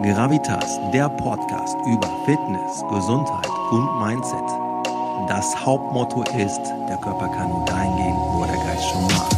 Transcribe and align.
Gravitas, 0.00 0.78
der 0.92 1.08
Podcast 1.08 1.76
über 1.84 2.08
Fitness, 2.24 2.84
Gesundheit 2.88 3.48
und 3.72 3.98
Mindset. 3.98 4.48
Das 5.28 5.56
Hauptmotto 5.66 6.22
ist, 6.22 6.60
der 6.88 6.96
Körper 6.98 7.26
kann 7.28 7.48
nur 7.48 7.64
dahin 7.64 7.96
gehen, 7.96 8.14
wo 8.14 8.44
der 8.44 8.54
Geist 8.54 8.84
schon 8.90 9.02
war. 9.10 9.28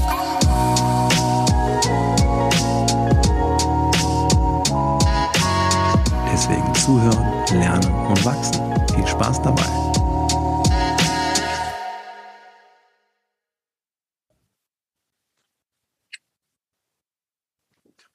Deswegen 6.30 6.74
zuhören, 6.74 7.58
lernen 7.58 7.90
und 8.06 8.22
wachsen. 8.26 8.62
Viel 8.94 9.06
Spaß 9.06 9.40
dabei. 9.40 9.64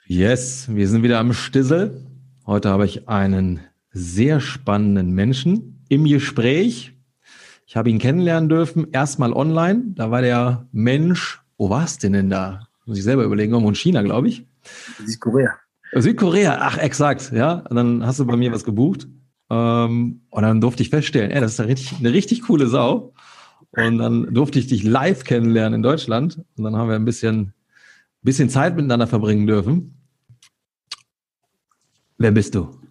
Yes, 0.05 0.68
wir 0.70 0.88
sind 0.88 1.02
wieder 1.02 1.18
am 1.18 1.34
Stissel. 1.34 2.14
Heute 2.48 2.70
habe 2.70 2.86
ich 2.86 3.09
einen 3.09 3.62
sehr 3.91 4.40
spannenden 4.40 5.12
Menschen 5.13 5.84
im 5.90 6.05
Gespräch. 6.05 6.94
Ich 7.66 7.76
habe 7.76 7.90
ihn 7.90 7.98
kennenlernen 7.98 8.49
dürfen, 8.49 8.91
erstmal 8.91 9.34
online. 9.34 9.81
Da 9.95 10.12
war 10.12 10.21
der 10.21 10.68
Mensch, 10.71 11.41
wo 11.58 11.71
war 11.71 11.85
es 11.85 11.98
denn 11.98 12.13
denn 12.13 12.30
da? 12.30 12.68
Muss 12.85 12.99
ich 12.99 13.04
selber 13.04 13.23
überlegen, 13.23 13.52
irgendwo 13.52 13.70
in 13.70 13.76
China, 13.76 14.04
glaube 14.04 14.27
ich. 14.27 14.45
Südkorea. 15.04 15.55
Südkorea, 15.94 16.59
ach, 16.62 16.77
exakt, 16.77 17.31
ja. 17.31 17.63
Und 17.68 17.77
dann 17.77 18.05
hast 18.05 18.20
du 18.20 18.26
bei 18.27 18.38
mir 18.38 18.52
was 18.52 18.63
gebucht. 18.63 19.07
Ähm, 19.49 20.21
und 20.30 20.43
dann 20.43 20.62
durfte 20.62 20.84
ich 20.84 20.91
feststellen, 20.91 21.32
ey, 21.32 21.41
das 21.41 21.54
ist 21.54 21.59
eine 21.59 21.70
richtig, 21.70 21.98
eine 21.98 22.13
richtig 22.13 22.43
coole 22.43 22.68
Sau. 22.68 23.13
Und 23.71 23.98
dann 23.98 24.32
durfte 24.35 24.59
ich 24.59 24.68
dich 24.68 24.84
live 24.84 25.23
kennenlernen 25.23 25.77
in 25.77 25.82
Deutschland. 25.82 26.46
Und 26.57 26.63
dann 26.63 26.76
haben 26.76 26.90
wir 26.90 26.96
ein 26.96 27.05
bisschen, 27.05 27.54
bisschen 28.21 28.52
Zeit 28.52 28.76
miteinander 28.76 29.07
verbringen 29.07 29.48
dürfen. 29.48 29.96
Wer 32.18 32.32
bist 32.32 32.55
du? 32.55 32.70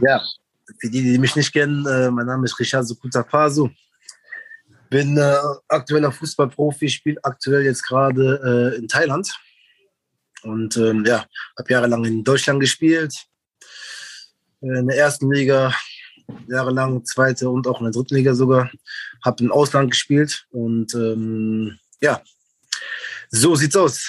Ja, 0.00 0.22
für 0.78 0.88
die, 0.88 1.02
die 1.02 1.18
mich 1.18 1.34
nicht 1.34 1.52
kennen, 1.52 1.84
äh, 1.84 2.10
mein 2.12 2.24
Name 2.24 2.44
ist 2.44 2.58
Richard 2.60 2.86
Sukuta 2.86 3.24
Pasu. 3.24 3.68
Bin 4.88 5.16
äh, 5.16 5.36
aktueller 5.68 6.12
Fußballprofi, 6.12 6.88
spiele 6.88 7.18
aktuell 7.24 7.64
jetzt 7.64 7.82
gerade 7.86 8.72
äh, 8.72 8.78
in 8.78 8.86
Thailand. 8.86 9.32
Und 10.42 10.76
ähm, 10.76 11.04
ja, 11.04 11.26
habe 11.58 11.72
jahrelang 11.72 12.04
in 12.04 12.24
Deutschland 12.24 12.60
gespielt, 12.60 13.14
äh, 14.62 14.78
in 14.78 14.86
der 14.86 14.96
ersten 14.96 15.30
Liga, 15.30 15.74
jahrelang 16.48 17.04
zweite 17.04 17.50
und 17.50 17.66
auch 17.66 17.80
in 17.80 17.86
der 17.86 17.92
dritten 17.92 18.14
Liga 18.14 18.34
sogar. 18.34 18.70
Habe 19.24 19.44
im 19.44 19.52
Ausland 19.52 19.90
gespielt 19.90 20.46
und 20.50 20.94
ähm, 20.94 21.78
ja, 22.00 22.22
so 23.28 23.54
sieht's 23.54 23.76
aus. 23.76 24.08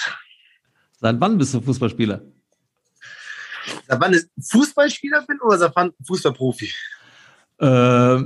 Seit 1.00 1.20
wann 1.20 1.36
bist 1.36 1.52
du 1.54 1.60
Fußballspieler? 1.60 2.22
Wann 3.88 4.14
ich 4.14 4.24
Fußballspieler 4.40 5.24
bin 5.26 5.40
oder 5.40 5.72
wann 5.74 5.92
Fußballprofi? 6.06 6.72
Äh, 7.58 8.18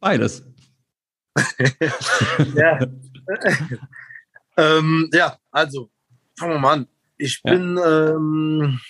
beides. 0.00 0.44
ja. 2.54 2.80
ähm, 4.56 5.10
ja, 5.12 5.38
also, 5.50 5.90
fangen 6.38 6.52
wir 6.54 6.58
mal 6.58 6.72
an. 6.72 6.88
Ich 7.18 7.42
bin, 7.42 7.76
ja. 7.76 8.14
ähm, 8.14 8.80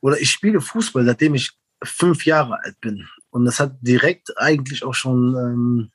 oder 0.00 0.20
ich 0.20 0.30
spiele 0.30 0.60
Fußball, 0.60 1.04
seitdem 1.04 1.34
ich 1.34 1.50
fünf 1.82 2.24
Jahre 2.24 2.60
alt 2.62 2.80
bin. 2.80 3.08
Und 3.30 3.44
das 3.44 3.58
hat 3.58 3.76
direkt 3.80 4.38
eigentlich 4.38 4.84
auch 4.84 4.94
schon 4.94 5.34
ähm, 5.36 5.90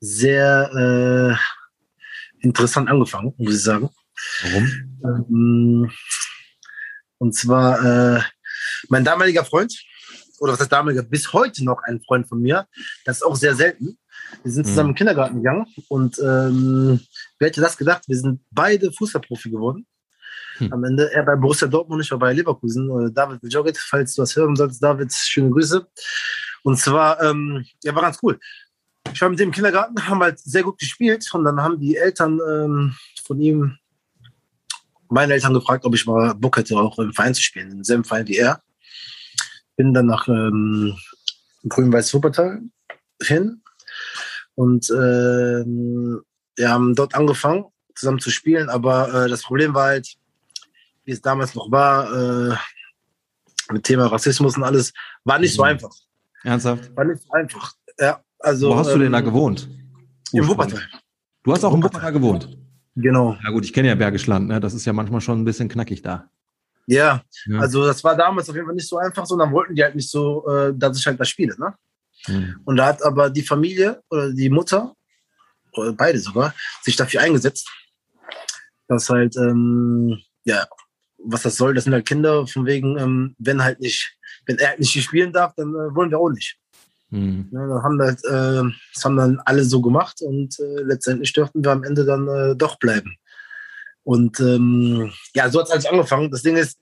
sehr 0.00 1.38
äh, 2.40 2.44
interessant 2.44 2.88
angefangen, 2.88 3.34
muss 3.36 3.54
ich 3.54 3.62
sagen. 3.62 3.90
Warum? 4.42 4.93
Ähm, 5.04 5.90
und 7.18 7.34
zwar 7.34 8.16
äh, 8.16 8.22
mein 8.88 9.04
damaliger 9.04 9.44
Freund, 9.44 9.74
oder 10.40 10.52
was 10.52 10.60
heißt 10.60 10.72
damaliger, 10.72 11.02
bis 11.02 11.32
heute 11.32 11.64
noch 11.64 11.82
ein 11.84 12.02
Freund 12.02 12.28
von 12.28 12.40
mir, 12.40 12.66
das 13.04 13.18
ist 13.18 13.22
auch 13.22 13.36
sehr 13.36 13.54
selten. 13.54 13.98
Wir 14.42 14.52
sind 14.52 14.66
zusammen 14.66 14.88
mhm. 14.88 14.92
im 14.92 14.96
Kindergarten 14.96 15.36
gegangen 15.36 15.66
und 15.88 16.18
ähm, 16.18 17.00
wer 17.38 17.48
hätte 17.48 17.60
das 17.60 17.76
gedacht? 17.76 18.04
Wir 18.08 18.16
sind 18.16 18.40
beide 18.50 18.92
Fußballprofi 18.92 19.50
geworden. 19.50 19.86
Hm. 20.58 20.72
Am 20.72 20.84
Ende, 20.84 21.12
er 21.12 21.24
bei 21.24 21.34
Borussia 21.36 21.66
Dortmund, 21.66 22.04
ich 22.04 22.10
war 22.10 22.18
bei 22.18 22.32
Leverkusen. 22.32 23.12
David 23.12 23.40
Jogget, 23.52 23.76
falls 23.76 24.14
du 24.14 24.22
was 24.22 24.36
hören 24.36 24.54
solltest, 24.54 24.82
David, 24.82 25.12
schöne 25.12 25.50
Grüße. 25.50 25.86
Und 26.62 26.78
zwar, 26.78 27.20
ähm, 27.22 27.64
ja, 27.82 27.94
war 27.94 28.02
ganz 28.02 28.18
cool. 28.22 28.38
Ich 29.12 29.20
war 29.20 29.28
mit 29.28 29.38
dem 29.38 29.48
im 29.48 29.52
Kindergarten, 29.52 30.08
haben 30.08 30.22
halt 30.22 30.38
sehr 30.38 30.62
gut 30.62 30.78
gespielt 30.78 31.28
und 31.32 31.44
dann 31.44 31.60
haben 31.60 31.78
die 31.78 31.96
Eltern 31.96 32.40
ähm, 32.48 32.94
von 33.24 33.40
ihm 33.40 33.78
meine 35.14 35.32
Eltern 35.32 35.54
gefragt, 35.54 35.84
ob 35.84 35.94
ich 35.94 36.06
mal 36.06 36.34
Bock 36.34 36.56
hätte, 36.56 36.76
auch 36.76 36.98
im 36.98 37.12
Verein 37.12 37.34
zu 37.34 37.42
spielen, 37.42 37.70
im 37.70 37.84
selben 37.84 38.04
Verein 38.04 38.28
wie 38.28 38.36
er. 38.36 38.60
Bin 39.76 39.94
dann 39.94 40.06
nach 40.06 40.28
ähm, 40.28 40.94
Grün-Weiß 41.68 42.12
Wuppertal 42.12 42.60
hin 43.22 43.62
und 44.54 44.90
ähm, 44.90 46.20
wir 46.56 46.70
haben 46.70 46.94
dort 46.94 47.14
angefangen, 47.14 47.64
zusammen 47.94 48.18
zu 48.18 48.30
spielen, 48.30 48.68
aber 48.68 49.24
äh, 49.24 49.28
das 49.28 49.42
Problem 49.42 49.74
war 49.74 49.86
halt, 49.86 50.14
wie 51.04 51.12
es 51.12 51.20
damals 51.20 51.54
noch 51.54 51.70
war, 51.70 52.52
äh, 52.52 52.56
mit 53.72 53.84
Thema 53.84 54.06
Rassismus 54.06 54.56
und 54.56 54.64
alles, 54.64 54.92
war 55.24 55.38
nicht 55.38 55.54
so 55.54 55.62
mhm. 55.62 55.70
einfach. 55.70 55.94
Ernsthaft? 56.42 56.94
War 56.96 57.04
nicht 57.04 57.22
so 57.22 57.30
einfach. 57.32 57.72
Ja, 57.98 58.20
also, 58.38 58.70
Wo 58.70 58.76
hast 58.76 58.92
du 58.92 58.98
denn 58.98 59.12
da 59.12 59.18
ähm, 59.18 59.24
gewohnt? 59.24 59.68
In 60.32 60.46
Wuppertal. 60.46 60.82
Du 61.42 61.52
hast 61.52 61.64
auch 61.64 61.74
in 61.74 61.82
Wuppertal 61.82 62.12
gewohnt? 62.12 62.63
Genau. 62.96 63.36
Ja 63.42 63.50
gut, 63.50 63.64
ich 63.64 63.72
kenne 63.72 63.88
ja 63.88 63.94
Bergisch 63.94 64.26
Land, 64.26 64.48
ne? 64.48 64.60
das 64.60 64.74
ist 64.74 64.84
ja 64.84 64.92
manchmal 64.92 65.20
schon 65.20 65.40
ein 65.40 65.44
bisschen 65.44 65.68
knackig 65.68 66.02
da. 66.02 66.30
Ja, 66.86 67.22
ja, 67.46 67.58
also 67.60 67.84
das 67.86 68.04
war 68.04 68.14
damals 68.16 68.48
auf 68.48 68.54
jeden 68.54 68.66
Fall 68.66 68.74
nicht 68.74 68.88
so 68.88 68.98
einfach, 68.98 69.24
sondern 69.24 69.52
wollten 69.52 69.74
die 69.74 69.82
halt 69.82 69.94
nicht 69.94 70.10
so, 70.10 70.46
äh, 70.48 70.72
dass 70.76 70.98
ich 70.98 71.06
halt 71.06 71.18
da 71.18 71.24
spiele. 71.24 71.56
Ne? 71.58 71.74
Mhm. 72.28 72.60
Und 72.64 72.76
da 72.76 72.86
hat 72.86 73.02
aber 73.02 73.30
die 73.30 73.42
Familie 73.42 74.02
oder 74.10 74.32
die 74.32 74.50
Mutter, 74.50 74.94
oder 75.72 75.92
beide 75.92 76.18
sogar, 76.18 76.54
sich 76.82 76.94
dafür 76.94 77.22
eingesetzt, 77.22 77.68
dass 78.86 79.08
halt, 79.08 79.36
ähm, 79.36 80.18
ja, 80.44 80.66
was 81.18 81.42
das 81.42 81.56
soll, 81.56 81.74
das 81.74 81.84
sind 81.84 81.94
halt 81.94 82.06
Kinder, 82.06 82.46
von 82.46 82.66
wegen, 82.66 82.98
ähm, 82.98 83.34
wenn 83.38 83.62
halt 83.62 83.80
nicht, 83.80 84.16
wenn 84.46 84.58
er 84.58 84.68
halt 84.68 84.78
nicht 84.78 85.02
spielen 85.02 85.32
darf, 85.32 85.54
dann 85.56 85.70
äh, 85.70 85.94
wollen 85.94 86.10
wir 86.10 86.18
auch 86.18 86.30
nicht. 86.30 86.58
Mhm. 87.14 87.48
Ja, 87.52 87.66
dann 87.68 87.82
haben 87.84 88.02
halt, 88.02 88.24
äh, 88.24 88.74
das 88.92 89.04
haben 89.04 89.16
dann 89.16 89.40
alle 89.44 89.62
so 89.62 89.80
gemacht 89.80 90.20
und 90.20 90.58
äh, 90.58 90.82
letztendlich 90.82 91.32
dürften 91.32 91.62
wir 91.62 91.70
am 91.70 91.84
Ende 91.84 92.04
dann 92.04 92.26
äh, 92.26 92.56
doch 92.56 92.76
bleiben. 92.80 93.16
Und 94.02 94.40
ähm, 94.40 95.12
ja, 95.32 95.48
so 95.48 95.60
hat 95.60 95.68
es 95.68 95.72
eigentlich 95.72 95.90
angefangen. 95.90 96.30
Das 96.32 96.42
Ding 96.42 96.56
ist, 96.56 96.76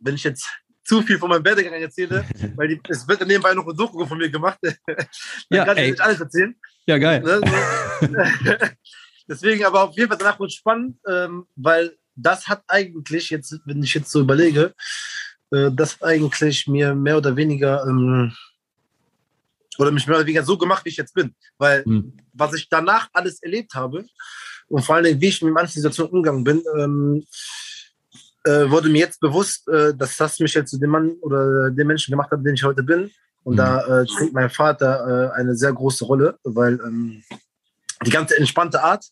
wenn 0.00 0.14
ich 0.14 0.24
jetzt 0.24 0.46
zu 0.84 1.00
viel 1.00 1.18
von 1.18 1.30
meinem 1.30 1.44
Werdegang 1.44 1.72
erzähle, 1.72 2.24
weil 2.56 2.68
die, 2.68 2.80
es 2.88 3.08
wird 3.08 3.22
dann 3.22 3.28
nebenbei 3.28 3.54
noch 3.54 3.66
ein 3.66 3.76
Doku 3.76 4.04
von 4.04 4.18
mir 4.18 4.28
gemacht, 4.28 4.58
dann 4.62 5.06
ja, 5.50 5.64
kann 5.64 5.78
ich 5.78 5.90
nicht 5.90 6.00
alles 6.02 6.20
erzählen. 6.20 6.54
Ja, 6.86 6.98
geil. 6.98 7.22
Ne? 7.22 7.40
Deswegen 9.28 9.64
aber 9.64 9.84
auf 9.84 9.96
jeden 9.96 10.08
Fall 10.08 10.18
danach 10.18 10.38
wird 10.38 10.52
spannend, 10.52 10.98
ähm, 11.08 11.46
weil 11.56 11.96
das 12.14 12.46
hat 12.46 12.62
eigentlich, 12.68 13.30
jetzt, 13.30 13.58
wenn 13.64 13.82
ich 13.82 13.94
jetzt 13.94 14.10
so 14.10 14.20
überlege, 14.20 14.74
äh, 15.50 15.70
das 15.72 16.02
eigentlich 16.02 16.66
mir 16.66 16.94
mehr 16.94 17.16
oder 17.16 17.36
weniger 17.36 17.84
ähm, 17.86 18.34
oder 19.78 19.90
mich 19.90 20.06
mehr 20.06 20.16
oder 20.16 20.26
weniger 20.26 20.44
so 20.44 20.58
gemacht, 20.58 20.84
wie 20.84 20.90
ich 20.90 20.96
jetzt 20.96 21.14
bin. 21.14 21.34
Weil 21.56 21.82
mhm. 21.86 22.16
was 22.32 22.54
ich 22.54 22.68
danach 22.68 23.08
alles 23.12 23.42
erlebt 23.42 23.74
habe 23.74 24.04
und 24.68 24.82
vor 24.82 24.96
allem, 24.96 25.20
wie 25.20 25.28
ich 25.28 25.42
mit 25.42 25.54
manchen 25.54 25.80
Situationen 25.80 26.12
umgegangen 26.12 26.44
bin, 26.44 26.62
ähm, 26.76 27.24
äh, 28.44 28.70
wurde 28.70 28.88
mir 28.88 28.98
jetzt 28.98 29.20
bewusst, 29.20 29.68
äh, 29.68 29.94
dass 29.94 30.16
das 30.16 30.38
mich 30.40 30.54
jetzt 30.54 30.70
zu 30.70 30.78
dem 30.78 30.90
Mann 30.90 31.12
oder 31.20 31.70
dem 31.70 31.86
Menschen 31.86 32.12
gemacht 32.12 32.30
hat, 32.30 32.44
den 32.44 32.54
ich 32.54 32.64
heute 32.64 32.82
bin. 32.82 33.10
Und 33.44 33.54
mhm. 33.54 33.58
da 33.58 34.00
äh, 34.00 34.06
trägt 34.06 34.32
mein 34.32 34.50
Vater 34.50 35.32
äh, 35.32 35.38
eine 35.38 35.54
sehr 35.54 35.72
große 35.72 36.04
Rolle, 36.04 36.38
weil 36.44 36.74
ähm, 36.84 37.22
die 38.04 38.10
ganze 38.10 38.36
entspannte 38.36 38.82
Art 38.82 39.04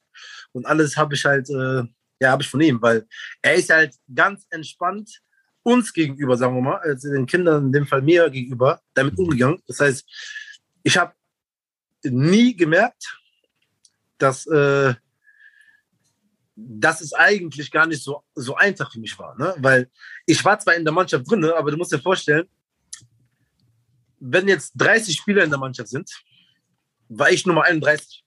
und 0.53 0.67
alles 0.67 0.97
habe 0.97 1.15
ich 1.15 1.25
halt, 1.25 1.49
äh, 1.51 1.83
ja, 2.21 2.31
habe 2.31 2.43
ich 2.43 2.49
von 2.49 2.61
ihm, 2.61 2.81
weil 2.81 3.07
er 3.43 3.55
ist 3.55 3.71
halt 3.71 3.95
ganz 4.15 4.47
entspannt 4.51 5.21
uns 5.63 5.93
gegenüber, 5.93 6.37
sagen 6.37 6.55
wir 6.55 6.63
mal, 6.63 6.79
also 6.79 7.11
den 7.11 7.27
Kindern, 7.27 7.67
in 7.67 7.73
dem 7.73 7.87
Fall 7.87 8.01
mir 8.01 8.31
gegenüber, 8.31 8.81
damit 8.95 9.19
umgegangen. 9.19 9.61
Das 9.67 9.81
heißt, 9.81 10.05
ich 10.87 10.97
habe 10.97 11.13
nie 12.05 12.55
gemerkt, 12.55 13.19
dass, 14.19 14.47
äh, 14.47 14.95
dass 16.55 17.01
es 17.01 17.13
eigentlich 17.13 17.73
gar 17.73 17.89
nicht 17.89 18.05
so, 18.05 18.23
so 18.37 18.55
einfach 18.55 18.93
für 18.93 19.01
mich 19.01 19.19
war. 19.19 19.37
Ne? 19.37 19.53
Weil 19.59 19.91
ich 20.27 20.45
war 20.45 20.61
zwar 20.61 20.77
in 20.77 20.85
der 20.85 20.95
Mannschaft 20.95 21.29
drin, 21.29 21.45
aber 21.45 21.73
du 21.73 21.77
musst 21.77 21.91
dir 21.91 21.99
vorstellen, 21.99 22.49
wenn 24.21 24.47
jetzt 24.47 24.75
30 24.77 25.17
Spieler 25.17 25.43
in 25.43 25.51
der 25.51 25.59
Mannschaft 25.59 25.89
sind, 25.89 26.09
war 27.09 27.33
ich 27.33 27.45
Nummer 27.45 27.65
31. 27.65 28.25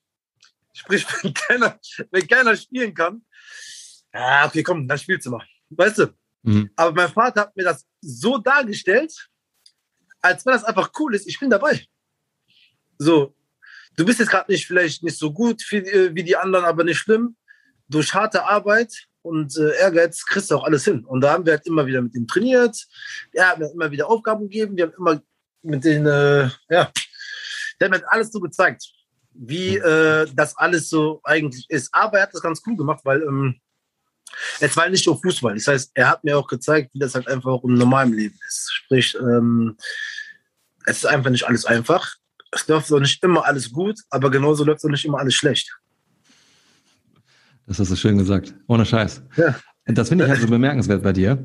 Sprich, 0.74 1.06
wenn 1.24 1.34
keiner, 1.34 1.80
wenn 2.12 2.28
keiner 2.28 2.58
spielen 2.58 2.94
kann, 2.94 3.26
ja, 4.14 4.48
okay, 4.48 4.64
komm, 4.64 4.86
dann 4.86 5.00
spielst 5.00 5.28
du 5.28 5.32
mal. 5.32 5.48
Weißt 5.70 6.00
du? 6.00 6.14
Mhm. 6.42 6.70
Aber 6.76 6.92
mein 6.92 7.10
Vater 7.10 7.42
hat 7.42 7.56
mir 7.56 7.64
das 7.64 7.88
so 8.02 8.38
dargestellt, 8.38 9.30
als 10.20 10.46
wenn 10.46 10.52
das 10.52 10.66
einfach 10.66 10.92
cool 11.00 11.16
ist, 11.16 11.26
ich 11.26 11.40
bin 11.40 11.50
dabei. 11.50 11.88
So, 13.00 13.34
du 13.96 14.06
bist 14.06 14.20
jetzt 14.20 14.30
gerade 14.30 14.52
nicht 14.52 14.68
vielleicht 14.68 15.04
nicht 15.04 15.18
so 15.18 15.32
gut 15.32 15.64
wie, 15.72 15.78
äh, 15.78 16.14
wie 16.14 16.24
die 16.24 16.36
anderen, 16.36 16.66
aber 16.66 16.84
nicht 16.84 16.98
schlimm. 16.98 17.38
Durch 17.88 18.14
harte 18.14 18.44
Arbeit 18.44 19.08
und 19.22 19.58
äh, 19.58 19.80
Ehrgeiz 19.80 20.26
kriegst 20.26 20.52
du 20.52 20.58
auch 20.58 20.66
alles 20.66 20.84
hin. 20.84 21.06
Und 21.06 21.22
da 21.22 21.32
haben 21.32 21.46
wir 21.46 21.54
halt 21.54 21.66
immer 21.66 21.86
wieder 21.86 22.02
mit 22.02 22.14
ihm 22.14 22.28
trainiert. 22.28 22.78
Er 23.34 23.50
hat 23.50 23.60
mir 23.60 23.72
immer 23.72 23.90
wieder 23.90 24.10
Aufgaben 24.10 24.44
gegeben. 24.44 24.76
Wir 24.76 24.86
haben 24.86 24.94
immer 24.98 25.22
mit 25.62 25.84
den, 25.86 26.06
äh, 26.06 26.50
ja, 26.70 26.92
der 27.80 27.90
hat 27.90 27.92
mir 27.92 28.12
alles 28.12 28.32
so 28.32 28.40
gezeigt, 28.42 28.86
wie 29.32 29.78
äh, 29.78 30.28
das 30.34 30.58
alles 30.58 30.90
so 30.90 31.22
eigentlich 31.24 31.66
ist. 31.70 31.90
Aber 31.94 32.18
er 32.18 32.24
hat 32.24 32.34
das 32.34 32.42
ganz 32.42 32.62
cool 32.68 32.76
gemacht, 32.76 33.02
weil 33.06 33.22
ähm, 33.24 33.60
es 34.60 34.76
war 34.76 34.90
nicht 34.90 35.08
nur 35.08 35.20
Fußball. 35.20 35.56
Das 35.56 35.68
heißt, 35.68 35.92
er 35.94 36.10
hat 36.10 36.24
mir 36.24 36.38
auch 36.38 36.48
gezeigt, 36.48 36.94
wie 36.94 37.00
das 37.00 37.16
halt 37.16 37.28
einfach 37.28 37.50
auch 37.50 37.64
im 37.64 37.76
normalen 37.76 38.14
Leben 38.14 38.38
ist. 38.48 38.72
Sprich, 38.74 39.16
ähm, 39.16 39.78
es 40.86 40.98
ist 40.98 41.06
einfach 41.06 41.30
nicht 41.30 41.48
alles 41.48 41.66
einfach. 41.66 42.16
Es 42.52 42.68
läuft 42.68 42.92
auch 42.92 43.00
nicht 43.00 43.24
immer 43.24 43.46
alles 43.46 43.72
gut, 43.72 44.00
aber 44.10 44.32
genauso 44.32 44.64
läuft 44.64 44.84
auch 44.84 44.90
nicht 44.90 45.06
immer 45.06 45.20
alles 45.20 45.36
schlecht. 45.36 45.78
Das 47.68 47.80
hast 47.80 47.92
du 47.92 47.96
schön 47.96 48.18
gesagt. 48.18 48.56
Ohne 48.68 48.86
Scheiß. 48.86 49.22
Ja. 49.38 49.56
Das 49.86 50.10
finde 50.10 50.26
ich 50.26 50.30
halt 50.30 50.42
so 50.42 50.48
bemerkenswert 50.50 51.04
bei 51.04 51.14
dir. 51.14 51.44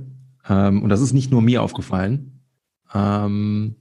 Ähm, 0.48 0.82
und 0.82 0.88
das 0.88 1.00
ist 1.00 1.12
nicht 1.12 1.30
nur 1.30 1.42
mir 1.42 1.62
aufgefallen, 1.62 2.40
ähm, 2.94 3.76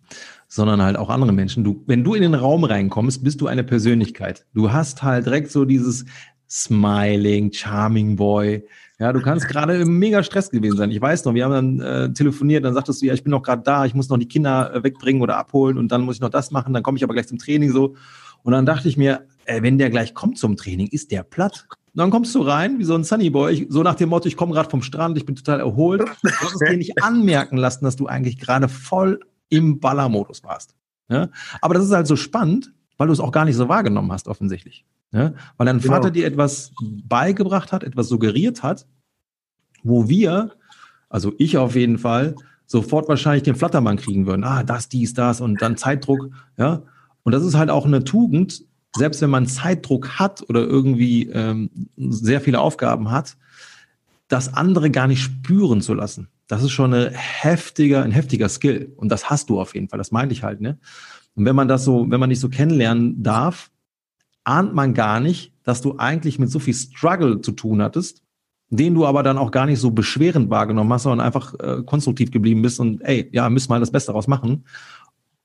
sondern 0.47 0.81
halt 0.81 0.97
auch 0.97 1.09
andere 1.09 1.31
Menschen. 1.31 1.63
Du, 1.63 1.83
wenn 1.87 2.03
du 2.03 2.13
in 2.13 2.21
den 2.21 2.35
Raum 2.35 2.63
reinkommst, 2.63 3.23
bist 3.23 3.41
du 3.41 3.47
eine 3.47 3.63
Persönlichkeit. 3.63 4.45
Du 4.53 4.71
hast 4.71 5.03
halt 5.03 5.25
direkt 5.25 5.51
so 5.51 5.65
dieses 5.65 6.05
Smiling, 6.53 7.51
Charming 7.51 8.15
Boy. 8.15 8.63
Ja, 8.99 9.11
du 9.11 9.21
kannst 9.21 9.47
gerade 9.49 9.81
im 9.81 9.97
mega 9.97 10.21
Stress 10.21 10.51
gewesen 10.51 10.77
sein. 10.77 10.91
Ich 10.91 11.01
weiß 11.01 11.25
noch, 11.25 11.33
wir 11.33 11.45
haben 11.45 11.79
dann 11.79 11.79
äh, 11.79 12.13
telefoniert, 12.13 12.63
dann 12.63 12.75
sagtest 12.75 13.01
du, 13.01 13.07
ja, 13.07 13.13
ich 13.15 13.23
bin 13.23 13.31
noch 13.31 13.41
gerade 13.41 13.63
da, 13.63 13.85
ich 13.85 13.95
muss 13.95 14.07
noch 14.09 14.19
die 14.19 14.27
Kinder 14.27 14.71
äh, 14.71 14.83
wegbringen 14.83 15.23
oder 15.23 15.37
abholen 15.37 15.79
und 15.79 15.91
dann 15.91 16.01
muss 16.01 16.17
ich 16.17 16.21
noch 16.21 16.29
das 16.29 16.51
machen, 16.51 16.73
dann 16.73 16.83
komme 16.83 16.97
ich 16.97 17.03
aber 17.03 17.15
gleich 17.15 17.27
zum 17.27 17.39
Training 17.39 17.71
so. 17.71 17.95
Und 18.43 18.51
dann 18.51 18.67
dachte 18.67 18.87
ich 18.87 18.97
mir, 18.97 19.25
äh, 19.45 19.63
wenn 19.63 19.79
der 19.79 19.89
gleich 19.89 20.13
kommt 20.13 20.37
zum 20.37 20.55
Training, 20.55 20.87
ist 20.87 21.09
der 21.09 21.23
platt. 21.23 21.65
Und 21.69 21.97
dann 21.99 22.11
kommst 22.11 22.35
du 22.35 22.41
rein, 22.41 22.77
wie 22.77 22.83
so 22.83 22.93
ein 22.93 23.03
Sunny 23.03 23.31
Boy, 23.31 23.65
so 23.69 23.81
nach 23.81 23.95
dem 23.95 24.09
Motto, 24.09 24.27
ich 24.27 24.37
komme 24.37 24.53
gerade 24.53 24.69
vom 24.69 24.83
Strand, 24.83 25.17
ich 25.17 25.25
bin 25.25 25.35
total 25.35 25.59
erholt. 25.59 26.01
Du 26.01 26.29
hast 26.29 26.53
es 26.53 26.59
dir 26.59 26.77
nicht 26.77 27.03
anmerken 27.03 27.57
lassen, 27.57 27.83
dass 27.83 27.95
du 27.95 28.05
eigentlich 28.05 28.37
gerade 28.37 28.69
voll 28.69 29.21
im 29.49 29.79
Ballermodus 29.79 30.43
warst. 30.43 30.75
Ja? 31.09 31.29
Aber 31.61 31.73
das 31.73 31.85
ist 31.85 31.91
halt 31.91 32.05
so 32.05 32.15
spannend, 32.15 32.73
weil 32.97 33.07
du 33.07 33.13
es 33.13 33.19
auch 33.19 33.31
gar 33.31 33.45
nicht 33.45 33.55
so 33.55 33.69
wahrgenommen 33.69 34.11
hast, 34.11 34.27
offensichtlich. 34.27 34.85
Ja? 35.13 35.33
Weil 35.57 35.67
dein 35.67 35.79
genau. 35.79 35.93
Vater 35.93 36.11
dir 36.11 36.25
etwas 36.25 36.73
beigebracht 37.07 37.71
hat, 37.71 37.83
etwas 37.83 38.09
suggeriert 38.09 38.63
hat, 38.63 38.87
wo 39.83 40.09
wir, 40.09 40.51
also 41.09 41.33
ich 41.37 41.57
auf 41.57 41.75
jeden 41.75 41.97
Fall, 41.97 42.35
sofort 42.65 43.07
wahrscheinlich 43.07 43.43
den 43.43 43.55
Flattermann 43.55 43.97
kriegen 43.97 44.25
würden. 44.25 44.43
Ah, 44.43 44.63
das, 44.63 44.89
dies, 44.89 45.13
das 45.13 45.41
und 45.41 45.61
dann 45.61 45.77
Zeitdruck. 45.77 46.29
Ja. 46.57 46.81
Und 47.23 47.31
das 47.31 47.43
ist 47.43 47.55
halt 47.55 47.69
auch 47.69 47.85
eine 47.85 48.03
Tugend, 48.03 48.63
selbst 48.95 49.21
wenn 49.21 49.29
man 49.29 49.47
Zeitdruck 49.47 50.19
hat 50.19 50.43
oder 50.49 50.61
irgendwie 50.61 51.27
ähm, 51.29 51.69
sehr 51.97 52.41
viele 52.41 52.59
Aufgaben 52.59 53.11
hat, 53.11 53.37
das 54.27 54.53
andere 54.53 54.89
gar 54.89 55.07
nicht 55.07 55.21
spüren 55.21 55.81
zu 55.81 55.93
lassen. 55.93 56.29
Das 56.47 56.63
ist 56.63 56.71
schon 56.71 56.93
eine 56.93 57.11
heftiger, 57.11 58.03
ein 58.03 58.11
heftiger 58.11 58.49
Skill. 58.49 58.91
Und 58.95 59.09
das 59.09 59.29
hast 59.29 59.49
du 59.49 59.59
auf 59.61 59.75
jeden 59.75 59.89
Fall. 59.89 59.97
Das 59.97 60.11
meinte 60.11 60.33
ich 60.33 60.43
halt, 60.43 60.61
ne? 60.61 60.77
Und 61.35 61.45
wenn 61.45 61.55
man 61.55 61.67
das 61.67 61.83
so, 61.83 62.09
wenn 62.09 62.19
man 62.19 62.29
dich 62.29 62.39
so 62.39 62.49
kennenlernen 62.49 63.23
darf, 63.23 63.71
ahnt 64.43 64.73
man 64.73 64.93
gar 64.93 65.19
nicht, 65.19 65.53
dass 65.63 65.81
du 65.81 65.97
eigentlich 65.97 66.39
mit 66.39 66.49
so 66.49 66.59
viel 66.59 66.73
Struggle 66.73 67.41
zu 67.41 67.51
tun 67.51 67.81
hattest, 67.81 68.21
den 68.69 68.93
du 68.95 69.05
aber 69.05 69.23
dann 69.23 69.37
auch 69.37 69.51
gar 69.51 69.65
nicht 69.65 69.79
so 69.79 69.91
beschwerend 69.91 70.49
wahrgenommen 70.49 70.91
hast, 70.91 71.03
sondern 71.03 71.25
einfach 71.25 71.53
äh, 71.59 71.83
konstruktiv 71.83 72.31
geblieben 72.31 72.61
bist 72.61 72.79
und 72.79 73.01
ey, 73.01 73.29
ja, 73.31 73.49
müssen 73.49 73.69
wir 73.69 73.79
das 73.79 73.91
Beste 73.91 74.07
daraus 74.07 74.27
machen. 74.27 74.65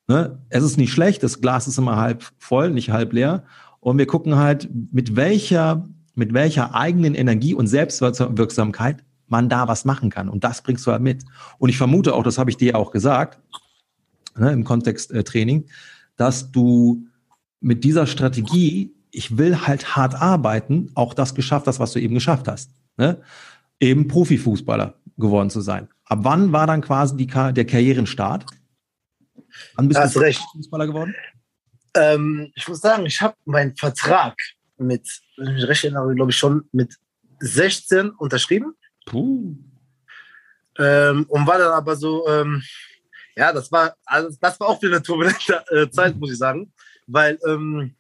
Ne? 0.09 0.39
Es 0.49 0.65
ist 0.65 0.79
nicht 0.79 0.93
schlecht, 0.93 1.23
das 1.23 1.41
Glas 1.41 1.69
ist 1.69 1.79
immer 1.79 1.97
halb 1.97 2.25
voll, 2.39 2.71
nicht 2.71 2.91
halb 2.91 3.13
leer. 3.13 3.45
Und 3.81 3.99
wir 3.99 4.07
gucken 4.07 4.37
halt, 4.37 4.69
mit 4.93 5.15
welcher, 5.15 5.87
mit 6.15 6.33
welcher 6.33 6.75
eigenen 6.75 7.15
Energie 7.15 7.55
und 7.55 7.67
Selbstwirksamkeit 7.67 9.05
man 9.29 9.49
da 9.49 9.69
was 9.69 9.85
machen 9.85 10.11
kann. 10.11 10.29
Und 10.29 10.43
das 10.43 10.63
bringst 10.63 10.87
du 10.87 10.91
halt 10.91 11.03
mit. 11.03 11.25
Und 11.59 11.69
ich 11.69 11.77
vermute 11.77 12.15
auch, 12.15 12.23
das 12.23 12.39
habe 12.39 12.51
ich 12.51 12.57
dir 12.57 12.77
auch 12.77 12.91
gesagt, 12.91 13.39
ne, 14.37 14.53
im 14.53 14.65
Kontext 14.65 15.13
äh, 15.13 15.23
Training, 15.23 15.67
dass 16.17 16.51
du 16.51 17.07
mit 17.61 17.85
dieser 17.85 18.07
Strategie, 18.07 18.95
ich 19.11 19.37
will 19.37 19.67
halt 19.67 19.97
hart 19.97 20.15
arbeiten, 20.15 20.91
auch 20.95 21.15
das 21.15 21.35
geschafft 21.35 21.67
hast, 21.67 21.81
was 21.81 21.93
du 21.93 22.01
eben 22.01 22.15
geschafft 22.15 22.49
hast. 22.49 22.71
Ne? 22.97 23.21
Eben 23.81 24.09
Profifußballer 24.09 24.95
geworden 25.17 25.51
zu 25.51 25.61
sein. 25.61 25.89
Ab 26.05 26.21
wann 26.23 26.53
war 26.53 26.67
dann 26.67 26.81
quasi 26.81 27.17
die, 27.17 27.27
der 27.27 27.65
Karrierenstart? 27.65 28.47
Wann 29.75 29.89
bist 29.89 30.01
Hast 30.01 30.17
du 30.17 30.21
recht. 30.21 30.41
Fußballer 30.53 30.87
geworden? 30.87 31.15
Ähm, 31.95 32.53
ich 32.55 32.69
muss 32.69 32.81
sagen, 32.81 33.07
ich 33.07 33.21
habe 33.21 33.35
meinen 33.45 33.77
Vertrag 33.77 34.37
mit, 34.77 35.09
wenn 35.37 35.49
ich 35.49 35.55
mich 35.55 35.69
recht 35.69 35.85
erinnere, 35.85 36.15
glaube 36.15 36.31
ich 36.31 36.37
schon 36.37 36.69
mit 36.73 36.95
16 37.41 38.11
unterschrieben. 38.11 38.75
Puh. 39.07 39.57
Ähm, 40.79 41.25
und 41.29 41.47
war 41.47 41.59
dann 41.59 41.73
aber 41.73 41.97
so, 41.97 42.29
ähm, 42.29 42.63
ja, 43.37 43.53
das 43.53 43.71
war, 43.73 43.97
also 44.05 44.37
das 44.41 44.61
war 44.61 44.69
auch 44.69 44.81
wieder 44.83 44.97
eine 44.97 45.03
turbulente 45.03 45.65
äh, 45.71 45.91
Zeit, 45.91 46.17
muss 46.17 46.31
ich 46.31 46.39
sagen. 46.39 46.73
Weil, 47.09 47.39
ähm, 47.47 47.97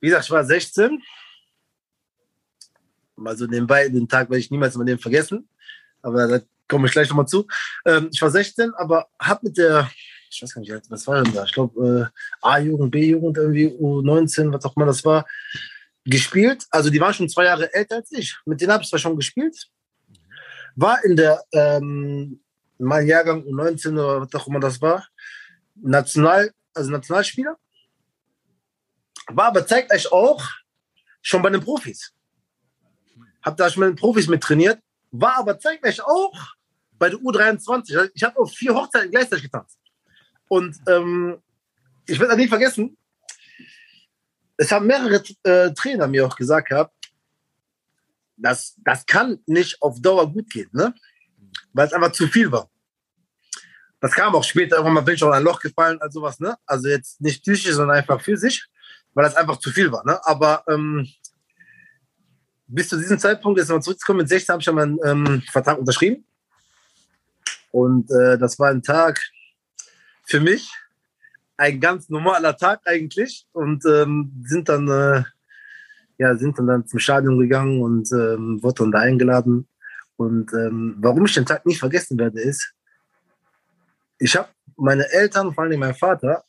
wie 0.00 0.06
gesagt, 0.06 0.24
ich 0.24 0.30
war 0.30 0.44
16. 0.44 1.02
Also 3.24 3.46
nebenbei, 3.46 3.88
den 3.88 4.08
Tag 4.08 4.30
werde 4.30 4.40
ich 4.40 4.50
niemals 4.50 4.74
in 4.74 4.82
meinem 4.82 4.98
vergessen. 4.98 5.48
Aber 6.02 6.26
da 6.26 6.40
komme 6.68 6.86
ich 6.86 6.92
gleich 6.92 7.08
nochmal 7.08 7.28
zu. 7.28 7.46
Ähm, 7.84 8.08
ich 8.10 8.22
war 8.22 8.30
16, 8.30 8.72
aber 8.74 9.08
habe 9.20 9.40
mit 9.42 9.58
der 9.58 9.90
ich 10.36 10.42
weiß 10.42 10.54
gar 10.54 10.60
nicht, 10.60 10.90
was 10.90 11.06
war 11.06 11.22
denn 11.22 11.32
da? 11.32 11.44
Ich 11.44 11.52
glaube, 11.52 12.10
äh, 12.12 12.46
A-Jugend, 12.46 12.90
B-Jugend, 12.90 13.36
irgendwie 13.38 13.68
U19, 13.68 14.52
was 14.52 14.64
auch 14.64 14.76
immer 14.76 14.86
das 14.86 15.04
war, 15.04 15.26
gespielt. 16.04 16.66
Also 16.70 16.90
die 16.90 17.00
waren 17.00 17.14
schon 17.14 17.28
zwei 17.28 17.44
Jahre 17.44 17.72
älter 17.72 17.96
als 17.96 18.12
ich. 18.12 18.36
Mit 18.44 18.60
denen 18.60 18.72
habe 18.72 18.82
ich 18.82 18.90
zwar 18.90 18.98
schon 18.98 19.16
gespielt. 19.16 19.68
War 20.74 21.02
in 21.04 21.16
der, 21.16 21.42
ähm, 21.52 22.40
mein 22.78 23.06
Jahrgang 23.06 23.42
U19 23.44 23.92
oder 23.92 24.20
was 24.22 24.34
auch 24.34 24.46
immer 24.46 24.60
das 24.60 24.80
war, 24.80 25.06
National, 25.74 26.52
also 26.74 26.90
Nationalspieler. 26.90 27.56
War 29.28 29.46
aber 29.46 29.66
zeigt 29.66 29.92
euch 29.92 30.10
auch 30.12 30.42
schon 31.20 31.42
bei 31.42 31.50
den 31.50 31.60
Profis. 31.60 32.12
Hab 33.42 33.56
da 33.56 33.70
schon 33.70 33.80
mit 33.80 33.90
den 33.90 33.96
Profis 33.96 34.28
mit 34.28 34.42
trainiert. 34.42 34.80
War 35.10 35.38
aber 35.38 35.58
zeigt 35.58 35.84
euch 35.84 36.02
auch 36.02 36.34
bei 36.98 37.10
der 37.10 37.18
U23. 37.18 38.10
Ich 38.14 38.22
habe 38.22 38.38
auf 38.38 38.52
vier 38.52 38.74
Hochzeiten 38.74 39.10
gleichzeitig 39.10 39.44
getanzt. 39.44 39.78
Und 40.48 40.76
ähm, 40.86 41.38
ich 42.06 42.18
werde 42.20 42.36
nie 42.36 42.48
vergessen, 42.48 42.96
es 44.56 44.72
haben 44.72 44.86
mehrere 44.86 45.22
äh, 45.42 45.72
Trainer 45.72 46.06
mir 46.06 46.26
auch 46.26 46.36
gesagt 46.36 46.68
gehabt, 46.68 46.94
das, 48.36 48.74
das 48.84 49.04
kann 49.06 49.38
nicht 49.46 49.80
auf 49.82 50.00
Dauer 50.00 50.30
gut 50.30 50.50
gehen, 50.50 50.68
ne? 50.72 50.94
weil 51.72 51.86
es 51.86 51.92
einfach 51.92 52.12
zu 52.12 52.26
viel 52.26 52.50
war. 52.50 52.70
Das 54.00 54.12
kam 54.12 54.34
auch 54.34 54.44
später, 54.44 54.76
irgendwann 54.76 55.04
bin 55.04 55.14
ich 55.14 55.22
auch 55.22 55.28
in 55.28 55.34
ein 55.34 55.42
Loch 55.42 55.58
gefallen, 55.60 56.00
also 56.00 56.20
sowas, 56.20 56.38
ne? 56.38 56.56
Also 56.66 56.88
jetzt 56.88 57.20
nicht 57.20 57.42
psychisch, 57.42 57.72
sondern 57.72 57.96
einfach 57.96 58.20
physisch, 58.20 58.68
weil 59.16 59.24
das 59.24 59.34
einfach 59.34 59.56
zu 59.56 59.70
viel 59.70 59.90
war, 59.90 60.04
ne? 60.04 60.20
Aber 60.24 60.62
ähm, 60.68 61.08
bis 62.66 62.90
zu 62.90 62.98
diesem 62.98 63.18
Zeitpunkt, 63.18 63.58
jetzt 63.58 63.70
mal 63.70 63.80
zurückzukommen, 63.80 64.18
mit 64.18 64.28
16 64.28 64.52
habe 64.52 64.60
ich 64.60 64.66
ja 64.66 64.72
meinen 64.72 64.98
ähm, 65.04 65.42
Vertrag 65.50 65.78
unterschrieben. 65.78 66.26
Und 67.70 68.10
äh, 68.10 68.36
das 68.36 68.58
war 68.58 68.70
ein 68.70 68.82
Tag, 68.82 69.20
für 70.26 70.40
mich 70.40 70.70
ein 71.56 71.80
ganz 71.80 72.10
normaler 72.10 72.56
Tag 72.56 72.80
eigentlich 72.84 73.46
und 73.52 73.84
ähm, 73.86 74.32
sind 74.44 74.68
dann 74.68 74.88
äh, 74.88 75.22
ja 76.18 76.36
sind 76.36 76.58
dann, 76.58 76.66
dann 76.66 76.86
zum 76.86 76.98
Stadion 76.98 77.38
gegangen 77.38 77.80
und 77.80 78.10
ähm, 78.12 78.62
wurde 78.62 78.82
dann 78.82 78.92
da 78.92 78.98
eingeladen 78.98 79.66
und 80.16 80.52
ähm, 80.52 80.96
warum 80.98 81.24
ich 81.24 81.34
den 81.34 81.46
Tag 81.46 81.64
nicht 81.64 81.78
vergessen 81.78 82.18
werde 82.18 82.40
ist 82.40 82.74
ich 84.18 84.36
habe 84.36 84.48
meine 84.76 85.10
Eltern 85.12 85.54
vor 85.54 85.64
allem 85.64 85.80
mein 85.80 85.94
Vater 85.94 86.44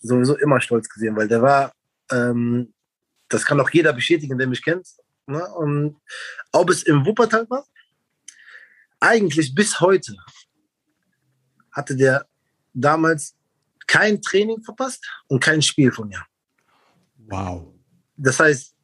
sowieso 0.00 0.36
immer 0.38 0.60
stolz 0.60 0.88
gesehen 0.88 1.16
weil 1.16 1.28
der 1.28 1.42
war 1.42 1.72
ähm, 2.10 2.72
das 3.28 3.44
kann 3.44 3.60
auch 3.60 3.70
jeder 3.70 3.92
bestätigen 3.92 4.38
der 4.38 4.46
mich 4.46 4.62
kennt 4.62 4.88
ne? 5.26 5.46
und 5.54 6.00
ob 6.52 6.70
es 6.70 6.82
im 6.82 7.04
Wuppertal 7.04 7.48
war 7.50 7.64
eigentlich 9.00 9.54
bis 9.54 9.80
heute 9.80 10.16
hatte 11.72 11.94
der 11.96 12.26
damals 12.74 13.36
kein 13.86 14.20
Training 14.20 14.62
verpasst 14.62 15.04
und 15.28 15.42
kein 15.42 15.62
Spiel 15.62 15.90
von 15.90 16.08
mir. 16.08 16.24
Wow. 17.16 17.74
Das 18.16 18.38
heißt, 18.38 18.74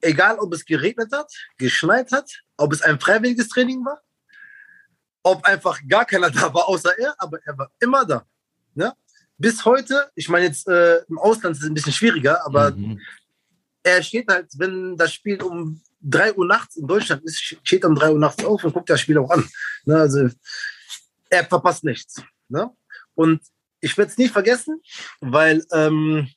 egal 0.00 0.38
ob 0.38 0.52
es 0.52 0.64
geregnet 0.64 1.10
hat, 1.12 1.32
geschneit 1.56 2.12
hat, 2.12 2.30
ob 2.56 2.72
es 2.72 2.82
ein 2.82 3.00
freiwilliges 3.00 3.48
Training 3.48 3.84
war, 3.84 4.00
ob 5.22 5.44
einfach 5.44 5.80
gar 5.88 6.04
keiner 6.04 6.30
da 6.38 6.52
war 6.52 6.68
außer 6.68 6.96
er, 6.98 7.14
aber 7.18 7.38
er 7.44 7.56
war 7.58 7.70
immer 7.80 8.04
da. 8.04 8.26
Ne? 8.74 8.92
Bis 9.42 9.64
heute, 9.64 10.08
ich 10.14 10.28
meine 10.28 10.46
jetzt 10.46 10.68
äh, 10.68 10.98
im 11.08 11.18
Ausland 11.18 11.56
ist 11.56 11.64
es 11.64 11.68
ein 11.68 11.74
bisschen 11.74 11.92
schwieriger, 11.92 12.46
aber 12.46 12.70
mhm. 12.70 13.00
er 13.82 14.00
steht 14.00 14.28
halt, 14.28 14.46
wenn 14.56 14.96
das 14.96 15.12
Spiel 15.12 15.42
um 15.42 15.82
3 16.02 16.34
Uhr 16.34 16.46
nachts 16.46 16.76
in 16.76 16.86
Deutschland 16.86 17.24
ist, 17.24 17.40
steht 17.40 17.84
um 17.84 17.96
3 17.96 18.12
Uhr 18.12 18.20
nachts 18.20 18.44
auf 18.44 18.62
und 18.62 18.72
guckt 18.72 18.88
das 18.88 19.00
Spiel 19.00 19.18
auch 19.18 19.30
an. 19.30 19.44
Ne? 19.84 19.96
Also 19.96 20.28
er 21.28 21.44
verpasst 21.44 21.82
nichts. 21.82 22.22
Ne? 22.48 22.70
Und 23.16 23.40
ich 23.80 23.98
werde 23.98 24.12
es 24.12 24.18
nie 24.18 24.28
vergessen, 24.28 24.80
weil 25.20 25.64
ähm, 25.72 26.28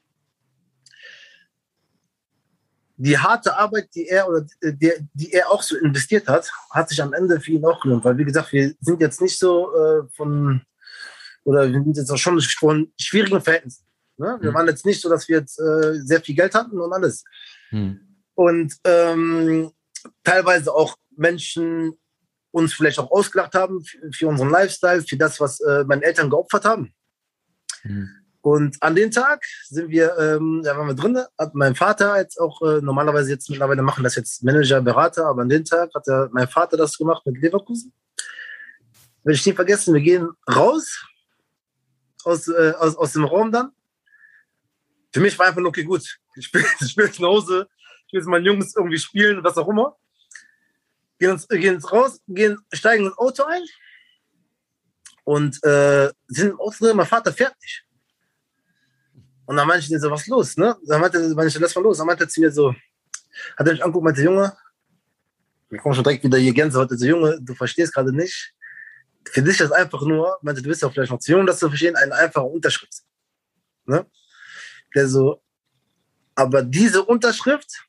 die 2.98 3.20
harte 3.20 3.56
Arbeit, 3.56 3.90
die 3.94 4.08
er 4.08 4.28
oder 4.28 4.48
die, 4.64 4.94
die 5.14 5.32
er 5.32 5.52
auch 5.52 5.62
so 5.62 5.78
investiert 5.78 6.28
hat, 6.28 6.50
hat 6.72 6.90
sich 6.90 7.00
am 7.04 7.14
Ende 7.14 7.40
für 7.40 7.52
ihn 7.52 7.66
auch 7.66 7.80
gelohnt. 7.82 8.04
Weil, 8.04 8.18
wie 8.18 8.26
gesagt, 8.26 8.52
wir 8.52 8.74
sind 8.82 9.00
jetzt 9.00 9.22
nicht 9.22 9.38
so 9.38 9.76
äh, 9.76 10.08
von, 10.16 10.66
oder 11.46 11.72
wir 11.72 11.82
sind 11.82 11.96
jetzt 11.96 12.12
auch 12.12 12.18
schon 12.18 12.42
von 12.42 12.92
schwierigen 13.00 13.40
Verhältnissen. 13.40 13.86
Ne? 14.18 14.38
Wir 14.42 14.52
mhm. 14.52 14.56
waren 14.56 14.68
jetzt 14.68 14.86
nicht 14.86 15.00
so, 15.00 15.10
dass 15.10 15.30
wir 15.30 15.40
jetzt 15.40 15.60
äh, 15.60 16.02
sehr 16.02 16.22
viel 16.22 16.36
Geld 16.36 16.54
hatten 16.54 16.80
und 16.80 16.92
alles. 16.92 17.24
Mhm. 17.72 18.00
Und 18.34 18.74
ähm, 18.84 19.72
teilweise 20.24 20.74
auch 20.74 20.98
Menschen 21.16 21.94
uns 22.52 22.74
vielleicht 22.74 23.00
auch 23.00 23.12
ausgelacht 23.12 23.54
haben 23.54 23.84
für, 23.84 24.12
für 24.12 24.28
unseren 24.28 24.50
Lifestyle, 24.50 25.02
für 25.02 25.18
das, 25.18 25.40
was 25.40 25.60
äh, 25.62 25.84
meine 25.86 26.04
Eltern 26.04 26.30
geopfert 26.30 26.66
haben. 26.66 26.94
Mhm. 27.84 28.10
Und 28.42 28.78
an 28.82 28.96
dem 28.96 29.12
Tag 29.12 29.44
sind 29.68 29.90
wir, 29.90 30.18
ähm, 30.20 30.62
da 30.64 30.78
waren 30.78 30.88
wir 30.88 30.94
drin, 30.94 31.18
hat 31.38 31.56
mein 31.56 31.75
Vater 31.75 32.18
jetzt 32.18 32.40
auch, 32.40 32.62
äh, 32.62 32.80
normalerweise 32.82 33.32
jetzt 33.32 33.50
mittlerweile 33.50 33.82
machen 33.82 34.04
das 34.04 34.16
jetzt 34.16 34.44
Manager, 34.44 34.82
Berater, 34.82 35.25
aber 35.25 35.42
an 35.42 35.50
dem 35.50 35.66
Tag 35.66 35.90
hat 35.96 36.08
er, 36.08 36.30
mein 36.32 36.48
Vater 36.48 36.78
das 36.78 36.98
gemacht 36.98 37.25
mit 37.25 37.42
Leverkusen. 37.42 37.92
Will 39.24 39.34
ich 39.34 39.46
nie 39.46 39.54
vergessen, 39.54 39.96
wir 39.96 40.02
gehen 40.02 40.30
raus 40.48 41.04
aus, 42.25 42.48
äh, 42.48 42.74
aus, 42.77 42.96
aus 42.96 43.13
dem 43.13 43.25
Raum 43.25 43.51
dann. 43.51 43.72
Für 45.13 45.20
mich 45.20 45.38
war 45.39 45.48
einfach 45.48 45.62
nur, 45.62 45.70
okay, 45.70 45.84
gut, 45.84 46.20
ich 46.36 46.51
bin, 46.51 46.63
ich 46.82 46.96
bin 46.96 47.12
zu 47.12 47.24
Hause, 47.24 47.67
ich 48.08 48.13
will 48.13 48.20
jetzt 48.20 48.27
meinen 48.27 48.46
Jungs 48.46 48.75
irgendwie 48.75 49.00
spielen, 49.00 49.44
was 49.44 49.58
auch 49.58 49.67
immer. 49.67 49.96
Gehen, 51.20 51.32
uns, 51.32 51.48
gehen 51.48 51.75
uns 51.75 51.91
raus, 51.91 52.20
gehen, 52.27 52.58
steigen 52.74 53.05
ins 53.05 53.17
Auto 53.17 53.44
ein 53.44 53.62
und 55.24 55.63
äh, 55.63 56.12
sind 56.27 56.51
im 56.51 56.60
Auto 56.60 56.86
drin, 56.86 56.98
mein 56.98 57.05
Vater 57.05 57.32
fährt 57.32 57.55
nicht. 57.62 57.86
Und 59.46 59.58
dann 59.58 59.67
meinte 59.67 59.86
ich 59.86 60.01
so, 60.01 60.12
was 60.12 60.22
ist 60.22 60.27
los, 60.27 60.58
ne? 60.58 60.75
Dann 60.86 61.01
meinte, 61.01 61.20
meinte 61.36 61.48
ich, 61.48 61.60
lass 61.60 61.75
mal 61.75 61.82
los. 61.82 61.98
Dann 62.00 62.08
meinte 62.08 62.24
er 62.24 62.29
zu 62.29 62.41
mir 62.41 62.51
so, 62.51 62.74
hat 63.55 63.67
er 63.67 63.74
mich 63.74 63.84
angeguckt, 63.84 64.03
meinte, 64.03 64.24
Junge, 64.24 64.58
wir 65.70 65.79
kommen 65.79 65.96
schon 65.96 66.03
direkt 66.03 66.24
wieder 66.24 66.38
hier 66.38 66.53
Gänsehaut, 66.53 66.89
so, 66.89 67.05
Junge, 67.05 67.39
du 67.41 67.53
verstehst 67.53 67.94
gerade 67.94 68.12
nicht. 68.13 68.53
Für 69.25 69.41
dich 69.41 69.60
ist 69.60 69.72
einfach 69.72 70.01
nur, 70.01 70.38
meinte, 70.41 70.62
du 70.62 70.70
bist 70.70 70.82
ja 70.82 70.89
vielleicht 70.89 71.12
noch 71.12 71.20
zu 71.20 71.32
jung, 71.32 71.46
das 71.46 71.60
zu 71.60 71.67
verstehen, 71.67 71.96
eine 71.96 72.13
einfache 72.13 72.46
Unterschrift. 72.46 73.03
Ne? 73.86 74.05
Der 74.94 75.08
so, 75.08 75.41
aber 76.36 76.63
diese 76.63 77.03
Unterschrift, 77.03 77.86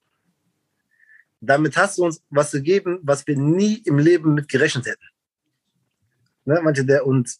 damit 1.40 1.76
hast 1.76 1.98
du 1.98 2.04
uns 2.04 2.22
was 2.30 2.52
gegeben, 2.52 3.00
was 3.02 3.26
wir 3.26 3.36
nie 3.36 3.78
im 3.84 3.98
Leben 3.98 4.34
mit 4.34 4.48
gerechnet 4.48 4.86
hätten. 4.86 5.06
Ne? 6.44 6.60
Manche 6.62 6.84
der, 6.84 7.06
und 7.06 7.30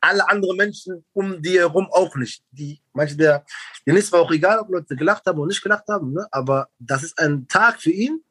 alle 0.00 0.28
anderen 0.28 0.56
Menschen 0.56 1.04
um 1.12 1.40
die 1.40 1.58
herum 1.58 1.88
auch 1.90 2.14
nicht. 2.16 2.42
Die, 2.50 2.80
manche 2.92 3.16
der, 3.16 3.44
denen 3.86 3.98
ist 3.98 4.08
zwar 4.08 4.20
auch 4.20 4.30
egal, 4.30 4.58
ob 4.58 4.68
Leute 4.68 4.96
gelacht 4.96 5.24
haben 5.26 5.38
oder 5.38 5.48
nicht 5.48 5.62
gelacht 5.62 5.88
haben, 5.88 6.12
ne? 6.12 6.26
aber 6.30 6.68
das 6.78 7.02
ist 7.02 7.18
ein 7.18 7.46
Tag 7.48 7.80
für 7.80 7.92
ihn, 7.92 8.22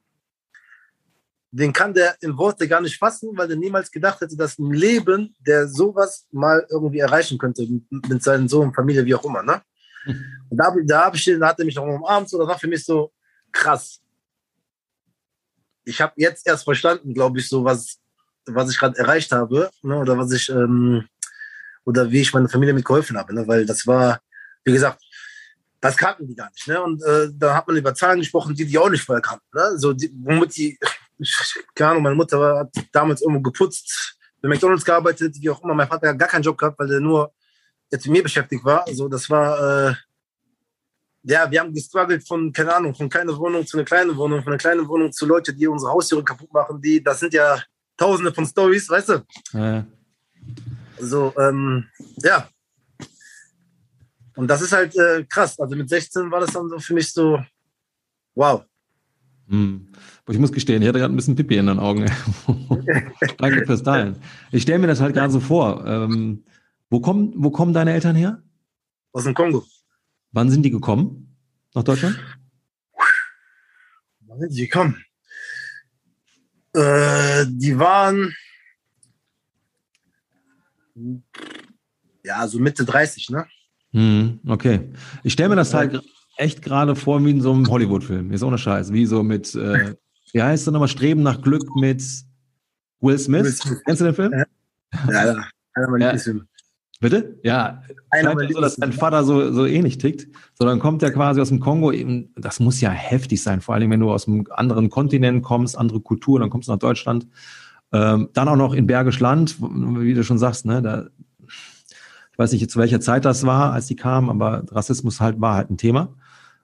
den 1.52 1.74
kann 1.74 1.94
der 1.94 2.16
in 2.22 2.38
Worte 2.38 2.68
gar 2.68 2.82
nicht 2.82 2.98
fassen, 2.98 3.30
weil 3.34 3.50
er 3.50 3.58
niemals 3.58 3.92
gedacht 3.92 4.22
hätte, 4.22 4.38
dass 4.38 4.58
ein 4.58 4.72
Leben, 4.72 5.36
der 5.40 5.68
sowas 5.68 6.26
mal 6.32 6.66
irgendwie 6.70 7.00
erreichen 7.00 7.38
könnte, 7.38 7.68
mit 7.90 8.24
seinem 8.24 8.48
Sohn, 8.48 8.74
Familie, 8.74 9.06
wie 9.06 9.16
auch 9.16 9.26
immer. 9.26 9.44
Ne? 9.44 9.62
Und 10.06 10.58
da, 10.58 10.74
da, 10.86 11.06
hab 11.06 11.16
ich, 11.16 11.26
da 11.26 11.48
hat 11.48 11.60
er 11.60 11.66
mich 11.66 11.76
noch 11.76 11.84
umarmt, 11.84 12.30
so, 12.30 12.38
das 12.40 12.48
war 12.48 12.58
für 12.58 12.68
mich 12.68 12.86
so 12.86 13.12
krass. 13.52 14.00
Ich 15.84 16.00
habe 16.00 16.14
jetzt 16.16 16.48
erst 16.48 16.64
verstanden, 16.64 17.14
glaube 17.14 17.40
ich, 17.40 17.50
so 17.50 17.66
was, 17.66 17.98
was 18.46 18.72
ich 18.72 18.80
gerade 18.80 18.98
erreicht 18.98 19.32
habe, 19.34 19.70
ne? 19.82 19.98
oder 19.98 20.18
was 20.18 20.32
ich 20.32 20.50
ähm, 20.50 21.06
oder 21.84 22.10
wie 22.10 22.22
ich 22.22 22.34
meiner 22.34 22.48
Familie 22.50 22.74
mitgeholfen 22.74 23.18
habe. 23.18 23.34
Ne? 23.34 23.46
Weil 23.48 23.66
das 23.66 23.86
war, 23.86 24.22
wie 24.64 24.72
gesagt, 24.72 25.02
das 25.82 25.98
kannten 25.98 26.28
die 26.28 26.36
gar 26.36 26.50
nicht. 26.52 26.68
Ne? 26.68 26.82
Und 26.82 27.04
äh, 27.04 27.30
da 27.34 27.56
hat 27.56 27.68
man 27.68 27.76
über 27.76 27.94
Zahlen 27.94 28.20
gesprochen, 28.20 28.56
die 28.56 28.66
die 28.66 28.78
auch 28.78 28.90
nicht 28.90 29.04
vorher 29.04 29.22
kannten. 29.22 29.46
Ne? 29.54 29.78
So, 29.78 29.92
die, 29.92 30.12
womit 30.14 30.56
die, 30.56 30.78
keine 31.76 31.92
Ahnung, 31.92 32.04
meine 32.04 32.16
Mutter 32.16 32.60
hat 32.60 32.70
damals 32.92 33.22
irgendwo 33.22 33.42
geputzt, 33.42 34.18
bei 34.42 34.50
McDonalds 34.50 34.84
gearbeitet, 34.84 35.36
wie 35.40 35.50
auch 35.50 35.64
immer. 35.64 35.74
Mein 35.74 35.88
Vater 35.88 36.10
hat 36.10 36.20
gar 36.20 36.30
keinen 36.30 36.44
Job 36.44 36.58
gehabt, 36.58 36.80
weil 36.80 36.92
er 36.92 37.00
nur 37.00 37.32
jetzt 37.92 38.06
mit 38.06 38.14
mir 38.14 38.24
beschäftigt 38.24 38.64
war. 38.64 38.86
Also 38.88 39.08
das 39.08 39.30
war, 39.30 39.90
äh, 39.90 39.96
ja, 41.24 41.50
wir 41.50 41.60
haben 41.60 41.74
gestruggelt 41.74 42.28
von, 42.28 42.52
keine 42.52 42.74
Ahnung, 42.74 42.96
von 42.96 43.10
kleiner 43.10 43.38
Wohnung 43.38 43.66
zu 43.66 43.78
einer 43.78 43.86
kleinen 43.86 44.16
Wohnung, 44.18 44.42
von 44.42 44.54
einer 44.54 44.58
kleinen 44.58 44.88
Wohnung 44.88 45.12
zu 45.12 45.26
Leuten, 45.26 45.56
die 45.56 45.68
unsere 45.68 45.92
Haustüre 45.92 46.24
kaputt 46.24 46.52
machen. 46.52 46.82
Die, 46.82 47.04
das 47.04 47.20
sind 47.20 47.34
ja 47.34 47.62
tausende 47.98 48.34
von 48.34 48.46
Stories, 48.46 48.90
weißt 48.90 49.10
du? 49.10 49.26
Ja. 49.54 49.86
So, 51.00 51.34
ähm, 51.38 51.88
ja. 52.18 52.50
Und 54.36 54.48
das 54.48 54.62
ist 54.62 54.72
halt 54.72 54.96
äh, 54.96 55.24
krass. 55.26 55.60
Also 55.60 55.76
mit 55.76 55.90
16 55.90 56.32
war 56.32 56.40
das 56.40 56.54
dann 56.54 56.70
so 56.70 56.80
für 56.80 56.94
mich 56.94 57.12
so, 57.12 57.40
wow. 58.34 58.64
Hm. 59.52 59.88
Ich 60.30 60.40
muss 60.40 60.54
gestehen, 60.54 60.82
ich 60.82 60.88
hatte 60.88 61.00
gerade 61.00 61.14
ein 61.14 61.18
bisschen 61.18 61.36
Pipi 61.36 61.58
in 61.58 61.68
den 61.68 61.78
Augen. 61.78 62.10
Danke 63.38 63.66
fürs 63.66 63.84
Teilen. 63.84 64.16
Ich 64.52 64.64
stelle 64.64 64.80
mir 64.80 64.88
das 64.88 65.02
halt 65.02 65.14
gerade 65.14 65.32
so 65.32 65.42
vor. 65.42 65.86
Ähm, 65.86 66.46
wo, 66.90 67.02
kommen, 67.02 67.34
wo 67.36 67.52
kommen 67.52 67.74
deine 67.74 67.92
Eltern 67.92 68.16
her? 68.16 68.42
Aus 69.12 69.26
dem 69.26 69.34
Kongo. 69.34 69.66
Wann 70.32 70.50
sind 70.50 70.64
die 70.64 70.72
gekommen? 70.72 71.36
Nach 71.76 71.84
Deutschland? 71.84 72.18
Wann 74.22 74.40
sind 74.40 74.54
die 74.54 74.62
gekommen? 74.62 75.04
Äh, 76.74 77.46
die 77.50 77.78
waren 77.78 78.34
ja, 82.24 82.48
so 82.48 82.60
Mitte 82.60 82.86
30, 82.86 83.30
ne? 83.32 83.46
Hm, 83.92 84.40
okay. 84.48 84.92
Ich 85.24 85.34
stelle 85.34 85.50
mir 85.50 85.56
das 85.56 85.74
halt 85.74 86.02
echt 86.42 86.62
gerade 86.62 86.96
vor 86.96 87.24
wie 87.24 87.32
in 87.32 87.42
so 87.42 87.54
einem 87.54 87.68
Hollywood-Film. 87.70 88.32
Ist 88.32 88.44
ohne 88.44 88.58
Scheiß. 88.58 88.92
Wie 88.92 89.06
so 89.06 89.24
mit, 89.24 89.54
äh, 89.56 89.96
wie 90.34 90.42
heißt 90.42 90.66
das 90.66 90.72
nochmal, 90.74 90.88
Streben 90.88 91.22
nach 91.22 91.42
Glück 91.42 91.76
mit 91.76 92.04
Will 93.00 93.18
Smith. 93.18 93.44
Will 93.44 93.52
Smith. 93.52 93.82
Kennst 93.86 94.02
du 94.02 94.06
den 94.06 94.16
Film? 94.16 94.34
Ja, 94.34 94.46
ja. 95.26 95.46
Einer 95.74 95.90
meiner 95.90 96.06
ja. 96.06 96.12
Lieblingsfilme. 96.12 96.46
Bitte? 97.00 97.40
Ja, 97.44 97.82
Einer 98.12 98.34
scheint 98.34 98.54
so, 98.54 98.62
dass 98.62 98.76
dein 98.76 98.94
Vater 98.94 99.24
so, 99.24 99.52
so 99.52 99.66
ähnlich 99.66 99.98
tickt. 99.98 100.28
So, 100.54 100.66
dann 100.66 100.80
kommt 100.80 101.02
er 101.02 101.12
quasi 101.12 101.42
aus 101.42 101.50
dem 101.50 101.60
Kongo. 101.60 101.92
Eben, 101.92 102.32
das 102.36 102.60
muss 102.60 102.80
ja 102.80 102.92
heftig 102.92 103.42
sein, 103.42 103.62
vor 103.62 103.74
allem 103.74 103.90
wenn 103.90 104.00
du 104.00 104.12
aus 104.12 104.28
einem 104.28 104.46
anderen 104.52 104.90
Kontinent 104.92 105.44
kommst, 105.44 105.78
andere 105.78 106.00
Kultur, 106.00 106.40
dann 106.40 106.52
kommst 106.52 106.68
du 106.68 106.74
nach 106.74 106.80
Deutschland. 106.80 107.28
Ähm, 107.92 108.30
dann 108.34 108.48
auch 108.48 108.56
noch 108.56 108.74
in 108.74 108.86
Bergisch 108.86 109.20
Land, 109.20 109.58
wie 109.60 110.14
du 110.14 110.24
schon 110.24 110.38
sagst, 110.38 110.66
ne, 110.66 110.82
da, 110.82 111.08
ich 112.32 112.38
weiß 112.38 112.52
nicht, 112.52 112.70
zu 112.70 112.80
welcher 112.80 113.02
Zeit 113.02 113.26
das 113.26 113.46
war, 113.46 113.74
als 113.74 113.88
die 113.88 113.96
kamen, 113.96 114.30
aber 114.30 114.64
Rassismus 114.72 115.20
halt 115.20 115.42
war 115.42 115.56
halt 115.56 115.72
ein 115.72 115.78
Thema. 115.78 116.14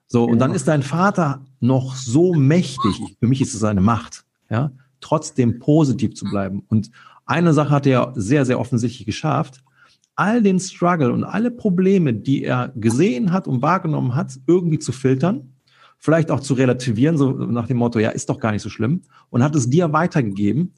So, 0.08 0.24
und 0.24 0.38
dann 0.38 0.54
ist 0.54 0.66
dein 0.66 0.82
Vater 0.82 1.44
noch 1.60 1.94
so 1.94 2.34
mächtig, 2.34 3.16
für 3.20 3.26
mich 3.26 3.42
ist 3.42 3.54
es 3.54 3.62
eine 3.62 3.82
Macht, 3.82 4.24
ja, 4.50 4.72
trotzdem 5.00 5.58
positiv 5.58 6.14
zu 6.14 6.24
bleiben. 6.24 6.64
Und 6.68 6.90
eine 7.26 7.52
Sache 7.52 7.70
hat 7.70 7.86
er 7.86 8.12
sehr, 8.16 8.46
sehr 8.46 8.58
offensichtlich 8.58 9.04
geschafft, 9.04 9.62
all 10.16 10.42
den 10.42 10.58
Struggle 10.58 11.12
und 11.12 11.24
alle 11.24 11.50
Probleme, 11.50 12.14
die 12.14 12.42
er 12.42 12.72
gesehen 12.74 13.32
hat 13.32 13.46
und 13.46 13.62
wahrgenommen 13.62 14.16
hat, 14.16 14.38
irgendwie 14.46 14.78
zu 14.78 14.92
filtern, 14.92 15.52
vielleicht 15.98 16.30
auch 16.30 16.40
zu 16.40 16.54
relativieren, 16.54 17.18
so 17.18 17.30
nach 17.30 17.66
dem 17.66 17.76
Motto, 17.76 17.98
ja, 17.98 18.10
ist 18.10 18.30
doch 18.30 18.40
gar 18.40 18.52
nicht 18.52 18.62
so 18.62 18.70
schlimm, 18.70 19.02
und 19.30 19.42
hat 19.42 19.54
es 19.54 19.68
dir 19.68 19.92
weitergegeben, 19.92 20.72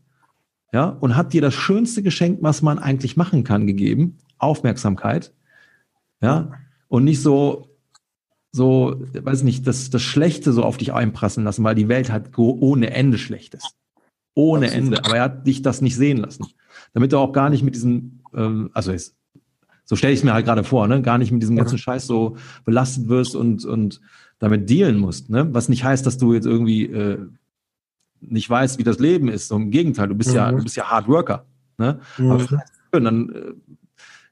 ja, 0.73 0.89
und 0.89 1.17
hat 1.17 1.33
dir 1.33 1.41
das 1.41 1.55
schönste 1.55 2.03
Geschenk, 2.03 2.41
was 2.43 2.63
man 2.63 2.79
eigentlich 2.79 3.17
machen 3.17 3.45
kann, 3.45 3.67
gegeben, 3.67 4.19
Aufmerksamkeit, 4.39 5.33
ja, 6.21 6.51
und 6.89 7.05
nicht 7.05 7.23
so, 7.23 7.70
so, 8.53 9.01
weiß 9.13 9.43
nicht, 9.43 9.67
das, 9.67 9.91
das 9.91 10.03
Schlechte 10.03 10.53
so 10.53 10.65
auf 10.65 10.77
dich 10.77 10.93
einprassen 10.93 11.45
lassen, 11.45 11.63
weil 11.63 11.75
die 11.75 11.89
Welt 11.89 12.11
hat 12.11 12.37
ohne 12.37 12.91
Ende 12.91 13.19
Schlechtes. 13.19 13.63
Ohne 14.35 14.71
Ende. 14.71 15.05
Aber 15.05 15.17
er 15.17 15.23
hat 15.25 15.47
dich 15.47 15.63
das 15.63 15.81
nicht 15.81 15.97
sehen 15.97 16.19
lassen. 16.19 16.47
Damit 16.93 17.13
du 17.13 17.19
auch 17.19 17.33
gar 17.33 17.51
nicht 17.51 17.63
mit 17.63 17.75
diesem, 17.75 18.21
ähm, 18.35 18.71
also 18.73 18.93
ist, 18.93 19.17
so 19.85 19.97
stelle 19.97 20.13
ich 20.13 20.21
es 20.21 20.25
mir 20.25 20.33
halt 20.33 20.47
gerade 20.47 20.65
vor, 20.65 20.87
ne, 20.87 21.03
gar 21.03 21.19
nicht 21.19 21.33
mit 21.33 21.43
diesem 21.43 21.57
ganzen 21.57 21.79
Scheiß 21.79 22.07
so 22.07 22.37
belastet 22.65 23.09
wirst 23.09 23.35
und, 23.35 23.65
und 23.65 24.01
damit 24.39 24.71
dealen 24.71 24.99
musst, 24.99 25.31
ne? 25.31 25.53
Was 25.53 25.69
nicht 25.69 25.85
heißt, 25.85 26.07
dass 26.07 26.17
du 26.17 26.33
jetzt 26.33 26.47
irgendwie 26.47 26.87
äh, 26.87 27.19
nicht 28.21 28.49
weißt, 28.49 28.79
wie 28.79 28.85
das 28.85 28.99
Leben 28.99 29.29
ist. 29.29 29.49
So 29.49 29.57
im 29.57 29.71
Gegenteil, 29.71 30.09
du 30.09 30.15
bist 30.15 30.31
mhm. 30.31 30.37
ja, 30.37 30.53
du 30.53 30.63
bist 30.63 30.77
ja 30.77 30.91
Hard 30.91 31.09
Worker. 31.09 31.45
Ne? 31.79 32.01
Mhm. 32.19 32.31
Aber 32.31 33.01
dann, 33.01 33.31
äh, 33.31 33.53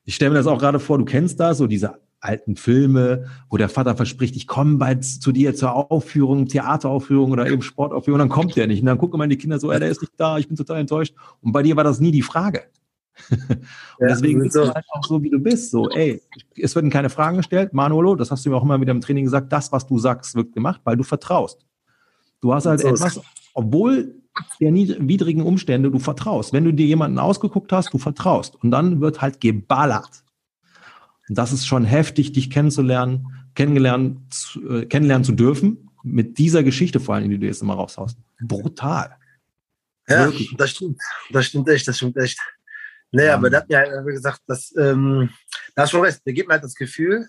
ich 0.05 0.15
stelle 0.15 0.31
mir 0.31 0.37
das 0.39 0.47
auch 0.47 0.59
gerade 0.59 0.81
vor, 0.81 0.99
du 0.99 1.05
kennst 1.05 1.41
das, 1.41 1.59
so 1.59 1.67
diese 1.67 1.99
alten 2.21 2.57
Filme, 2.57 3.27
wo 3.49 3.57
der 3.57 3.69
Vater 3.69 3.97
verspricht, 3.97 4.37
ich 4.37 4.47
komme 4.47 4.77
bald 4.77 5.05
zu 5.05 5.33
dir 5.33 5.55
zur 5.55 5.91
Aufführung, 5.91 6.47
Theateraufführung 6.47 7.31
oder 7.31 7.49
eben 7.49 7.63
Sportaufführung, 7.63 8.21
und 8.21 8.29
dann 8.29 8.35
kommt 8.35 8.57
der 8.57 8.67
nicht. 8.67 8.81
Und 8.81 8.87
dann 8.87 8.99
gucken 8.99 9.19
meine 9.19 9.37
Kinder 9.37 9.59
so, 9.59 9.71
ey, 9.71 9.79
der 9.79 9.89
ist 9.89 10.01
nicht 10.01 10.15
da, 10.17 10.39
ich 10.39 10.49
bin 10.49 10.57
total 10.57 10.81
enttäuscht. 10.81 11.15
Und 11.41 11.53
bei 11.53 11.63
dir 11.63 11.77
war 11.77 11.85
das 11.85 12.01
nie 12.01 12.11
die 12.11 12.23
Frage. 12.23 12.65
und 13.31 13.61
ja, 14.01 14.09
deswegen 14.09 14.41
bist 14.41 14.55
so. 14.55 14.65
du 14.65 14.75
halt 14.75 14.85
auch 14.91 15.05
so, 15.05 15.23
wie 15.23 15.31
du 15.31 15.39
bist. 15.39 15.71
So, 15.71 15.89
ey, 15.91 16.23
es 16.57 16.75
werden 16.75 16.91
keine 16.91 17.11
Fragen 17.11 17.39
gestellt. 17.39 17.73
Manuelo, 17.73 18.15
das 18.15 18.31
hast 18.31 18.45
du 18.45 18.51
mir 18.51 18.57
auch 18.57 18.63
immer 18.63 18.81
wieder 18.81 18.93
im 18.93 19.01
Training 19.01 19.25
gesagt, 19.25 19.53
das, 19.53 19.73
was 19.73 19.87
du 19.87 19.99
sagst, 19.99 20.35
wird 20.35 20.53
gemacht, 20.53 20.81
weil 20.85 20.97
du 20.97 21.03
vertraust. 21.03 21.65
Du 22.41 22.55
hast 22.55 22.67
halt 22.67 22.81
so 22.81 22.89
etwas, 22.89 23.21
obwohl 23.55 24.15
der 24.61 24.73
widrigen 24.73 25.43
Umstände, 25.43 25.91
du 25.91 25.99
vertraust. 25.99 26.53
Wenn 26.53 26.65
du 26.65 26.73
dir 26.73 26.87
jemanden 26.87 27.19
ausgeguckt 27.19 27.73
hast, 27.73 27.93
du 27.93 27.99
vertraust. 27.99 28.57
Und 28.63 28.71
dann 28.71 29.01
wird 29.01 29.21
halt 29.21 29.41
geballert. 29.41 30.23
Das 31.29 31.53
ist 31.53 31.67
schon 31.67 31.85
heftig, 31.85 32.33
dich 32.33 32.51
kennenzulernen, 32.51 33.27
kennengelernt, 33.55 34.59
äh, 34.69 34.87
kennenlernen 34.87 35.25
zu 35.25 35.33
dürfen. 35.33 35.85
mit 36.05 36.39
dieser 36.39 36.63
Geschichte 36.63 37.01
vor 37.01 37.17
allem, 37.17 37.29
die 37.29 37.39
du 37.39 37.47
jetzt 37.47 37.61
immer 37.61 37.75
raushaust. 37.75 38.17
Brutal. 38.41 39.17
Ja, 40.09 40.25
Wirklich. 40.25 40.55
das 40.57 40.71
stimmt. 40.71 41.01
Das 41.31 41.47
stimmt 41.47 41.69
echt, 41.69 41.87
das 41.87 41.97
stimmt 41.97 42.17
echt. 42.17 42.39
Nee, 43.11 43.27
ja. 43.27 43.35
aber 43.35 43.51
der 43.51 43.61
hat 43.61 43.69
mir 43.69 43.79
halt 43.79 44.07
gesagt, 44.07 44.41
dass, 44.47 44.75
ähm, 44.77 45.31
da 45.75 45.83
hast 45.83 45.91
schon 45.91 46.03
recht, 46.03 46.21
der 46.25 46.33
gibt 46.33 46.49
mir 46.49 46.55
halt 46.55 46.65
das 46.65 46.75
Gefühl, 46.75 47.27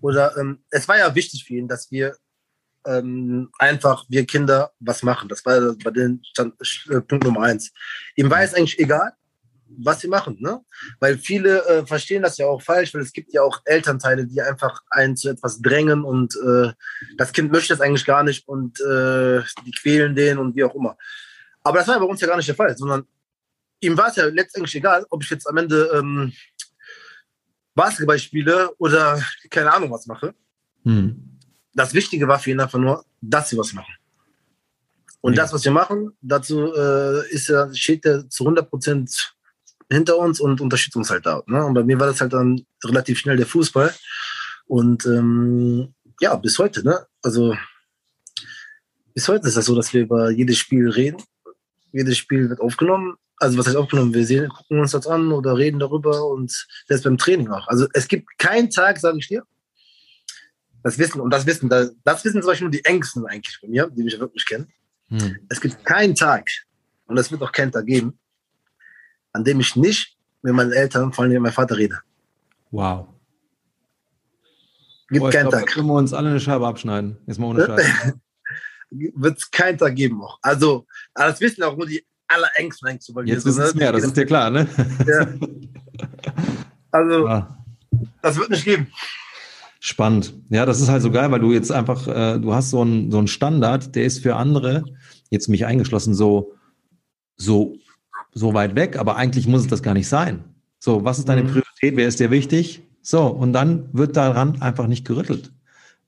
oder 0.00 0.36
ähm, 0.36 0.62
es 0.70 0.86
war 0.88 0.98
ja 0.98 1.14
wichtig 1.14 1.44
für 1.44 1.54
ihn, 1.54 1.68
dass 1.68 1.90
wir 1.90 2.16
ähm, 2.84 3.50
einfach, 3.58 4.04
wir 4.08 4.26
Kinder, 4.26 4.72
was 4.80 5.02
machen. 5.02 5.28
Das 5.28 5.44
war 5.46 5.74
bei 5.82 5.90
den 5.90 6.20
Stand, 6.24 6.54
Punkt 7.08 7.24
Nummer 7.24 7.42
eins. 7.42 7.72
Ihm 8.16 8.28
war 8.28 8.42
es 8.42 8.54
eigentlich 8.54 8.78
egal, 8.78 9.12
was 9.78 10.00
sie 10.00 10.08
machen, 10.08 10.36
ne? 10.40 10.60
Weil 11.00 11.18
viele 11.18 11.64
äh, 11.66 11.86
verstehen 11.86 12.22
das 12.22 12.38
ja 12.38 12.46
auch 12.46 12.62
falsch, 12.62 12.94
weil 12.94 13.02
es 13.02 13.12
gibt 13.12 13.32
ja 13.32 13.42
auch 13.42 13.60
Elternteile, 13.64 14.26
die 14.26 14.40
einfach 14.40 14.80
einen 14.90 15.16
zu 15.16 15.28
etwas 15.28 15.60
drängen 15.60 16.04
und 16.04 16.34
äh, 16.36 16.72
das 17.16 17.32
Kind 17.32 17.52
möchte 17.52 17.74
es 17.74 17.80
eigentlich 17.80 18.04
gar 18.04 18.22
nicht 18.22 18.46
und 18.48 18.80
äh, 18.80 19.42
die 19.66 19.72
quälen 19.72 20.14
den 20.14 20.38
und 20.38 20.56
wie 20.56 20.64
auch 20.64 20.74
immer. 20.74 20.96
Aber 21.62 21.78
das 21.78 21.88
war 21.88 21.98
bei 21.98 22.06
uns 22.06 22.20
ja 22.20 22.26
gar 22.26 22.36
nicht 22.36 22.48
der 22.48 22.54
Fall, 22.54 22.76
sondern 22.76 23.06
ihm 23.80 23.96
war 23.96 24.08
es 24.08 24.16
ja 24.16 24.26
letztendlich 24.26 24.74
egal, 24.74 25.06
ob 25.10 25.22
ich 25.22 25.30
jetzt 25.30 25.48
am 25.48 25.56
Ende 25.56 25.90
ähm, 25.94 26.32
Basketball 27.74 28.18
spiele 28.18 28.70
oder 28.78 29.22
keine 29.50 29.72
Ahnung 29.72 29.90
was 29.90 30.06
mache. 30.06 30.34
Hm. 30.84 31.38
Das 31.74 31.94
Wichtige 31.94 32.28
war 32.28 32.38
für 32.38 32.50
ihn 32.50 32.60
einfach 32.60 32.78
nur, 32.78 33.04
dass 33.20 33.48
sie 33.48 33.56
was 33.56 33.72
machen. 33.72 33.94
Und 35.22 35.34
ja. 35.34 35.42
das, 35.42 35.52
was 35.52 35.64
wir 35.64 35.72
machen, 35.72 36.16
dazu 36.20 36.74
äh, 36.74 37.30
ist 37.30 37.52
steht 37.74 38.04
er 38.04 38.28
zu 38.28 38.44
100 38.44 38.68
Prozent 38.68 39.34
hinter 39.92 40.18
uns 40.18 40.40
und 40.40 40.60
unterstützt 40.60 40.96
uns 40.96 41.10
halt 41.10 41.26
da. 41.26 41.42
Ne? 41.46 41.64
Und 41.64 41.74
bei 41.74 41.84
mir 41.84 41.98
war 41.98 42.06
das 42.06 42.20
halt 42.20 42.32
dann 42.32 42.64
relativ 42.84 43.18
schnell 43.18 43.36
der 43.36 43.46
Fußball. 43.46 43.94
Und 44.66 45.06
ähm, 45.06 45.94
ja, 46.20 46.36
bis 46.36 46.58
heute, 46.58 46.84
ne? 46.84 47.06
Also 47.22 47.56
bis 49.14 49.28
heute 49.28 49.46
ist 49.48 49.56
das 49.56 49.66
so, 49.66 49.74
dass 49.74 49.92
wir 49.92 50.02
über 50.02 50.30
jedes 50.30 50.58
Spiel 50.58 50.88
reden. 50.88 51.22
Jedes 51.92 52.16
Spiel 52.16 52.48
wird 52.48 52.60
aufgenommen. 52.60 53.16
Also 53.36 53.58
was 53.58 53.66
heißt 53.66 53.76
aufgenommen? 53.76 54.14
Wir 54.14 54.24
sehen, 54.24 54.48
gucken 54.48 54.80
uns 54.80 54.92
das 54.92 55.06
an 55.06 55.32
oder 55.32 55.56
reden 55.56 55.78
darüber 55.78 56.26
und 56.26 56.66
selbst 56.86 57.04
beim 57.04 57.18
Training 57.18 57.48
auch. 57.48 57.66
Also 57.68 57.86
es 57.92 58.08
gibt 58.08 58.38
keinen 58.38 58.70
Tag, 58.70 58.98
sage 58.98 59.18
ich 59.18 59.28
dir. 59.28 59.42
Das 60.82 60.98
Wissen, 60.98 61.20
und 61.20 61.30
das 61.30 61.46
Wissen, 61.46 61.68
das, 61.68 61.92
das 62.02 62.24
wissen 62.24 62.40
zum 62.40 62.50
Beispiel 62.50 62.64
nur 62.66 62.72
die 62.72 62.84
Ängsten 62.84 63.26
eigentlich 63.26 63.56
von 63.58 63.70
mir, 63.70 63.88
die 63.90 64.02
mich 64.02 64.18
wirklich 64.18 64.46
kennen. 64.46 64.72
Hm. 65.08 65.38
Es 65.48 65.60
gibt 65.60 65.84
keinen 65.84 66.14
Tag, 66.14 66.48
und 67.06 67.18
es 67.18 67.30
wird 67.30 67.42
auch 67.42 67.52
keinen 67.52 67.70
Tag 67.70 67.86
geben, 67.86 68.18
an 69.32 69.44
dem 69.44 69.60
ich 69.60 69.76
nicht 69.76 70.16
mit 70.42 70.54
meinen 70.54 70.72
Eltern, 70.72 71.12
vor 71.12 71.24
allem 71.24 71.32
mit 71.32 71.42
meinem 71.42 71.52
Vater 71.52 71.76
rede. 71.76 71.98
Wow. 72.70 73.08
Gibt 75.08 75.30
keinen 75.30 75.50
Tag. 75.50 75.66
Können 75.66 75.86
wir 75.86 75.94
uns 75.94 76.12
alle 76.12 76.30
eine 76.30 76.40
Scheibe 76.40 76.66
abschneiden. 76.66 77.18
Jetzt 77.26 77.38
mal 77.38 77.48
ohne 77.48 77.66
Scheibe. 77.66 78.20
Wird 78.90 79.38
es 79.38 79.50
keinen 79.50 79.78
Tag 79.78 79.94
geben 79.94 80.22
auch. 80.22 80.38
Also, 80.42 80.86
das 81.14 81.40
wissen 81.40 81.62
auch 81.62 81.76
nur 81.76 81.86
die 81.86 82.04
allerengsten 82.28 82.88
Ängste. 82.88 83.12
Jetzt 83.24 83.44
wissen 83.44 83.62
es 83.62 83.74
ne? 83.74 83.80
mehr, 83.80 83.92
das 83.92 84.04
ist 84.04 84.16
dir 84.16 84.26
klar, 84.26 84.50
ne? 84.50 84.66
Ja. 85.06 85.26
Also, 86.94 87.26
ja. 87.26 87.56
das 88.20 88.36
wird 88.36 88.50
nicht 88.50 88.66
geben. 88.66 88.88
Spannend. 89.80 90.34
Ja, 90.50 90.66
das 90.66 90.78
ist 90.78 90.90
halt 90.90 91.00
so 91.00 91.10
geil, 91.10 91.30
weil 91.30 91.40
du 91.40 91.50
jetzt 91.50 91.72
einfach, 91.72 92.06
äh, 92.06 92.38
du 92.38 92.52
hast 92.52 92.68
so 92.68 92.82
einen 92.82 93.10
so 93.10 93.16
einen 93.16 93.28
Standard, 93.28 93.94
der 93.94 94.04
ist 94.04 94.18
für 94.18 94.36
andere, 94.36 94.84
jetzt 95.30 95.48
mich 95.48 95.64
eingeschlossen, 95.64 96.14
so, 96.14 96.52
so 97.38 97.76
so 98.32 98.54
weit 98.54 98.74
weg, 98.74 98.98
aber 98.98 99.16
eigentlich 99.16 99.46
muss 99.46 99.62
es 99.62 99.68
das 99.68 99.82
gar 99.82 99.94
nicht 99.94 100.08
sein. 100.08 100.44
So, 100.78 101.04
was 101.04 101.18
ist 101.18 101.28
deine 101.28 101.44
mhm. 101.44 101.48
Priorität? 101.48 101.96
Wer 101.96 102.08
ist 102.08 102.20
dir 102.20 102.30
wichtig? 102.30 102.82
So, 103.02 103.26
und 103.26 103.52
dann 103.52 103.88
wird 103.92 104.16
daran 104.16 104.60
einfach 104.62 104.86
nicht 104.86 105.06
gerüttelt. 105.06 105.52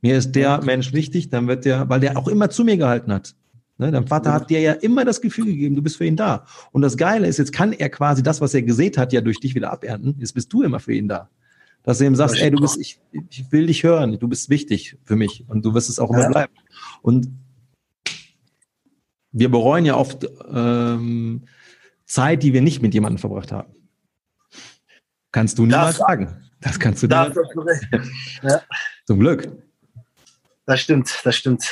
Mir 0.00 0.16
ist 0.16 0.32
der 0.32 0.62
Mensch 0.62 0.92
wichtig, 0.92 1.30
dann 1.30 1.48
wird 1.48 1.64
der, 1.64 1.88
weil 1.88 2.00
der 2.00 2.16
auch 2.16 2.28
immer 2.28 2.50
zu 2.50 2.64
mir 2.64 2.76
gehalten 2.76 3.12
hat. 3.12 3.34
Ne, 3.76 3.90
dein 3.90 4.06
Vater 4.06 4.32
hat 4.32 4.50
dir 4.50 4.60
ja 4.60 4.72
immer 4.72 5.04
das 5.04 5.20
Gefühl 5.20 5.46
gegeben, 5.46 5.74
du 5.74 5.82
bist 5.82 5.96
für 5.96 6.04
ihn 6.04 6.14
da. 6.14 6.46
Und 6.70 6.82
das 6.82 6.96
Geile 6.96 7.26
ist, 7.26 7.38
jetzt 7.38 7.52
kann 7.52 7.72
er 7.72 7.88
quasi 7.90 8.22
das, 8.22 8.40
was 8.40 8.54
er 8.54 8.62
gesät 8.62 8.96
hat, 8.96 9.12
ja 9.12 9.20
durch 9.20 9.40
dich 9.40 9.56
wieder 9.56 9.72
abernten. 9.72 10.14
Jetzt 10.18 10.32
bist 10.32 10.52
du 10.52 10.62
immer 10.62 10.78
für 10.78 10.94
ihn 10.94 11.08
da. 11.08 11.28
Dass 11.82 11.98
du 11.98 12.06
ihm 12.06 12.14
sagst, 12.14 12.40
ey, 12.40 12.50
du 12.50 12.60
bist, 12.60 12.78
ich, 12.78 13.00
ich 13.30 13.50
will 13.50 13.66
dich 13.66 13.82
hören, 13.82 14.16
du 14.18 14.28
bist 14.28 14.48
wichtig 14.48 14.96
für 15.02 15.16
mich 15.16 15.44
und 15.48 15.64
du 15.64 15.74
wirst 15.74 15.90
es 15.90 15.98
auch 15.98 16.10
immer 16.10 16.28
bleiben. 16.28 16.52
Und 17.02 17.28
wir 19.32 19.50
bereuen 19.50 19.84
ja 19.84 19.96
oft, 19.96 20.26
ähm, 20.52 21.42
Zeit, 22.06 22.42
die 22.42 22.52
wir 22.52 22.62
nicht 22.62 22.82
mit 22.82 22.94
jemandem 22.94 23.18
verbracht 23.18 23.52
haben. 23.52 23.74
Kannst 25.32 25.58
du 25.58 25.66
niemals 25.66 25.96
sagen. 25.96 26.44
Das 26.60 26.78
kannst 26.78 27.02
du 27.02 27.06
nicht. 27.06 27.36
Ja. 28.42 28.62
Zum 29.06 29.18
Glück. 29.18 29.48
Das 30.66 30.80
stimmt, 30.80 31.20
das 31.24 31.36
stimmt. 31.36 31.64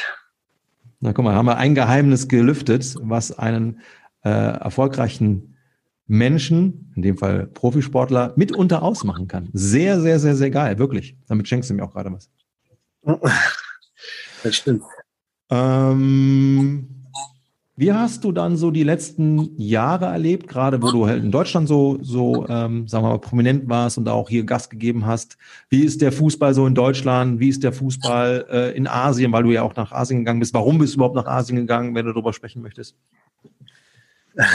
Na 1.00 1.12
guck 1.12 1.24
mal, 1.24 1.34
haben 1.34 1.46
wir 1.46 1.56
ein 1.56 1.74
Geheimnis 1.74 2.28
gelüftet, 2.28 2.94
was 3.00 3.36
einen 3.36 3.80
äh, 4.24 4.30
erfolgreichen 4.30 5.56
Menschen, 6.06 6.92
in 6.94 7.02
dem 7.02 7.16
Fall 7.16 7.46
Profisportler, 7.46 8.34
mitunter 8.36 8.82
ausmachen 8.82 9.28
kann. 9.28 9.48
Sehr, 9.52 10.00
sehr, 10.00 10.18
sehr, 10.18 10.36
sehr 10.36 10.50
geil, 10.50 10.78
wirklich. 10.78 11.16
Damit 11.26 11.48
schenkst 11.48 11.70
du 11.70 11.74
mir 11.74 11.84
auch 11.84 11.92
gerade 11.92 12.12
was. 12.12 12.30
Das 14.42 14.56
stimmt. 14.56 14.82
Ähm, 15.48 17.01
wie 17.74 17.92
hast 17.92 18.22
du 18.22 18.32
dann 18.32 18.56
so 18.56 18.70
die 18.70 18.82
letzten 18.82 19.58
Jahre 19.58 20.06
erlebt, 20.06 20.46
gerade 20.46 20.82
wo 20.82 20.90
du 20.90 21.06
halt 21.06 21.24
in 21.24 21.30
Deutschland 21.30 21.66
so, 21.66 21.98
so 22.02 22.46
ähm, 22.48 22.86
sagen 22.86 23.04
wir 23.04 23.10
mal, 23.10 23.18
prominent 23.18 23.66
warst 23.68 23.96
und 23.96 24.08
auch 24.08 24.28
hier 24.28 24.44
Gast 24.44 24.68
gegeben 24.68 25.06
hast? 25.06 25.38
Wie 25.70 25.82
ist 25.82 26.02
der 26.02 26.12
Fußball 26.12 26.52
so 26.52 26.66
in 26.66 26.74
Deutschland? 26.74 27.40
Wie 27.40 27.48
ist 27.48 27.62
der 27.62 27.72
Fußball 27.72 28.46
äh, 28.50 28.76
in 28.76 28.86
Asien, 28.86 29.32
weil 29.32 29.44
du 29.44 29.52
ja 29.52 29.62
auch 29.62 29.74
nach 29.74 29.90
Asien 29.90 30.20
gegangen 30.20 30.40
bist? 30.40 30.52
Warum 30.52 30.78
bist 30.78 30.92
du 30.92 30.96
überhaupt 30.98 31.16
nach 31.16 31.26
Asien 31.26 31.56
gegangen, 31.56 31.94
wenn 31.94 32.04
du 32.04 32.12
darüber 32.12 32.32
sprechen 32.32 32.62
möchtest? 32.62 32.96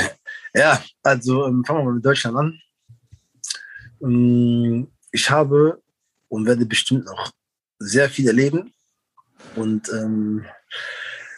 Ja, 0.53 0.81
also 1.03 1.45
ähm, 1.45 1.63
fangen 1.63 1.81
wir 1.81 1.85
mal 1.85 1.93
mit 1.93 2.05
Deutschland 2.05 2.35
an. 2.35 2.59
Ähm, 4.01 4.87
ich 5.11 5.29
habe 5.29 5.81
und 6.29 6.45
werde 6.47 6.65
bestimmt 6.65 7.05
noch 7.05 7.31
sehr 7.77 8.09
viel 8.09 8.27
erleben 8.27 8.73
und 9.55 9.89
ähm, 9.89 10.45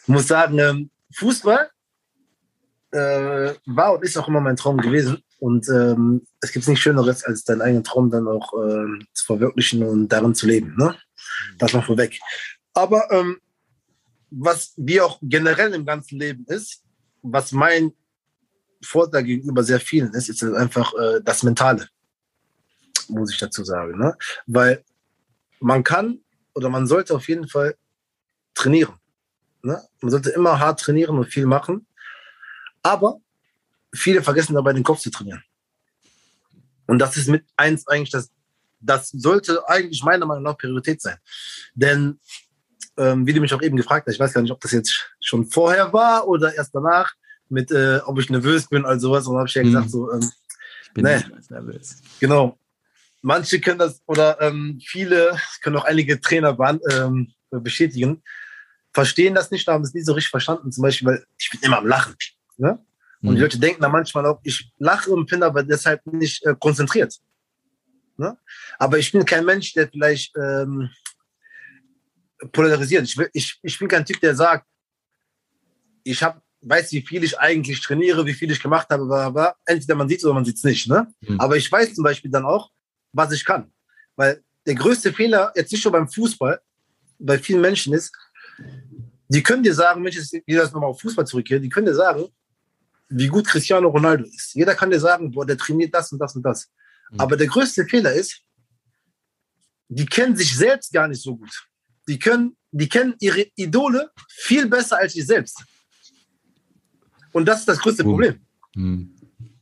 muss 0.08 0.28
sagen, 0.28 0.60
ähm, 0.60 0.90
Fußball 1.14 1.70
äh, 2.92 3.54
war 3.66 3.94
und 3.94 4.04
ist 4.04 4.18
auch 4.18 4.28
immer 4.28 4.42
mein 4.42 4.56
Traum 4.56 4.78
gewesen. 4.78 5.24
Und 5.40 5.70
ähm, 5.70 6.28
es 6.42 6.52
gibt 6.52 6.68
nichts 6.68 6.82
Schöneres, 6.82 7.24
als 7.24 7.44
deinen 7.44 7.62
eigenen 7.62 7.84
Traum 7.84 8.10
dann 8.10 8.28
auch 8.28 8.54
äh, 8.54 9.06
zu 9.14 9.26
verwirklichen 9.26 9.84
und 9.84 10.10
darin 10.10 10.36
zu 10.36 10.48
leben. 10.48 10.76
Ne? 10.78 10.96
Das 11.58 11.74
mal 11.74 11.82
vorweg. 11.82 12.20
Aber 12.74 13.10
ähm, 13.12 13.40
was 14.32 14.74
wie 14.78 15.02
auch 15.02 15.20
generell 15.22 15.74
im 15.74 15.86
ganzen 15.86 16.20
Leben 16.20 16.46
ist, 16.48 16.84
was 17.22 17.52
mein 17.52 17.94
Vorteil 18.82 19.24
gegenüber 19.24 19.64
sehr 19.64 19.80
vielen 19.80 20.14
ist, 20.14 20.30
ist 20.30 20.44
einfach 20.44 20.94
äh, 20.94 21.22
das 21.24 21.44
Mentale, 21.44 21.88
muss 23.08 23.32
ich 23.32 23.40
dazu 23.40 23.64
sagen. 23.64 23.98
Ne? 23.98 24.16
Weil 24.46 24.84
man 25.60 25.84
kann 25.84 26.20
oder 26.54 26.70
man 26.70 26.88
sollte 26.88 27.16
auf 27.16 27.28
jeden 27.28 27.48
Fall 27.48 27.76
trainieren. 28.54 28.99
Ne? 29.62 29.82
Man 30.02 30.12
sollte 30.12 30.30
immer 30.32 30.60
hart 30.60 30.80
trainieren 30.80 31.18
und 31.18 31.26
viel 31.26 31.46
machen. 31.46 31.86
Aber 32.82 33.20
viele 33.94 34.24
vergessen 34.24 34.54
dabei, 34.54 34.74
den 34.74 34.84
Kopf 34.84 35.00
zu 35.00 35.10
trainieren. 35.10 35.44
Und 36.88 37.00
das 37.00 37.18
ist 37.18 37.28
mit 37.28 37.46
eins 37.56 37.88
eigentlich 37.88 38.12
das, 38.12 38.32
das 38.80 39.10
sollte 39.10 39.68
eigentlich 39.68 40.04
meiner 40.04 40.26
Meinung 40.26 40.44
nach 40.44 40.58
Priorität 40.58 41.02
sein. 41.02 41.18
Denn, 41.74 42.20
ähm, 42.98 43.28
wie 43.28 43.34
du 43.34 43.42
mich 43.42 43.54
auch 43.54 43.62
eben 43.62 43.78
gefragt 43.78 44.08
hast, 44.08 44.16
ich 44.16 44.20
weiß 44.20 44.34
gar 44.34 44.42
nicht, 44.42 44.52
ob 44.52 44.62
das 44.62 44.72
jetzt 44.72 45.12
schon 45.22 45.46
vorher 45.46 45.94
war 45.94 46.28
oder 46.28 46.54
erst 46.56 46.74
danach, 46.74 47.14
mit, 47.50 47.72
äh, 47.72 48.00
ob 48.06 48.20
ich 48.20 48.30
nervös 48.30 48.68
bin 48.68 48.86
oder 48.86 49.00
sowas. 49.00 49.26
Und 49.26 49.34
dann 49.34 49.40
habe 49.40 49.50
ich 49.50 49.56
ja 49.56 49.64
gesagt, 49.64 49.86
hm. 49.86 49.92
so, 49.92 50.12
ähm, 50.12 50.32
ich 50.84 50.94
bin 50.94 51.04
nee, 51.04 51.22
nervös. 51.50 51.98
Genau. 52.20 52.58
Manche 53.22 53.60
können 53.60 53.80
das, 53.80 54.02
oder 54.06 54.40
ähm, 54.42 54.80
viele, 54.84 55.38
können 55.62 55.76
auch 55.76 55.86
einige 55.86 56.22
Trainer 56.22 56.58
ähm, 56.92 57.34
bestätigen, 57.52 58.24
verstehen 58.94 59.36
das 59.36 59.52
nicht, 59.52 59.68
haben 59.68 59.84
es 59.84 59.94
nie 59.94 60.02
so 60.02 60.14
richtig 60.14 60.32
verstanden. 60.32 60.72
Zum 60.72 60.82
Beispiel, 60.82 61.08
weil 61.08 61.26
ich 61.38 61.50
bin 61.50 61.60
immer 61.62 61.78
am 61.78 61.88
Lachen. 61.88 62.16
Ne? 62.58 62.84
Und 63.22 63.32
mhm. 63.32 63.36
die 63.36 63.42
Leute 63.42 63.60
denken 63.60 63.82
dann 63.82 63.92
manchmal 63.92 64.26
auch, 64.26 64.40
ich 64.44 64.72
lache 64.78 65.12
und 65.12 65.30
bin 65.30 65.44
aber 65.44 65.64
deshalb 65.64 66.06
nicht 66.08 66.46
äh, 66.46 66.56
konzentriert. 66.60 67.16
Ne? 68.18 68.38
Aber 68.78 68.98
ich 68.98 69.12
bin 69.12 69.26
kein 69.26 69.46
Mensch, 69.46 69.74
der 69.74 69.90
vielleicht 69.90 70.36
ähm, 70.38 70.90
polarisiert. 72.52 73.04
Ich, 73.04 73.18
will, 73.18 73.30
ich, 73.34 73.60
ich 73.62 73.80
bin 73.80 73.88
kein 73.88 74.06
Typ, 74.06 74.20
der 74.20 74.36
sagt, 74.36 74.66
ich 76.04 76.22
hab, 76.24 76.42
weiß, 76.62 76.92
wie 76.92 77.02
viel 77.02 77.24
ich 77.24 77.40
eigentlich 77.40 77.82
trainiere, 77.82 78.26
wie 78.26 78.34
viel 78.34 78.52
ich 78.52 78.62
gemacht 78.62 78.88
habe, 78.90 79.04
aber 79.16 79.56
entweder 79.66 79.96
man 79.96 80.10
sieht 80.10 80.20
es 80.20 80.26
oder 80.26 80.34
man 80.34 80.46
sieht 80.46 80.58
es 80.58 80.64
nicht. 80.64 80.88
Ne? 80.88 81.08
Mhm. 81.22 81.40
Aber 81.40 81.56
ich 81.56 81.72
weiß 81.72 81.94
zum 81.94 82.04
Beispiel 82.04 82.32
dann 82.32 82.46
auch, 82.46 82.70
was 83.14 83.32
ich 83.32 83.46
kann. 83.46 83.72
Weil 84.16 84.44
der 84.66 84.76
größte 84.76 85.14
Fehler, 85.14 85.52
jetzt 85.56 85.72
nicht 85.72 85.84
nur 85.86 85.92
beim 85.94 86.10
Fußball, 86.10 86.60
bei 87.20 87.38
vielen 87.38 87.62
Menschen 87.62 87.94
ist, 87.94 88.14
die 89.28 89.44
können 89.44 89.64
dir 89.64 89.74
sagen, 89.74 90.04
wenn 90.04 90.10
ich 90.10 90.16
jetzt 90.16 90.34
wieder 90.46 90.64
nochmal 90.66 90.90
auf 90.90 91.02
Fußball 91.02 91.26
zurückkehre, 91.28 91.62
die 91.62 91.70
können 91.70 91.86
dir 91.86 91.96
sagen, 91.96 92.26
wie 93.10 93.28
gut 93.28 93.48
Cristiano 93.48 93.90
Ronaldo 93.90 94.26
ist. 94.26 94.54
Jeder 94.56 94.76
kann 94.76 94.90
dir 94.90 95.00
sagen, 95.00 95.32
boah, 95.32 95.46
der 95.46 95.58
trainiert 95.58 95.94
das 95.94 96.12
und 96.12 96.20
das 96.20 96.36
und 96.36 96.44
das. 96.44 96.70
Mhm. 97.12 97.20
Aber 97.20 97.38
der 97.38 97.48
größte 97.48 97.86
Fehler 97.86 98.14
ist, 98.14 98.42
die 99.88 100.06
kennen 100.06 100.36
sich 100.36 100.56
selbst 100.56 100.94
gar 100.94 101.08
nicht 101.08 101.22
so 101.22 101.36
gut. 101.38 101.68
die 102.08 102.18
können, 102.18 102.58
die 102.72 102.90
kennen 102.90 103.16
ihre 103.20 103.46
Idole 103.56 104.12
viel 104.30 104.68
besser 104.68 104.98
als 104.98 105.14
sie 105.14 105.22
selbst. 105.22 105.64
Und 107.32 107.46
das 107.46 107.60
ist 107.60 107.68
das 107.68 107.80
größte 107.80 108.04
Oh. 108.04 108.10
Problem. 108.10 108.42
Hm. 108.74 109.16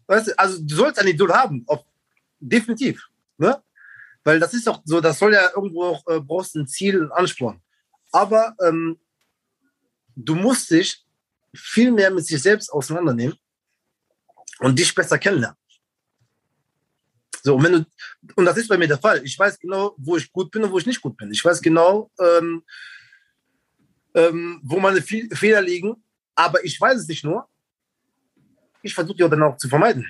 Weißt 0.07 0.27
du, 0.27 0.39
also 0.39 0.61
du 0.61 0.75
sollst 0.75 0.99
ein 0.99 1.07
Idol 1.07 1.33
haben, 1.33 1.63
auf, 1.67 1.83
definitiv. 2.39 3.05
Ne? 3.37 3.61
Weil 4.23 4.39
das 4.39 4.53
ist 4.53 4.65
doch 4.65 4.81
so, 4.85 5.01
das 5.01 5.19
soll 5.19 5.33
ja 5.33 5.49
irgendwo 5.53 5.83
auch, 5.83 6.07
äh, 6.07 6.21
brauchst 6.21 6.55
ein 6.55 6.67
Ziel, 6.67 7.03
ein 7.03 7.11
Ansporn. 7.11 7.61
Aber 8.17 8.55
ähm, 8.65 8.97
du 10.15 10.33
musst 10.33 10.71
dich 10.71 11.05
viel 11.53 11.91
mehr 11.91 12.09
mit 12.09 12.25
sich 12.25 12.41
selbst 12.41 12.71
auseinandernehmen 12.71 13.37
und 14.59 14.79
dich 14.79 14.95
besser 14.95 15.19
kennenlernen. 15.19 15.57
So, 17.43 17.55
und 17.55 17.63
wenn 17.63 17.73
du, 17.73 17.85
und 18.35 18.45
das 18.45 18.57
ist 18.57 18.69
bei 18.69 18.77
mir 18.77 18.87
der 18.87 18.97
Fall. 18.97 19.23
Ich 19.23 19.37
weiß 19.37 19.59
genau, 19.59 19.93
wo 19.97 20.17
ich 20.17 20.31
gut 20.31 20.49
bin 20.49 20.63
und 20.63 20.71
wo 20.71 20.79
ich 20.79 20.87
nicht 20.87 20.99
gut 20.99 21.15
bin. 21.15 21.31
Ich 21.31 21.45
weiß 21.45 21.61
genau, 21.61 22.09
ähm, 22.19 22.63
ähm, 24.15 24.59
wo 24.63 24.79
meine 24.79 25.01
Fe 25.03 25.29
Fehler 25.33 25.61
liegen, 25.61 26.03
aber 26.33 26.65
ich 26.65 26.81
weiß 26.81 26.97
es 26.97 27.07
nicht 27.07 27.23
nur. 27.23 27.47
Ich 28.81 28.95
versuche 28.95 29.17
die 29.17 29.23
auch 29.23 29.29
dann 29.29 29.43
auch 29.43 29.57
zu 29.57 29.69
vermeiden. 29.69 30.07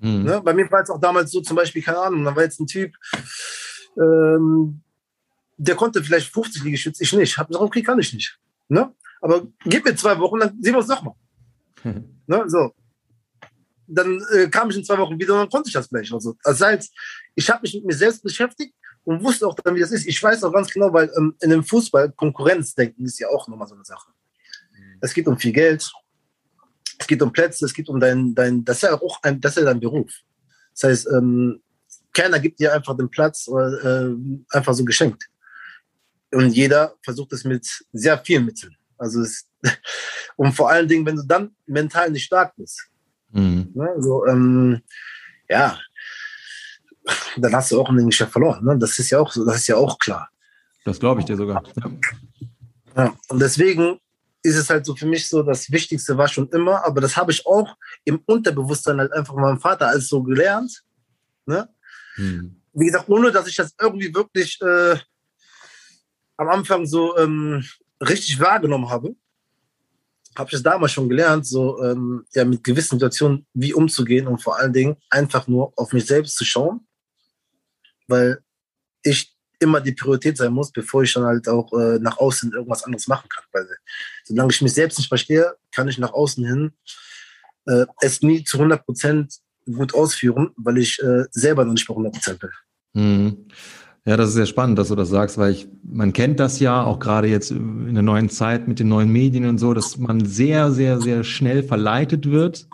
Hm. 0.00 0.24
Ne? 0.24 0.40
Bei 0.40 0.54
mir 0.54 0.70
war 0.70 0.80
es 0.80 0.88
auch 0.88 1.00
damals 1.00 1.30
so, 1.30 1.42
zum 1.42 1.56
Beispiel, 1.56 1.82
keine 1.82 1.98
Ahnung, 1.98 2.24
da 2.24 2.34
war 2.34 2.42
jetzt 2.42 2.58
ein 2.58 2.66
Typ, 2.66 2.96
ähm, 3.98 4.82
der 5.62 5.74
konnte 5.74 6.02
vielleicht 6.02 6.32
50 6.32 6.64
Liegestütze, 6.64 7.02
ich 7.02 7.12
nicht. 7.12 7.36
Hab 7.36 7.48
gesagt, 7.48 7.62
okay, 7.62 7.82
kann 7.82 7.98
ich 7.98 8.14
nicht. 8.14 8.38
Ne? 8.68 8.92
Aber 9.20 9.46
gib 9.64 9.84
mir 9.84 9.94
zwei 9.94 10.18
Wochen, 10.18 10.40
dann 10.40 10.56
sehen 10.62 10.72
wir 10.72 10.78
uns 10.78 10.88
nochmal. 10.88 11.14
Ne? 12.26 12.44
So. 12.46 12.72
Dann 13.88 14.24
äh, 14.32 14.46
kam 14.48 14.70
ich 14.70 14.76
in 14.76 14.84
zwei 14.84 14.96
Wochen 14.98 15.18
wieder 15.18 15.34
und 15.34 15.40
dann 15.40 15.48
konnte 15.48 15.66
ich 15.66 15.74
das 15.74 15.88
gleich. 15.88 16.12
Also, 16.12 16.36
das 16.44 16.60
heißt, 16.60 16.94
ich 17.34 17.50
habe 17.50 17.62
mich 17.62 17.74
mit 17.74 17.84
mir 17.84 17.94
selbst 17.94 18.22
beschäftigt 18.22 18.72
und 19.02 19.20
wusste 19.24 19.48
auch 19.48 19.56
dann, 19.56 19.74
wie 19.74 19.80
das 19.80 19.90
ist. 19.90 20.06
Ich 20.06 20.22
weiß 20.22 20.44
auch 20.44 20.52
ganz 20.52 20.70
genau, 20.70 20.92
weil 20.92 21.10
ähm, 21.18 21.34
in 21.40 21.50
dem 21.50 21.64
Fußball 21.64 22.12
Konkurrenzdenken 22.12 23.04
ist 23.04 23.18
ja 23.18 23.26
auch 23.30 23.48
nochmal 23.48 23.66
so 23.66 23.74
eine 23.74 23.84
Sache. 23.84 24.12
Es 25.00 25.12
geht 25.12 25.26
um 25.26 25.36
viel 25.36 25.50
Geld, 25.50 25.90
es 27.00 27.06
geht 27.08 27.20
um 27.20 27.32
Plätze, 27.32 27.64
es 27.64 27.74
geht 27.74 27.88
um 27.88 27.98
dein, 27.98 28.32
dein 28.32 28.64
das 28.64 28.76
ist 28.76 28.82
ja 28.82 28.94
auch 28.94 29.20
ein, 29.24 29.40
das 29.40 29.56
ist 29.56 29.64
ja 29.64 29.64
dein 29.64 29.80
Beruf. 29.80 30.12
Das 30.74 30.84
heißt, 30.88 31.08
ähm, 31.16 31.60
keiner 32.12 32.38
gibt 32.38 32.60
dir 32.60 32.72
einfach 32.72 32.96
den 32.96 33.10
Platz 33.10 33.48
oder, 33.48 34.06
äh, 34.08 34.14
einfach 34.50 34.74
so 34.74 34.84
geschenkt. 34.84 35.29
Und 36.32 36.50
jeder 36.50 36.94
versucht 37.02 37.32
es 37.32 37.44
mit 37.44 37.66
sehr 37.92 38.18
vielen 38.18 38.44
Mitteln. 38.46 38.76
Also 38.98 39.22
es, 39.22 39.46
und 40.36 40.52
vor 40.52 40.70
allen 40.70 40.88
Dingen, 40.88 41.04
wenn 41.06 41.16
du 41.16 41.22
dann 41.26 41.54
mental 41.66 42.10
nicht 42.10 42.24
stark 42.24 42.54
bist, 42.56 42.90
Hm. 43.32 43.70
ne, 43.74 43.94
so, 43.98 44.26
ähm, 44.26 44.82
ja, 45.48 45.78
dann 47.36 47.54
hast 47.54 47.70
du 47.70 47.80
auch 47.80 47.88
ein 47.88 48.06
Geschäft 48.06 48.32
verloren. 48.32 48.64
Ne? 48.64 48.78
Das 48.78 48.98
ist 48.98 49.10
ja 49.10 49.20
auch 49.20 49.30
so, 49.30 49.44
das 49.44 49.56
ist 49.56 49.68
ja 49.68 49.76
auch 49.76 49.98
klar. 49.98 50.28
Das 50.84 50.98
glaube 50.98 51.20
ich 51.20 51.26
dir 51.26 51.36
sogar. 51.36 51.62
Ja. 51.76 51.90
Ja, 52.96 53.16
und 53.28 53.40
deswegen 53.40 54.00
ist 54.42 54.56
es 54.56 54.68
halt 54.68 54.84
so 54.84 54.96
für 54.96 55.06
mich 55.06 55.28
so, 55.28 55.42
das 55.42 55.70
Wichtigste 55.70 56.16
war 56.16 56.26
schon 56.26 56.48
immer, 56.48 56.84
aber 56.84 57.00
das 57.00 57.16
habe 57.16 57.30
ich 57.30 57.46
auch 57.46 57.76
im 58.04 58.20
Unterbewusstsein 58.26 58.98
halt 58.98 59.12
einfach 59.12 59.34
von 59.34 59.42
meinem 59.42 59.60
Vater 59.60 59.88
als 59.88 60.08
so 60.08 60.22
gelernt. 60.22 60.82
Ne? 61.46 61.68
Hm. 62.16 62.56
Wie 62.72 62.86
gesagt, 62.86 63.08
ohne 63.08 63.30
dass 63.30 63.46
ich 63.46 63.56
das 63.56 63.74
irgendwie 63.80 64.12
wirklich 64.12 64.60
äh, 64.60 64.96
am 66.40 66.48
Anfang 66.48 66.86
so 66.86 67.16
ähm, 67.18 67.62
richtig 68.00 68.40
wahrgenommen 68.40 68.88
habe, 68.88 69.14
habe 70.36 70.48
ich 70.48 70.54
es 70.54 70.62
damals 70.62 70.92
schon 70.92 71.08
gelernt, 71.08 71.46
so 71.46 71.82
ähm, 71.82 72.24
ja, 72.32 72.44
mit 72.46 72.64
gewissen 72.64 72.98
Situationen 72.98 73.46
wie 73.52 73.74
umzugehen 73.74 74.26
und 74.26 74.42
vor 74.42 74.58
allen 74.58 74.72
Dingen 74.72 74.96
einfach 75.10 75.46
nur 75.48 75.72
auf 75.76 75.92
mich 75.92 76.06
selbst 76.06 76.36
zu 76.36 76.44
schauen, 76.44 76.86
weil 78.08 78.42
ich 79.02 79.36
immer 79.58 79.82
die 79.82 79.92
Priorität 79.92 80.38
sein 80.38 80.52
muss, 80.52 80.72
bevor 80.72 81.02
ich 81.02 81.12
dann 81.12 81.24
halt 81.24 81.46
auch 81.46 81.70
äh, 81.74 81.98
nach 81.98 82.16
außen 82.16 82.52
irgendwas 82.52 82.84
anderes 82.84 83.06
machen 83.06 83.28
kann. 83.28 83.44
Weil 83.52 83.68
solange 84.24 84.50
ich 84.50 84.62
mich 84.62 84.72
selbst 84.72 84.96
nicht 84.96 85.08
verstehe, 85.08 85.54
kann 85.74 85.88
ich 85.88 85.98
nach 85.98 86.14
außen 86.14 86.46
hin 86.46 86.72
äh, 87.66 87.84
es 88.00 88.22
nie 88.22 88.44
zu 88.44 88.56
100 88.56 88.86
Prozent 88.86 89.34
gut 89.66 89.92
ausführen, 89.92 90.52
weil 90.56 90.78
ich 90.78 91.02
äh, 91.02 91.24
selber 91.32 91.66
noch 91.66 91.74
nicht 91.74 91.86
bei 91.86 91.92
100 91.92 92.14
Prozent 92.14 92.40
bin. 92.40 92.50
Hm. 92.94 93.48
Ja, 94.06 94.16
das 94.16 94.30
ist 94.30 94.34
sehr 94.34 94.46
spannend, 94.46 94.78
dass 94.78 94.88
du 94.88 94.94
das 94.94 95.10
sagst, 95.10 95.36
weil 95.36 95.52
ich, 95.52 95.68
man 95.82 96.14
kennt 96.14 96.40
das 96.40 96.58
ja 96.58 96.82
auch 96.82 96.98
gerade 96.98 97.28
jetzt 97.28 97.50
in 97.50 97.92
der 97.92 98.02
neuen 98.02 98.30
Zeit 98.30 98.66
mit 98.66 98.78
den 98.78 98.88
neuen 98.88 99.10
Medien 99.12 99.46
und 99.46 99.58
so, 99.58 99.74
dass 99.74 99.98
man 99.98 100.24
sehr, 100.24 100.70
sehr, 100.72 101.00
sehr 101.00 101.22
schnell 101.22 101.62
verleitet 101.62 102.30
wird, 102.30 102.66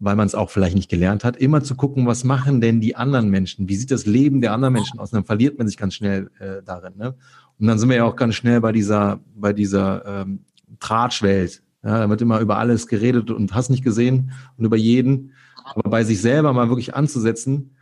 weil 0.00 0.16
man 0.16 0.26
es 0.26 0.34
auch 0.34 0.50
vielleicht 0.50 0.74
nicht 0.74 0.90
gelernt 0.90 1.22
hat, 1.22 1.36
immer 1.36 1.62
zu 1.62 1.76
gucken, 1.76 2.08
was 2.08 2.24
machen 2.24 2.60
denn 2.60 2.80
die 2.80 2.96
anderen 2.96 3.30
Menschen? 3.30 3.68
Wie 3.68 3.76
sieht 3.76 3.92
das 3.92 4.04
Leben 4.04 4.40
der 4.40 4.52
anderen 4.52 4.74
Menschen 4.74 4.98
aus? 4.98 5.12
Und 5.12 5.18
dann 5.18 5.24
verliert 5.24 5.58
man 5.58 5.68
sich 5.68 5.76
ganz 5.76 5.94
schnell 5.94 6.28
äh, 6.40 6.60
darin. 6.64 6.96
Ne? 6.96 7.14
Und 7.60 7.68
dann 7.68 7.78
sind 7.78 7.88
wir 7.88 7.96
ja 7.96 8.04
auch 8.04 8.16
ganz 8.16 8.34
schnell 8.34 8.60
bei 8.60 8.72
dieser, 8.72 9.20
bei 9.36 9.52
dieser 9.52 10.22
ähm, 10.22 10.40
Tratschwelt. 10.80 11.62
Ja, 11.84 12.00
da 12.00 12.08
wird 12.08 12.20
immer 12.20 12.40
über 12.40 12.58
alles 12.58 12.88
geredet 12.88 13.30
und 13.30 13.54
hast 13.54 13.70
nicht 13.70 13.84
gesehen 13.84 14.32
und 14.56 14.64
über 14.64 14.76
jeden. 14.76 15.32
Aber 15.64 15.88
bei 15.88 16.02
sich 16.02 16.20
selber 16.20 16.52
mal 16.52 16.68
wirklich 16.68 16.94
anzusetzen, 16.96 17.76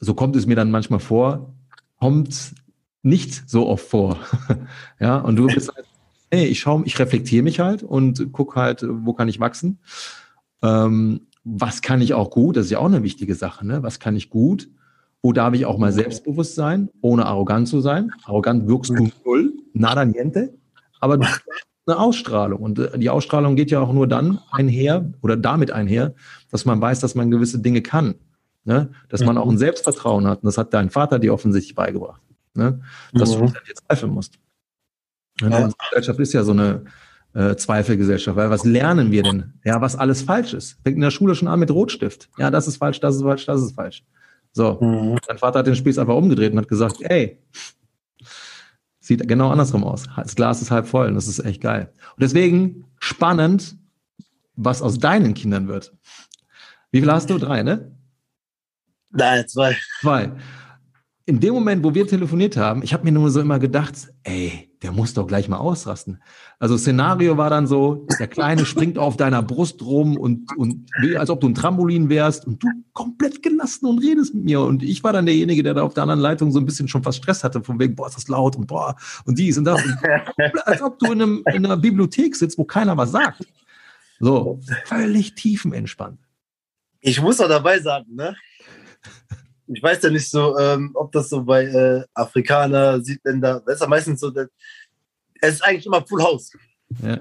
so 0.00 0.14
kommt 0.14 0.34
es 0.34 0.46
mir 0.46 0.56
dann 0.56 0.72
manchmal 0.72 1.00
vor, 1.00 1.54
kommt 2.00 2.54
nicht 3.02 3.48
so 3.48 3.68
oft 3.68 3.86
vor. 3.86 4.18
ja, 5.00 5.18
und 5.18 5.36
du 5.36 5.46
bist 5.46 5.72
halt, 5.74 5.86
hey, 6.30 6.46
ich 6.46 6.60
schaue, 6.60 6.82
ich 6.84 6.98
reflektiere 6.98 7.42
mich 7.42 7.60
halt 7.60 7.82
und 7.82 8.32
guck 8.32 8.56
halt, 8.56 8.84
wo 8.86 9.12
kann 9.12 9.28
ich 9.28 9.40
wachsen? 9.40 9.78
Ähm, 10.62 11.26
was 11.44 11.82
kann 11.82 12.02
ich 12.02 12.14
auch 12.14 12.30
gut? 12.30 12.56
Das 12.56 12.66
ist 12.66 12.70
ja 12.70 12.78
auch 12.78 12.86
eine 12.86 13.02
wichtige 13.02 13.34
Sache, 13.34 13.66
ne? 13.66 13.82
Was 13.82 13.98
kann 13.98 14.16
ich 14.16 14.30
gut? 14.30 14.68
Wo 15.22 15.32
darf 15.32 15.54
ich 15.54 15.66
auch 15.66 15.78
mal 15.78 15.92
selbstbewusst 15.92 16.54
sein, 16.54 16.88
ohne 17.02 17.26
arrogant 17.26 17.68
zu 17.68 17.80
sein? 17.80 18.10
Arrogant 18.24 18.66
wirkst 18.66 18.90
du 18.90 19.10
null, 19.24 19.52
nada 19.72 20.04
niente, 20.04 20.54
aber 20.98 21.18
du 21.18 21.26
hast 21.26 21.42
eine 21.86 21.98
Ausstrahlung. 21.98 22.60
Und 22.60 22.78
äh, 22.78 22.98
die 22.98 23.10
Ausstrahlung 23.10 23.56
geht 23.56 23.70
ja 23.70 23.80
auch 23.80 23.92
nur 23.92 24.06
dann 24.06 24.38
einher 24.50 25.12
oder 25.22 25.36
damit 25.36 25.70
einher, 25.70 26.14
dass 26.50 26.64
man 26.64 26.80
weiß, 26.80 27.00
dass 27.00 27.14
man 27.14 27.30
gewisse 27.30 27.58
Dinge 27.58 27.82
kann. 27.82 28.14
Ne? 28.64 28.90
Dass 29.08 29.22
man 29.24 29.36
Mhm. 29.36 29.40
auch 29.42 29.48
ein 29.48 29.58
Selbstvertrauen 29.58 30.26
hat. 30.26 30.42
Und 30.42 30.46
das 30.46 30.58
hat 30.58 30.74
dein 30.74 30.90
Vater 30.90 31.18
dir 31.18 31.32
offensichtlich 31.32 31.74
beigebracht. 31.74 32.20
Ne? 32.54 32.80
Dass 33.14 33.30
du 33.32 33.38
Mhm. 33.38 33.44
nicht 33.44 33.56
an 33.56 33.62
dir 33.68 33.74
zweifeln 33.74 34.12
musst. 34.12 34.34
Ja, 35.40 35.48
Ja. 35.48 35.56
Unsere 35.64 35.74
Gesellschaft 35.90 36.20
ist 36.20 36.32
ja 36.32 36.42
so 36.44 36.52
eine 36.52 36.84
äh, 37.32 37.54
Zweifelgesellschaft, 37.54 38.36
weil 38.36 38.50
was 38.50 38.64
lernen 38.64 39.12
wir 39.12 39.22
denn? 39.22 39.52
Ja, 39.64 39.80
was 39.80 39.94
alles 39.94 40.20
falsch 40.22 40.52
ist. 40.52 40.78
Fängt 40.82 40.96
in 40.96 41.00
der 41.00 41.12
Schule 41.12 41.36
schon 41.36 41.46
an 41.46 41.60
mit 41.60 41.70
Rotstift. 41.70 42.28
Ja, 42.38 42.50
das 42.50 42.66
ist 42.66 42.78
falsch, 42.78 42.98
das 42.98 43.14
ist 43.14 43.22
falsch, 43.22 43.46
das 43.46 43.62
ist 43.62 43.76
falsch. 43.76 44.04
So, 44.50 44.78
Mhm. 44.80 45.16
Dein 45.28 45.38
Vater 45.38 45.60
hat 45.60 45.68
den 45.68 45.76
Spieß 45.76 45.98
einfach 45.98 46.16
umgedreht 46.16 46.50
und 46.50 46.58
hat 46.58 46.66
gesagt, 46.66 46.96
ey, 47.02 47.38
sieht 48.98 49.26
genau 49.28 49.50
andersrum 49.50 49.84
aus. 49.84 50.04
Das 50.16 50.34
Glas 50.34 50.60
ist 50.60 50.70
halb 50.72 50.86
voll 50.88 51.06
und 51.08 51.14
das 51.14 51.28
ist 51.28 51.38
echt 51.38 51.60
geil. 51.60 51.92
Und 52.16 52.22
deswegen 52.22 52.84
spannend, 52.98 53.76
was 54.56 54.82
aus 54.82 54.98
deinen 54.98 55.34
Kindern 55.34 55.68
wird. 55.68 55.92
Wie 56.90 57.00
viel 57.00 57.10
hast 57.12 57.30
du? 57.30 57.38
Drei, 57.38 57.62
ne? 57.62 57.92
Nein, 59.10 59.46
zwei. 59.48 59.76
Zwei. 60.00 60.32
In 61.26 61.38
dem 61.38 61.54
Moment, 61.54 61.84
wo 61.84 61.94
wir 61.94 62.06
telefoniert 62.06 62.56
haben, 62.56 62.82
ich 62.82 62.92
habe 62.92 63.04
mir 63.04 63.12
nur 63.12 63.30
so 63.30 63.40
immer 63.40 63.58
gedacht, 63.58 63.94
ey, 64.24 64.70
der 64.82 64.92
muss 64.92 65.12
doch 65.12 65.26
gleich 65.26 65.48
mal 65.48 65.58
ausrasten. 65.58 66.22
Also 66.58 66.78
Szenario 66.78 67.36
war 67.36 67.50
dann 67.50 67.66
so, 67.66 68.06
der 68.18 68.28
Kleine 68.28 68.64
springt 68.64 68.96
auf 68.96 69.16
deiner 69.16 69.42
Brust 69.42 69.82
rum 69.82 70.16
und, 70.16 70.56
und 70.56 70.90
will, 71.00 71.18
als 71.18 71.28
ob 71.28 71.40
du 71.40 71.48
ein 71.48 71.54
Trampolin 71.54 72.08
wärst 72.08 72.46
und 72.46 72.62
du 72.62 72.68
komplett 72.94 73.42
gelassen 73.42 73.86
und 73.86 73.98
redest 73.98 74.34
mit 74.34 74.44
mir. 74.44 74.60
Und 74.60 74.82
ich 74.82 75.04
war 75.04 75.12
dann 75.12 75.26
derjenige, 75.26 75.62
der 75.62 75.74
da 75.74 75.82
auf 75.82 75.94
der 75.94 76.04
anderen 76.04 76.20
Leitung 76.20 76.50
so 76.50 76.58
ein 76.58 76.64
bisschen 76.64 76.88
schon 76.88 77.02
fast 77.02 77.18
Stress 77.18 77.44
hatte, 77.44 77.62
von 77.62 77.78
wegen, 77.78 77.94
boah, 77.94 78.08
ist 78.08 78.16
das 78.16 78.28
laut 78.28 78.56
und 78.56 78.66
boah, 78.66 78.96
und 79.26 79.38
dies 79.38 79.58
und 79.58 79.64
das. 79.64 79.84
Und 79.84 80.66
als 80.66 80.82
ob 80.82 80.98
du 80.98 81.12
in, 81.12 81.22
einem, 81.22 81.44
in 81.52 81.64
einer 81.64 81.76
Bibliothek 81.76 82.34
sitzt, 82.34 82.56
wo 82.56 82.64
keiner 82.64 82.96
was 82.96 83.12
sagt. 83.12 83.46
So, 84.18 84.60
völlig 84.84 85.34
tiefenentspannt. 85.34 86.18
Ich 87.00 87.20
muss 87.20 87.40
auch 87.40 87.48
dabei 87.48 87.78
sagen, 87.80 88.14
ne? 88.14 88.34
Ich 89.72 89.82
weiß 89.82 90.02
ja 90.02 90.10
nicht 90.10 90.28
so, 90.28 90.58
ähm, 90.58 90.90
ob 90.94 91.12
das 91.12 91.28
so 91.28 91.42
bei 91.42 91.64
äh, 91.64 92.04
Afrikaner, 92.14 93.00
Südländer, 93.00 93.62
das 93.64 93.76
ist 93.76 93.80
ja 93.80 93.86
meistens 93.86 94.20
so, 94.20 94.30
dass, 94.30 94.48
es 95.40 95.54
ist 95.54 95.64
eigentlich 95.64 95.86
immer 95.86 96.04
Full 96.06 96.22
House. 96.22 96.52
Ja. 97.02 97.18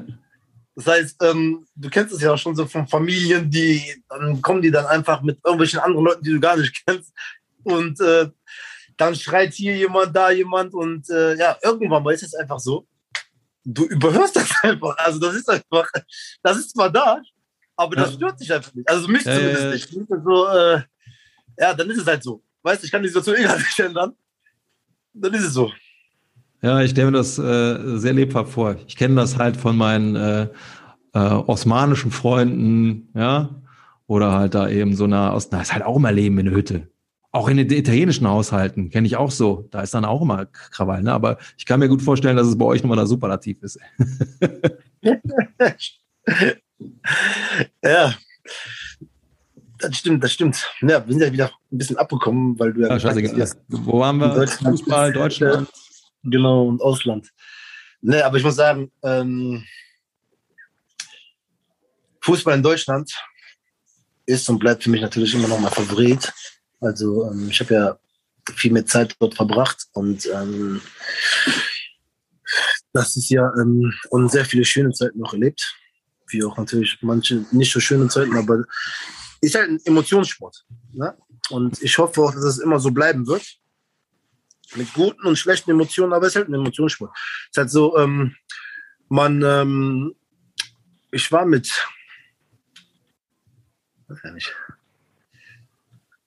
Das 0.75 0.87
heißt, 0.87 1.23
ähm, 1.23 1.65
du 1.75 1.89
kennst 1.89 2.13
es 2.13 2.21
ja 2.21 2.33
auch 2.33 2.37
schon 2.37 2.55
so 2.55 2.65
von 2.65 2.87
Familien, 2.87 3.49
die, 3.51 3.81
dann 4.09 4.41
kommen 4.41 4.61
die 4.61 4.71
dann 4.71 4.85
einfach 4.85 5.21
mit 5.21 5.37
irgendwelchen 5.43 5.79
anderen 5.79 6.05
Leuten, 6.05 6.23
die 6.23 6.31
du 6.31 6.39
gar 6.39 6.57
nicht 6.57 6.83
kennst. 6.87 7.13
Und 7.63 7.99
äh, 7.99 8.29
dann 8.97 9.15
schreit 9.15 9.53
hier 9.53 9.75
jemand, 9.75 10.15
da 10.15 10.31
jemand. 10.31 10.73
Und 10.73 11.09
äh, 11.09 11.35
ja, 11.35 11.57
irgendwann 11.63 12.03
mal 12.03 12.13
ist 12.13 12.23
es 12.23 12.33
einfach 12.33 12.59
so, 12.59 12.87
du 13.63 13.85
überhörst 13.85 14.35
das 14.35 14.49
einfach. 14.63 14.97
Also 14.97 15.19
das 15.19 15.35
ist 15.35 15.49
einfach, 15.49 15.87
das 16.41 16.57
ist 16.57 16.71
zwar 16.71 16.89
da, 16.89 17.21
aber 17.75 17.95
das 17.95 18.11
Ja. 18.11 18.15
stört 18.15 18.39
dich 18.39 18.51
einfach 18.53 18.73
nicht. 18.73 18.89
Also 18.89 19.07
mich 19.07 19.23
Ja, 19.25 19.35
zumindest 19.35 19.63
ja, 19.63 19.71
nicht. 19.71 20.23
So, 20.23 20.47
äh, 20.47 20.81
ja, 21.59 21.73
dann 21.73 21.89
ist 21.89 21.99
es 21.99 22.07
halt 22.07 22.23
so. 22.23 22.41
Weißt 22.63 22.81
du, 22.81 22.85
ich 22.85 22.91
kann 22.91 23.03
die 23.03 23.09
Situation 23.09 23.35
eh 23.35 23.57
nicht 23.57 23.79
ändern. 23.79 24.13
Dann 25.13 25.33
ist 25.33 25.45
es 25.45 25.53
so. 25.53 25.71
Ja, 26.61 26.81
ich 26.81 26.91
stelle 26.91 27.11
mir 27.11 27.17
das 27.17 27.37
äh, 27.39 27.97
sehr 27.97 28.13
lebhaft 28.13 28.51
vor. 28.51 28.75
Ich 28.87 28.95
kenne 28.95 29.15
das 29.15 29.37
halt 29.37 29.57
von 29.57 29.77
meinen 29.77 30.15
äh, 30.15 30.47
äh, 31.13 31.19
osmanischen 31.19 32.11
Freunden, 32.11 33.09
ja, 33.15 33.49
oder 34.07 34.33
halt 34.33 34.55
da 34.55 34.67
eben 34.67 34.95
so 34.95 35.05
einer 35.05 35.33
aus, 35.33 35.49
na, 35.51 35.61
ist 35.61 35.73
halt 35.73 35.83
auch 35.83 35.95
immer 35.97 36.11
Leben 36.11 36.37
in 36.39 36.47
der 36.47 36.55
Hütte. 36.55 36.89
Auch 37.31 37.47
in 37.47 37.57
den 37.57 37.69
italienischen 37.71 38.27
Haushalten 38.27 38.89
kenne 38.89 39.05
ich 39.05 39.15
auch 39.15 39.29
so. 39.29 39.67
Da 39.69 39.81
ist 39.81 39.93
dann 39.93 40.03
auch 40.03 40.21
immer 40.23 40.47
Krawall. 40.47 41.03
Ne? 41.03 41.13
Aber 41.13 41.37
ich 41.57 41.65
kann 41.67 41.79
mir 41.79 41.87
gut 41.87 42.01
vorstellen, 42.01 42.35
dass 42.35 42.47
es 42.47 42.57
bei 42.57 42.65
euch 42.65 42.81
nochmal 42.81 42.97
ein 42.97 43.05
Superlativ 43.05 43.61
ist. 43.61 43.79
ja, 47.83 48.15
das 49.79 49.97
stimmt, 49.97 50.23
das 50.23 50.33
stimmt. 50.33 50.69
Ja, 50.81 51.05
wir 51.05 51.13
sind 51.13 51.21
ja 51.21 51.31
wieder 51.31 51.51
ein 51.71 51.77
bisschen 51.77 51.97
abgekommen, 51.97 52.59
weil 52.59 52.73
du 52.73 52.81
ja. 52.81 52.89
ja 52.89 52.99
scheiße, 52.99 53.41
hast, 53.41 53.57
Wo 53.67 53.99
waren 53.99 54.17
wir? 54.17 54.29
Deutschland, 54.29 54.79
Fußball, 54.79 55.13
Deutschland. 55.13 55.69
Genau, 56.23 56.67
und 56.67 56.81
Ausland. 56.81 57.31
Ne, 58.01 58.23
aber 58.23 58.37
ich 58.37 58.43
muss 58.43 58.55
sagen, 58.55 58.91
ähm, 59.03 59.63
Fußball 62.21 62.55
in 62.55 62.63
Deutschland 62.63 63.11
ist 64.25 64.49
und 64.49 64.59
bleibt 64.59 64.83
für 64.83 64.89
mich 64.89 65.01
natürlich 65.01 65.33
immer 65.33 65.47
noch 65.47 65.59
mal 65.59 65.71
Favorit. 65.71 66.31
Also 66.79 67.29
ähm, 67.31 67.49
ich 67.49 67.59
habe 67.59 67.73
ja 67.73 67.99
viel 68.55 68.71
mehr 68.71 68.85
Zeit 68.85 69.15
dort 69.19 69.35
verbracht 69.35 69.87
und 69.93 70.25
ähm, 70.27 70.81
das 72.93 73.15
ist 73.15 73.29
ja 73.29 73.51
ähm, 73.59 73.93
und 74.09 74.31
sehr 74.31 74.45
viele 74.45 74.65
schöne 74.65 74.91
Zeiten 74.91 75.19
noch 75.19 75.33
erlebt, 75.33 75.75
wie 76.27 76.43
auch 76.43 76.57
natürlich 76.57 76.97
manche 77.01 77.45
nicht 77.51 77.71
so 77.71 77.79
schöne 77.79 78.07
Zeiten, 78.07 78.35
aber 78.35 78.63
ist 79.41 79.55
halt 79.55 79.69
ein 79.69 79.79
Emotionssport. 79.85 80.65
Ne? 80.93 81.17
Und 81.49 81.81
ich 81.81 81.97
hoffe 81.97 82.21
auch, 82.21 82.33
dass 82.33 82.43
es 82.43 82.59
immer 82.59 82.79
so 82.79 82.91
bleiben 82.91 83.27
wird. 83.27 83.45
Mit 84.75 84.93
guten 84.93 85.25
und 85.25 85.37
schlechten 85.37 85.71
Emotionen, 85.71 86.13
aber 86.13 86.27
es 86.27 86.33
ist 86.33 86.35
halt 86.35 86.49
ein 86.49 86.53
Emotionssport. 86.53 87.11
Es 87.15 87.49
ist 87.49 87.57
halt 87.57 87.71
so, 87.71 87.97
ähm, 87.97 88.35
man, 89.07 89.41
ähm, 89.41 90.15
ich 91.11 91.31
war 91.31 91.45
mit, 91.45 91.73
weiß 94.07 94.19
ja 94.23 94.31
nicht, 94.31 94.55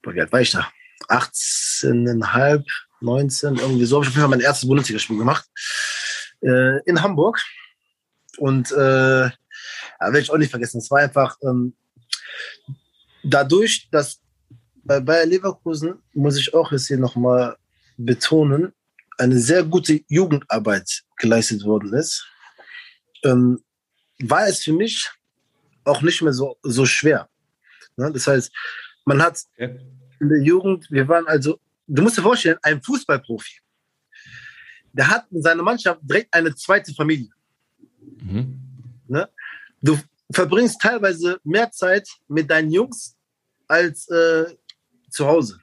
wie 0.03 0.20
alt 0.20 0.33
war 0.33 0.40
ich 0.40 0.51
da? 0.51 0.68
18,5, 1.09 2.64
19, 3.01 3.57
irgendwie 3.57 3.85
so. 3.85 3.96
Habe 3.98 4.09
ich 4.09 4.14
Fall 4.14 4.29
mein 4.29 4.40
erstes 4.40 4.68
Bundesligaspiel 4.68 5.18
gemacht. 5.18 5.48
Äh, 6.40 6.83
in 6.85 7.01
Hamburg. 7.01 7.40
Und 8.38 8.72
äh, 8.72 9.25
ja, 9.27 9.33
werde 10.01 10.18
ich 10.18 10.31
auch 10.31 10.38
nicht 10.38 10.51
vergessen. 10.51 10.79
Es 10.79 10.90
war 10.90 11.01
einfach 11.01 11.37
ähm, 11.42 11.77
dadurch, 13.22 13.88
dass 13.90 14.20
bei 14.85 15.00
Bayer 15.00 15.26
Leverkusen, 15.26 16.02
muss 16.12 16.37
ich 16.37 16.52
auch 16.54 16.72
jetzt 16.72 16.88
hier 16.88 16.98
nochmal 16.98 17.56
betonen, 17.96 18.72
eine 19.18 19.38
sehr 19.38 19.62
gute 19.62 20.00
Jugendarbeit 20.08 21.02
geleistet 21.16 21.64
worden 21.64 21.92
ist, 21.94 22.26
ähm, 23.24 23.62
war 24.20 24.46
es 24.46 24.62
für 24.64 24.72
mich 24.72 25.08
auch 25.85 26.02
nicht 26.02 26.22
mehr 26.22 26.32
so, 26.32 26.56
so 26.62 26.85
schwer. 26.87 27.28
Ne? 27.96 28.11
Das 28.12 28.26
heißt, 28.26 28.52
man 29.04 29.22
hat 29.22 29.40
okay. 29.54 29.78
in 30.20 30.28
der 30.28 30.40
Jugend, 30.40 30.90
wir 30.90 31.06
waren 31.08 31.26
also, 31.26 31.61
du 31.87 32.02
musst 32.02 32.18
dir 32.18 32.22
vorstellen, 32.22 32.58
ein 32.62 32.82
Fußballprofi, 32.82 33.58
der 34.92 35.08
hat 35.08 35.26
in 35.30 35.42
seiner 35.42 35.62
Mannschaft 35.62 36.00
direkt 36.02 36.32
eine 36.35 36.54
zweite 36.54 36.92
Familie. 36.94 37.30
Mhm. 38.20 38.61
Ne? 39.08 39.28
Du 39.80 39.98
verbringst 40.33 40.81
teilweise 40.81 41.38
mehr 41.45 41.71
Zeit 41.71 42.09
mit 42.29 42.51
deinen 42.51 42.71
Jungs 42.71 43.16
als 43.68 44.09
äh, 44.09 44.47
zu 45.11 45.27
Hause. 45.27 45.59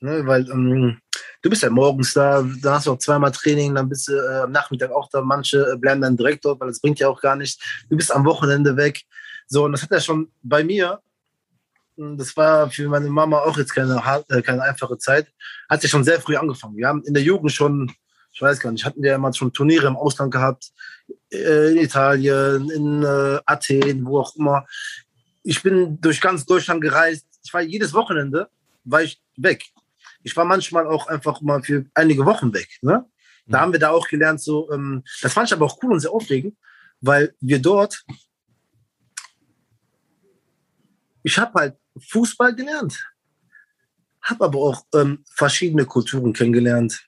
Ne, 0.00 0.24
weil 0.26 0.48
ähm, 0.50 1.00
du 1.42 1.50
bist 1.50 1.62
ja 1.62 1.70
morgens 1.70 2.14
da, 2.14 2.42
dann 2.62 2.74
hast 2.74 2.86
du 2.86 2.92
auch 2.92 2.98
zweimal 2.98 3.32
Training, 3.32 3.74
dann 3.74 3.88
bist 3.88 4.08
du 4.08 4.12
äh, 4.12 4.42
am 4.42 4.52
Nachmittag 4.52 4.92
auch 4.92 5.08
da. 5.10 5.20
Manche 5.20 5.72
äh, 5.72 5.76
bleiben 5.76 6.00
dann 6.00 6.16
direkt 6.16 6.44
dort, 6.44 6.60
weil 6.60 6.68
das 6.68 6.80
bringt 6.80 7.00
ja 7.00 7.08
auch 7.08 7.20
gar 7.20 7.34
nichts. 7.34 7.58
Du 7.88 7.96
bist 7.96 8.12
am 8.12 8.24
Wochenende 8.24 8.76
weg. 8.76 9.02
So, 9.46 9.64
und 9.64 9.72
das 9.72 9.82
hat 9.82 9.90
ja 9.90 10.00
schon 10.00 10.30
bei 10.42 10.62
mir, 10.62 11.00
hm, 11.96 12.16
das 12.16 12.36
war 12.36 12.70
für 12.70 12.88
meine 12.88 13.08
Mama 13.08 13.38
auch 13.40 13.58
jetzt 13.58 13.74
keine, 13.74 14.00
äh, 14.28 14.42
keine 14.42 14.62
einfache 14.62 14.98
Zeit, 14.98 15.26
hat 15.68 15.82
ja 15.82 15.88
schon 15.88 16.04
sehr 16.04 16.20
früh 16.20 16.36
angefangen. 16.36 16.76
Wir 16.76 16.86
haben 16.86 17.02
in 17.04 17.14
der 17.14 17.22
Jugend 17.22 17.50
schon, 17.50 17.92
ich 18.38 18.42
weiß 18.42 18.60
gar 18.60 18.70
nicht, 18.70 18.84
hatten 18.84 19.02
wir 19.02 19.10
ja 19.10 19.18
mal 19.18 19.34
schon 19.34 19.52
Turniere 19.52 19.88
im 19.88 19.96
Ausland 19.96 20.30
gehabt, 20.32 20.70
äh, 21.32 21.72
in 21.72 21.78
Italien, 21.78 22.70
in 22.70 23.02
äh, 23.02 23.40
Athen, 23.44 24.06
wo 24.06 24.20
auch 24.20 24.36
immer 24.36 24.64
ich 25.42 25.60
bin 25.60 26.00
durch 26.00 26.20
ganz 26.20 26.46
Deutschland 26.46 26.80
gereist. 26.80 27.26
Ich 27.42 27.52
war 27.52 27.62
jedes 27.62 27.92
Wochenende, 27.94 28.48
war 28.84 29.02
ich 29.02 29.20
weg. 29.36 29.64
Ich 30.22 30.36
war 30.36 30.44
manchmal 30.44 30.86
auch 30.86 31.08
einfach 31.08 31.40
mal 31.40 31.64
für 31.64 31.84
einige 31.94 32.24
Wochen 32.26 32.54
weg. 32.54 32.68
Ne? 32.80 33.04
Da 33.46 33.58
mhm. 33.58 33.62
haben 33.62 33.72
wir 33.72 33.80
da 33.80 33.90
auch 33.90 34.06
gelernt, 34.06 34.40
so, 34.40 34.70
ähm, 34.70 35.02
das 35.20 35.32
fand 35.32 35.48
ich 35.48 35.52
aber 35.52 35.66
auch 35.66 35.82
cool 35.82 35.94
und 35.94 36.00
sehr 36.00 36.12
aufregend, 36.12 36.56
weil 37.00 37.34
wir 37.40 37.60
dort, 37.60 38.04
ich 41.24 41.36
habe 41.38 41.58
halt 41.58 41.76
Fußball 41.98 42.54
gelernt, 42.54 43.04
habe 44.22 44.44
aber 44.44 44.58
auch 44.60 44.84
ähm, 44.94 45.24
verschiedene 45.34 45.86
Kulturen 45.86 46.32
kennengelernt 46.32 47.07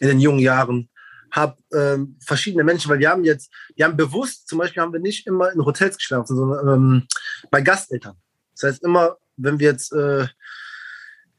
in 0.00 0.08
den 0.08 0.20
jungen 0.20 0.40
Jahren 0.40 0.88
habe 1.30 1.56
ähm, 1.72 2.16
verschiedene 2.24 2.64
Menschen, 2.64 2.90
weil 2.90 2.98
wir 2.98 3.10
haben 3.10 3.24
jetzt, 3.24 3.52
wir 3.76 3.84
haben 3.84 3.96
bewusst, 3.96 4.48
zum 4.48 4.58
Beispiel 4.58 4.82
haben 4.82 4.92
wir 4.92 5.00
nicht 5.00 5.26
immer 5.26 5.52
in 5.52 5.64
Hotels 5.64 5.96
geschlafen, 5.96 6.36
sondern 6.36 6.68
ähm, 6.68 7.06
bei 7.50 7.60
Gasteltern. 7.60 8.16
Das 8.52 8.64
heißt 8.64 8.82
immer, 8.82 9.16
wenn 9.36 9.58
wir 9.58 9.68
jetzt, 9.68 9.92
äh, 9.92 10.26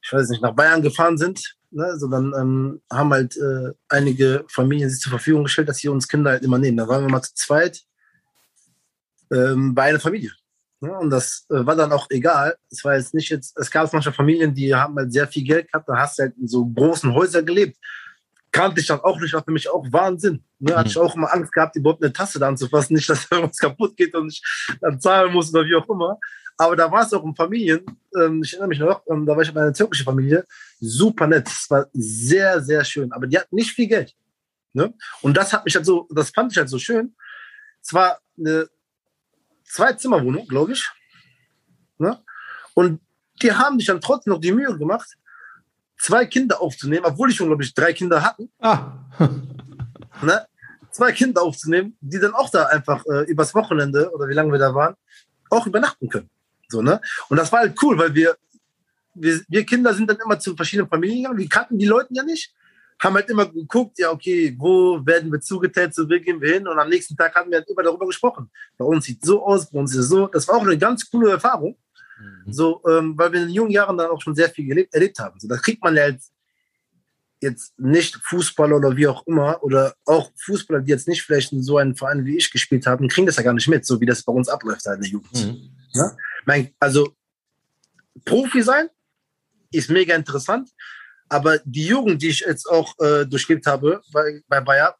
ich 0.02 0.14
weiß 0.14 0.30
nicht, 0.30 0.42
nach 0.42 0.56
Bayern 0.56 0.82
gefahren 0.82 1.18
sind, 1.18 1.56
ne, 1.72 1.98
so 1.98 2.08
dann 2.08 2.34
ähm, 2.40 2.82
haben 2.92 3.12
halt 3.12 3.36
äh, 3.38 3.74
einige 3.90 4.46
Familien 4.48 4.90
sich 4.90 5.02
zur 5.02 5.12
Verfügung 5.12 5.44
gestellt, 5.44 5.70
dass 5.70 5.78
sie 5.78 5.90
uns 5.90 6.08
Kinder 6.08 6.32
halt 6.32 6.44
immer 6.44 6.58
nehmen. 6.58 6.78
Da 6.78 6.88
waren 6.88 7.06
wir 7.06 7.12
mal 7.12 7.22
zu 7.22 7.36
zweit 7.36 7.82
ähm, 9.32 9.76
bei 9.76 9.84
einer 9.84 10.00
Familie. 10.00 10.32
Ne, 10.80 10.98
und 10.98 11.10
das 11.10 11.46
äh, 11.50 11.66
war 11.66 11.76
dann 11.76 11.92
auch 11.92 12.08
egal. 12.10 12.56
Es 12.72 12.84
war 12.84 12.96
jetzt 12.96 13.14
nicht 13.14 13.30
jetzt, 13.30 13.58
es 13.58 13.70
gab 13.70 13.92
manche 13.94 14.14
Familien, 14.14 14.56
die 14.56 14.74
haben 14.74 14.96
halt 14.96 15.12
sehr 15.12 15.28
viel 15.28 15.44
Geld 15.44 15.72
gehabt, 15.72 15.88
da 15.88 15.98
hast 15.98 16.18
du 16.18 16.24
halt 16.24 16.38
in 16.38 16.48
so 16.48 16.66
großen 16.66 17.14
Häusern 17.14 17.46
gelebt 17.46 17.78
kannte 18.52 18.82
ich 18.82 18.88
das 18.88 19.04
auch 19.04 19.20
nicht, 19.20 19.34
war 19.34 19.44
für 19.44 19.52
mich 19.52 19.70
auch 19.70 19.86
Wahnsinn. 19.92 20.44
Ne? 20.60 20.76
Hatte 20.76 20.90
ich 20.90 20.98
auch 20.98 21.16
immer 21.16 21.34
Angst 21.34 21.54
gehabt, 21.54 21.76
überhaupt 21.76 22.04
eine 22.04 22.14
Tasse 22.14 22.40
da 22.40 22.48
anzufassen, 22.48 22.96
nicht, 22.96 23.10
dass 23.10 23.28
irgendwas 23.32 23.58
kaputt 23.58 23.96
geht 23.96 24.14
und 24.16 24.32
ich 24.32 24.44
dann 24.82 25.00
zahlen 25.00 25.32
muss 25.32 25.54
oder 25.54 25.66
wie 25.66 25.76
auch 25.76 25.90
immer. 25.90 26.20
Aber 26.58 26.76
da 26.76 26.92
war 26.92 27.04
es 27.04 27.14
auch 27.14 27.24
in 27.24 27.36
Familien, 27.36 27.84
ähm, 28.16 28.44
ich 28.44 28.54
erinnere 28.54 28.68
mich 28.68 28.80
noch, 28.80 29.04
ähm, 29.10 29.26
da 29.26 29.36
war 29.36 29.42
ich 29.42 29.54
bei 29.54 29.62
einer 29.62 29.74
türkischen 29.74 30.06
Familie, 30.06 30.46
super 30.80 31.28
nett. 31.28 31.48
Es 31.48 31.70
war 31.70 31.88
sehr, 31.94 32.62
sehr 32.62 32.84
schön, 32.84 33.12
aber 33.12 33.26
die 33.26 33.38
hatten 33.38 33.56
nicht 33.56 33.72
viel 33.72 33.88
Geld. 33.88 34.16
Ne? 34.74 34.94
Und 35.22 35.36
das 35.36 35.54
hat 35.54 35.66
mich 35.66 35.76
halt 35.76 35.86
so, 35.86 36.08
das 36.12 36.30
fand 36.30 36.52
ich 36.52 36.58
halt 36.58 36.70
so 36.70 36.78
schön. 36.78 37.16
Es 37.82 37.94
war 37.94 38.20
eine 38.38 38.70
Zwei-Zimmer-Wohnung, 39.64 40.48
glaube 40.48 40.74
ich. 40.74 40.88
Ne? 41.98 42.22
Und 42.74 43.02
die 43.42 43.54
haben 43.54 43.80
sich 43.80 43.88
dann 43.88 44.02
trotzdem 44.02 44.34
noch 44.34 44.42
die 44.42 44.52
Mühe 44.52 44.78
gemacht, 44.78 45.18
zwei 46.02 46.26
Kinder 46.26 46.62
aufzunehmen, 46.62 47.06
obwohl 47.06 47.30
ich 47.30 47.36
schon, 47.36 47.48
glaube 47.48 47.64
ich, 47.64 47.74
drei 47.74 47.94
Kinder 47.94 48.24
hatten. 48.24 48.50
Ah. 48.60 48.94
ne? 50.22 50.46
Zwei 50.90 51.12
Kinder 51.12 51.44
aufzunehmen, 51.44 51.96
die 52.02 52.20
dann 52.20 52.34
auch 52.34 52.50
da 52.50 52.66
einfach 52.66 53.06
äh, 53.06 53.24
übers 53.30 53.54
Wochenende 53.54 54.12
oder 54.12 54.28
wie 54.28 54.34
lange 54.34 54.52
wir 54.52 54.60
da 54.60 54.74
waren, 54.74 54.96
auch 55.50 55.68
übernachten 55.68 56.10
können. 56.10 56.30
So, 56.68 56.82
ne? 56.82 57.00
Und 57.30 57.38
das 57.38 57.52
war 57.52 57.60
halt 57.60 57.78
cool, 57.84 57.98
weil 57.98 58.14
wir, 58.16 58.36
wir, 59.14 59.42
wir 59.48 59.66
Kinder 59.66 59.94
sind 59.94 60.10
dann 60.10 60.18
immer 60.24 60.40
zu 60.40 60.56
verschiedenen 60.56 60.90
Familien 60.90 61.20
gegangen, 61.24 61.38
wir 61.38 61.50
kannten 61.50 61.78
die 61.78 61.86
Leute 61.86 62.10
ja 62.12 62.24
nicht, 62.24 62.54
haben 63.00 63.16
halt 63.16 63.30
immer 63.30 63.46
geguckt, 63.46 64.00
ja, 64.00 64.12
okay, 64.12 64.56
wo 64.58 65.06
werden 65.06 65.32
wir 65.32 65.40
zugeteilt, 65.40 65.94
so 65.94 66.04
wo 66.04 66.20
gehen 66.20 66.42
wir 66.42 66.54
hin? 66.54 66.68
Und 66.68 66.80
am 66.80 66.90
nächsten 66.90 67.16
Tag 67.16 67.36
haben 67.36 67.52
wir 67.52 67.60
halt 67.60 67.70
immer 67.70 67.84
darüber 67.84 68.08
gesprochen. 68.08 68.50
Bei 68.78 68.86
uns 68.86 69.06
sieht 69.06 69.24
so 69.24 69.44
aus, 69.46 69.70
bei 69.70 69.80
uns 69.80 69.92
ist 69.92 70.00
es 70.00 70.10
so. 70.10 70.28
Das 70.28 70.48
war 70.48 70.56
auch 70.56 70.64
eine 70.64 70.78
ganz 70.78 71.10
coole 71.10 71.32
Erfahrung. 71.32 71.78
Mhm. 72.46 72.54
So, 72.54 72.82
ähm, 72.88 73.18
weil 73.18 73.32
wir 73.34 73.44
in 73.44 73.50
jungen 73.50 73.72
Jahren 73.72 73.98
dann 73.98 74.10
auch 74.10 74.22
schon 74.22 74.36
sehr 74.36 74.50
viel 74.50 74.66
gelebt, 74.66 74.94
erlebt 74.94 75.20
haben. 75.20 75.40
So, 75.40 75.48
da 75.48 75.58
kriegt 75.58 75.84
man 75.84 75.96
ja 75.96 76.08
jetzt, 76.08 76.32
jetzt 77.40 77.80
nicht 77.80 78.16
Fußballer 78.24 78.78
oder 78.78 78.96
wie 78.96 79.08
auch 79.08 79.26
immer, 79.26 79.64
oder 79.64 79.96
auch 80.06 80.32
Fußballer, 80.46 80.82
die 80.82 80.92
jetzt 80.92 81.08
nicht 81.08 81.24
vielleicht 81.24 81.52
in 81.52 81.64
so 81.64 81.78
einem 81.78 81.96
Verein 81.96 82.26
wie 82.26 82.38
ich 82.38 82.52
gespielt 82.52 82.86
haben, 82.86 83.08
kriegen 83.08 83.28
das 83.28 83.38
ja 83.38 83.44
gar 83.44 83.54
nicht 83.54 83.68
mit, 83.68 83.86
so 83.86 84.00
wie 84.00 84.06
das 84.06 84.24
bei 84.24 84.34
uns 84.34 84.50
abläuft 84.50 84.86
halt 84.86 84.98
in 84.98 85.02
der 85.04 85.12
Jugend. 85.12 85.34
Mhm. 85.34 85.70
Ja? 85.94 86.16
Mein, 86.46 86.74
also 86.80 87.16
Profi 88.26 88.62
sein 88.62 88.90
ist 89.72 89.90
mega 89.90 90.16
interessant, 90.16 90.70
aber 91.30 91.60
die 91.64 91.88
Jugend, 91.88 92.22
die 92.22 92.30
ich 92.30 92.42
jetzt 92.42 92.70
auch 92.70 92.94
äh, 93.00 93.26
durchlebt 93.26 93.66
habe 93.66 94.02
bei, 94.12 94.42
bei 94.48 94.60
Bayer, 94.62 94.96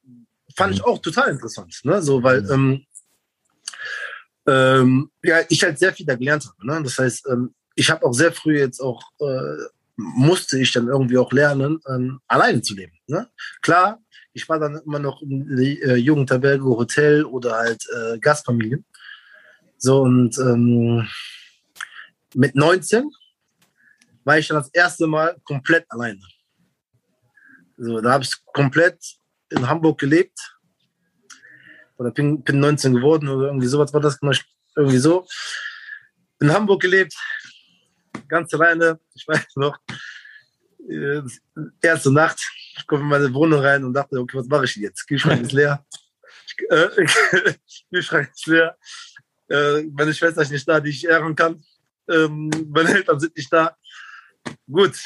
fand 0.56 0.72
mhm. 0.72 0.76
ich 0.76 0.84
auch 0.84 1.00
total 1.00 1.30
interessant. 1.30 1.80
Ne? 1.84 2.02
So, 2.02 2.24
weil 2.24 2.42
mhm. 2.44 2.52
ähm, 2.52 2.86
ähm, 4.48 5.12
ja, 5.24 5.42
ich 5.50 5.64
halt 5.64 5.80
sehr 5.80 5.94
viel 5.94 6.06
da 6.06 6.16
gelernt 6.16 6.46
habe. 6.46 6.68
Ne? 6.68 6.84
Das 6.84 6.98
heißt, 6.98 7.28
ähm, 7.32 7.54
ich 7.76 7.90
habe 7.90 8.06
auch 8.06 8.14
sehr 8.14 8.32
früh 8.32 8.58
jetzt 8.58 8.80
auch, 8.80 9.02
äh, 9.20 9.58
musste 9.96 10.60
ich 10.60 10.72
dann 10.72 10.88
irgendwie 10.88 11.18
auch 11.18 11.32
lernen, 11.32 11.80
ähm, 11.88 12.20
alleine 12.28 12.62
zu 12.62 12.76
leben. 12.76 12.94
Ne? 13.08 13.30
Klar, 13.62 14.00
ich 14.34 14.48
war 14.50 14.60
dann 14.60 14.82
immer 14.86 15.00
noch 15.00 15.22
in 15.22 15.56
die 15.58 15.82
äh, 15.82 15.96
Jugendherberge, 15.96 16.64
Hotel 16.64 17.24
oder 17.26 17.58
halt 17.58 17.86
äh, 17.96 18.18
Gastfamilien. 18.20 18.86
So 19.78 20.02
und 20.02 20.38
ähm, 20.38 21.08
mit 22.34 22.56
19 22.56 23.10
war 24.24 24.38
ich 24.38 24.48
dann 24.48 24.58
das 24.58 24.70
erste 24.70 25.08
Mal 25.08 25.36
komplett 25.44 25.86
alleine. 25.90 26.22
So, 27.78 28.00
da 28.00 28.14
habe 28.14 28.24
ich 28.24 28.34
komplett 28.46 29.00
in 29.50 29.68
Hamburg 29.68 30.00
gelebt 30.00 30.58
oder 32.02 32.12
bin, 32.12 32.44
bin 32.44 32.60
19 32.60 32.96
geworden 32.96 33.30
oder 33.30 33.48
irgendwie 33.48 33.68
sowas 33.68 33.94
war 33.94 34.02
das, 34.02 34.20
irgendwie 34.76 34.98
so. 34.98 35.28
In 36.40 36.52
Hamburg 36.52 36.82
gelebt, 36.82 37.16
ganz 38.28 38.52
alleine, 38.54 39.00
ich 39.14 39.28
weiß 39.28 39.56
noch, 39.56 39.78
Äh, 40.90 41.22
erste 41.82 42.12
Nacht, 42.12 42.40
ich 42.76 42.88
komme 42.88 43.04
in 43.04 43.10
meine 43.10 43.34
Wohnung 43.34 43.60
rein 43.60 43.84
und 43.84 43.94
dachte, 43.94 44.20
okay, 44.20 44.38
was 44.38 44.48
mache 44.48 44.66
ich 44.66 44.76
jetzt? 44.78 45.08
Kühlschrank 45.08 45.44
ist 45.44 45.52
leer. 45.52 45.86
Äh, 46.70 47.06
Kühlschrank 47.94 48.32
ist 48.34 48.48
leer. 48.48 48.76
Äh, 49.48 49.84
meine 49.94 50.14
Schwester 50.14 50.42
ist 50.42 50.52
nicht 50.52 50.68
da, 50.68 50.80
die 50.80 50.90
ich 50.90 51.06
ehren 51.06 51.36
kann. 51.36 51.64
Ähm, 52.10 52.50
meine 52.74 52.96
Eltern 52.96 53.20
sind 53.20 53.38
nicht 53.38 53.54
da. 53.54 53.78
Gut. 54.70 54.98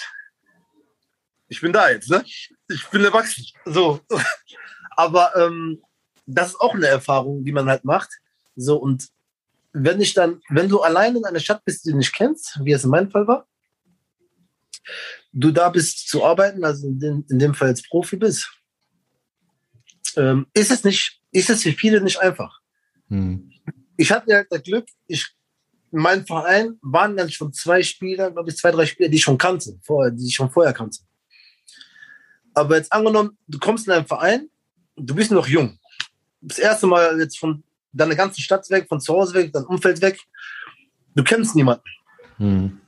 Ich 1.49 1.59
bin 1.59 1.73
da 1.73 1.89
jetzt, 1.89 2.09
ne? 2.09 2.23
Ich 2.69 2.87
bin 2.89 3.03
erwachsen. 3.03 3.45
So. 3.65 3.99
Aber 4.91 5.35
ähm, 5.35 5.81
das 6.25 6.49
ist 6.49 6.61
auch 6.61 6.73
eine 6.73 6.87
Erfahrung, 6.87 7.43
die 7.43 7.51
man 7.51 7.67
halt 7.67 7.85
macht. 7.85 8.09
So, 8.55 8.77
und 8.77 9.09
wenn 9.73 9.99
ich 9.99 10.13
dann, 10.13 10.41
wenn 10.49 10.69
du 10.69 10.81
allein 10.81 11.15
in 11.15 11.25
einer 11.25 11.39
Stadt 11.39 11.63
bist, 11.65 11.85
die 11.85 11.91
du 11.91 11.97
nicht 11.97 12.15
kennst, 12.15 12.59
wie 12.63 12.71
es 12.71 12.83
in 12.83 12.89
meinem 12.89 13.11
Fall 13.11 13.27
war, 13.27 13.47
du 15.33 15.51
da 15.51 15.69
bist 15.69 16.07
zu 16.07 16.23
arbeiten, 16.23 16.63
also 16.63 16.87
in 16.87 16.99
dem, 16.99 17.25
in 17.29 17.39
dem 17.39 17.53
Fall 17.53 17.69
als 17.69 17.83
Profi 17.83 18.15
bist, 18.15 18.49
ähm, 20.15 20.47
ist 20.53 20.71
es 20.71 20.83
nicht, 20.83 21.21
ist 21.31 21.49
es 21.49 21.63
für 21.63 21.73
viele 21.73 22.01
nicht 22.01 22.19
einfach. 22.19 22.59
Hm. 23.09 23.51
Ich 23.97 24.11
hatte 24.11 24.33
halt 24.33 24.47
das 24.49 24.63
Glück, 24.63 24.87
ich, 25.07 25.27
in 25.91 25.99
meinem 25.99 26.25
Verein 26.25 26.77
waren 26.81 27.15
dann 27.17 27.29
schon 27.29 27.53
zwei 27.53 27.83
Spieler, 27.83 28.31
glaube 28.31 28.49
ich, 28.49 28.57
zwei, 28.57 28.71
drei 28.71 28.85
Spieler, 28.85 29.09
die 29.09 29.17
ich 29.17 29.23
schon 29.23 29.37
kannte, 29.37 29.77
vorher, 29.81 30.11
die 30.11 30.25
ich 30.25 30.35
schon 30.35 30.51
vorher 30.51 30.73
kannte. 30.73 30.99
Aber 32.53 32.77
jetzt 32.77 32.91
angenommen, 32.91 33.37
du 33.47 33.59
kommst 33.59 33.87
in 33.87 33.93
einen 33.93 34.07
Verein, 34.07 34.49
du 34.95 35.15
bist 35.15 35.31
noch 35.31 35.47
jung. 35.47 35.77
Das 36.47 36.59
erste 36.59 36.87
Mal 36.87 37.19
jetzt 37.19 37.39
von 37.39 37.63
deiner 37.91 38.15
ganzen 38.15 38.41
Stadt 38.41 38.69
weg, 38.69 38.87
von 38.87 38.99
zu 38.99 39.13
Hause 39.13 39.33
weg, 39.33 39.51
dein 39.53 39.65
Umfeld 39.65 40.01
weg. 40.01 40.19
Du 41.15 41.23
kennst 41.23 41.55
niemanden. 41.55 41.83
Hm. 42.37 42.79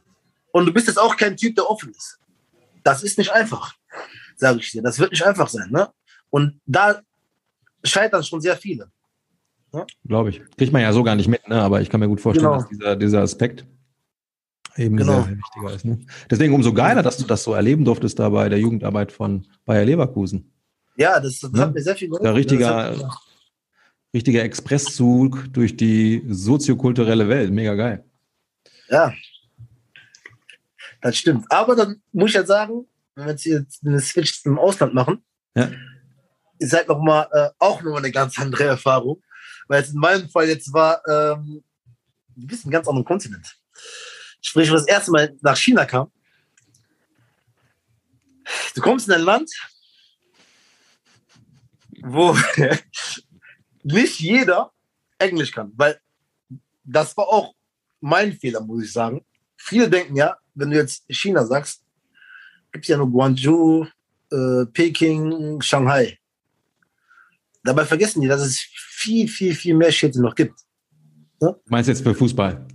Und 0.52 0.66
du 0.66 0.74
bist 0.74 0.88
jetzt 0.88 0.98
auch 1.00 1.16
kein 1.16 1.38
Typ, 1.38 1.56
der 1.56 1.70
offen 1.70 1.92
ist. 1.92 2.20
Das 2.84 3.04
ist 3.04 3.18
nicht 3.18 3.32
einfach, 3.32 3.76
sage 4.36 4.60
ich 4.60 4.72
dir. 4.72 4.82
Das 4.82 5.00
wird 5.00 5.12
nicht 5.12 5.26
einfach 5.26 5.50
sein. 5.50 5.70
Ne? 5.72 5.90
Und 6.30 6.60
da 6.66 7.02
scheitern 7.84 8.24
schon 8.24 8.42
sehr 8.42 8.58
viele. 8.58 8.92
Ja? 9.74 9.86
Glaube 10.06 10.30
ich. 10.30 10.42
Kriegt 10.58 10.74
man 10.74 10.82
ja 10.82 10.94
so 10.94 11.04
gar 11.04 11.16
nicht 11.16 11.28
mit, 11.28 11.48
ne? 11.48 11.62
aber 11.62 11.82
ich 11.82 11.90
kann 11.90 12.00
mir 12.00 12.08
gut 12.08 12.22
vorstellen, 12.22 12.50
genau. 12.50 12.62
dass 12.62 12.70
dieser, 12.70 12.96
dieser 12.96 13.22
Aspekt 13.22 13.66
eben 14.76 14.98
genau. 14.98 15.24
sehr 15.24 15.38
wichtiger 15.38 15.74
ist. 15.74 15.86
Ne? 15.86 16.00
Deswegen 16.30 16.54
umso 16.54 16.74
geiler, 16.74 17.04
dass 17.04 17.18
du 17.18 17.26
das 17.26 17.44
so 17.44 17.54
erleben 17.54 17.86
durftest 17.86 18.20
da 18.20 18.30
bei 18.30 18.50
der 18.50 18.60
Jugendarbeit 18.60 19.12
von 19.12 19.48
Bayer 19.66 19.86
Leverkusen. 19.86 20.52
Ja, 20.98 21.20
das, 21.20 21.40
das 21.40 21.52
ne? 21.52 21.62
hat 21.62 21.74
mir 21.74 21.82
sehr 21.82 21.96
viel 21.96 22.08
geholfen. 22.08 22.24
Der 22.24 22.36
richtiger, 22.36 22.96
richtiger 24.14 24.44
Expresszug 24.44 25.52
durch 25.54 25.76
die 25.76 26.24
soziokulturelle 26.28 27.28
Welt. 27.30 27.52
Mega 27.52 27.76
geil. 27.76 28.06
Ja, 28.90 29.14
das 31.02 31.18
stimmt. 31.18 31.46
Aber 31.50 31.76
dann 31.76 32.02
muss 32.12 32.32
ich 32.32 32.36
ja 32.36 32.46
sagen, 32.46 32.88
wenn 33.16 33.28
wir 33.28 33.34
jetzt 33.34 33.86
eine 33.86 34.00
Switch 34.00 34.42
zum 34.42 34.58
Ausland 34.60 34.94
machen, 34.94 35.24
ja. 35.56 35.72
ist 36.60 36.74
halt 36.74 36.88
nochmal 36.88 37.28
äh, 37.32 37.50
auch 37.60 37.82
nochmal 37.82 38.04
eine 38.04 38.12
ganz 38.12 38.40
andere 38.40 38.66
Erfahrung. 38.66 39.22
Weil 39.68 39.84
es 39.84 39.90
in 39.92 40.00
meinem 40.00 40.30
Fall 40.30 40.48
jetzt 40.48 40.72
war, 40.74 41.02
ähm, 41.08 41.64
du 42.36 42.48
bist 42.48 42.66
ein 42.66 42.72
ganz 42.72 42.88
anderer 42.88 43.06
Kontinent. 43.06 43.58
Sprich, 44.42 44.68
wenn 44.70 44.76
das 44.76 44.88
erste 44.88 45.12
Mal 45.12 45.36
nach 45.42 45.58
China 45.58 45.86
kam, 45.86 46.12
du 48.76 48.82
kommst 48.82 49.08
in 49.08 49.14
ein 49.14 49.22
Land, 49.22 49.52
wo 52.02 52.36
nicht 53.94 54.20
jeder 54.20 54.72
Englisch 55.18 55.52
kann, 55.52 55.72
weil 55.76 56.00
das 56.84 57.16
war 57.18 57.28
auch 57.28 57.54
mein 58.00 58.34
Fehler, 58.34 58.62
muss 58.62 58.84
ich 58.84 58.92
sagen. 58.92 59.26
Viele 59.58 59.90
denken 59.90 60.16
ja, 60.16 60.38
wenn 60.56 60.70
du 60.70 60.78
jetzt 60.78 61.04
China 61.10 61.46
sagst, 61.46 61.84
gibt 62.72 62.86
es 62.86 62.90
ja 62.90 62.98
nur 62.98 63.10
Guangzhou, 63.10 63.88
äh, 64.32 64.66
Peking, 64.66 65.62
Shanghai. 65.62 66.18
Dabei 67.64 67.86
vergessen 67.86 68.22
die, 68.22 68.28
dass 68.28 68.42
es 68.42 68.60
viel, 68.60 69.28
viel, 69.28 69.54
viel 69.54 69.74
mehr 69.74 69.92
Städte 69.92 70.22
noch 70.22 70.36
gibt. 70.36 70.60
Ja? 71.42 71.56
Meinst 71.66 71.88
du 71.88 71.92
jetzt 71.92 72.04
für 72.04 72.16
Fußball? 72.16 72.66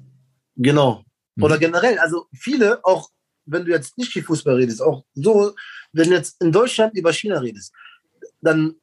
Genau. 0.56 1.04
Mhm. 1.36 1.42
Oder 1.42 1.58
generell, 1.58 1.98
also 1.98 2.26
viele, 2.32 2.84
auch 2.84 3.10
wenn 3.46 3.64
du 3.64 3.70
jetzt 3.70 3.96
nicht 3.98 4.12
viel 4.12 4.22
Fußball 4.22 4.56
redest, 4.56 4.82
auch 4.82 5.04
so, 5.14 5.54
wenn 5.92 6.08
du 6.08 6.16
jetzt 6.16 6.40
in 6.42 6.52
Deutschland 6.52 6.96
über 6.96 7.12
China 7.12 7.38
redest, 7.38 7.72
dann 8.40 8.76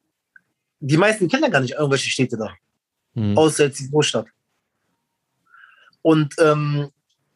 die 0.80 0.96
meisten 0.96 1.28
kennen 1.28 1.50
gar 1.50 1.60
nicht 1.60 1.74
irgendwelche 1.74 2.10
Städte 2.10 2.36
da. 2.36 2.54
Mhm. 3.14 3.36
Außer 3.36 3.64
jetzt 3.64 3.80
die 3.80 3.90
Großstadt. 3.90 4.26
Und 6.02 6.34
ähm, 6.38 6.90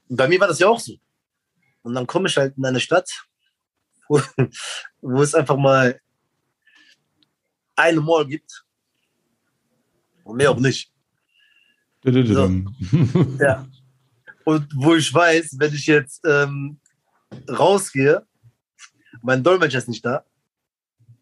bei 0.08 0.26
mir 0.28 0.40
war 0.40 0.48
das 0.48 0.58
ja 0.58 0.68
auch 0.68 0.80
so. 0.80 0.94
Und 1.82 1.94
dann 1.94 2.06
komme 2.06 2.28
ich 2.28 2.36
halt 2.36 2.56
in 2.56 2.64
eine 2.64 2.80
Stadt, 2.80 3.10
wo, 4.08 4.20
wo 5.00 5.22
es 5.22 5.34
einfach 5.34 5.56
mal 5.56 6.00
eine 7.76 8.00
Mall 8.00 8.26
gibt. 8.26 8.64
Und 10.24 10.36
mehr 10.36 10.50
auch 10.50 10.58
nicht. 10.58 10.90
So. 12.02 13.36
ja. 13.40 13.66
Und 14.44 14.68
wo 14.74 14.94
ich 14.94 15.12
weiß, 15.12 15.56
wenn 15.58 15.74
ich 15.74 15.86
jetzt 15.86 16.24
ähm, 16.24 16.78
rausgehe, 17.48 18.26
mein 19.22 19.42
Dolmetscher 19.42 19.78
ist 19.78 19.88
nicht 19.88 20.04
da, 20.04 20.24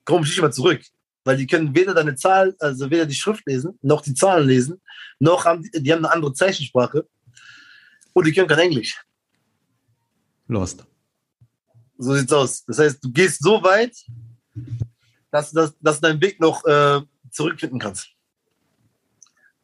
komme 0.05 0.25
ich 0.25 0.31
nicht 0.31 0.41
mehr 0.41 0.51
zurück. 0.51 0.83
Weil 1.25 1.37
die 1.37 1.47
können 1.47 1.75
weder 1.75 1.95
deine 1.95 2.17
Zahl, 2.17 2.55
also 2.59 2.91
weder 2.91 3.07
die 3.07 3.15
Schrift 3.15 3.47
lesen, 3.47 3.79
noch 3.83 4.01
die 4.01 4.15
Zahlen 4.15 4.49
lesen, 4.49 4.81
noch 5.19 5.45
haben 5.45 5.63
die, 5.63 5.83
die 5.83 5.93
haben 5.93 6.05
eine 6.05 6.13
andere 6.13 6.33
Zeichensprache 6.33 7.07
und 8.13 8.27
die 8.27 8.33
können 8.33 8.49
kein 8.49 8.59
Englisch. 8.59 9.01
Lost. 10.49 10.85
So 11.99 12.15
sieht's 12.15 12.33
aus. 12.33 12.65
Das 12.65 12.79
heißt, 12.79 13.05
du 13.05 13.13
gehst 13.13 13.43
so 13.43 13.63
weit, 13.63 13.95
dass, 15.31 15.53
dass, 15.53 15.79
dass 15.81 16.01
du 16.01 16.09
deinen 16.09 16.21
Weg 16.21 16.41
noch 16.41 16.65
äh, 16.65 17.01
zurückfinden 17.31 17.79
kannst. 17.79 18.09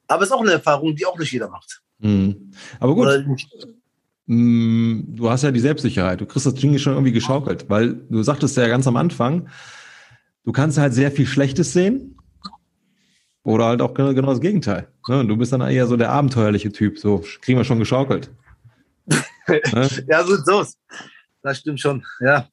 Aber 0.06 0.22
es 0.22 0.28
ist 0.28 0.34
auch 0.34 0.40
eine 0.40 0.52
Erfahrung, 0.52 0.94
die 0.94 1.04
auch 1.04 1.18
nicht 1.18 1.32
jeder 1.32 1.48
macht. 1.48 1.82
Mhm. 1.98 2.52
Aber 2.80 2.94
gut. 2.94 3.46
Mm, 4.26 5.16
du 5.16 5.30
hast 5.30 5.42
ja 5.42 5.50
die 5.50 5.60
Selbstsicherheit. 5.60 6.20
Du 6.20 6.26
kriegst 6.26 6.46
das 6.46 6.54
Ding 6.54 6.76
schon 6.78 6.94
irgendwie 6.94 7.12
geschaukelt, 7.12 7.68
weil 7.68 7.94
du 7.94 8.22
sagtest 8.22 8.56
ja 8.56 8.68
ganz 8.68 8.86
am 8.86 8.96
Anfang, 8.96 9.48
du 10.48 10.52
kannst 10.52 10.78
halt 10.78 10.94
sehr 10.94 11.12
viel 11.12 11.26
Schlechtes 11.26 11.74
sehen 11.74 12.16
oder 13.42 13.66
halt 13.66 13.82
auch 13.82 13.92
genau, 13.92 14.14
genau 14.14 14.30
das 14.30 14.40
Gegenteil. 14.40 14.90
Ne? 15.06 15.26
Du 15.26 15.36
bist 15.36 15.52
dann 15.52 15.60
eher 15.60 15.86
so 15.86 15.98
der 15.98 16.08
abenteuerliche 16.08 16.72
Typ. 16.72 16.98
So 16.98 17.22
kriegen 17.42 17.58
wir 17.58 17.64
schon 17.64 17.78
geschaukelt. 17.78 18.30
ne? 19.06 19.20
Ja, 20.08 20.24
so 20.24 20.36
so. 20.36 20.66
Das 21.42 21.58
stimmt 21.58 21.80
schon. 21.80 22.02
Ja. 22.20 22.48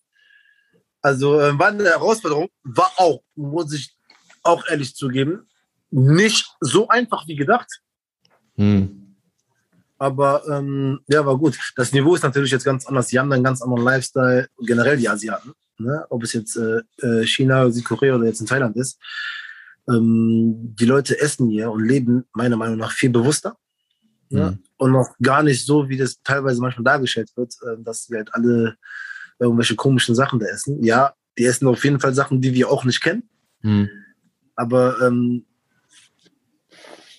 Also 1.02 1.40
äh, 1.40 1.58
war 1.58 1.68
eine 1.68 1.86
Herausforderung, 1.86 2.50
war 2.64 2.92
auch, 2.98 3.22
muss 3.34 3.72
ich 3.72 3.96
auch 4.44 4.68
ehrlich 4.68 4.94
zugeben, 4.94 5.48
nicht 5.90 6.46
so 6.60 6.90
einfach 6.90 7.26
wie 7.28 7.38
gedacht. 7.38 7.80
Hm. 8.56 9.05
Aber 9.98 10.44
ähm, 10.50 11.00
ja, 11.08 11.26
war 11.26 11.38
gut. 11.38 11.58
Das 11.76 11.94
Niveau 11.94 12.16
ist 12.16 12.24
natürlich 12.24 12.52
jetzt 12.52 12.66
ganz 12.66 12.86
anders. 12.86 13.08
Die 13.08 13.20
haben 13.20 13.32
einen 13.32 13.44
ganz 13.44 13.62
anderen 13.62 13.84
Lifestyle, 13.84 14.48
generell 14.60 14.98
die 14.98 15.08
Asiaten. 15.08 15.54
Ne? 15.78 16.06
Ob 16.10 16.24
es 16.24 16.34
jetzt 16.34 16.58
äh, 16.58 16.82
äh, 17.02 17.26
China, 17.26 17.70
Südkorea 17.70 18.16
oder 18.16 18.26
jetzt 18.26 18.42
in 18.42 18.48
Thailand 18.48 18.76
ist. 18.76 19.00
Ähm, 19.88 20.76
die 20.80 20.86
Leute 20.86 21.20
essen 21.20 21.50
hier 21.50 21.72
und 21.72 21.86
leben 21.86 22.26
meiner 22.34 22.58
Meinung 22.58 22.78
nach 22.78 22.92
viel 22.92 23.10
bewusster. 23.10 23.58
Ne? 24.30 24.52
Mhm. 24.52 24.64
Und 24.78 24.92
noch 24.92 25.16
gar 25.22 25.44
nicht 25.44 25.66
so, 25.66 25.88
wie 25.88 25.98
das 25.98 26.22
teilweise 26.24 26.60
manchmal 26.60 26.84
dargestellt 26.84 27.32
wird, 27.36 27.54
äh, 27.62 27.82
dass 27.82 28.08
die 28.08 28.16
halt 28.16 28.34
alle 28.34 28.76
irgendwelche 29.40 29.76
komischen 29.76 30.16
Sachen 30.16 30.40
da 30.40 30.48
essen. 30.48 30.84
Ja, 30.84 31.14
die 31.38 31.46
essen 31.46 31.68
auf 31.68 31.84
jeden 31.84 32.00
Fall 32.00 32.14
Sachen, 32.14 32.42
die 32.42 32.54
wir 32.54 32.70
auch 32.70 32.84
nicht 32.84 33.02
kennen. 33.02 33.30
Mhm. 33.62 33.90
Aber 34.56 35.00
ähm, 35.02 35.46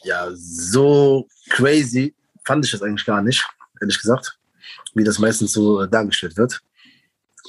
ja, 0.02 0.28
so 0.34 1.26
crazy 1.50 2.14
fand 2.46 2.64
ich 2.64 2.70
das 2.70 2.82
eigentlich 2.82 3.04
gar 3.04 3.22
nicht, 3.22 3.46
ehrlich 3.80 3.98
gesagt, 3.98 4.38
wie 4.94 5.04
das 5.04 5.18
meistens 5.18 5.52
so 5.52 5.84
dargestellt 5.86 6.36
wird. 6.36 6.60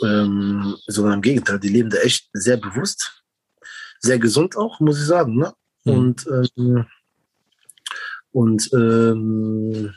Ähm, 0.04 0.76
sondern 0.88 1.16
im 1.16 1.22
Gegenteil, 1.22 1.60
die 1.60 1.70
leben 1.70 1.90
da 1.90 1.98
echt 1.98 2.30
sehr 2.34 2.58
bewusst, 2.58 3.24
sehr 4.00 4.20
gesund 4.20 4.56
auch, 4.56 4.80
muss 4.80 5.00
ich 5.00 5.06
sagen. 5.06 5.38
Ne? 5.38 5.54
Mhm. 5.86 5.94
Und 5.94 6.28
ähm, 6.28 6.86
und 8.32 8.70
ähm, 8.74 9.96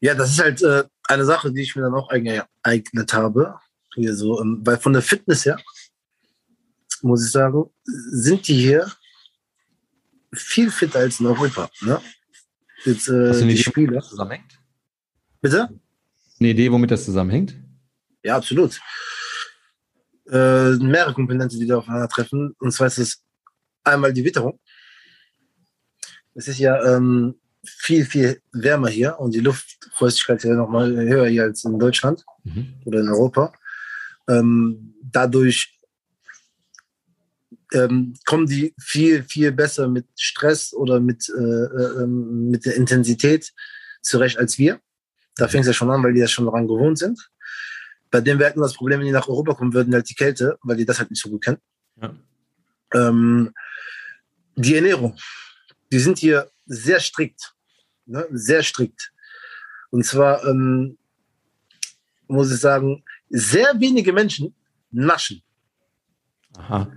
ja, 0.00 0.14
das 0.14 0.30
ist 0.30 0.40
halt 0.40 0.62
äh, 0.62 0.84
eine 1.04 1.24
Sache, 1.24 1.52
die 1.52 1.62
ich 1.62 1.76
mir 1.76 1.82
dann 1.82 1.94
auch 1.94 2.08
eingeeignet 2.08 3.12
habe. 3.12 3.60
Hier 3.94 4.14
so, 4.16 4.40
ähm, 4.40 4.60
weil 4.64 4.78
von 4.78 4.92
der 4.92 5.02
Fitness 5.02 5.44
her, 5.44 5.58
muss 7.02 7.24
ich 7.24 7.30
sagen, 7.30 7.70
sind 7.84 8.48
die 8.48 8.58
hier 8.58 8.90
viel 10.32 10.70
fitter 10.70 10.98
als 11.00 11.20
in 11.20 11.26
Europa. 11.26 11.70
Ne? 11.80 12.00
Jetzt, 12.84 13.08
äh, 13.08 13.28
Hast 13.28 13.40
du 13.40 13.44
eine 13.44 13.54
die 13.54 13.60
Idee, 13.60 13.70
Spieler. 13.70 13.92
das 13.94 14.08
zusammenhängt? 14.08 14.58
Bitte? 15.40 15.68
Eine 16.40 16.48
Idee, 16.48 16.70
womit 16.70 16.90
das 16.90 17.04
zusammenhängt? 17.04 17.54
Ja, 18.22 18.36
absolut. 18.36 18.80
Äh, 20.30 20.74
mehrere 20.76 21.14
Komponenten, 21.14 21.58
die 21.58 21.66
da 21.66 21.78
aufeinandertreffen. 21.78 22.54
Und 22.58 22.72
zwar 22.72 22.88
ist 22.88 22.98
es 22.98 23.22
einmal 23.84 24.12
die 24.12 24.24
Witterung. 24.24 24.60
Es 26.34 26.46
ist 26.46 26.58
ja 26.58 26.80
ähm, 26.84 27.34
viel, 27.64 28.04
viel 28.04 28.40
wärmer 28.52 28.88
hier 28.88 29.18
und 29.18 29.34
die 29.34 29.40
Luftfeuchtigkeit 29.40 30.38
ist 30.38 30.44
ja 30.44 30.54
nochmal 30.54 30.94
höher 30.94 31.26
hier 31.26 31.44
als 31.44 31.64
in 31.64 31.78
Deutschland 31.78 32.24
mhm. 32.44 32.74
oder 32.84 33.00
in 33.00 33.08
Europa. 33.08 33.52
Ähm, 34.28 34.94
dadurch 35.02 35.77
ähm, 37.72 38.14
kommen 38.24 38.46
die 38.46 38.74
viel, 38.78 39.22
viel 39.24 39.52
besser 39.52 39.88
mit 39.88 40.06
Stress 40.16 40.72
oder 40.72 41.00
mit, 41.00 41.28
äh, 41.28 41.42
äh, 41.42 42.02
ähm, 42.02 42.50
mit 42.50 42.64
der 42.64 42.76
Intensität 42.76 43.52
zurecht 44.02 44.38
als 44.38 44.58
wir. 44.58 44.80
Da 45.36 45.48
fängt 45.48 45.62
es 45.62 45.68
ja 45.68 45.72
schon 45.72 45.90
an, 45.90 46.02
weil 46.02 46.14
die 46.14 46.20
ja 46.20 46.28
schon 46.28 46.46
daran 46.46 46.66
gewohnt 46.66 46.98
sind. 46.98 47.30
Bei 48.10 48.20
denen 48.20 48.38
wäre 48.38 48.48
halt 48.48 48.56
nur 48.56 48.66
das 48.66 48.74
Problem, 48.74 49.00
wenn 49.00 49.06
die 49.06 49.12
nach 49.12 49.28
Europa 49.28 49.54
kommen 49.54 49.74
würden, 49.74 49.94
halt 49.94 50.08
die 50.08 50.14
Kälte, 50.14 50.58
weil 50.62 50.76
die 50.76 50.86
das 50.86 50.98
halt 50.98 51.10
nicht 51.10 51.22
so 51.22 51.28
gut 51.28 51.44
kennen. 51.44 51.58
Ja. 52.00 52.14
Ähm, 52.94 53.52
die 54.56 54.74
Ernährung, 54.74 55.16
die 55.92 55.98
sind 55.98 56.18
hier 56.18 56.50
sehr 56.66 57.00
strikt, 57.00 57.54
ne? 58.06 58.26
sehr 58.30 58.62
strikt. 58.62 59.12
Und 59.90 60.04
zwar 60.04 60.44
ähm, 60.44 60.98
muss 62.26 62.52
ich 62.52 62.60
sagen, 62.60 63.04
sehr 63.30 63.78
wenige 63.78 64.12
Menschen 64.12 64.54
naschen. 64.90 65.42
Aha. 66.56 66.90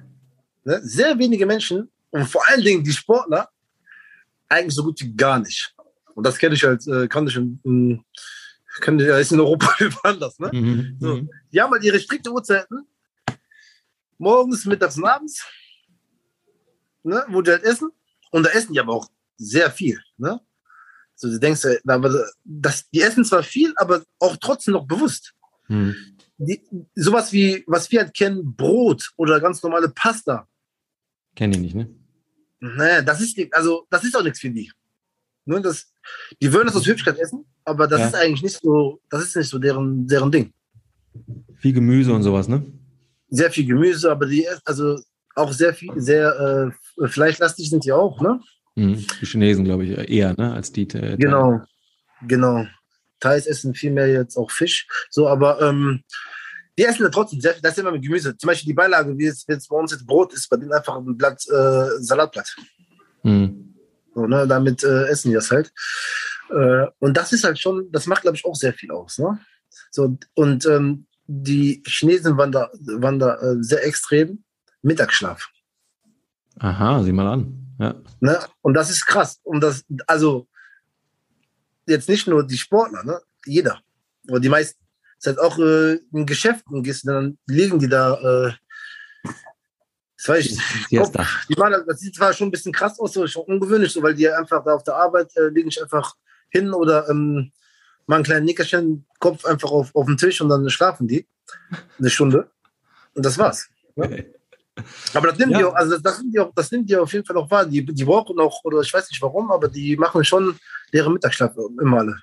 Ne? 0.63 0.79
Sehr 0.83 1.17
wenige 1.17 1.45
Menschen 1.45 1.89
und 2.11 2.25
vor 2.25 2.41
allen 2.49 2.63
Dingen 2.63 2.83
die 2.83 2.91
Sportler 2.91 3.49
eigentlich 4.49 4.75
so 4.75 4.83
gut 4.83 5.01
wie 5.01 5.13
gar 5.15 5.39
nicht. 5.39 5.73
Und 6.13 6.25
das 6.25 6.37
kenne 6.37 6.55
ich 6.55 6.63
halt, 6.63 6.85
äh, 6.87 7.07
kann 7.07 7.27
ich 7.27 7.35
in, 7.35 8.03
kann 8.81 8.99
ich, 8.99 9.05
ist 9.05 9.31
in 9.31 9.39
Europa 9.39 9.73
anders. 10.03 10.37
Ne? 10.39 10.49
Mhm. 10.53 10.97
So. 10.99 11.15
Mhm. 11.15 11.29
Die 11.51 11.61
haben 11.61 11.71
halt 11.71 11.83
ihre 11.83 11.99
strikte 11.99 12.31
Uhrzeiten. 12.31 12.85
Morgens, 14.17 14.65
mittags 14.65 14.97
und 14.97 15.05
abends. 15.05 15.43
Ne? 17.03 17.23
Wo 17.29 17.41
die 17.41 17.51
halt 17.51 17.63
essen. 17.63 17.91
Und 18.31 18.45
da 18.45 18.49
essen 18.51 18.73
die 18.73 18.79
aber 18.79 18.93
auch 18.93 19.09
sehr 19.37 19.71
viel. 19.71 19.99
Ne? 20.17 20.39
So, 21.15 21.29
du 21.29 21.39
denkst, 21.39 21.65
aber 21.87 22.25
das, 22.43 22.89
die 22.89 23.01
essen 23.01 23.25
zwar 23.25 23.43
viel, 23.43 23.73
aber 23.77 24.03
auch 24.19 24.37
trotzdem 24.37 24.73
noch 24.73 24.85
bewusst. 24.85 25.33
Mhm. 25.67 25.95
Die, 26.37 26.61
sowas 26.95 27.31
wie, 27.31 27.63
was 27.67 27.91
wir 27.91 28.01
halt 28.01 28.13
kennen, 28.13 28.55
Brot 28.55 29.11
oder 29.17 29.39
ganz 29.39 29.61
normale 29.61 29.89
Pasta, 29.89 30.47
Kenne 31.35 31.55
ich 31.55 31.61
nicht, 31.61 31.75
ne? 31.75 31.89
Naja, 32.59 33.01
das 33.01 33.21
ist, 33.21 33.37
also, 33.51 33.87
das 33.89 34.03
ist 34.03 34.15
auch 34.15 34.23
nichts 34.23 34.39
für 34.39 34.49
die. 34.49 34.71
Ne, 35.45 35.61
das, 35.61 35.91
die 36.39 36.53
würden 36.53 36.67
das 36.67 36.75
aus 36.75 36.85
Höflichkeit 36.85 37.17
essen, 37.17 37.45
aber 37.65 37.87
das 37.87 37.99
ja. 37.99 38.07
ist 38.07 38.15
eigentlich 38.15 38.43
nicht 38.43 38.59
so, 38.61 39.01
das 39.09 39.23
ist 39.23 39.35
nicht 39.35 39.49
so 39.49 39.57
deren, 39.57 40.07
deren 40.07 40.31
Ding. 40.31 40.53
Viel 41.57 41.73
Gemüse 41.73 42.13
und 42.13 42.21
sowas, 42.21 42.47
ne? 42.47 42.63
Sehr 43.29 43.49
viel 43.49 43.65
Gemüse, 43.65 44.11
aber 44.11 44.27
die, 44.27 44.47
also 44.65 44.99
auch 45.35 45.51
sehr 45.51 45.73
viel, 45.73 45.91
sehr 45.95 46.71
äh, 47.01 47.07
fleischlastig 47.07 47.69
sind 47.69 47.85
die 47.85 47.91
auch, 47.91 48.21
ne? 48.21 48.39
Mhm. 48.75 49.05
Die 49.19 49.25
Chinesen, 49.25 49.65
glaube 49.65 49.85
ich, 49.85 50.09
eher, 50.09 50.35
ne, 50.37 50.53
als 50.53 50.71
die. 50.71 50.83
Äh, 50.83 51.17
genau, 51.17 51.61
genau. 52.27 52.65
Thais 53.19 53.45
essen 53.45 53.73
viel 53.73 53.91
mehr 53.91 54.07
jetzt 54.07 54.37
auch 54.37 54.51
Fisch. 54.51 54.87
So, 55.09 55.27
aber 55.27 55.61
ähm, 55.61 56.03
die 56.81 56.87
essen 56.87 57.03
ja 57.03 57.09
trotzdem 57.09 57.39
sehr 57.39 57.53
viel. 57.53 57.61
Das 57.61 57.73
ist 57.73 57.77
immer 57.77 57.91
mit 57.91 58.01
Gemüse. 58.01 58.35
Zum 58.35 58.47
Beispiel 58.47 58.67
die 58.67 58.73
Beilage, 58.73 59.15
wie 59.15 59.27
es 59.27 59.45
jetzt 59.47 59.69
bei 59.69 59.77
uns 59.77 59.91
jetzt 59.91 60.05
Brot 60.05 60.33
ist, 60.33 60.49
bei 60.49 60.57
denen 60.57 60.73
einfach 60.73 60.97
ein 60.97 61.15
Blatt, 61.15 61.43
äh, 61.47 61.89
Salatblatt. 61.99 62.55
Mhm. 63.21 63.75
So, 64.15 64.25
ne, 64.25 64.47
damit 64.47 64.83
äh, 64.83 65.05
essen 65.05 65.29
die 65.29 65.35
das 65.35 65.51
halt. 65.51 65.71
Äh, 66.49 66.87
und 66.97 67.15
das 67.15 67.33
ist 67.33 67.43
halt 67.43 67.59
schon, 67.59 67.91
das 67.91 68.07
macht, 68.07 68.23
glaube 68.23 68.35
ich, 68.35 68.45
auch 68.45 68.55
sehr 68.55 68.73
viel 68.73 68.91
aus. 68.91 69.19
Ne? 69.19 69.39
So, 69.91 70.17
und 70.33 70.65
ähm, 70.65 71.05
die 71.27 71.83
Chinesen 71.85 72.35
waren 72.35 72.51
da, 72.51 72.71
waren 72.73 73.19
da 73.19 73.35
äh, 73.35 73.57
sehr 73.61 73.85
extrem. 73.85 74.43
Mittagsschlaf. 74.81 75.49
Aha, 76.57 77.03
sieh 77.03 77.11
mal 77.11 77.27
an. 77.27 77.75
Ja. 77.79 77.95
Ne? 78.19 78.39
Und 78.61 78.73
das 78.73 78.89
ist 78.89 79.05
krass. 79.05 79.39
Und 79.43 79.61
das, 79.61 79.85
also 80.07 80.47
jetzt 81.85 82.09
nicht 82.09 82.27
nur 82.27 82.45
die 82.45 82.57
Sportler, 82.57 83.03
ne? 83.03 83.21
jeder. 83.45 83.79
Oder 84.27 84.39
die 84.39 84.49
meisten 84.49 84.80
ist 85.21 85.27
halt 85.27 85.39
auch 85.39 85.57
äh, 85.59 85.99
in 86.11 86.25
Geschäften 86.25 86.81
gehst, 86.81 87.07
dann 87.07 87.37
liegen 87.45 87.77
die 87.77 87.87
da. 87.87 88.15
Äh, 88.15 88.53
das 90.17 90.27
weiß 90.27 90.45
ich. 90.45 90.59
Guck, 90.89 91.13
die 91.49 91.55
machen, 91.55 91.83
das 91.87 91.99
sieht 91.99 92.15
zwar 92.15 92.33
schon 92.33 92.47
ein 92.47 92.51
bisschen 92.51 92.73
krass 92.73 92.99
aus, 92.99 93.13
so 93.13 93.25
schon 93.27 93.43
ungewöhnlich, 93.43 93.91
so, 93.91 94.01
weil 94.03 94.15
die 94.15 94.29
einfach 94.29 94.63
da 94.63 94.73
auf 94.73 94.83
der 94.83 94.95
Arbeit 94.95 95.35
äh, 95.35 95.47
liegen 95.49 95.69
sich 95.69 95.81
einfach 95.81 96.15
hin 96.49 96.73
oder 96.73 97.07
ähm, 97.09 97.51
machen 98.05 98.17
einen 98.17 98.23
kleinen 98.23 98.45
Nickerchen, 98.45 99.05
Kopf 99.19 99.45
einfach 99.45 99.71
auf, 99.71 99.95
auf 99.95 100.05
den 100.05 100.17
Tisch 100.17 100.41
und 100.41 100.49
dann 100.49 100.69
schlafen 100.69 101.07
die 101.07 101.27
eine 101.99 102.09
Stunde. 102.09 102.49
Und 103.13 103.25
das 103.25 103.37
war's. 103.37 103.69
Ne? 103.95 104.25
Aber 105.13 105.27
das 105.27 105.37
nimmt 105.37 105.51
ja. 105.51 105.57
die 105.59 105.63
auch, 105.65 105.75
also 105.75 105.97
das, 105.97 106.19
nimmt 106.19 106.33
die 106.33 106.39
auch, 106.39 106.51
das 106.55 106.71
nimmt 106.71 106.89
die 106.89 106.95
auf 106.95 107.13
jeden 107.13 107.25
Fall 107.25 107.37
auch 107.37 107.49
wahr. 107.49 107.65
Die, 107.65 107.85
die 107.85 108.05
brauchen 108.05 108.39
auch, 108.39 108.63
oder 108.63 108.81
ich 108.81 108.93
weiß 108.93 109.09
nicht 109.09 109.21
warum, 109.21 109.51
aber 109.51 109.67
die 109.67 109.97
machen 109.97 110.23
schon 110.23 110.57
deren 110.93 111.13
Mittagsschlaf 111.13 111.55
immer 111.79 111.99
alle. 111.99 112.21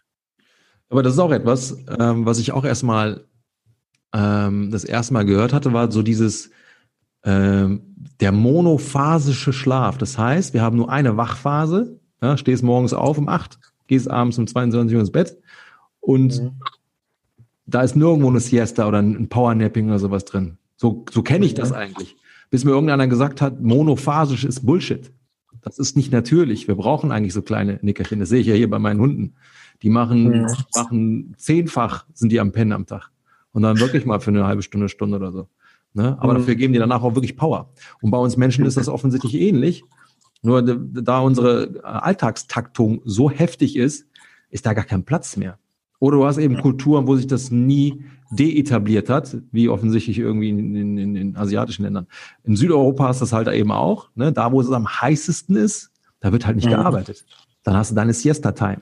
Aber 0.88 1.02
das 1.02 1.14
ist 1.14 1.18
auch 1.18 1.32
etwas, 1.32 1.76
ähm, 1.98 2.24
was 2.24 2.38
ich 2.38 2.52
auch 2.52 2.64
erstmal 2.64 3.24
ähm, 4.12 4.70
das 4.70 4.84
erste 4.84 5.12
Mal 5.12 5.24
gehört 5.24 5.52
hatte, 5.52 5.72
war 5.72 5.90
so 5.90 6.02
dieses 6.02 6.50
ähm, 7.24 7.82
der 8.20 8.32
monophasische 8.32 9.52
Schlaf. 9.52 9.98
Das 9.98 10.16
heißt, 10.18 10.54
wir 10.54 10.62
haben 10.62 10.76
nur 10.76 10.90
eine 10.90 11.16
Wachphase, 11.16 12.00
ja, 12.22 12.36
stehst 12.36 12.62
morgens 12.62 12.92
auf 12.92 13.18
um 13.18 13.28
8, 13.28 13.58
gehst 13.86 14.10
abends 14.10 14.38
um 14.38 14.46
22 14.46 14.94
Uhr 14.94 15.00
ins 15.00 15.12
Bett 15.12 15.36
und 16.00 16.42
mhm. 16.42 16.50
da 17.66 17.82
ist 17.82 17.96
nirgendwo 17.96 18.28
eine 18.28 18.40
Siesta 18.40 18.88
oder 18.88 18.98
ein 18.98 19.28
Powernapping 19.28 19.88
oder 19.88 19.98
sowas 19.98 20.24
drin. 20.24 20.58
So, 20.76 21.04
so 21.10 21.22
kenne 21.22 21.44
ich 21.44 21.54
das 21.54 21.72
eigentlich. 21.72 22.16
Bis 22.50 22.64
mir 22.64 22.70
irgendeiner 22.70 23.08
gesagt 23.08 23.42
hat, 23.42 23.60
monophasisch 23.60 24.44
ist 24.44 24.64
Bullshit. 24.64 25.12
Das 25.60 25.78
ist 25.78 25.96
nicht 25.96 26.12
natürlich. 26.12 26.68
Wir 26.68 26.76
brauchen 26.76 27.12
eigentlich 27.12 27.34
so 27.34 27.42
kleine 27.42 27.78
Nickerchen. 27.82 28.20
Das 28.20 28.28
sehe 28.28 28.40
ich 28.40 28.46
ja 28.46 28.54
hier 28.54 28.70
bei 28.70 28.78
meinen 28.78 29.00
Hunden. 29.00 29.34
Die 29.82 29.90
machen, 29.90 30.42
mhm. 30.42 30.46
machen 30.74 31.34
zehnfach 31.36 32.06
sind 32.12 32.32
die 32.32 32.40
am 32.40 32.52
Pennen 32.52 32.72
am 32.72 32.86
Tag. 32.86 33.10
Und 33.52 33.62
dann 33.62 33.78
wirklich 33.80 34.04
mal 34.04 34.20
für 34.20 34.30
eine 34.30 34.46
halbe 34.46 34.62
Stunde, 34.62 34.88
Stunde 34.88 35.16
oder 35.16 35.32
so. 35.32 35.48
Ne? 35.94 36.16
Aber 36.20 36.34
mhm. 36.34 36.38
dafür 36.38 36.54
geben 36.54 36.72
die 36.72 36.78
danach 36.78 37.02
auch 37.02 37.14
wirklich 37.14 37.36
Power. 37.36 37.72
Und 38.02 38.10
bei 38.10 38.18
uns 38.18 38.36
Menschen 38.36 38.64
ist 38.66 38.76
das 38.76 38.88
offensichtlich 38.88 39.34
ähnlich. 39.34 39.84
Nur 40.42 40.62
da 40.62 41.20
unsere 41.20 41.80
Alltagstaktung 41.82 43.00
so 43.04 43.30
heftig 43.30 43.76
ist, 43.76 44.06
ist 44.50 44.66
da 44.66 44.72
gar 44.72 44.84
kein 44.84 45.04
Platz 45.04 45.36
mehr. 45.36 45.58
Oder 46.00 46.18
du 46.18 46.24
hast 46.26 46.38
eben 46.38 46.58
Kulturen, 46.58 47.08
wo 47.08 47.16
sich 47.16 47.26
das 47.26 47.50
nie 47.50 48.04
deetabliert 48.30 49.08
hat, 49.08 49.36
wie 49.50 49.68
offensichtlich 49.68 50.18
irgendwie 50.18 50.50
in, 50.50 50.76
in, 50.76 50.98
in, 50.98 51.16
in 51.16 51.36
asiatischen 51.36 51.82
Ländern. 51.82 52.06
In 52.44 52.54
Südeuropa 52.54 53.10
ist 53.10 53.20
das 53.20 53.32
halt 53.32 53.48
eben 53.48 53.72
auch. 53.72 54.10
Ne? 54.14 54.32
Da, 54.32 54.52
wo 54.52 54.60
es 54.60 54.70
am 54.70 54.86
heißesten 54.86 55.56
ist, 55.56 55.90
da 56.20 56.30
wird 56.30 56.46
halt 56.46 56.56
nicht 56.56 56.66
mhm. 56.66 56.72
gearbeitet. 56.72 57.24
Dann 57.64 57.76
hast 57.76 57.90
du 57.90 57.94
deine 57.96 58.12
Siesta-Time. 58.12 58.78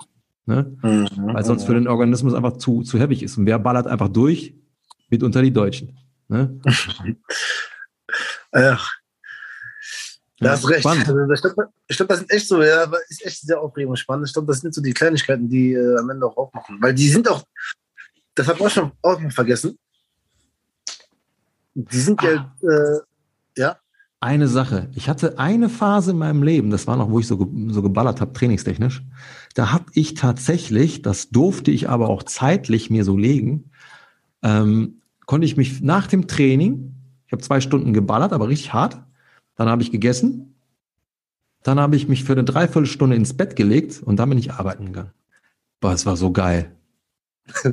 Ne? 0.46 0.76
Mhm. 0.82 1.08
Weil 1.34 1.44
sonst 1.44 1.64
für 1.64 1.74
den 1.74 1.88
Organismus 1.88 2.32
einfach 2.32 2.56
zu, 2.56 2.82
zu 2.82 2.98
heavy 2.98 3.16
ist. 3.16 3.36
Und 3.36 3.46
wer 3.46 3.58
ballert 3.58 3.86
einfach 3.86 4.08
durch? 4.08 4.54
Mit 5.08 5.22
unter 5.22 5.42
die 5.42 5.52
Deutschen. 5.52 5.98
Ne? 6.28 6.60
ja. 8.54 8.78
Da 10.38 10.50
hast 10.50 10.68
recht. 10.68 10.86
Also, 10.86 11.32
ich 11.32 11.40
glaube, 11.40 11.68
glaub, 11.88 12.08
das 12.08 12.18
sind 12.18 12.30
echt 12.30 12.48
so, 12.48 12.62
ja, 12.62 12.90
ist 13.08 13.24
echt 13.24 13.40
sehr 13.40 13.60
aufregend 13.60 13.90
und 13.90 13.96
spannend. 13.96 14.26
Ich 14.26 14.32
glaube, 14.32 14.48
das 14.48 14.60
sind 14.60 14.74
so 14.74 14.82
die 14.82 14.92
Kleinigkeiten, 14.92 15.48
die 15.48 15.72
äh, 15.72 15.98
am 15.98 16.10
Ende 16.10 16.26
auch 16.26 16.36
aufmachen. 16.36 16.78
Weil 16.80 16.94
die 16.94 17.08
sind 17.08 17.28
auch, 17.28 17.44
das 18.34 18.46
habe 18.46 18.58
ich 18.58 18.66
auch 18.66 18.70
schon 18.70 18.92
auch 19.02 19.20
vergessen. 19.30 19.78
Die 21.74 21.98
sind 21.98 22.22
ja, 22.22 22.54
ah. 22.62 22.66
äh, 22.66 23.00
ja. 23.56 23.78
Eine 24.20 24.48
Sache. 24.48 24.88
Ich 24.94 25.08
hatte 25.08 25.38
eine 25.38 25.68
Phase 25.68 26.12
in 26.12 26.18
meinem 26.18 26.42
Leben, 26.42 26.70
das 26.70 26.86
war 26.86 26.96
noch, 26.96 27.10
wo 27.10 27.18
ich 27.18 27.26
so, 27.26 27.52
so 27.68 27.82
geballert 27.82 28.20
habe, 28.20 28.32
trainingstechnisch. 28.32 29.02
Da 29.54 29.72
habe 29.72 29.84
ich 29.92 30.14
tatsächlich, 30.14 31.02
das 31.02 31.28
durfte 31.28 31.70
ich 31.70 31.88
aber 31.90 32.08
auch 32.08 32.22
zeitlich 32.22 32.88
mir 32.88 33.04
so 33.04 33.16
legen, 33.16 33.70
ähm, 34.42 35.02
konnte 35.26 35.44
ich 35.44 35.56
mich 35.56 35.82
nach 35.82 36.06
dem 36.06 36.28
Training, 36.28 36.94
ich 37.26 37.32
habe 37.32 37.42
zwei 37.42 37.60
Stunden 37.60 37.92
geballert, 37.92 38.32
aber 38.32 38.48
richtig 38.48 38.72
hart, 38.72 39.02
dann 39.54 39.68
habe 39.68 39.82
ich 39.82 39.92
gegessen, 39.92 40.54
dann 41.62 41.78
habe 41.78 41.96
ich 41.96 42.08
mich 42.08 42.24
für 42.24 42.32
eine 42.32 42.44
Dreiviertelstunde 42.44 43.16
ins 43.16 43.36
Bett 43.36 43.54
gelegt 43.54 44.02
und 44.02 44.16
dann 44.16 44.30
bin 44.30 44.38
ich 44.38 44.52
arbeiten 44.52 44.86
gegangen. 44.86 45.10
Boah, 45.80 45.92
es 45.92 46.06
war 46.06 46.16
so 46.16 46.32
geil. 46.32 46.72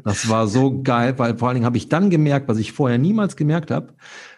Das 0.04 0.30
war 0.30 0.48
so 0.48 0.84
geil, 0.84 1.18
weil 1.18 1.38
vor 1.38 1.48
allen 1.48 1.56
Dingen 1.56 1.66
habe 1.66 1.78
ich 1.78 1.90
dann 1.90 2.10
gemerkt, 2.10 2.48
was 2.48 2.58
ich 2.58 2.74
vorher 2.74 2.98
niemals 2.98 3.36
gemerkt 3.36 3.72
habe, 3.72 3.94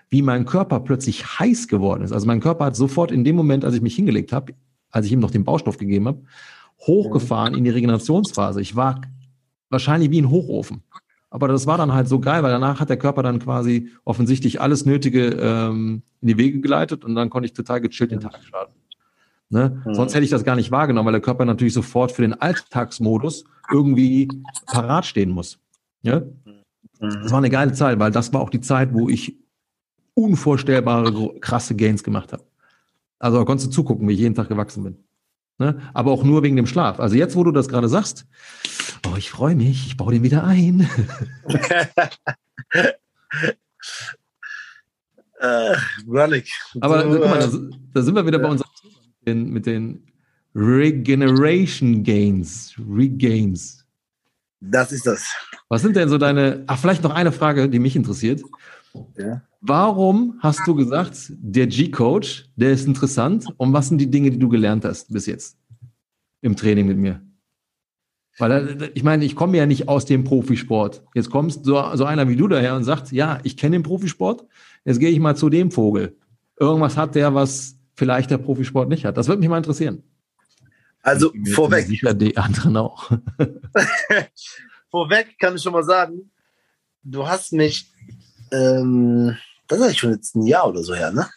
wie 0.10 0.22
mein 0.22 0.46
Körper 0.46 0.80
plötzlich 0.80 1.40
heiß 1.40 1.68
geworden 1.68 2.04
ist. 2.04 2.12
Also 2.12 2.28
mein 2.28 2.40
Körper 2.40 2.66
hat 2.66 2.76
sofort 2.76 3.12
in 3.12 3.24
dem 3.24 3.36
Moment, 3.36 3.66
als 3.66 3.76
ich 3.76 3.82
mich 3.82 3.96
hingelegt 3.96 4.32
habe, 4.32 4.54
als 4.92 5.06
ich 5.06 5.12
ihm 5.12 5.20
noch 5.20 5.32
den 5.32 5.44
Baustoff 5.44 5.78
gegeben 5.78 6.08
habe, 6.08 6.24
hochgefahren 6.82 7.54
in 7.54 7.64
die 7.64 7.70
Regenerationsphase. 7.70 8.62
Ich 8.62 8.76
war 8.76 9.02
wahrscheinlich 9.70 10.12
wie 10.12 10.22
ein 10.22 10.30
Hochofen. 10.30 10.84
Aber 11.30 11.48
das 11.48 11.68
war 11.68 11.78
dann 11.78 11.94
halt 11.94 12.08
so 12.08 12.20
geil, 12.20 12.44
weil 12.44 12.52
danach 12.52 12.80
hat 12.80 12.90
der 12.90 12.98
Körper 12.98 13.24
dann 13.24 13.40
quasi 13.40 13.90
offensichtlich 14.06 14.62
alles 14.62 14.86
Nötige 14.86 15.32
ähm, 15.32 16.02
in 16.22 16.28
die 16.30 16.38
Wege 16.38 16.62
geleitet 16.62 17.04
und 17.04 17.16
dann 17.16 17.30
konnte 17.30 17.48
ich 17.48 17.54
total 17.54 17.82
gechillt 17.82 18.12
den 18.12 18.22
Tag 18.22 18.42
starten. 18.42 18.74
Ne? 19.50 19.82
Mhm. 19.86 19.94
Sonst 19.96 20.14
hätte 20.14 20.24
ich 20.24 20.30
das 20.30 20.44
gar 20.44 20.56
nicht 20.56 20.72
wahrgenommen, 20.72 21.08
weil 21.08 21.14
der 21.14 21.22
Körper 21.22 21.46
natürlich 21.46 21.74
sofort 21.74 22.12
für 22.12 22.22
den 22.22 22.34
Alltagsmodus 22.34 23.44
irgendwie 23.72 24.30
parat 24.66 25.06
stehen 25.06 25.30
muss. 25.30 25.60
Ja? 26.04 26.22
Mhm. 26.22 26.64
Das 27.00 27.32
war 27.32 27.40
eine 27.40 27.50
geile 27.50 27.74
Zeit, 27.74 28.00
weil 28.00 28.12
das 28.12 28.32
war 28.32 28.42
auch 28.42 28.50
die 28.50 28.62
Zeit, 28.62 28.94
wo 28.94 29.10
ich 29.10 29.36
unvorstellbare 30.16 31.40
krasse 31.40 31.76
Gains 31.76 32.04
gemacht 32.04 32.34
habe. 32.34 32.44
Also 33.20 33.38
da 33.38 33.46
konntest 33.46 33.68
du 33.70 33.72
zugucken, 33.72 34.08
wie 34.08 34.14
ich 34.14 34.20
jeden 34.20 34.36
Tag 34.36 34.50
gewachsen 34.50 34.84
bin. 34.84 34.98
Ne? 35.58 35.80
Aber 35.94 36.12
auch 36.12 36.24
nur 36.24 36.44
wegen 36.44 36.56
dem 36.56 36.68
Schlaf. 36.68 37.00
Also 37.00 37.16
jetzt, 37.16 37.36
wo 37.36 37.44
du 37.44 37.52
das 37.52 37.70
gerade 37.70 37.88
sagst, 37.88 38.26
oh, 39.08 39.16
ich 39.18 39.30
freue 39.30 39.56
mich, 39.56 39.88
ich 39.88 39.98
baue 39.98 40.14
den 40.14 40.24
wieder 40.24 40.44
ein. 40.44 40.90
Äh. 45.40 45.76
Aber 46.82 47.04
Du, 47.04 47.10
guck 47.10 47.26
mal, 47.30 47.38
äh, 47.40 47.50
da, 47.52 47.78
da 47.94 48.02
sind 48.02 48.16
wir 48.16 48.26
wieder 48.26 48.40
bei 48.40 48.50
unserem 48.50 48.72
Thema 48.82 49.00
mit 49.04 49.28
den, 49.28 49.50
mit 49.50 49.66
den 49.66 50.04
Regeneration 50.56 52.04
Gains, 52.04 52.74
Regains. 52.90 53.86
das 54.62 54.92
ist 54.94 55.06
das. 55.06 55.28
Was 55.68 55.82
sind 55.82 55.96
denn 55.98 56.08
so 56.08 56.18
deine, 56.18 56.64
ach, 56.68 56.80
vielleicht 56.80 57.04
noch 57.04 57.14
eine 57.14 57.32
Frage, 57.34 57.68
die 57.70 57.80
mich 57.80 57.96
interessiert. 57.96 58.42
Ja. 59.18 59.42
Warum 59.68 60.38
hast 60.42 60.62
du 60.68 60.76
gesagt, 60.76 61.18
der 61.30 61.66
G-Coach, 61.66 62.50
der 62.56 62.72
ist 62.72 62.86
interessant 62.86 63.48
und 63.58 63.74
was 63.74 63.88
sind 63.88 63.98
die 63.98 64.12
Dinge, 64.12 64.30
die 64.30 64.38
du 64.38 64.48
gelernt 64.48 64.86
hast 64.86 65.12
bis 65.12 65.26
jetzt 65.26 65.58
im 66.42 66.56
Training 66.56 66.86
mit 66.86 66.98
mir? 66.98 67.22
Weil 68.38 68.82
äh, 68.82 68.92
ich 68.94 69.04
meine, 69.04 69.26
ich 69.26 69.36
komme 69.36 69.58
ja 69.58 69.66
nicht 69.66 69.88
aus 69.88 70.06
dem 70.06 70.24
Profisport. 70.24 71.04
Jetzt 71.16 71.32
kommst 71.32 71.66
so, 71.66 71.82
so 71.96 72.06
einer 72.06 72.28
wie 72.30 72.36
du 72.36 72.48
daher 72.48 72.76
und 72.76 72.84
sagt, 72.84 73.12
ja, 73.12 73.40
ich 73.44 73.58
kenne 73.58 73.78
den 73.78 73.84
Profisport, 73.84 74.46
jetzt 74.84 75.00
gehe 75.00 75.10
ich 75.10 75.20
mal 75.20 75.36
zu 75.36 75.50
dem 75.50 75.72
Vogel. 75.72 76.16
Irgendwas 76.60 76.96
hat 76.96 77.16
der, 77.16 77.34
was 77.34 77.76
vielleicht 77.96 78.30
der 78.30 78.38
Profisport 78.38 78.88
nicht 78.88 79.06
hat. 79.06 79.18
Das 79.18 79.28
würde 79.28 79.40
mich 79.40 79.50
mal 79.50 79.58
interessieren. 79.58 80.04
Also 81.02 81.32
vorweg, 81.54 81.88
Sicher, 81.88 82.14
die 82.14 82.38
anderen 82.38 82.78
auch. 82.78 83.12
vorweg 84.90 85.40
kann 85.40 85.56
ich 85.56 85.62
schon 85.64 85.74
mal 85.74 85.84
sagen, 85.84 86.32
du 87.04 87.28
hast 87.28 87.54
mich, 87.54 87.92
ähm, 88.52 89.36
das 89.68 89.80
ist 89.80 89.86
eigentlich 89.86 90.00
schon 90.00 90.12
jetzt 90.12 90.36
ein 90.36 90.46
Jahr 90.46 90.68
oder 90.68 90.84
so 90.84 90.94
her, 90.94 91.12
ne? 91.12 91.30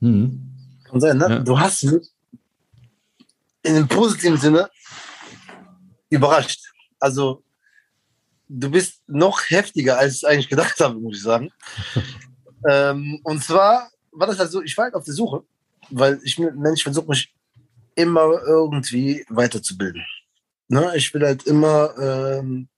Hm. 0.00 0.52
Kann 0.84 1.00
sein, 1.00 1.18
ne? 1.18 1.26
Ja. 1.28 1.38
Du 1.38 1.58
hast 1.58 1.84
mich 1.84 2.08
in 3.62 3.74
dem 3.74 3.88
positiven 3.88 4.38
Sinne 4.38 4.70
überrascht. 6.10 6.60
Also, 6.98 7.42
du 8.48 8.70
bist 8.70 9.02
noch 9.06 9.40
heftiger, 9.48 9.98
als 9.98 10.16
ich 10.16 10.26
eigentlich 10.26 10.48
gedacht 10.48 10.78
habe, 10.80 10.98
muss 10.98 11.16
ich 11.16 11.22
sagen. 11.22 11.50
ähm, 12.68 13.20
und 13.22 13.42
zwar 13.42 13.90
war 14.12 14.26
das 14.26 14.38
halt 14.38 14.50
so, 14.50 14.62
ich 14.62 14.76
war 14.76 14.84
halt 14.84 14.94
auf 14.94 15.04
der 15.04 15.14
Suche, 15.14 15.44
weil 15.90 16.20
ich, 16.22 16.38
Mensch, 16.38 16.82
versuche 16.82 17.08
mich 17.08 17.32
immer 17.94 18.40
irgendwie 18.46 19.24
weiterzubilden. 19.28 20.04
Ne? 20.68 20.92
Ich 20.96 21.12
will 21.14 21.22
halt 21.22 21.44
immer, 21.44 21.94
ähm, 21.98 22.68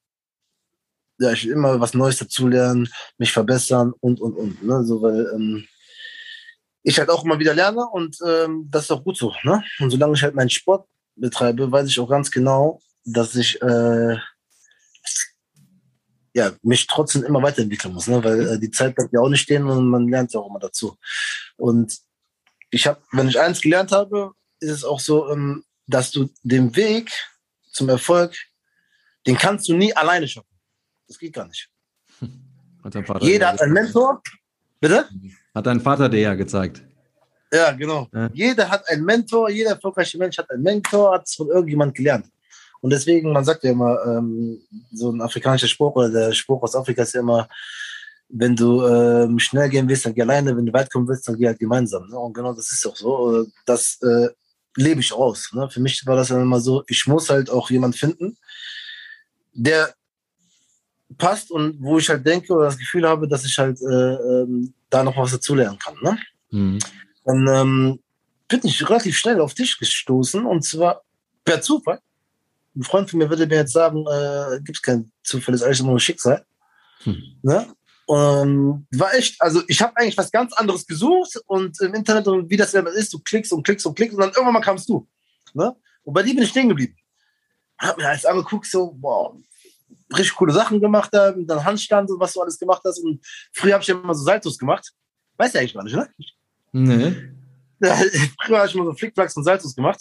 ja, 1.19 1.33
ich 1.33 1.47
immer 1.47 1.81
was 1.81 1.95
Neues 1.95 2.19
dazulernen, 2.19 2.89
mich 3.19 3.33
verbessern 3.33 3.93
und, 4.01 4.21
und, 4.21 4.35
und. 4.35 4.63
Ne? 4.63 4.85
So, 4.85 5.03
weil, 5.03 5.31
ähm, 5.35 5.67
ich 6.85 6.99
halt 6.99 7.09
auch 7.09 7.25
immer 7.25 7.39
wieder 7.39 7.55
lerne 7.55 7.87
und 7.89 8.19
ähm, 8.27 8.69
das 8.71 8.85
ist 8.85 8.91
auch 8.91 9.03
gut 9.03 9.17
so. 9.17 9.35
Ne? 9.43 9.65
Und 9.81 9.91
solange 9.91 10.15
ich 10.15 10.23
halt 10.23 10.35
meinen 10.35 10.51
Sport 10.51 10.87
betreibe, 11.17 11.73
weiß 11.73 11.89
ich 11.89 11.99
auch 11.99 12.09
ganz 12.09 12.31
genau, 12.31 12.81
dass 13.05 13.35
ich 13.35 13.61
äh, 13.63 14.17
ja, 16.35 16.53
mich 16.63 16.87
trotzdem 16.87 17.25
immer 17.25 17.43
weiterentwickeln 17.43 17.95
muss, 17.95 18.07
ne? 18.07 18.23
weil 18.23 18.49
äh, 18.49 18.59
die 18.59 18.71
Zeit 18.71 18.95
bleibt 18.95 19.13
ja 19.13 19.21
auch 19.21 19.29
nicht 19.29 19.41
stehen 19.41 19.67
und 19.67 19.89
man 19.89 20.09
lernt 20.09 20.35
ja 20.35 20.41
auch 20.41 20.51
immer 20.51 20.59
dazu. 20.59 20.97
Und 21.57 21.97
ich 22.71 22.87
habe, 22.87 23.01
wenn 23.13 23.29
ich 23.29 23.41
eins 23.41 23.61
gelernt 23.61 23.91
habe, 23.91 24.33
ist 24.61 24.71
es 24.71 24.85
auch 24.85 25.01
so, 25.01 25.31
ähm, 25.31 25.65
dass 25.87 26.11
du 26.11 26.29
den 26.43 26.77
Weg 26.77 27.11
zum 27.73 27.89
Erfolg, 27.89 28.37
den 29.27 29.39
kannst 29.39 29.69
du 29.69 29.75
nie 29.75 29.95
alleine 29.95 30.29
schaffen. 30.29 30.54
Das 31.09 31.19
geht 31.19 31.33
gar 31.33 31.47
nicht. 31.47 31.69
Hat 32.83 33.23
Jeder 33.23 33.49
hat 33.49 33.63
einen 33.63 33.73
Mentor. 33.73 34.23
Bitte? 34.81 35.09
Hat 35.55 35.67
dein 35.67 35.81
Vater 35.81 36.09
dir 36.09 36.21
ja 36.21 36.35
gezeigt. 36.35 36.83
Ja, 37.53 37.71
genau. 37.73 38.09
Ja. 38.13 38.31
Jeder 38.33 38.69
hat 38.69 38.89
einen 38.89 39.05
Mentor, 39.05 39.49
jeder 39.49 39.71
erfolgreiche 39.71 40.19
Mensch 40.19 40.37
hat 40.39 40.51
einen 40.51 40.63
Mentor, 40.63 41.15
hat 41.15 41.27
es 41.27 41.35
von 41.35 41.49
irgendjemand 41.49 41.95
gelernt. 41.95 42.27
Und 42.81 42.91
deswegen, 42.91 43.33
man 43.33 43.45
sagt 43.45 43.65
ja 43.65 43.71
immer, 43.71 43.97
ähm, 44.05 44.61
so 44.93 45.11
ein 45.11 45.23
afrikanischer 45.23 45.69
Spruch 45.69 45.95
oder 45.97 46.11
der 46.11 46.33
Spruch 46.33 46.63
aus 46.63 46.75
Afrika 46.75 47.03
ist 47.03 47.15
ja 47.15 47.21
immer, 47.21 47.49
wenn 48.29 48.57
du 48.57 48.85
ähm, 48.87 49.39
schnell 49.39 49.69
gehen 49.69 49.89
willst, 49.89 50.05
dann 50.05 50.15
geh 50.15 50.23
alleine, 50.23 50.57
wenn 50.57 50.67
du 50.67 50.73
weit 50.73 50.93
kommen 50.93 51.09
willst, 51.09 51.27
dann 51.29 51.39
geh 51.39 51.47
halt 51.47 51.59
gemeinsam. 51.59 52.09
Ne? 52.09 52.19
Und 52.19 52.35
genau 52.35 52.53
das 52.53 52.73
ist 52.73 52.87
auch 52.87 52.97
so. 52.97 53.43
Äh, 53.43 53.47
Das 53.65 53.99
äh, 54.03 54.29
lebe 54.77 55.01
ich 55.01 55.13
aus. 55.13 55.53
Ne? 55.53 55.71
Für 55.71 55.81
mich 55.81 56.05
war 56.07 56.17
das 56.17 56.29
dann 56.29 56.43
immer 56.43 56.61
so, 56.61 56.83
ich 56.89 57.07
muss 57.07 57.31
halt 57.31 57.49
auch 57.49 57.71
jemand 57.71 57.97
finden, 57.97 58.37
der 59.53 59.95
passt 61.19 61.51
und 61.51 61.81
wo 61.81 61.99
ich 61.99 62.09
halt 62.09 62.27
denke 62.27 62.53
oder 62.53 62.67
das 62.67 62.79
Gefühl 62.79 63.09
habe, 63.09 63.29
dass 63.29 63.45
ich 63.45 63.59
halt 63.59 63.81
äh, 63.81 64.15
ähm, 64.15 64.75
da 64.91 65.03
noch 65.03 65.17
was 65.17 65.33
dazulernen 65.33 65.79
kann. 65.79 65.97
Ne? 66.03 66.19
Hm. 66.51 66.79
dann 67.25 67.49
ähm, 67.49 68.01
bin 68.49 68.61
ich 68.65 68.89
relativ 68.89 69.17
schnell 69.17 69.41
auf 69.41 69.55
dich 69.55 69.79
gestoßen 69.79 70.45
und 70.45 70.63
zwar 70.63 71.03
per 71.45 71.61
Zufall. 71.61 72.01
Ein 72.77 72.83
Freund 72.83 73.11
von 73.11 73.19
mir 73.19 73.31
würde 73.31 73.47
mir 73.47 73.57
jetzt 73.57 73.73
sagen, 73.73 74.05
äh, 74.07 74.61
gibt 74.63 74.79
es 74.79 74.83
kein 74.83 75.11
Zufall, 75.23 75.55
ist 75.55 75.63
alles 75.63 75.83
nur 75.83 75.93
ein 75.95 76.01
Schicksal. 76.01 76.45
Hm. 77.03 77.23
Ne? 77.43 77.67
Und 78.07 78.87
war 78.93 79.15
echt, 79.15 79.41
also 79.41 79.63
ich 79.67 79.81
habe 79.81 79.97
eigentlich 79.97 80.19
was 80.19 80.31
ganz 80.31 80.53
anderes 80.53 80.87
gesucht 80.87 81.41
und 81.47 81.81
im 81.81 81.95
Internet 81.95 82.27
und 82.29 82.51
wie 82.51 82.57
das 82.57 82.75
immer 82.75 82.91
ist, 82.91 83.13
du 83.13 83.19
klickst 83.19 83.53
und 83.53 83.63
klickst 83.63 83.87
und 83.87 83.95
klickst 83.95 84.15
und 84.15 84.21
dann 84.21 84.31
irgendwann 84.31 84.55
mal 84.55 84.61
kamst 84.61 84.89
du. 84.89 85.09
Ne? 85.55 85.75
Und 86.03 86.13
bei 86.13 86.23
dir 86.23 86.35
bin 86.35 86.45
ich 86.45 86.51
stehen 86.51 86.69
geblieben. 86.69 86.97
Hab 87.79 87.97
mir 87.97 88.09
alles 88.09 88.27
angeguckt, 88.27 88.67
so, 88.67 88.97
wow, 89.01 89.37
richtig 90.13 90.35
coole 90.37 90.53
Sachen 90.53 90.81
gemacht 90.81 91.11
und 91.35 91.47
dann 91.47 91.65
Handstand 91.65 92.11
und 92.11 92.21
was 92.21 92.33
du 92.33 92.41
alles 92.41 92.59
gemacht 92.59 92.83
hast. 92.85 92.99
Und 93.01 93.25
früher 93.53 93.75
habe 93.75 93.83
ich 93.83 93.89
ja 93.89 93.95
immer 93.95 94.15
so 94.15 94.25
Saltos 94.25 94.59
gemacht. 94.59 94.93
Weißt 95.37 95.55
du 95.55 95.59
eigentlich 95.59 95.75
gar 95.75 95.85
nicht, 95.85 95.97
ne? 95.97 96.09
Nee. 96.73 97.17
Ja, 97.81 97.97
früher 98.45 98.59
habe 98.59 98.69
ich 98.69 98.75
immer 98.75 98.85
so 98.85 98.95
Flickflacks 98.95 99.37
und 99.37 99.45
Saltos 99.45 99.75
gemacht. 99.75 100.01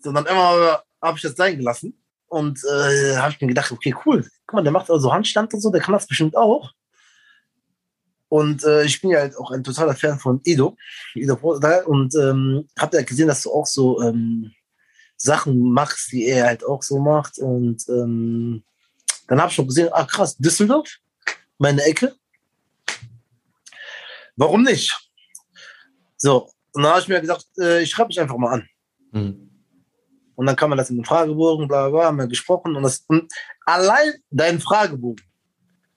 So, 0.00 0.10
und 0.10 0.14
dann 0.14 0.26
immer 0.26 0.82
habe 1.02 1.16
ich 1.16 1.22
das 1.22 1.34
sein 1.34 1.56
gelassen. 1.56 2.00
Und 2.28 2.58
äh, 2.64 3.16
habe 3.16 3.32
ich 3.32 3.40
mir 3.40 3.46
gedacht, 3.46 3.70
okay, 3.70 3.94
cool. 4.04 4.28
Guck 4.46 4.54
mal, 4.54 4.62
der 4.62 4.72
macht 4.72 4.90
also 4.90 5.12
Handstand 5.12 5.54
und 5.54 5.60
so, 5.60 5.70
der 5.70 5.80
kann 5.80 5.92
das 5.92 6.06
bestimmt 6.06 6.36
auch. 6.36 6.72
Und 8.28 8.64
äh, 8.64 8.84
ich 8.84 9.00
bin 9.00 9.10
ja 9.10 9.20
halt 9.20 9.36
auch 9.36 9.52
ein 9.52 9.62
totaler 9.62 9.94
Fan 9.94 10.18
von 10.18 10.40
Edo. 10.44 10.76
Edo 11.14 11.36
Portal. 11.36 11.84
Und 11.84 12.14
ähm, 12.16 12.68
habe 12.78 12.96
ja 12.96 13.02
gesehen, 13.04 13.28
dass 13.28 13.42
du 13.42 13.52
auch 13.52 13.66
so 13.66 14.02
ähm, 14.02 14.52
Sachen 15.16 15.70
machst, 15.70 16.10
die 16.12 16.26
er 16.26 16.46
halt 16.46 16.64
auch 16.64 16.82
so 16.82 16.98
macht. 16.98 17.38
Und 17.38 17.88
ähm, 17.88 18.64
dann 19.28 19.40
habe 19.40 19.50
ich 19.50 19.54
schon 19.54 19.66
gesehen, 19.66 19.88
ah 19.92 20.04
krass, 20.04 20.36
Düsseldorf, 20.36 20.88
meine 21.58 21.82
Ecke. 21.82 22.14
Warum 24.36 24.62
nicht? 24.62 24.94
So, 26.16 26.50
und 26.72 26.82
dann 26.82 26.92
habe 26.92 27.00
ich 27.00 27.08
mir 27.08 27.20
gesagt, 27.20 27.46
äh, 27.58 27.82
ich 27.82 27.90
schreibe 27.90 28.08
mich 28.08 28.20
einfach 28.20 28.36
mal 28.36 28.52
an. 28.52 28.68
Hm. 29.12 29.50
Und 30.34 30.46
dann 30.46 30.56
kann 30.56 30.68
man 30.68 30.76
das 30.76 30.90
in 30.90 30.96
den 30.96 31.04
Fragebogen, 31.04 31.66
bla 31.66 31.88
bla, 31.88 32.04
haben 32.04 32.18
wir 32.18 32.26
gesprochen. 32.26 32.76
Und, 32.76 32.82
das, 32.82 33.04
und 33.08 33.32
allein 33.64 34.14
dein 34.30 34.60
Fragebogen 34.60 35.24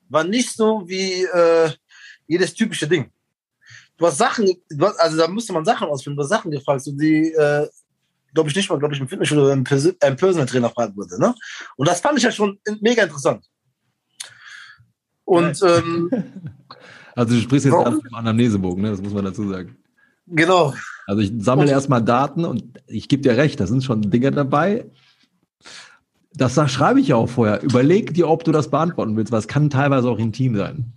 war 0.08 0.24
nicht 0.24 0.56
so 0.56 0.88
wie 0.88 1.24
äh, 1.24 1.72
jedes 2.28 2.54
typische 2.54 2.88
Ding. 2.88 3.12
Du 3.98 4.08
hast 4.08 4.18
Sachen, 4.18 4.46
du 4.70 4.86
hast, 4.86 4.98
also 4.98 5.18
da 5.18 5.28
musste 5.28 5.52
man 5.52 5.66
Sachen 5.66 5.90
ausfinden, 5.90 6.16
du 6.16 6.24
hast 6.24 6.30
Sachen 6.30 6.52
gefragt, 6.52 6.82
so 6.82 6.94
die, 6.94 7.34
äh, 7.34 7.68
glaube 8.34 8.50
ich, 8.50 8.56
nicht 8.56 8.70
mal, 8.70 8.80
glaube 8.80 8.94
ich, 8.94 9.00
im 9.02 9.08
Fitnessstudio 9.08 9.46
oder 9.46 9.54
ein 9.54 9.64
Personal 9.64 10.46
Trainer 10.46 10.70
fragen 10.70 10.96
würde. 10.96 11.20
Ne? 11.20 11.34
Und 11.76 11.88
das 11.88 12.02
fand 12.02 12.18
ich 12.18 12.24
ja 12.24 12.32
schon 12.32 12.60
in- 12.66 12.78
mega 12.82 13.04
interessant. 13.04 13.46
Und 15.26 15.62
ähm, 15.64 16.10
Also 17.16 17.36
du 17.36 17.42
sprichst 17.42 17.66
jetzt 17.66 17.74
Warum? 17.74 17.96
erst 17.96 18.08
vom 18.08 18.16
Anamnesebogen, 18.16 18.82
ne? 18.82 18.92
das 18.92 19.02
muss 19.02 19.14
man 19.14 19.26
dazu 19.26 19.50
sagen. 19.50 19.76
genau, 20.28 20.74
Also 21.06 21.22
ich 21.22 21.34
sammle 21.40 21.70
erstmal 21.70 22.02
Daten 22.04 22.46
und 22.46 22.80
ich 22.88 23.10
gebe 23.10 23.22
dir 23.22 23.36
recht, 23.36 23.60
da 23.60 23.68
sind 23.68 23.84
schon 23.84 24.10
Dinge 24.10 24.32
dabei. 24.32 24.86
Das 26.34 26.54
schreibe 26.72 27.02
ich 27.02 27.10
ja 27.10 27.18
auch 27.18 27.28
vorher. 27.28 27.62
Überleg 27.62 28.14
dir, 28.14 28.30
ob 28.30 28.44
du 28.46 28.52
das 28.54 28.70
beantworten 28.70 29.18
willst, 29.18 29.32
weil 29.34 29.40
es 29.40 29.48
kann 29.48 29.70
teilweise 29.70 30.10
auch 30.10 30.20
intim 30.20 30.56
sein. 30.56 30.94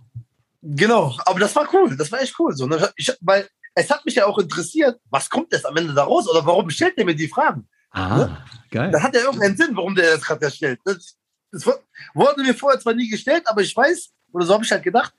Genau, 0.61 1.13
aber 1.25 1.39
das 1.41 1.53
war 1.57 1.67
cool, 1.73 1.97
das 1.97 2.09
war 2.11 2.21
echt 2.21 2.35
cool. 2.39 2.55
So, 2.55 2.67
ne? 2.67 2.89
ich, 2.95 3.11
weil 3.19 3.45
es 3.75 3.89
hat 3.89 4.05
mich 4.05 4.15
ja 4.15 4.25
auch 4.25 4.37
interessiert, 4.39 4.99
was 5.09 5.29
kommt 5.29 5.51
jetzt 5.51 5.65
am 5.65 5.75
Ende 5.77 5.93
da 5.93 6.03
raus 6.03 6.27
oder 6.29 6.45
warum 6.45 6.69
stellt 6.69 6.97
der 6.97 7.05
mir 7.05 7.15
die 7.15 7.27
Fragen? 7.27 7.67
Ah, 7.91 8.37
geil. 8.71 8.91
Da 8.91 9.01
hat 9.01 9.15
ja 9.15 9.21
irgendeinen 9.21 9.55
Sinn, 9.57 9.75
warum 9.75 9.95
der 9.95 10.15
das 10.15 10.21
gerade 10.23 10.49
stellt. 10.51 10.79
Das, 10.83 11.15
das 11.51 11.65
wu- 11.65 11.71
wurde 12.13 12.41
mir 12.41 12.53
vorher 12.55 12.79
zwar 12.79 12.93
nie 12.93 13.09
gestellt, 13.09 13.43
aber 13.45 13.61
ich 13.61 13.75
weiß, 13.75 14.11
oder 14.31 14.45
so 14.45 14.53
habe 14.55 14.63
ich 14.63 14.71
halt 14.71 14.83
gedacht, 14.83 15.13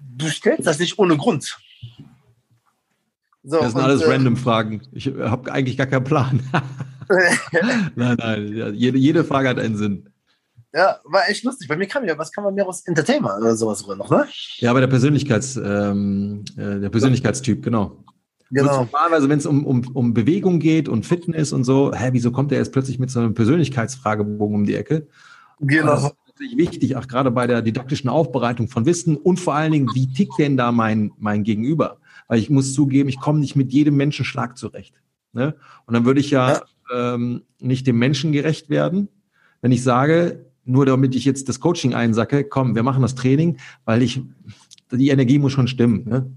du 0.00 0.28
stellst 0.28 0.66
das 0.66 0.78
nicht 0.78 0.98
ohne 0.98 1.16
Grund. 1.16 1.56
So, 3.44 3.60
Das 3.60 3.72
sind 3.72 3.76
und, 3.80 3.84
alles 3.84 4.02
äh, 4.02 4.10
random 4.10 4.36
Fragen. 4.36 4.82
Ich 4.92 5.06
habe 5.06 5.50
eigentlich 5.52 5.76
gar 5.76 5.86
keinen 5.86 6.04
Plan. 6.04 6.42
nein, 7.94 8.16
nein. 8.18 8.74
Jede, 8.74 8.98
jede 8.98 9.24
Frage 9.24 9.48
hat 9.48 9.58
einen 9.58 9.76
Sinn. 9.76 10.10
Ja, 10.74 10.98
war 11.04 11.28
echt 11.28 11.44
lustig. 11.44 11.68
Bei 11.68 11.76
mir 11.76 11.86
kam 11.86 12.04
ja, 12.04 12.16
was 12.18 12.30
kann 12.32 12.44
man 12.44 12.54
mehr 12.54 12.66
aus 12.66 12.82
Entertainment 12.86 13.40
oder 13.40 13.56
sowas 13.56 13.80
sogar 13.80 13.96
noch, 13.96 14.10
ne? 14.10 14.26
Ja, 14.58 14.70
aber 14.70 14.80
der 14.80 14.86
Persönlichkeits, 14.88 15.56
ähm, 15.56 16.44
äh, 16.56 16.80
der 16.80 16.90
Persönlichkeitstyp, 16.90 17.62
genau. 17.62 18.04
Genau. 18.50 18.84
Normalerweise, 18.84 19.28
wenn 19.28 19.38
es 19.38 19.46
um, 19.46 19.66
um, 19.66 19.86
um 19.94 20.14
Bewegung 20.14 20.58
geht 20.58 20.88
und 20.88 21.04
Fitness 21.04 21.52
und 21.52 21.64
so, 21.64 21.92
hä, 21.94 22.10
wieso 22.12 22.32
kommt 22.32 22.50
der 22.50 22.58
jetzt 22.58 22.72
plötzlich 22.72 22.98
mit 22.98 23.10
so 23.10 23.20
einem 23.20 23.34
Persönlichkeitsfragebogen 23.34 24.54
um 24.54 24.64
die 24.64 24.74
Ecke? 24.74 25.06
Das 25.58 25.68
Genau. 25.68 25.94
ist 25.94 26.14
natürlich 26.28 26.56
wichtig, 26.56 26.96
auch 26.96 27.06
gerade 27.08 27.30
bei 27.30 27.46
der 27.46 27.60
didaktischen 27.62 28.08
Aufbereitung 28.08 28.68
von 28.68 28.86
Wissen 28.86 29.16
und 29.16 29.38
vor 29.38 29.54
allen 29.54 29.72
Dingen, 29.72 29.90
wie 29.94 30.10
tickt 30.12 30.38
denn 30.38 30.56
da 30.56 30.72
mein, 30.72 31.12
mein 31.18 31.44
Gegenüber? 31.44 31.98
Weil 32.26 32.38
ich 32.38 32.48
muss 32.48 32.72
zugeben, 32.72 33.08
ich 33.08 33.20
komme 33.20 33.40
nicht 33.40 33.54
mit 33.56 33.72
jedem 33.72 33.96
Menschenschlag 33.96 34.56
zurecht. 34.56 35.02
Ne? 35.32 35.54
Und 35.86 35.94
dann 35.94 36.04
würde 36.04 36.20
ich 36.20 36.30
ja, 36.30 36.62
Ähm, 36.90 37.42
nicht 37.60 37.86
dem 37.86 37.98
Menschen 37.98 38.32
gerecht 38.32 38.70
werden, 38.70 39.08
wenn 39.60 39.72
ich 39.72 39.82
sage, 39.82 40.46
nur 40.68 40.86
damit 40.86 41.14
ich 41.14 41.24
jetzt 41.24 41.48
das 41.48 41.60
Coaching 41.60 41.94
einsacke, 41.94 42.44
komm, 42.44 42.74
wir 42.74 42.82
machen 42.82 43.02
das 43.02 43.14
Training, 43.14 43.58
weil 43.84 44.02
ich, 44.02 44.20
die 44.92 45.08
Energie 45.08 45.38
muss 45.38 45.52
schon 45.52 45.66
stimmen. 45.66 46.04
Ne? 46.04 46.30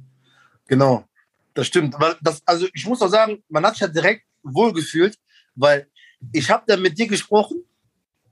Genau, 0.68 1.06
das 1.54 1.68
stimmt. 1.68 1.96
Weil 2.00 2.16
das, 2.22 2.42
also 2.46 2.68
ich 2.74 2.88
muss 2.88 3.02
auch 3.02 3.10
sagen, 3.10 3.44
man 3.50 3.66
hat 3.66 3.74
sich 3.74 3.82
ja 3.82 3.88
direkt 3.88 4.24
wohlgefühlt, 4.42 5.18
weil 5.56 5.88
ich 6.32 6.50
habe 6.50 6.64
da 6.66 6.78
mit 6.78 6.98
dir 6.98 7.08
gesprochen, 7.08 7.64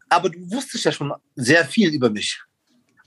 aber 0.08 0.30
du 0.30 0.40
wusstest 0.52 0.86
ja 0.86 0.92
schon 0.92 1.14
sehr 1.36 1.66
viel 1.66 1.94
über 1.94 2.10
mich. 2.10 2.42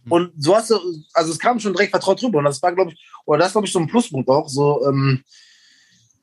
Hm. 0.05 0.13
Und 0.13 0.33
so 0.37 0.55
hast 0.55 0.71
du, 0.71 0.79
also 1.15 1.33
es 1.33 1.39
kam 1.39 1.59
schon 1.59 1.73
direkt 1.73 1.91
vertraut 1.91 2.23
rüber. 2.23 2.39
Und 2.39 2.45
das 2.45 2.63
war, 2.63 2.75
glaube 2.75 2.93
ich, 2.93 3.11
oder 3.25 3.39
das 3.39 3.53
glaube 3.53 3.67
ich 3.67 3.73
so 3.73 3.79
ein 3.79 3.89
Pluspunkt 3.89 4.29
auch, 4.29 4.49
so 4.49 4.87
ähm, 4.87 5.23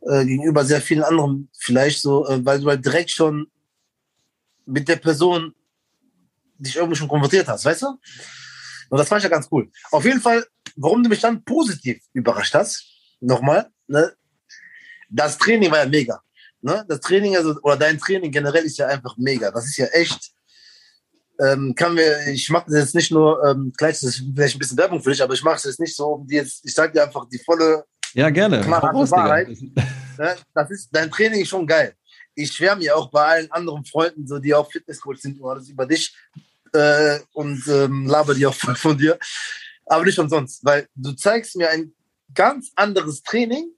äh, 0.02 0.24
gegenüber 0.24 0.64
sehr 0.64 0.82
vielen 0.82 1.04
anderen 1.04 1.50
vielleicht 1.58 2.02
so, 2.02 2.28
äh, 2.28 2.46
weil 2.46 2.62
du 2.62 2.68
halt 2.68 2.86
direkt 2.86 3.10
schon 3.10 3.48
mit 4.66 4.88
der 4.88 4.98
Person 4.98 5.54
dich 6.60 6.76
irgendwie 6.76 6.96
schon 6.96 7.08
konvertiert 7.08 7.48
hast, 7.48 7.66
weißt 7.66 7.84
du? 7.84 7.88
Und 8.90 8.98
das 8.98 9.08
fand 9.08 9.20
ich 9.20 9.24
ja 9.24 9.30
ganz 9.30 9.48
cool. 9.52 9.70
Auf 9.92 10.04
jeden 10.06 10.22
Fall, 10.22 10.46
warum 10.76 11.04
du 11.04 11.10
mich 11.10 11.22
dann 11.22 11.44
positiv 11.44 12.02
überrascht 12.14 12.54
hast, 12.54 12.84
nochmal, 13.20 13.70
ne? 13.88 14.14
das 15.10 15.38
Training 15.38 15.72
war 15.72 15.80
ja 15.80 15.86
mega. 15.86 16.22
Ne? 16.62 16.86
Das 16.88 17.00
Training, 17.00 17.36
also, 17.36 17.56
oder 17.62 17.78
dein 17.78 18.00
Training 18.00 18.32
generell 18.32 18.64
ist 18.64 18.78
ja 18.78 18.88
einfach 18.88 19.16
mega. 19.18 19.52
Das 19.52 19.66
ist 19.66 19.78
ja 19.78 19.86
echt, 19.88 20.32
ähm, 21.40 21.74
kann 21.76 21.96
wir, 21.96 22.28
ich 22.28 22.50
mache 22.50 22.66
das 22.68 22.80
jetzt 22.80 22.96
nicht 22.96 23.12
nur, 23.12 23.44
ähm, 23.46 23.72
gleich, 23.78 24.00
das 24.00 24.04
ist 24.04 24.24
vielleicht 24.36 24.56
ein 24.56 24.60
bisschen 24.60 24.78
Werbung 24.78 25.02
für 25.02 25.12
dich, 25.12 25.22
aber 25.22 25.34
ich 25.34 25.44
mache 25.44 25.58
es 25.58 25.64
jetzt 25.64 25.80
nicht 25.80 25.96
so, 25.96 26.08
um 26.08 26.28
die 26.28 26.36
jetzt, 26.36 26.66
ich 26.66 26.74
sage 26.74 26.92
dir 26.92 27.04
einfach 27.04 27.28
die 27.30 27.40
volle, 27.40 27.86
ja, 28.14 28.30
gerne. 28.30 28.62
Klare 28.62 29.12
Wahrheit. 29.12 29.50
Ne? 30.18 30.36
Das 30.54 30.72
ist, 30.72 30.90
dein 30.92 31.10
Training 31.12 31.42
ist 31.42 31.50
schon 31.50 31.66
geil. 31.66 31.94
Ich 32.36 32.52
schwärme 32.52 32.84
ja 32.84 32.96
auch 32.96 33.10
bei 33.10 33.24
allen 33.24 33.52
anderen 33.52 33.86
Freunden, 33.86 34.28
so, 34.28 34.40
die 34.40 34.54
auch 34.54 34.70
Fitnesscoach 34.70 35.18
sind, 35.18 35.40
oder 35.40 35.56
das 35.56 35.70
über 35.70 35.86
dich 35.86 36.14
äh, 36.74 37.20
und 37.34 37.68
ähm, 37.68 38.06
laber 38.06 38.34
die 38.34 38.46
auch 38.46 38.54
von, 38.54 38.98
dir. 38.98 39.18
Aber 39.86 40.06
nicht 40.06 40.20
umsonst, 40.20 40.64
weil 40.64 40.88
du 40.96 41.14
zeigst 41.14 41.56
mir 41.56 41.70
ein 41.70 41.94
ganz 42.34 42.72
anderes 42.76 43.22
Training, 43.24 43.72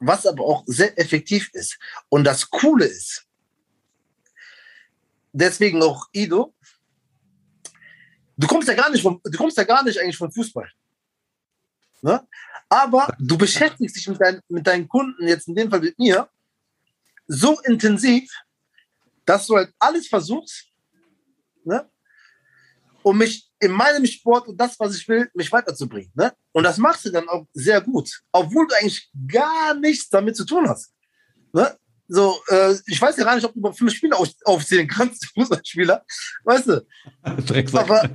was 0.00 0.26
aber 0.26 0.44
auch 0.44 0.64
sehr 0.66 0.98
effektiv 0.98 1.50
ist. 1.52 1.78
Und 2.08 2.24
das 2.24 2.50
Coole 2.50 2.86
ist, 2.86 3.24
deswegen 5.32 5.82
auch 5.82 6.08
Ido, 6.12 6.54
du 8.36 8.46
kommst 8.46 8.68
ja 8.68 8.74
gar 8.74 8.90
nicht 8.90 9.02
vom, 9.02 9.20
du 9.24 9.38
kommst 9.38 9.56
ja 9.56 9.64
gar 9.64 9.84
nicht 9.84 9.98
eigentlich 9.98 10.16
von 10.16 10.32
Fußball. 10.32 10.68
Ne? 12.02 12.26
Aber 12.68 13.14
du 13.18 13.38
beschäftigst 13.38 13.96
dich 13.96 14.08
mit, 14.08 14.20
dein, 14.20 14.40
mit 14.48 14.66
deinen 14.66 14.88
Kunden, 14.88 15.28
jetzt 15.28 15.46
in 15.46 15.54
dem 15.54 15.70
Fall 15.70 15.80
mit 15.80 15.98
mir, 15.98 16.28
so 17.26 17.60
intensiv, 17.60 18.28
dass 19.24 19.46
du 19.46 19.56
halt 19.56 19.72
alles 19.78 20.08
versuchst, 20.08 20.68
ne? 21.64 21.88
Um 23.02 23.18
mich 23.18 23.50
in 23.58 23.72
meinem 23.72 24.06
Sport 24.06 24.48
und 24.48 24.60
das, 24.60 24.78
was 24.78 24.96
ich 24.96 25.06
will, 25.08 25.30
mich 25.34 25.50
weiterzubringen. 25.52 26.12
Ne? 26.14 26.32
Und 26.52 26.64
das 26.64 26.78
machst 26.78 27.04
du 27.04 27.10
dann 27.10 27.28
auch 27.28 27.46
sehr 27.52 27.80
gut, 27.80 28.22
obwohl 28.32 28.66
du 28.66 28.74
eigentlich 28.74 29.10
gar 29.28 29.74
nichts 29.74 30.08
damit 30.08 30.36
zu 30.36 30.44
tun 30.44 30.68
hast. 30.68 30.92
Ne? 31.52 31.76
So, 32.08 32.36
äh, 32.48 32.74
ich 32.86 33.00
weiß 33.00 33.16
ja 33.16 33.24
gar 33.24 33.36
nicht, 33.36 33.44
ob 33.44 33.54
du 33.54 33.60
über 33.60 33.72
fünf 33.72 33.94
Spieler 33.94 34.18
auf, 34.18 34.28
aufzählen 34.44 34.86
kannst, 34.86 35.26
Fußballspieler. 35.34 36.04
Weißt 36.44 36.66
du? 36.66 36.86
Aber 37.78 38.02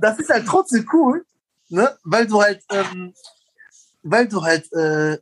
das 0.00 0.18
ist 0.18 0.30
halt 0.30 0.46
trotzdem 0.46 0.88
cool, 0.92 1.24
ne? 1.68 1.96
weil 2.04 2.26
du 2.26 2.42
halt, 2.42 2.62
ähm, 2.70 3.14
weil 4.02 4.28
du 4.28 4.42
halt, 4.42 4.70
äh, 4.72 5.18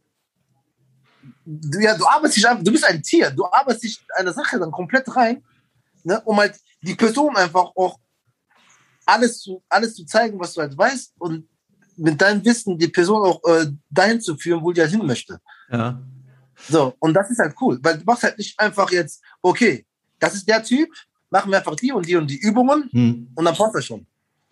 du, 1.45 1.81
ja, 1.81 1.97
du 1.97 2.07
arbeitest 2.07 2.39
dich 2.39 2.65
du 2.65 2.73
bist 2.73 2.85
ein 2.85 3.03
Tier, 3.03 3.31
du 3.31 3.45
arbeitest 3.45 3.85
dich 3.85 4.01
eine 4.17 4.33
Sache 4.33 4.59
dann 4.59 4.71
komplett 4.71 5.15
rein, 5.15 5.45
ne? 6.05 6.21
um 6.25 6.37
halt 6.37 6.59
die 6.83 6.95
Person 6.95 7.37
einfach 7.37 7.71
auch 7.77 7.99
alles 9.07 9.41
zu, 9.41 9.63
alles 9.69 9.95
zu 9.95 10.05
zeigen, 10.05 10.39
was 10.39 10.55
du 10.55 10.61
halt 10.61 10.77
weißt 10.77 11.15
und 11.19 11.49
mit 11.97 12.21
deinem 12.21 12.45
Wissen 12.45 12.79
die 12.79 12.89
Person 12.89 13.27
auch 13.27 13.43
äh, 13.45 13.67
dahin 13.91 14.21
zu 14.21 14.37
führen, 14.37 14.63
wo 14.63 14.73
die 14.73 14.81
halt 14.81 14.91
hin 14.91 15.05
möchte. 15.05 15.39
Ja. 15.71 16.01
So, 16.69 16.95
und 16.99 17.15
das 17.15 17.31
ist 17.31 17.39
halt 17.39 17.55
cool, 17.61 17.79
weil 17.83 17.99
du 17.99 18.05
machst 18.05 18.23
halt 18.23 18.39
nicht 18.39 18.59
einfach 18.59 18.91
jetzt, 18.91 19.23
okay, 19.43 19.87
das 20.19 20.35
ist 20.35 20.49
der 20.49 20.63
Typ, 20.63 20.89
machen 21.31 21.51
wir 21.51 21.59
einfach 21.59 21.77
die 21.77 21.93
und 21.93 22.07
die 22.07 22.17
und 22.17 22.29
die 22.29 22.39
Übungen 22.39 22.89
hm. 22.91 23.29
und 23.35 23.45
dann 23.45 23.55
passt 23.55 23.75
das 23.75 23.85
schon. 23.85 24.07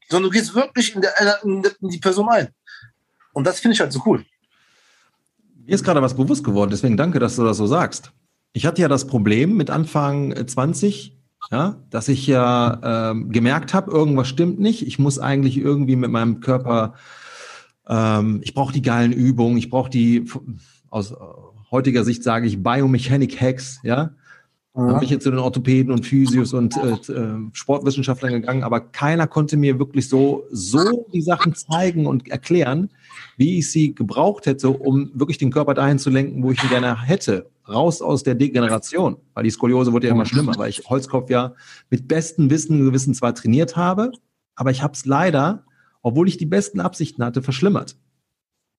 Sondern 0.08 0.30
du 0.30 0.38
gehst 0.38 0.54
wirklich 0.54 0.94
in, 0.94 1.02
der, 1.02 1.12
in 1.42 1.62
die 1.82 1.98
Person 1.98 2.28
ein. 2.28 2.48
Und 3.32 3.46
das 3.46 3.60
finde 3.60 3.74
ich 3.74 3.80
halt 3.80 3.92
so 3.92 4.02
cool. 4.06 4.24
Mir 5.66 5.74
ist 5.74 5.84
gerade 5.84 6.00
was 6.00 6.16
bewusst 6.16 6.44
geworden, 6.44 6.70
deswegen 6.70 6.96
danke, 6.96 7.18
dass 7.18 7.36
du 7.36 7.44
das 7.44 7.58
so 7.58 7.66
sagst. 7.66 8.10
Ich 8.54 8.64
hatte 8.64 8.80
ja 8.80 8.88
das 8.88 9.06
Problem 9.06 9.56
mit 9.56 9.68
Anfang 9.68 10.34
20, 10.46 11.17
ja, 11.50 11.82
dass 11.90 12.08
ich 12.08 12.26
ja 12.26 13.10
ähm, 13.10 13.30
gemerkt 13.30 13.74
habe, 13.74 13.90
irgendwas 13.90 14.28
stimmt 14.28 14.60
nicht. 14.60 14.86
Ich 14.86 14.98
muss 14.98 15.18
eigentlich 15.18 15.56
irgendwie 15.56 15.96
mit 15.96 16.10
meinem 16.10 16.40
Körper, 16.40 16.94
ähm, 17.88 18.40
ich 18.42 18.54
brauche 18.54 18.72
die 18.72 18.82
geilen 18.82 19.12
Übungen, 19.12 19.56
ich 19.56 19.70
brauche 19.70 19.90
die 19.90 20.26
aus 20.90 21.14
heutiger 21.70 22.04
Sicht 22.04 22.22
sage 22.22 22.46
ich 22.46 22.62
Biomechanic 22.62 23.40
Hacks, 23.40 23.80
ja. 23.82 24.10
Ja. 24.74 24.86
Dann 24.86 24.94
bin 24.94 25.04
ich 25.04 25.10
jetzt 25.10 25.24
zu 25.24 25.30
den 25.30 25.40
Orthopäden 25.40 25.92
und 25.92 26.06
Physios 26.06 26.52
und 26.52 26.76
äh, 26.76 27.12
äh, 27.12 27.50
Sportwissenschaftlern 27.52 28.32
gegangen, 28.32 28.62
aber 28.62 28.80
keiner 28.80 29.26
konnte 29.26 29.56
mir 29.56 29.78
wirklich 29.80 30.08
so, 30.08 30.44
so 30.52 31.08
die 31.12 31.20
Sachen 31.20 31.54
zeigen 31.54 32.06
und 32.06 32.28
erklären, 32.28 32.90
wie 33.36 33.58
ich 33.58 33.70
sie 33.70 33.94
gebraucht 33.94 34.46
hätte, 34.46 34.70
um 34.70 35.10
wirklich 35.14 35.38
den 35.38 35.50
Körper 35.50 35.74
dahin 35.74 35.98
zu 35.98 36.10
lenken, 36.10 36.42
wo 36.42 36.50
ich 36.50 36.62
ihn 36.62 36.68
gerne 36.68 37.00
hätte. 37.02 37.50
Raus 37.68 38.00
aus 38.00 38.22
der 38.22 38.34
Degeneration, 38.34 39.18
weil 39.34 39.44
die 39.44 39.50
Skoliose 39.50 39.92
wurde 39.92 40.06
ja 40.06 40.14
immer 40.14 40.24
schlimmer, 40.24 40.54
weil 40.56 40.70
ich 40.70 40.88
Holzkopf 40.88 41.28
ja 41.30 41.54
mit 41.90 42.08
bestem 42.08 42.50
Wissen 42.50 42.78
und 42.78 42.86
Gewissen 42.86 43.14
zwar 43.14 43.34
trainiert 43.34 43.76
habe, 43.76 44.12
aber 44.54 44.70
ich 44.70 44.82
habe 44.82 44.94
es 44.94 45.04
leider, 45.04 45.64
obwohl 46.02 46.28
ich 46.28 46.38
die 46.38 46.46
besten 46.46 46.80
Absichten 46.80 47.22
hatte, 47.22 47.42
verschlimmert. 47.42 47.96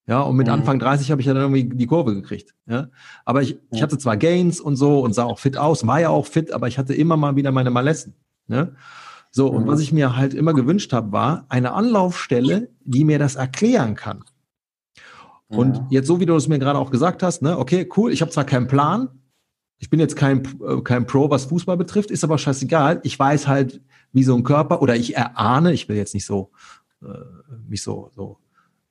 Ja, 0.07 0.21
und 0.21 0.37
mit 0.37 0.47
mhm. 0.47 0.53
Anfang 0.53 0.79
30 0.79 1.11
habe 1.11 1.21
ich 1.21 1.27
ja 1.27 1.35
dann 1.35 1.53
irgendwie 1.53 1.77
die 1.77 1.85
Kurve 1.85 2.15
gekriegt. 2.15 2.55
Ja, 2.65 2.89
aber 3.25 3.43
ich, 3.43 3.59
ich 3.71 3.83
hatte 3.83 3.99
zwar 3.99 4.17
Gains 4.17 4.59
und 4.59 4.75
so 4.75 5.01
und 5.01 5.13
sah 5.13 5.25
auch 5.25 5.37
fit 5.37 5.55
aus, 5.55 5.85
war 5.85 6.01
ja 6.01 6.09
auch 6.09 6.25
fit, 6.25 6.51
aber 6.51 6.67
ich 6.67 6.79
hatte 6.79 6.95
immer 6.95 7.15
mal 7.15 7.35
wieder 7.35 7.51
meine 7.51 7.69
Malessen. 7.69 8.15
Ne? 8.47 8.75
So, 9.31 9.47
und 9.47 9.63
mhm. 9.63 9.67
was 9.67 9.79
ich 9.79 9.91
mir 9.91 10.15
halt 10.15 10.33
immer 10.33 10.53
gewünscht 10.53 10.91
habe, 10.93 11.11
war 11.11 11.45
eine 11.49 11.73
Anlaufstelle, 11.73 12.69
die 12.83 13.03
mir 13.03 13.19
das 13.19 13.35
erklären 13.35 13.95
kann. 13.95 14.23
Und 15.47 15.77
ja. 15.77 15.87
jetzt, 15.89 16.07
so 16.07 16.19
wie 16.19 16.25
du 16.25 16.35
es 16.35 16.47
mir 16.47 16.59
gerade 16.59 16.79
auch 16.79 16.91
gesagt 16.91 17.23
hast, 17.23 17.41
ne, 17.41 17.57
okay, 17.57 17.89
cool, 17.97 18.11
ich 18.11 18.21
habe 18.21 18.31
zwar 18.31 18.45
keinen 18.45 18.67
Plan, 18.67 19.09
ich 19.77 19.89
bin 19.89 19.99
jetzt 19.99 20.15
kein, 20.15 20.43
äh, 20.61 20.81
kein 20.83 21.07
Pro, 21.07 21.29
was 21.29 21.45
Fußball 21.45 21.77
betrifft, 21.77 22.11
ist 22.11 22.23
aber 22.23 22.37
scheißegal. 22.37 22.99
Ich 23.03 23.17
weiß 23.17 23.47
halt, 23.47 23.81
wie 24.11 24.23
so 24.23 24.35
ein 24.35 24.43
Körper, 24.43 24.81
oder 24.81 24.95
ich 24.95 25.15
erahne, 25.15 25.73
ich 25.73 25.87
will 25.87 25.95
jetzt 25.95 26.13
nicht 26.13 26.25
so 26.25 26.51
äh, 27.01 27.07
mich 27.67 27.81
so, 27.81 28.11
so 28.15 28.37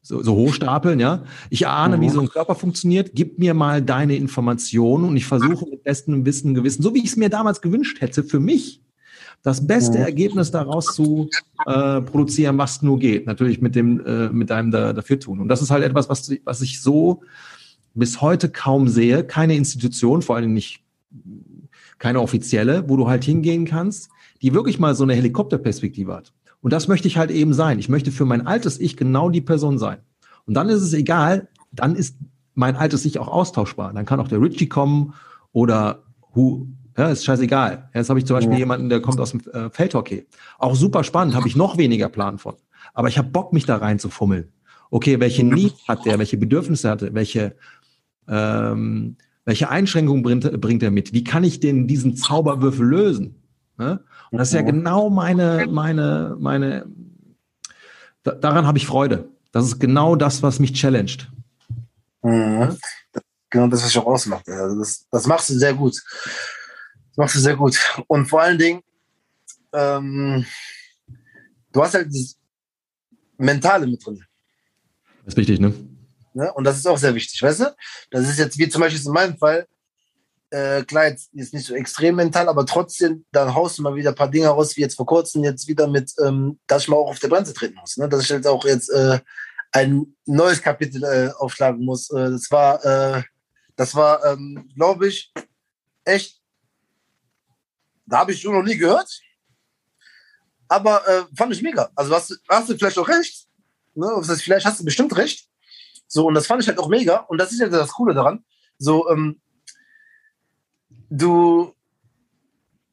so, 0.01 0.23
so 0.23 0.35
hochstapeln, 0.37 1.01
ja. 1.01 1.25
Ich 1.51 1.67
ahne, 1.67 1.99
mhm. 1.99 2.01
wie 2.01 2.09
so 2.09 2.21
ein 2.21 2.31
Körper 2.31 2.55
funktioniert. 2.55 3.11
Gib 3.15 3.39
mir 3.39 3.53
mal 3.53 3.83
deine 3.83 4.17
Informationen 4.17 5.05
und 5.05 5.17
ich 5.17 5.27
versuche 5.27 5.67
mit 5.69 5.85
bestem 5.85 6.25
Wissen, 6.25 6.55
Gewissen, 6.55 6.83
so 6.83 6.95
wie 6.95 7.01
ich 7.01 7.11
es 7.11 7.17
mir 7.17 7.29
damals 7.29 7.61
gewünscht 7.61 8.01
hätte, 8.01 8.25
für 8.25 8.41
mich 8.41 8.81
das 9.43 9.67
beste 9.67 9.99
mhm. 9.99 10.05
Ergebnis 10.05 10.51
daraus 10.51 10.95
zu 10.95 11.29
äh, 11.67 12.01
produzieren, 12.01 12.59
was 12.59 12.83
nur 12.83 12.99
geht. 12.99 13.27
Natürlich 13.27 13.61
mit 13.61 13.75
dem, 13.75 14.05
äh, 14.05 14.29
mit 14.29 14.51
deinem 14.51 14.71
da, 14.71 14.93
dafür 14.93 15.21
tun. 15.21 15.41
Und 15.41 15.49
das 15.49 15.63
ist 15.63 15.71
halt 15.71 15.85
etwas, 15.85 16.09
was, 16.09 16.31
was 16.45 16.61
ich 16.61 16.83
so 16.83 17.23
bis 17.95 18.21
heute 18.21 18.49
kaum 18.49 18.89
sehe. 18.89 19.25
Keine 19.25 19.57
Institution, 19.57 20.23
vor 20.23 20.37
allem 20.37 20.53
nicht 20.53 20.83
keine 21.99 22.21
offizielle, 22.21 22.89
wo 22.89 22.97
du 22.97 23.09
halt 23.09 23.25
hingehen 23.25 23.65
kannst, 23.65 24.11
die 24.43 24.55
wirklich 24.55 24.79
mal 24.79 24.95
so 24.95 25.05
eine 25.05 25.15
Helikopterperspektive 25.15 26.15
hat. 26.15 26.33
Und 26.61 26.73
das 26.73 26.89
möchte 26.89 27.09
ich 27.09 27.17
halt 27.17 27.31
eben 27.31 27.55
sein. 27.55 27.79
Ich 27.79 27.89
möchte 27.89 28.13
für 28.13 28.25
mein 28.25 28.47
altes 28.47 28.79
Ich 28.81 28.97
genau 28.97 29.31
die 29.31 29.41
Person 29.41 29.79
sein. 29.79 29.99
Und 30.47 30.55
dann 30.55 30.69
ist 30.69 30.83
es 30.83 30.93
egal, 30.93 31.49
dann 31.73 31.95
ist 31.95 32.17
mein 32.55 32.77
altes 32.77 33.05
Ich 33.05 33.19
auch 33.19 33.29
austauschbar. 33.29 33.93
Dann 33.93 34.07
kann 34.07 34.21
auch 34.21 34.29
der 34.29 34.41
Richie 34.41 34.69
kommen 34.69 35.15
oder 35.53 36.03
Hu, 36.35 36.67
ja, 36.99 37.09
ist 37.11 37.25
scheißegal. 37.25 37.91
Jetzt 37.95 38.11
habe 38.11 38.19
ich 38.19 38.27
zum 38.27 38.35
Beispiel 38.35 38.55
ja. 38.55 38.59
jemanden, 38.59 38.89
der 38.89 39.01
kommt 39.01 39.21
aus 39.21 39.31
dem 39.31 39.41
äh, 39.53 39.71
Feldhockey. 39.71 40.27
Auch 40.59 40.75
super 40.75 41.05
spannend, 41.05 41.37
habe 41.37 41.47
ich 41.47 41.55
noch 41.55 41.79
weniger 41.79 42.09
Plan 42.09 42.39
von. 42.39 42.57
Aber 42.93 43.09
ich 43.09 43.19
habe 43.19 43.29
Bock, 43.29 43.53
mich 43.53 43.67
da 43.67 43.77
rein 43.77 44.01
zu 44.01 44.11
fummeln. 44.11 44.53
Okay, 44.91 45.21
welche 45.21 45.45
Needs 45.45 45.87
hat 45.87 46.05
der, 46.07 46.19
welche 46.19 46.37
Bedürfnisse 46.37 46.91
hat 46.91 47.03
er, 47.03 47.15
welche, 47.15 47.55
ähm, 48.27 49.17
welche 49.45 49.69
Einschränkungen 49.69 50.23
bringt, 50.23 50.61
bringt 50.61 50.83
er 50.83 50.91
mit? 50.91 51.13
Wie 51.13 51.23
kann 51.23 51.45
ich 51.45 51.61
denn 51.61 51.87
diesen 51.87 52.17
Zauberwürfel 52.17 52.87
lösen? 52.87 53.43
Ne? 53.77 54.01
Und 54.31 54.39
das 54.39 54.49
ist 54.49 54.55
ja 54.55 54.63
genau 54.63 55.09
meine, 55.09 55.69
meine, 55.71 56.37
meine, 56.41 56.87
da, 58.25 58.33
daran 58.33 58.67
habe 58.67 58.79
ich 58.79 58.87
Freude. 58.87 59.29
Das 59.53 59.65
ist 59.65 59.79
genau 59.79 60.17
das, 60.17 60.43
was 60.43 60.59
mich 60.59 60.73
challenged. 60.73 61.31
Mhm. 62.23 62.77
Genau 63.51 63.69
das, 63.69 63.83
was 63.83 63.91
ich 63.91 63.99
auch 63.99 64.07
ausmacht. 64.07 64.49
Also 64.49 64.79
das, 64.79 65.07
das 65.11 65.27
machst 65.27 65.49
du 65.51 65.55
sehr 65.55 65.75
gut. 65.75 65.97
Machst 67.19 67.35
du 67.35 67.41
sehr 67.41 67.57
gut. 67.57 67.77
Und 68.07 68.27
vor 68.27 68.43
allen 68.43 68.59
Dingen, 68.59 68.81
ähm, 69.73 70.47
du 71.73 71.83
hast 71.83 71.95
halt 71.95 72.07
das 72.07 72.39
Mentale 73.37 73.89
mit 73.89 74.07
drin. 74.07 74.25
Das 75.25 75.35
ist 75.35 75.37
wichtig, 75.37 75.59
ne? 75.59 75.75
ne? 76.33 76.53
Und 76.53 76.63
das 76.63 76.77
ist 76.77 76.87
auch 76.87 76.97
sehr 76.97 77.13
wichtig, 77.17 77.43
weißt 77.43 77.59
du? 77.59 77.77
Das 78.13 78.29
ist 78.29 78.39
jetzt 78.39 78.57
wie 78.57 78.69
zum 78.69 78.83
Beispiel 78.83 79.05
in 79.05 79.13
meinem 79.13 79.37
Fall, 79.37 79.67
äh, 80.51 80.85
klar, 80.85 81.09
jetzt 81.09 81.35
ist 81.35 81.53
nicht 81.53 81.67
so 81.67 81.75
extrem 81.75 82.15
mental, 82.15 82.49
aber 82.49 82.65
trotzdem, 82.65 83.25
dann 83.33 83.53
haust 83.53 83.79
du 83.79 83.83
mal 83.83 83.97
wieder 83.97 84.11
ein 84.11 84.15
paar 84.15 84.31
Dinge 84.31 84.47
raus, 84.47 84.77
wie 84.77 84.83
jetzt 84.83 84.95
vor 84.95 85.07
kurzem 85.07 85.43
jetzt 85.43 85.67
wieder 85.67 85.89
mit, 85.89 86.13
ähm, 86.25 86.61
dass 86.69 86.83
ich 86.85 86.89
mal 86.89 86.99
auch 86.99 87.11
auf 87.11 87.19
der 87.19 87.29
Bremse 87.29 87.53
treten 87.53 87.79
muss. 87.81 87.97
Ne? 87.97 88.09
Dass 88.09 88.23
ich 88.23 88.29
jetzt 88.29 88.47
auch 88.47 88.65
jetzt 88.65 88.91
äh, 88.91 89.19
ein 89.73 90.15
neues 90.25 90.63
Kapitel 90.63 91.03
äh, 91.03 91.33
aufschlagen 91.37 91.85
muss. 91.85 92.11
Äh, 92.11 92.31
das 92.31 92.49
war, 92.53 92.85
äh, 92.85 93.23
das 93.75 93.97
war, 93.97 94.25
ähm, 94.25 94.71
glaube 94.77 95.09
ich, 95.09 95.33
echt, 96.05 96.38
da 98.09 98.19
habe 98.19 98.33
ich 98.33 98.41
schon 98.41 98.55
noch 98.55 98.63
nie 98.63 98.77
gehört. 98.77 99.21
Aber 100.69 101.07
äh, 101.09 101.25
fand 101.37 101.53
ich 101.53 101.63
mega. 101.63 101.91
Also 101.95 102.15
hast, 102.15 102.41
hast 102.49 102.69
du 102.69 102.77
vielleicht 102.77 102.99
auch 102.99 103.09
recht. 103.09 103.47
Ne? 103.95 104.11
Das 104.19 104.29
heißt, 104.29 104.43
vielleicht 104.43 104.67
hast 104.67 104.81
du 104.81 104.85
bestimmt 104.85 105.17
recht. 105.17 105.49
So, 106.07 106.27
und 106.27 106.35
das 106.35 106.47
fand 106.47 106.63
ich 106.63 106.69
halt 106.69 106.79
auch 106.79 106.89
mega. 106.89 107.17
Und 107.17 107.39
das 107.39 107.53
ist 107.53 107.61
ja 107.61 107.69
das 107.69 107.93
Coole 107.93 108.15
daran. 108.15 108.45
So, 108.79 109.09
ähm, 109.11 109.41
du, 111.11 111.75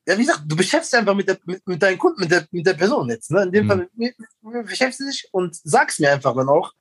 ja, 0.08 0.18
wie 0.18 0.26
gesagt, 0.26 0.44
du 0.46 0.56
beschäftigst 0.56 0.94
dich 0.94 1.00
einfach 1.00 1.16
mit, 1.16 1.28
der, 1.28 1.38
mit, 1.46 1.66
mit 1.68 1.82
deinen 1.82 1.98
Kunden, 1.98 2.22
mit 2.22 2.32
der, 2.32 2.48
mit 2.52 2.66
der 2.66 2.74
Person 2.74 3.10
jetzt. 3.10 3.32
Ne? 3.32 3.44
In 3.44 3.52
dem 3.52 3.66
mhm. 3.66 3.70
Fall 3.70 3.78
mit 3.78 3.98
mir, 3.98 4.64
beschäftigst 4.64 5.00
du 5.00 5.06
dich 5.06 5.30
und 5.32 5.56
sagst 5.56 6.00
mir 6.00 6.12
einfach 6.12 6.36
dann 6.36 6.50
auch, 6.50 6.74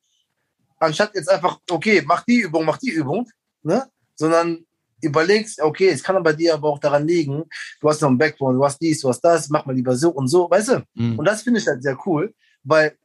anstatt 0.79 1.15
jetzt 1.15 1.31
einfach, 1.31 1.61
okay, 1.71 2.03
mach 2.05 2.25
die 2.25 2.41
Übung, 2.41 2.65
mach 2.65 2.79
die 2.79 2.91
Übung, 2.91 3.29
ne? 3.63 3.89
sondern 4.15 4.65
überlegst, 5.05 5.61
okay, 5.61 5.89
es 5.89 6.03
kann 6.03 6.17
aber 6.17 6.33
dir 6.33 6.55
aber 6.55 6.69
auch 6.69 6.79
daran 6.79 7.07
liegen, 7.07 7.45
du 7.81 7.89
hast 7.89 8.01
noch 8.01 8.09
einen 8.09 8.19
Backbone, 8.19 8.57
du 8.57 8.65
hast 8.65 8.81
dies, 8.81 9.01
du 9.01 9.09
hast 9.09 9.21
das, 9.21 9.49
mach 9.49 9.67
mal 9.67 9.75
lieber 9.75 9.97
so 9.97 10.11
und 10.11 10.29
so, 10.29 10.51
weißt 10.51 10.69
du? 10.69 10.85
Mhm. 10.95 11.19
Und 11.19 11.25
das 11.25 11.43
finde 11.43 11.61
ich 11.61 11.67
halt 11.67 11.83
sehr 11.83 11.99
cool, 12.07 12.35
weil 12.63 12.97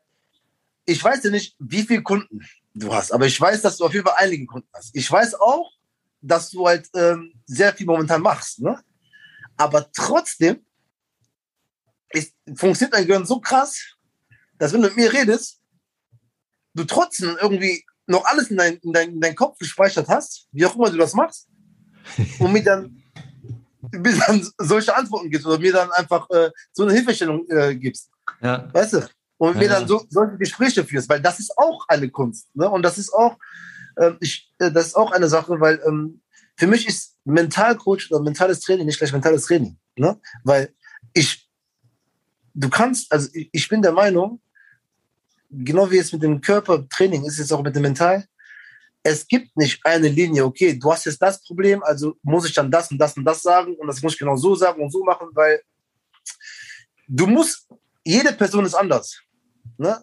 ich 0.85 1.03
weiß 1.03 1.23
ja 1.23 1.29
nicht, 1.29 1.55
wie 1.59 1.83
viele 1.83 2.01
Kunden 2.01 2.41
du 2.73 2.93
hast, 2.93 3.11
aber 3.11 3.25
ich 3.25 3.39
weiß, 3.39 3.61
dass 3.61 3.77
du 3.77 3.85
auf 3.85 3.93
jeden 3.93 4.05
Fall 4.05 4.15
einige 4.17 4.45
Kunden 4.45 4.67
hast. 4.73 4.95
Ich 4.95 5.11
weiß 5.11 5.35
auch, 5.35 5.71
dass 6.21 6.49
du 6.49 6.67
halt 6.67 6.89
ähm, 6.95 7.33
sehr 7.45 7.73
viel 7.73 7.85
momentan 7.85 8.21
machst, 8.21 8.59
ne? 8.59 8.81
Aber 9.57 9.91
trotzdem 9.91 10.65
ist, 12.11 12.33
funktioniert 12.55 12.93
dein 12.93 13.05
Gehirn 13.05 13.25
so 13.25 13.39
krass, 13.39 13.95
dass 14.57 14.73
wenn 14.73 14.81
du 14.81 14.87
mit 14.87 14.97
mir 14.97 15.13
redest, 15.13 15.61
du 16.73 16.83
trotzdem 16.85 17.37
irgendwie 17.41 17.83
noch 18.07 18.25
alles 18.25 18.49
in, 18.49 18.57
dein, 18.57 18.77
in, 18.77 18.93
dein, 18.93 19.09
in 19.11 19.21
deinen 19.21 19.35
Kopf 19.35 19.57
gespeichert 19.59 20.07
hast, 20.07 20.47
wie 20.51 20.65
auch 20.65 20.75
immer 20.75 20.89
du 20.89 20.97
das 20.97 21.13
machst, 21.13 21.47
und 22.39 22.53
mir 22.53 22.63
dann, 22.63 23.01
mir 23.91 24.17
dann 24.27 24.47
solche 24.57 24.95
Antworten 24.95 25.29
gibst 25.29 25.45
oder 25.47 25.59
mir 25.59 25.73
dann 25.73 25.91
einfach 25.91 26.29
äh, 26.29 26.51
so 26.71 26.83
eine 26.83 26.93
Hilfestellung 26.93 27.47
äh, 27.49 27.75
gibst. 27.75 28.09
Ja. 28.41 28.67
Weißt 28.73 28.93
du? 28.93 29.09
Und 29.37 29.53
ja, 29.55 29.59
mir 29.59 29.69
dann 29.69 29.87
so, 29.87 30.05
solche 30.09 30.37
Gespräche 30.37 30.83
führst, 30.83 31.09
weil 31.09 31.21
das 31.21 31.39
ist 31.39 31.57
auch 31.57 31.85
eine 31.87 32.09
Kunst. 32.09 32.53
Ne? 32.55 32.69
Und 32.69 32.83
das 32.83 32.97
ist 32.97 33.13
auch, 33.13 33.37
äh, 33.95 34.11
ich, 34.19 34.53
das 34.57 34.87
ist 34.87 34.95
auch 34.95 35.11
eine 35.11 35.29
Sache, 35.29 35.59
weil 35.59 35.81
ähm, 35.87 36.21
für 36.57 36.67
mich 36.67 36.87
ist 36.87 37.15
Mentalcoach 37.23 38.11
oder 38.11 38.21
mentales 38.21 38.59
Training 38.59 38.85
nicht 38.85 38.97
gleich 38.97 39.13
mentales 39.13 39.45
Training. 39.45 39.77
Ne? 39.95 40.19
Weil 40.43 40.73
ich, 41.13 41.49
du 42.53 42.69
kannst, 42.69 43.11
also 43.11 43.29
ich, 43.33 43.49
ich 43.53 43.69
bin 43.69 43.81
der 43.81 43.93
Meinung, 43.93 44.41
genau 45.49 45.89
wie 45.89 45.97
es 45.97 46.11
mit 46.11 46.21
dem 46.21 46.41
Körpertraining 46.41 47.23
ist, 47.25 47.39
ist 47.39 47.45
es 47.45 47.51
auch 47.51 47.63
mit 47.63 47.75
dem 47.75 47.83
Mental. 47.83 48.25
Es 49.09 49.27
gibt 49.27 49.57
nicht 49.57 49.83
eine 49.83 50.07
Linie, 50.07 50.45
okay, 50.45 50.77
du 50.77 50.91
hast 50.91 51.05
jetzt 51.05 51.21
das 51.21 51.41
Problem, 51.41 51.81
also 51.83 52.15
muss 52.21 52.47
ich 52.47 52.53
dann 52.53 52.69
das 52.69 52.91
und 52.91 52.99
das 52.99 53.17
und 53.17 53.25
das 53.25 53.41
sagen 53.41 53.75
und 53.75 53.87
das 53.87 54.01
muss 54.03 54.13
ich 54.13 54.19
genau 54.19 54.35
so 54.35 54.53
sagen 54.53 54.83
und 54.83 54.91
so 54.91 55.03
machen, 55.03 55.29
weil 55.33 55.61
du 57.07 57.25
musst, 57.25 57.67
jede 58.05 58.33
Person 58.33 58.65
ist 58.65 58.75
anders. 58.75 59.19
Ne? 59.77 59.97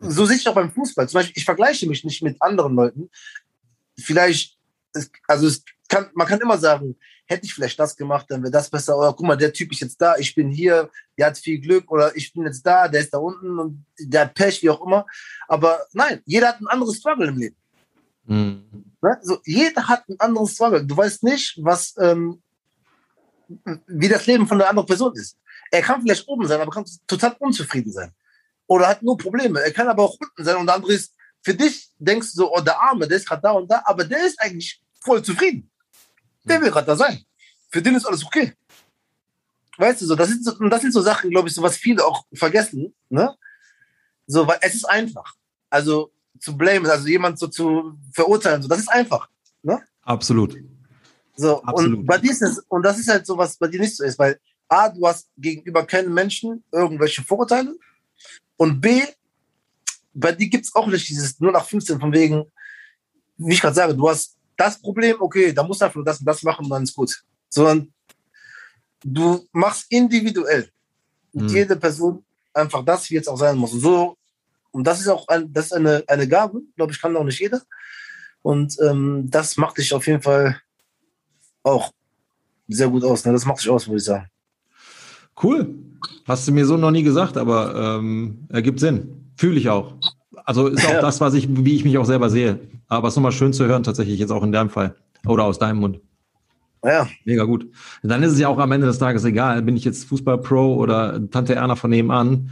So 0.00 0.24
sehe 0.24 0.36
ich 0.36 0.48
auch 0.48 0.54
beim 0.54 0.72
Fußball. 0.72 1.06
Zum 1.08 1.18
Beispiel, 1.18 1.36
ich 1.36 1.44
vergleiche 1.44 1.86
mich 1.86 2.04
nicht 2.04 2.22
mit 2.22 2.40
anderen 2.40 2.74
Leuten. 2.74 3.10
Vielleicht, 3.98 4.58
also 5.28 5.50
kann, 5.88 6.08
man 6.14 6.26
kann 6.26 6.40
immer 6.40 6.56
sagen, 6.56 6.96
hätte 7.26 7.44
ich 7.44 7.52
vielleicht 7.52 7.78
das 7.78 7.96
gemacht, 7.96 8.26
dann 8.30 8.42
wäre 8.42 8.50
das 8.50 8.70
besser. 8.70 8.96
Oder 8.96 9.12
guck 9.12 9.26
mal, 9.26 9.36
der 9.36 9.52
Typ 9.52 9.72
ist 9.72 9.80
jetzt 9.80 10.00
da, 10.00 10.16
ich 10.16 10.34
bin 10.34 10.50
hier, 10.50 10.90
der 11.18 11.26
hat 11.26 11.38
viel 11.38 11.60
Glück. 11.60 11.90
Oder 11.90 12.16
ich 12.16 12.32
bin 12.32 12.44
jetzt 12.44 12.62
da, 12.62 12.88
der 12.88 13.02
ist 13.02 13.12
da 13.12 13.18
unten 13.18 13.58
und 13.58 13.84
der 13.98 14.22
hat 14.22 14.34
Pech, 14.34 14.62
wie 14.62 14.70
auch 14.70 14.84
immer. 14.84 15.06
Aber 15.48 15.86
nein, 15.92 16.22
jeder 16.24 16.48
hat 16.48 16.60
ein 16.60 16.66
anderes 16.66 16.96
Struggle 16.96 17.28
im 17.28 17.38
Leben. 17.38 17.56
Mhm. 18.24 18.92
Ne? 19.02 19.18
So, 19.22 19.38
jeder 19.44 19.86
hat 19.88 20.08
ein 20.08 20.18
anderes 20.20 20.52
Struggle. 20.52 20.84
Du 20.84 20.96
weißt 20.96 21.22
nicht, 21.24 21.58
was, 21.62 21.94
ähm, 21.98 22.42
wie 23.86 24.08
das 24.08 24.26
Leben 24.26 24.46
von 24.46 24.58
der 24.58 24.68
anderen 24.68 24.86
Person 24.86 25.14
ist. 25.14 25.36
Er 25.70 25.82
kann 25.82 26.02
vielleicht 26.02 26.26
oben 26.28 26.46
sein, 26.46 26.60
aber 26.60 26.70
kann 26.70 26.84
total 27.06 27.34
unzufrieden 27.38 27.92
sein. 27.92 28.12
Oder 28.66 28.88
hat 28.88 29.02
nur 29.02 29.16
Probleme. 29.16 29.60
Er 29.60 29.72
kann 29.72 29.88
aber 29.88 30.04
auch 30.04 30.16
unten 30.18 30.44
sein 30.44 30.56
und 30.56 30.66
der 30.66 30.76
andere 30.76 30.92
ist, 30.92 31.14
für 31.42 31.54
dich 31.54 31.90
denkst 31.98 32.32
du 32.32 32.42
so, 32.42 32.54
oh, 32.54 32.60
der 32.60 32.80
Arme, 32.80 33.08
der 33.08 33.16
ist 33.16 33.26
gerade 33.26 33.42
da 33.42 33.50
und 33.52 33.70
da, 33.70 33.82
aber 33.84 34.04
der 34.04 34.24
ist 34.26 34.40
eigentlich 34.40 34.80
voll 35.00 35.22
zufrieden. 35.22 35.68
Der 36.44 36.60
will 36.60 36.70
gerade 36.70 36.86
da 36.86 36.96
sein. 36.96 37.24
Für 37.68 37.82
den 37.82 37.94
ist 37.94 38.06
alles 38.06 38.24
okay. 38.24 38.54
Weißt 39.78 40.02
du 40.02 40.06
so, 40.06 40.14
das 40.14 40.28
sind 40.28 40.44
so, 40.44 40.52
das 40.68 40.82
sind 40.82 40.92
so 40.92 41.00
Sachen, 41.00 41.30
glaube 41.30 41.48
ich, 41.48 41.54
so 41.54 41.62
was 41.62 41.76
viele 41.76 42.04
auch 42.04 42.24
vergessen, 42.34 42.94
ne? 43.08 43.34
So, 44.26 44.46
weil 44.46 44.58
es 44.60 44.74
ist 44.74 44.84
einfach. 44.84 45.34
Also 45.70 46.12
zu 46.42 46.56
blamen, 46.56 46.86
also 46.86 47.06
jemand 47.06 47.38
so 47.38 47.46
zu 47.46 47.96
verurteilen, 48.12 48.62
so, 48.62 48.68
das 48.68 48.80
ist 48.80 48.90
einfach, 48.90 49.28
ne? 49.62 49.80
Absolut. 50.02 50.56
So, 51.36 51.62
Absolut. 51.62 52.00
und 52.00 52.06
bei 52.06 52.18
dir 52.18 52.32
ist 52.32 52.42
es, 52.42 52.58
und 52.68 52.82
das 52.82 52.98
ist 52.98 53.08
halt 53.08 53.24
so, 53.24 53.38
was 53.38 53.56
bei 53.56 53.68
dir 53.68 53.80
nicht 53.80 53.96
so 53.96 54.04
ist, 54.04 54.18
weil 54.18 54.38
A, 54.68 54.88
du 54.88 55.06
hast 55.06 55.28
gegenüber 55.38 55.86
keinen 55.86 56.12
Menschen 56.12 56.64
irgendwelche 56.72 57.22
Vorurteile 57.22 57.74
und 58.56 58.80
B, 58.80 59.02
bei 60.12 60.32
dir 60.32 60.48
gibt 60.48 60.64
es 60.64 60.74
auch 60.74 60.86
nicht 60.88 61.08
dieses 61.08 61.38
0 61.40 61.52
nach 61.52 61.64
15 61.64 62.00
von 62.00 62.12
wegen, 62.12 62.44
wie 63.38 63.54
ich 63.54 63.60
gerade 63.60 63.74
sage, 63.74 63.94
du 63.94 64.08
hast 64.08 64.36
das 64.56 64.80
Problem, 64.80 65.16
okay, 65.20 65.52
da 65.52 65.62
musst 65.62 65.80
du 65.80 65.84
einfach 65.84 65.96
nur 65.96 66.04
das 66.04 66.18
und 66.18 66.26
das 66.26 66.42
machen 66.42 66.64
und 66.64 66.70
dann 66.70 66.82
ist 66.82 66.94
gut. 66.94 67.22
Sondern 67.48 67.92
du 69.04 69.46
machst 69.52 69.86
individuell 69.88 70.68
mit 71.32 71.44
mhm. 71.44 71.56
jeder 71.56 71.76
Person 71.76 72.24
einfach 72.52 72.84
das, 72.84 73.08
wie 73.08 73.14
jetzt 73.14 73.28
auch 73.28 73.38
sein 73.38 73.56
muss. 73.56 73.72
Und 73.72 73.80
so, 73.80 74.16
und 74.72 74.86
das 74.86 75.00
ist 75.00 75.08
auch 75.08 75.28
ein, 75.28 75.52
das 75.52 75.66
ist 75.66 75.72
eine, 75.72 76.02
eine 76.08 76.26
Gabe, 76.26 76.62
glaube 76.76 76.92
ich, 76.92 77.00
kann 77.00 77.16
auch 77.16 77.24
nicht 77.24 77.40
jeder. 77.40 77.62
Und 78.42 78.76
ähm, 78.82 79.28
das 79.30 79.56
macht 79.56 79.78
dich 79.78 79.94
auf 79.94 80.06
jeden 80.06 80.22
Fall 80.22 80.56
auch 81.62 81.92
sehr 82.68 82.88
gut 82.88 83.04
aus. 83.04 83.24
Ne? 83.24 83.32
Das 83.32 83.46
macht 83.46 83.60
dich 83.60 83.70
aus, 83.70 83.86
würde 83.86 83.98
ich 83.98 84.04
sagen. 84.04 84.26
Cool. 85.40 85.74
Hast 86.26 86.48
du 86.48 86.52
mir 86.52 86.66
so 86.66 86.76
noch 86.76 86.90
nie 86.90 87.02
gesagt, 87.02 87.36
aber 87.36 87.98
ähm, 87.98 88.46
ergibt 88.48 88.80
Sinn. 88.80 89.32
Fühle 89.36 89.58
ich 89.58 89.68
auch. 89.68 89.94
Also 90.44 90.66
ist 90.68 90.84
auch 90.86 90.94
ja. 90.94 91.00
das, 91.00 91.20
was 91.20 91.34
ich, 91.34 91.46
wie 91.48 91.76
ich 91.76 91.84
mich 91.84 91.98
auch 91.98 92.04
selber 92.04 92.30
sehe. 92.30 92.58
Aber 92.88 93.08
es 93.08 93.12
ist 93.12 93.16
nochmal 93.16 93.32
schön 93.32 93.52
zu 93.52 93.66
hören, 93.66 93.82
tatsächlich 93.82 94.18
jetzt 94.18 94.30
auch 94.30 94.42
in 94.42 94.52
deinem 94.52 94.70
Fall. 94.70 94.96
Oder 95.26 95.44
aus 95.44 95.58
deinem 95.58 95.78
Mund. 95.78 96.00
Ja. 96.84 97.08
Mega 97.24 97.44
gut. 97.44 97.70
Dann 98.02 98.22
ist 98.22 98.32
es 98.32 98.40
ja 98.40 98.48
auch 98.48 98.58
am 98.58 98.72
Ende 98.72 98.86
des 98.86 98.98
Tages 98.98 99.24
egal, 99.24 99.62
bin 99.62 99.76
ich 99.76 99.84
jetzt 99.84 100.04
Fußball-Pro 100.06 100.74
oder 100.74 101.30
Tante 101.30 101.54
Erna 101.54 101.76
von 101.76 101.90
nebenan. 101.90 102.50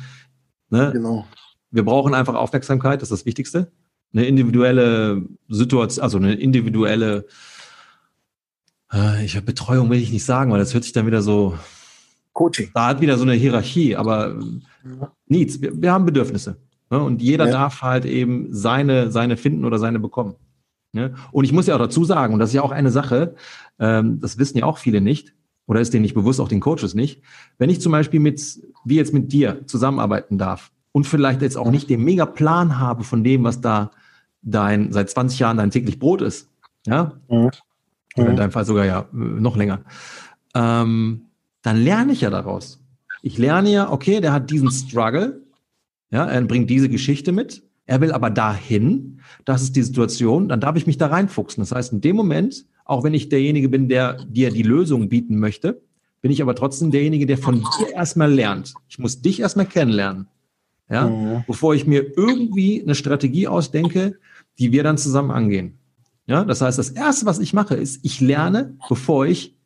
Ne? 0.68 0.90
Genau. 0.92 1.26
Wir 1.70 1.84
brauchen 1.84 2.14
einfach 2.14 2.34
Aufmerksamkeit, 2.34 3.02
das 3.02 3.10
ist 3.10 3.20
das 3.20 3.26
Wichtigste. 3.26 3.70
Eine 4.12 4.26
individuelle 4.26 5.22
Situation, 5.48 6.02
also 6.02 6.18
eine 6.18 6.34
individuelle, 6.34 7.26
äh, 8.92 9.24
ich 9.24 9.40
Betreuung 9.44 9.88
will 9.90 10.00
ich 10.00 10.10
nicht 10.10 10.24
sagen, 10.24 10.50
weil 10.50 10.58
das 10.58 10.74
hört 10.74 10.84
sich 10.84 10.92
dann 10.92 11.06
wieder 11.06 11.22
so. 11.22 11.54
Coaching. 12.32 12.70
Da 12.74 12.88
hat 12.88 13.00
wieder 13.00 13.18
so 13.18 13.24
eine 13.24 13.34
Hierarchie, 13.34 13.96
aber 13.96 14.36
ja. 14.84 15.12
Needs. 15.26 15.60
Wir, 15.60 15.80
wir 15.80 15.92
haben 15.92 16.06
Bedürfnisse. 16.06 16.56
Ne? 16.90 17.00
Und 17.00 17.22
jeder 17.22 17.46
ja. 17.46 17.52
darf 17.52 17.82
halt 17.82 18.04
eben 18.04 18.48
seine, 18.50 19.10
seine 19.10 19.36
finden 19.36 19.64
oder 19.64 19.78
seine 19.78 19.98
bekommen. 19.98 20.36
Ne? 20.92 21.14
Und 21.32 21.44
ich 21.44 21.52
muss 21.52 21.66
ja 21.66 21.74
auch 21.74 21.80
dazu 21.80 22.04
sagen, 22.04 22.34
und 22.34 22.40
das 22.40 22.50
ist 22.50 22.54
ja 22.54 22.62
auch 22.62 22.72
eine 22.72 22.90
Sache, 22.90 23.34
ähm, 23.78 24.20
das 24.20 24.38
wissen 24.38 24.58
ja 24.58 24.64
auch 24.64 24.78
viele 24.78 25.00
nicht, 25.00 25.34
oder 25.66 25.80
ist 25.80 25.94
denen 25.94 26.02
nicht 26.02 26.14
bewusst, 26.14 26.40
auch 26.40 26.48
den 26.48 26.60
Coaches 26.60 26.94
nicht. 26.94 27.22
Wenn 27.58 27.70
ich 27.70 27.80
zum 27.80 27.92
Beispiel 27.92 28.18
mit, 28.18 28.40
wie 28.84 28.96
jetzt 28.96 29.14
mit 29.14 29.32
dir 29.32 29.66
zusammenarbeiten 29.66 30.36
darf 30.36 30.72
und 30.92 31.06
vielleicht 31.06 31.42
jetzt 31.42 31.56
auch 31.56 31.70
nicht 31.70 31.88
den 31.90 32.02
mega 32.04 32.26
Plan 32.26 32.78
habe 32.78 33.04
von 33.04 33.24
dem, 33.24 33.44
was 33.44 33.60
da 33.60 33.90
dein, 34.42 34.92
seit 34.92 35.10
20 35.10 35.38
Jahren 35.38 35.56
dein 35.56 35.70
täglich 35.70 35.98
Brot 35.98 36.22
ist, 36.22 36.48
ja, 36.86 37.12
mhm. 37.28 37.50
oder 38.16 38.30
in 38.30 38.36
deinem 38.36 38.52
Fall 38.52 38.64
sogar 38.64 38.84
ja 38.84 39.00
äh, 39.12 39.16
noch 39.16 39.56
länger, 39.56 39.82
ähm, 40.54 41.26
dann 41.62 41.76
lerne 41.76 42.12
ich 42.12 42.22
ja 42.22 42.30
daraus. 42.30 42.82
Ich 43.22 43.36
lerne 43.36 43.70
ja, 43.70 43.90
okay, 43.92 44.20
der 44.20 44.32
hat 44.32 44.50
diesen 44.50 44.70
Struggle, 44.70 45.42
ja, 46.10 46.26
er 46.26 46.40
bringt 46.42 46.70
diese 46.70 46.88
Geschichte 46.88 47.32
mit. 47.32 47.62
Er 47.86 48.00
will 48.00 48.12
aber 48.12 48.30
dahin. 48.30 49.20
Das 49.44 49.62
ist 49.62 49.74
die 49.74 49.82
Situation. 49.82 50.48
Dann 50.48 50.60
darf 50.60 50.76
ich 50.76 50.86
mich 50.86 50.96
da 50.96 51.08
reinfuchsen. 51.08 51.60
Das 51.62 51.72
heißt, 51.72 51.92
in 51.92 52.00
dem 52.00 52.16
Moment, 52.16 52.64
auch 52.84 53.04
wenn 53.04 53.14
ich 53.14 53.28
derjenige 53.28 53.68
bin, 53.68 53.88
der 53.88 54.24
dir 54.24 54.50
die 54.50 54.62
Lösung 54.62 55.08
bieten 55.08 55.38
möchte, 55.38 55.82
bin 56.20 56.30
ich 56.30 56.42
aber 56.42 56.54
trotzdem 56.54 56.90
derjenige, 56.90 57.26
der 57.26 57.38
von 57.38 57.64
dir 57.78 57.92
erstmal 57.94 58.32
lernt. 58.32 58.74
Ich 58.88 58.98
muss 58.98 59.22
dich 59.22 59.40
erstmal 59.40 59.66
kennenlernen. 59.66 60.28
Ja, 60.90 61.08
mhm. 61.08 61.44
bevor 61.46 61.74
ich 61.74 61.86
mir 61.86 62.16
irgendwie 62.16 62.82
eine 62.82 62.94
Strategie 62.94 63.46
ausdenke, 63.46 64.18
die 64.58 64.72
wir 64.72 64.82
dann 64.82 64.98
zusammen 64.98 65.30
angehen. 65.30 65.78
Ja, 66.26 66.44
das 66.44 66.60
heißt, 66.60 66.78
das 66.78 66.90
erste, 66.90 67.26
was 67.26 67.38
ich 67.38 67.52
mache, 67.52 67.76
ist, 67.76 68.04
ich 68.04 68.20
lerne, 68.20 68.76
bevor 68.88 69.26
ich 69.26 69.56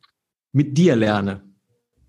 mit 0.51 0.77
dir 0.77 0.95
lerne 0.95 1.41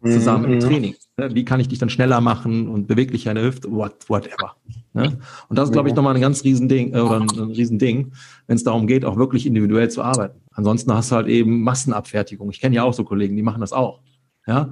zusammen 0.05 0.47
mhm. 0.47 0.53
im 0.53 0.61
Training. 0.61 0.95
Ne, 1.17 1.35
wie 1.35 1.45
kann 1.45 1.61
ich 1.61 1.69
dich 1.69 1.79
dann 1.79 1.89
schneller 1.89 2.21
machen 2.21 2.69
und 2.69 2.87
beweglicher 2.87 3.31
in 3.31 3.37
der 3.37 3.45
Hüfte, 3.45 3.71
what, 3.71 4.09
whatever. 4.09 4.57
Ne? 4.93 5.19
Und 5.49 5.59
das 5.59 5.71
ist, 5.71 5.73
glaube 5.73 5.89
ich, 5.89 5.95
nochmal 5.95 6.15
ein 6.15 6.21
ganz 6.21 6.45
Riesending 6.45 6.95
äh, 6.95 7.01
oder 7.01 7.21
ein, 7.21 7.31
ein 7.31 7.51
Riesending, 7.53 8.13
wenn 8.47 8.57
es 8.57 8.65
darum 8.65 8.87
geht, 8.87 9.05
auch 9.05 9.17
wirklich 9.17 9.47
individuell 9.47 9.91
zu 9.91 10.03
arbeiten. 10.03 10.41
Ansonsten 10.53 10.93
hast 10.93 11.11
du 11.11 11.17
halt 11.17 11.29
eben 11.29 11.63
Massenabfertigung. 11.63 12.51
Ich 12.51 12.61
kenne 12.61 12.77
ja 12.77 12.83
auch 12.83 12.93
so 12.93 13.05
Kollegen, 13.05 13.35
die 13.35 13.43
machen 13.43 13.61
das 13.61 13.73
auch. 13.73 14.01
Ja, 14.49 14.71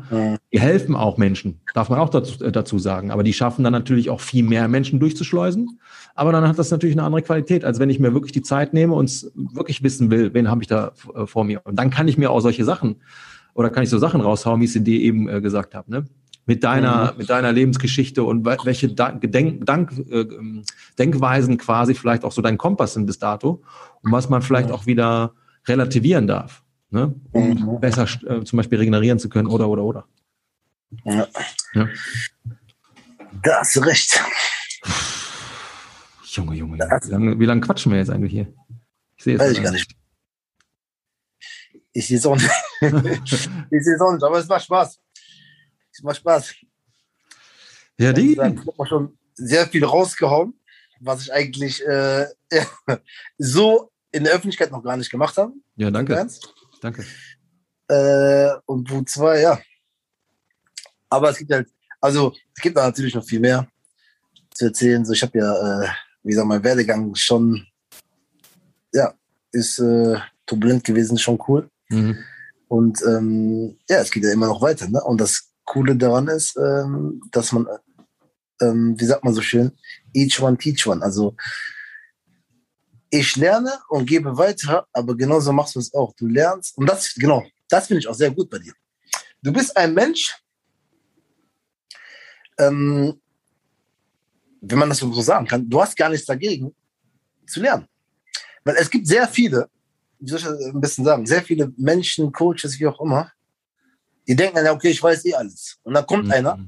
die 0.53 0.61
helfen 0.61 0.95
auch 0.95 1.17
Menschen, 1.19 1.61
darf 1.75 1.89
man 1.89 1.99
auch 1.99 2.09
dazu, 2.09 2.45
äh, 2.45 2.53
dazu 2.53 2.79
sagen. 2.79 3.11
Aber 3.11 3.25
die 3.25 3.33
schaffen 3.33 3.65
dann 3.65 3.73
natürlich 3.73 4.09
auch 4.09 4.21
viel 4.21 4.45
mehr 4.45 4.69
Menschen 4.69 5.01
durchzuschleusen. 5.01 5.81
Aber 6.15 6.31
dann 6.31 6.47
hat 6.47 6.61
das 6.61 6.71
natürlich 6.71 6.95
eine 6.95 7.03
andere 7.03 7.23
Qualität, 7.23 7.65
als 7.65 7.81
wenn 7.81 7.91
ich 7.91 7.99
mir 7.99 8.15
wirklich 8.15 8.31
die 8.31 8.43
Zeit 8.43 8.73
nehme 8.73 8.95
und 8.95 9.27
wirklich 9.35 9.83
wissen 9.83 10.13
will, 10.13 10.33
wen 10.33 10.49
habe 10.49 10.63
ich 10.63 10.69
da 10.69 10.93
äh, 11.17 11.27
vor 11.27 11.43
mir. 11.43 11.61
Und 11.65 11.77
dann 11.77 11.91
kann 11.91 12.07
ich 12.07 12.17
mir 12.17 12.31
auch 12.31 12.39
solche 12.39 12.65
Sachen 12.65 12.97
oder 13.55 13.69
kann 13.69 13.83
ich 13.83 13.91
so 13.91 13.99
Sachen 13.99 14.21
raushauen, 14.21 14.61
wie 14.61 14.67
ich 14.67 14.77
es 14.77 14.85
dir 14.85 15.01
eben 15.01 15.29
äh, 15.29 15.41
gesagt 15.41 15.75
habe. 15.75 15.91
Ne? 15.91 16.05
Mit 16.47 16.63
deiner, 16.63 17.13
mhm. 17.13 17.19
mit 17.19 17.31
deiner 17.31 17.51
Lebensgeschichte 17.51 18.23
und 18.23 18.45
welche 18.45 18.89
Denk, 18.89 19.67
Dank, 19.67 19.93
äh, 20.09 20.21
ähm, 20.21 20.63
Denkweisen 21.01 21.59
quasi 21.59 21.95
vielleicht 21.95 22.25
auch 22.25 22.33
so 22.33 22.43
dein 22.43 22.59
Kompass 22.59 22.95
sind 22.95 23.07
bis 23.07 23.19
dato 23.19 23.63
und 24.03 24.13
was 24.13 24.29
man 24.29 24.41
vielleicht 24.41 24.71
auch 24.71 24.87
wieder 24.87 25.33
relativieren 25.67 26.29
darf 26.29 26.64
ne? 26.95 27.15
um 27.33 27.51
mhm. 27.51 27.81
besser 27.81 28.05
äh, 28.27 28.45
zum 28.45 28.57
Beispiel 28.57 28.79
regenerieren 28.79 29.19
zu 29.19 29.29
können 29.29 29.49
oder, 29.49 29.69
oder, 29.69 29.83
oder. 29.83 30.09
Ja. 31.05 31.29
ja. 31.75 31.89
Da 33.43 33.63
du 33.75 33.81
recht. 33.81 34.21
Junge, 36.25 36.55
Junge, 36.55 36.79
Junge. 36.79 37.01
Wie 37.05 37.11
lange, 37.11 37.39
wie 37.41 37.45
lange 37.45 37.61
quatschen 37.61 37.93
wir 37.93 37.99
jetzt 37.99 38.11
eigentlich 38.11 38.33
hier? 38.33 38.53
Ich 39.17 39.25
sehe 39.25 39.35
es 39.35 39.41
Weiß 39.41 39.53
ich 39.53 39.63
gar 39.63 39.73
nicht. 39.73 39.95
Ich 41.93 42.07
sehe 42.07 42.19
es 42.19 42.27
auch 42.27 42.37
nicht. 42.37 42.51
ich 42.81 43.85
sehe 43.85 43.95
es 43.95 44.01
auch 44.01 44.13
nicht, 44.13 44.25
aber 44.25 44.39
es 44.39 44.49
macht 44.49 44.65
Spaß. 44.65 45.01
Es 45.93 46.03
macht 46.03 46.17
Spaß. 46.17 46.55
Ja, 47.99 48.13
die. 48.13 48.33
Ich 48.33 48.39
habe 48.39 48.87
schon 48.89 49.19
sehr 49.35 49.67
viel 49.67 49.85
rausgehauen, 49.85 50.61
was 51.01 51.23
ich 51.23 51.33
eigentlich 51.33 51.85
äh, 51.87 52.27
so 53.39 53.93
in 54.11 54.25
der 54.25 54.33
Öffentlichkeit 54.33 54.71
noch 54.71 54.83
gar 54.83 54.97
nicht 54.97 55.11
gemacht 55.11 55.37
habe. 55.37 55.53
Ja, 55.77 55.91
danke. 55.91 56.15
Ernst. 56.15 56.55
Danke. 56.85 57.03
Äh, 57.89 58.51
und 58.67 58.85
Punkt 58.85 59.09
2, 59.09 59.41
ja. 59.41 59.59
Aber 61.09 61.31
es 61.31 61.39
gibt 61.39 61.51
halt, 61.51 61.67
also 61.99 62.35
es 62.55 62.63
gibt 62.63 62.77
da 62.77 62.85
natürlich 62.85 63.15
noch 63.15 63.25
viel 63.25 63.41
mehr 63.41 63.67
zu 64.53 64.67
erzählen. 64.67 65.03
So, 65.03 65.15
ich 65.15 65.23
habe 65.23 65.39
ja, 65.39 65.83
äh, 65.83 65.89
wie 66.23 66.33
gesagt, 66.33 66.47
mein 66.47 66.63
Werdegang 66.63 67.15
schon, 67.15 67.67
ja, 68.93 69.15
ist 69.51 69.79
äh, 69.79 70.19
turbulent 70.45 70.85
gewesen, 70.85 71.17
schon 71.17 71.39
cool. 71.49 71.71
Mhm. 71.89 72.19
Und 72.69 73.01
ähm, 73.07 73.79
ja, 73.89 74.01
es 74.01 74.11
geht 74.11 74.25
ja 74.25 74.33
immer 74.33 74.49
noch 74.49 74.61
weiter. 74.61 74.87
Ne? 74.87 75.03
Und 75.03 75.23
das 75.23 75.55
Coole 75.65 75.97
daran 75.97 76.29
ist, 76.29 76.55
ähm, 76.59 77.23
dass 77.33 77.53
man, 77.53 77.67
ähm, 78.61 78.95
wie 79.01 79.07
sagt 79.07 79.25
man 79.25 79.33
so 79.33 79.41
schön, 79.41 79.73
each 80.13 80.39
one 80.39 80.59
teach 80.59 80.87
one. 80.87 81.03
Also 81.03 81.35
ich 83.19 83.37
lerne 83.37 83.73
und 83.89 84.07
gebe 84.07 84.37
weiter, 84.37 84.87
aber 84.93 85.17
genauso 85.17 85.53
machst 85.53 85.77
du 85.77 85.79
es 85.79 85.95
auch. 85.95 86.13
Du 86.17 86.27
lernst, 86.27 86.77
und 86.77 86.87
das, 86.87 87.15
genau, 87.15 87.45
das 87.69 87.87
finde 87.87 88.01
ich 88.01 88.09
auch 88.09 88.15
sehr 88.15 88.31
gut 88.31 88.51
bei 88.51 88.59
dir. 88.59 88.73
Du 89.41 89.53
bist 89.53 89.77
ein 89.77 89.95
Mensch, 89.95 90.35
ähm, 92.59 93.21
wenn 94.61 94.79
man 94.79 94.89
das 94.89 94.99
so 94.99 95.23
sagen 95.23 95.47
kann, 95.47 95.69
du 95.69 95.81
hast 95.81 95.97
gar 95.97 96.09
nichts 96.09 96.27
dagegen 96.27 96.75
zu 97.47 97.61
lernen. 97.61 97.87
Weil 98.65 98.77
es 98.77 98.91
gibt 98.91 99.07
sehr 99.07 99.29
viele, 99.29 99.69
wie 100.19 100.31
soll 100.31 100.39
ich 100.39 100.45
das 100.45 100.65
ein 100.65 100.81
bisschen 100.81 101.05
sagen, 101.05 101.27
sehr 101.27 101.43
viele 101.43 101.73
Menschen, 101.77 102.33
Coaches, 102.33 102.81
wie 102.81 102.87
auch 102.87 103.01
immer, 103.01 103.31
die 104.27 104.35
denken 104.35 104.57
dann, 104.57 104.75
okay, 104.75 104.89
ich 104.89 105.03
weiß 105.03 105.25
eh 105.27 105.35
alles. 105.35 105.79
Und 105.83 105.95
dann 105.95 106.07
kommt 106.07 106.25
mhm. 106.25 106.33
einer, 106.33 106.59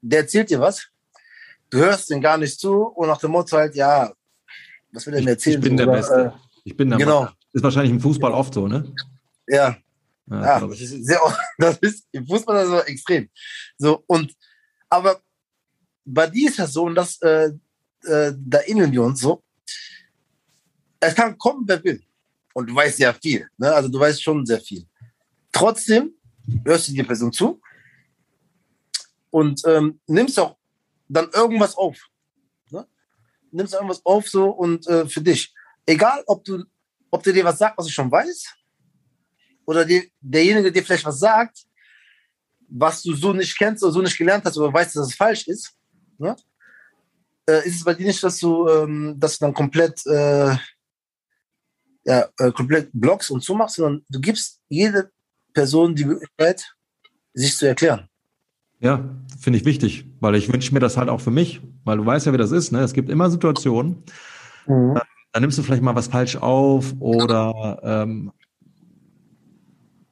der 0.00 0.20
erzählt 0.20 0.48
dir 0.48 0.60
was, 0.60 0.86
du 1.68 1.78
hörst 1.78 2.08
den 2.08 2.22
gar 2.22 2.38
nicht 2.38 2.58
zu 2.58 2.82
und 2.82 3.08
nach 3.08 3.18
dem 3.18 3.32
Motto 3.32 3.56
halt, 3.56 3.74
ja, 3.74 4.12
was 4.92 5.06
will 5.06 5.14
er 5.14 5.22
mir 5.22 5.30
erzählen? 5.30 5.58
Ich 5.58 5.64
bin 5.64 5.76
der 5.76 5.86
Beste. 5.86 6.32
Äh, 6.34 6.60
ich 6.64 6.76
bin 6.76 6.90
der 6.90 6.98
Genau. 6.98 7.24
Mann. 7.24 7.32
Ist 7.52 7.62
wahrscheinlich 7.62 7.92
im 7.92 8.00
Fußball 8.00 8.32
oft 8.32 8.52
so, 8.54 8.68
ne? 8.68 8.92
Ja. 9.46 9.76
Ja, 10.28 10.60
ja 10.60 10.66
das, 10.66 10.80
ist 10.80 11.06
sehr, 11.06 11.20
das 11.58 11.78
ist 11.78 12.06
im 12.12 12.26
Fußball 12.26 12.56
also 12.56 12.80
extrem. 12.80 13.28
So, 13.78 14.02
und, 14.06 14.34
aber 14.88 15.20
bei 16.04 16.26
dir 16.26 16.48
ist 16.48 16.58
das 16.58 16.72
so, 16.72 16.84
und 16.84 16.94
das, 16.94 17.20
äh, 17.22 17.50
äh, 18.04 18.32
da 18.36 18.58
innen 18.60 18.90
wir 18.92 19.02
uns 19.02 19.20
so, 19.20 19.42
es 21.00 21.14
kann 21.14 21.36
kommen, 21.38 21.64
wer 21.66 21.82
will. 21.84 22.02
Und 22.54 22.70
du 22.70 22.74
weißt 22.74 22.98
ja 22.98 23.12
viel, 23.12 23.46
ne? 23.58 23.72
also 23.72 23.88
du 23.88 23.98
weißt 24.00 24.22
schon 24.22 24.44
sehr 24.46 24.60
viel. 24.60 24.86
Trotzdem 25.52 26.12
hörst 26.64 26.88
du 26.88 26.92
die 26.92 27.02
Person 27.02 27.32
zu 27.32 27.60
und 29.30 29.62
ähm, 29.66 30.00
nimmst 30.06 30.38
auch 30.38 30.56
dann 31.08 31.28
irgendwas 31.32 31.76
auf 31.76 31.96
nimmst 33.56 33.74
irgendwas 33.74 34.04
auf 34.04 34.28
so 34.28 34.50
und 34.50 34.86
äh, 34.86 35.08
für 35.08 35.20
dich. 35.20 35.52
Egal, 35.84 36.22
ob 36.26 36.44
du, 36.44 36.64
ob 37.10 37.22
der 37.22 37.32
dir 37.32 37.44
was 37.44 37.58
sagt, 37.58 37.78
was 37.78 37.86
du 37.86 37.92
schon 37.92 38.10
weißt, 38.10 38.54
oder 39.64 39.84
die, 39.84 40.12
derjenige 40.20 40.70
dir 40.70 40.84
vielleicht 40.84 41.04
was 41.04 41.18
sagt, 41.18 41.64
was 42.68 43.02
du 43.02 43.14
so 43.14 43.32
nicht 43.32 43.56
kennst 43.58 43.82
oder 43.82 43.92
so 43.92 44.02
nicht 44.02 44.18
gelernt 44.18 44.44
hast 44.44 44.56
oder 44.56 44.72
weißt, 44.72 44.96
dass 44.96 45.08
es 45.08 45.14
falsch 45.14 45.46
ist, 45.48 45.76
ne? 46.18 46.36
äh, 47.48 47.66
ist 47.66 47.76
es 47.76 47.84
bei 47.84 47.94
dir 47.94 48.06
nicht, 48.06 48.22
dass 48.22 48.38
du, 48.38 48.68
ähm, 48.68 49.14
dass 49.18 49.38
du 49.38 49.44
dann 49.44 49.54
komplett, 49.54 50.04
äh, 50.06 50.56
ja, 52.04 52.28
äh, 52.38 52.52
komplett 52.52 52.90
blockst 52.92 53.30
und 53.30 53.42
zumachst, 53.42 53.76
sondern 53.76 54.04
du 54.08 54.20
gibst 54.20 54.60
jede 54.68 55.10
Person 55.52 55.94
die 55.94 56.04
Möglichkeit, 56.04 56.64
sich 57.34 57.56
zu 57.56 57.66
erklären. 57.66 58.08
Ja, 58.80 59.08
finde 59.38 59.58
ich 59.58 59.64
wichtig, 59.64 60.06
weil 60.20 60.34
ich 60.34 60.52
wünsche 60.52 60.74
mir 60.74 60.80
das 60.80 60.96
halt 60.96 61.08
auch 61.08 61.20
für 61.20 61.30
mich, 61.30 61.62
weil 61.84 61.96
du 61.96 62.04
weißt 62.04 62.26
ja, 62.26 62.32
wie 62.32 62.38
das 62.38 62.52
ist. 62.52 62.72
Ne? 62.72 62.80
Es 62.80 62.92
gibt 62.92 63.08
immer 63.08 63.30
Situationen, 63.30 64.02
mhm. 64.66 64.98
da 65.32 65.40
nimmst 65.40 65.56
du 65.56 65.62
vielleicht 65.62 65.82
mal 65.82 65.94
was 65.94 66.08
falsch 66.08 66.36
auf 66.36 66.94
oder 66.98 67.80
ähm, 67.82 68.32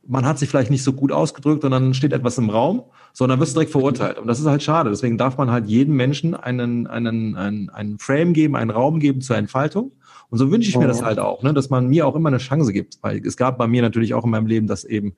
man 0.07 0.27
hat 0.27 0.39
sich 0.39 0.49
vielleicht 0.49 0.71
nicht 0.71 0.83
so 0.83 0.93
gut 0.93 1.13
ausgedrückt 1.13 1.65
und 1.65 1.71
dann 1.71 1.95
steht 1.95 2.13
etwas 2.13 2.39
im 2.39 2.51
Raum, 2.51 2.85
sondern 3.13 3.41
wirst 3.41 3.53
du 3.53 3.61
direkt 3.61 3.73
verurteilt. 3.73 4.19
Und 4.19 4.27
das 4.27 4.41
ist 4.41 4.47
halt 4.47 4.63
schade. 4.63 4.91
Deswegen 4.91 5.19
darf 5.19 5.39
man 5.39 5.51
halt 5.51 5.67
jedem 5.67 5.97
Menschen 5.97 6.35
einen, 6.35 6.87
einen, 6.87 7.37
einen, 7.37 7.71
einen 7.71 7.99
Frame 7.99 8.33
geben, 8.33 8.57
einen 8.57 8.71
Raum 8.71 9.01
geben 9.01 9.21
zur 9.21 9.37
Entfaltung. 9.37 9.93
Und 10.31 10.39
so 10.39 10.51
wünsche 10.51 10.69
ich 10.69 10.77
mir 10.77 10.89
das 10.89 11.01
mhm. 11.01 11.07
halt 11.07 11.19
auch, 11.19 11.43
ne? 11.43 11.55
dass 11.55 11.71
man 11.71 11.89
mir 11.89 12.07
auch 12.07 12.17
immer 12.17 12.29
eine 12.29 12.39
Chance 12.39 12.73
gibt. 12.73 12.99
Weil 13.03 13.25
es 13.25 13.37
gab 13.37 13.57
bei 13.57 13.67
mir 13.67 13.83
natürlich 13.83 14.15
auch 14.15 14.25
in 14.25 14.31
meinem 14.31 14.47
Leben 14.47 14.67
das 14.67 14.85
eben 14.85 15.15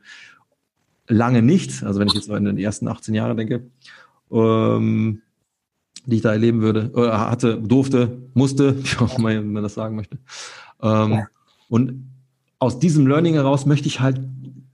lange 1.09 1.43
nicht, 1.43 1.83
also 1.83 2.01
wenn 2.01 2.09
ich 2.09 2.15
jetzt 2.15 2.29
in 2.29 2.45
den 2.45 2.59
ersten 2.59 2.89
18 2.89 3.15
Jahren 3.15 3.37
denke, 3.37 3.67
ähm, 4.31 5.23
die 6.05 6.17
ich 6.17 6.23
da 6.23 6.33
erleben 6.33 6.61
würde, 6.61 6.91
oder 6.95 7.31
hatte, 7.31 7.59
durfte, 7.61 8.17
musste, 8.35 8.77
wie 8.85 8.97
auch 8.99 9.19
immer 9.19 9.41
man 9.43 9.63
das 9.63 9.75
sagen 9.75 9.97
möchte. 9.97 10.19
Ähm, 10.83 11.13
ja. 11.13 11.27
Und 11.69 12.11
aus 12.59 12.79
diesem 12.79 13.07
Learning 13.07 13.35
heraus 13.35 13.67
möchte 13.67 13.89
ich 13.89 14.01
halt 14.01 14.21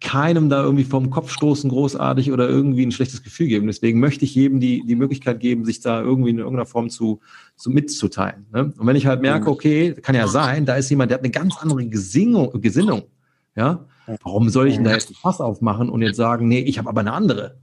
keinem 0.01 0.49
da 0.49 0.63
irgendwie 0.63 0.85
vom 0.85 1.11
Kopf 1.11 1.31
stoßen, 1.31 1.71
großartig 1.71 2.33
oder 2.33 2.49
irgendwie 2.49 2.85
ein 2.85 2.91
schlechtes 2.91 3.23
Gefühl 3.23 3.47
geben. 3.47 3.69
Deswegen 3.69 4.01
möchte 4.01 4.25
ich 4.25 4.35
jedem 4.35 4.59
die, 4.59 4.83
die 4.85 4.97
Möglichkeit 4.97 5.39
geben, 5.39 5.65
sich 5.65 5.81
da 5.81 6.03
irgendwie 6.03 6.31
in 6.31 6.39
irgendeiner 6.39 6.67
Form 6.67 6.91
zu, 6.91 7.21
zu 7.57 7.71
mitzuteilen. 7.71 8.47
Ne? 8.53 8.73
Und 8.77 8.87
wenn 8.87 8.97
ich 8.97 9.07
halt 9.07 9.23
merke, 9.23 9.47
mhm. 9.47 9.53
okay, 9.53 9.95
kann 9.95 10.17
ja 10.17 10.27
sein, 10.27 10.67
da 10.67 10.75
ist 10.75 10.91
jemand, 10.91 11.11
der 11.11 11.19
hat 11.19 11.25
eine 11.25 11.31
ganz 11.31 11.57
andere 11.59 11.87
Gesinnung, 11.87 12.61
Gesinnung 12.61 13.05
ja, 13.55 13.85
Warum 14.23 14.49
soll 14.49 14.69
ich 14.69 14.77
denn 14.77 14.85
da 14.85 14.93
jetzt 14.93 15.11
ein 15.11 15.15
Fass 15.15 15.41
aufmachen 15.41 15.89
und 15.89 16.03
jetzt 16.03 16.17
sagen, 16.17 16.49
nee, 16.49 16.61
ich 16.61 16.79
habe 16.79 16.89
aber 16.89 17.01
eine 17.01 17.13
andere? 17.13 17.61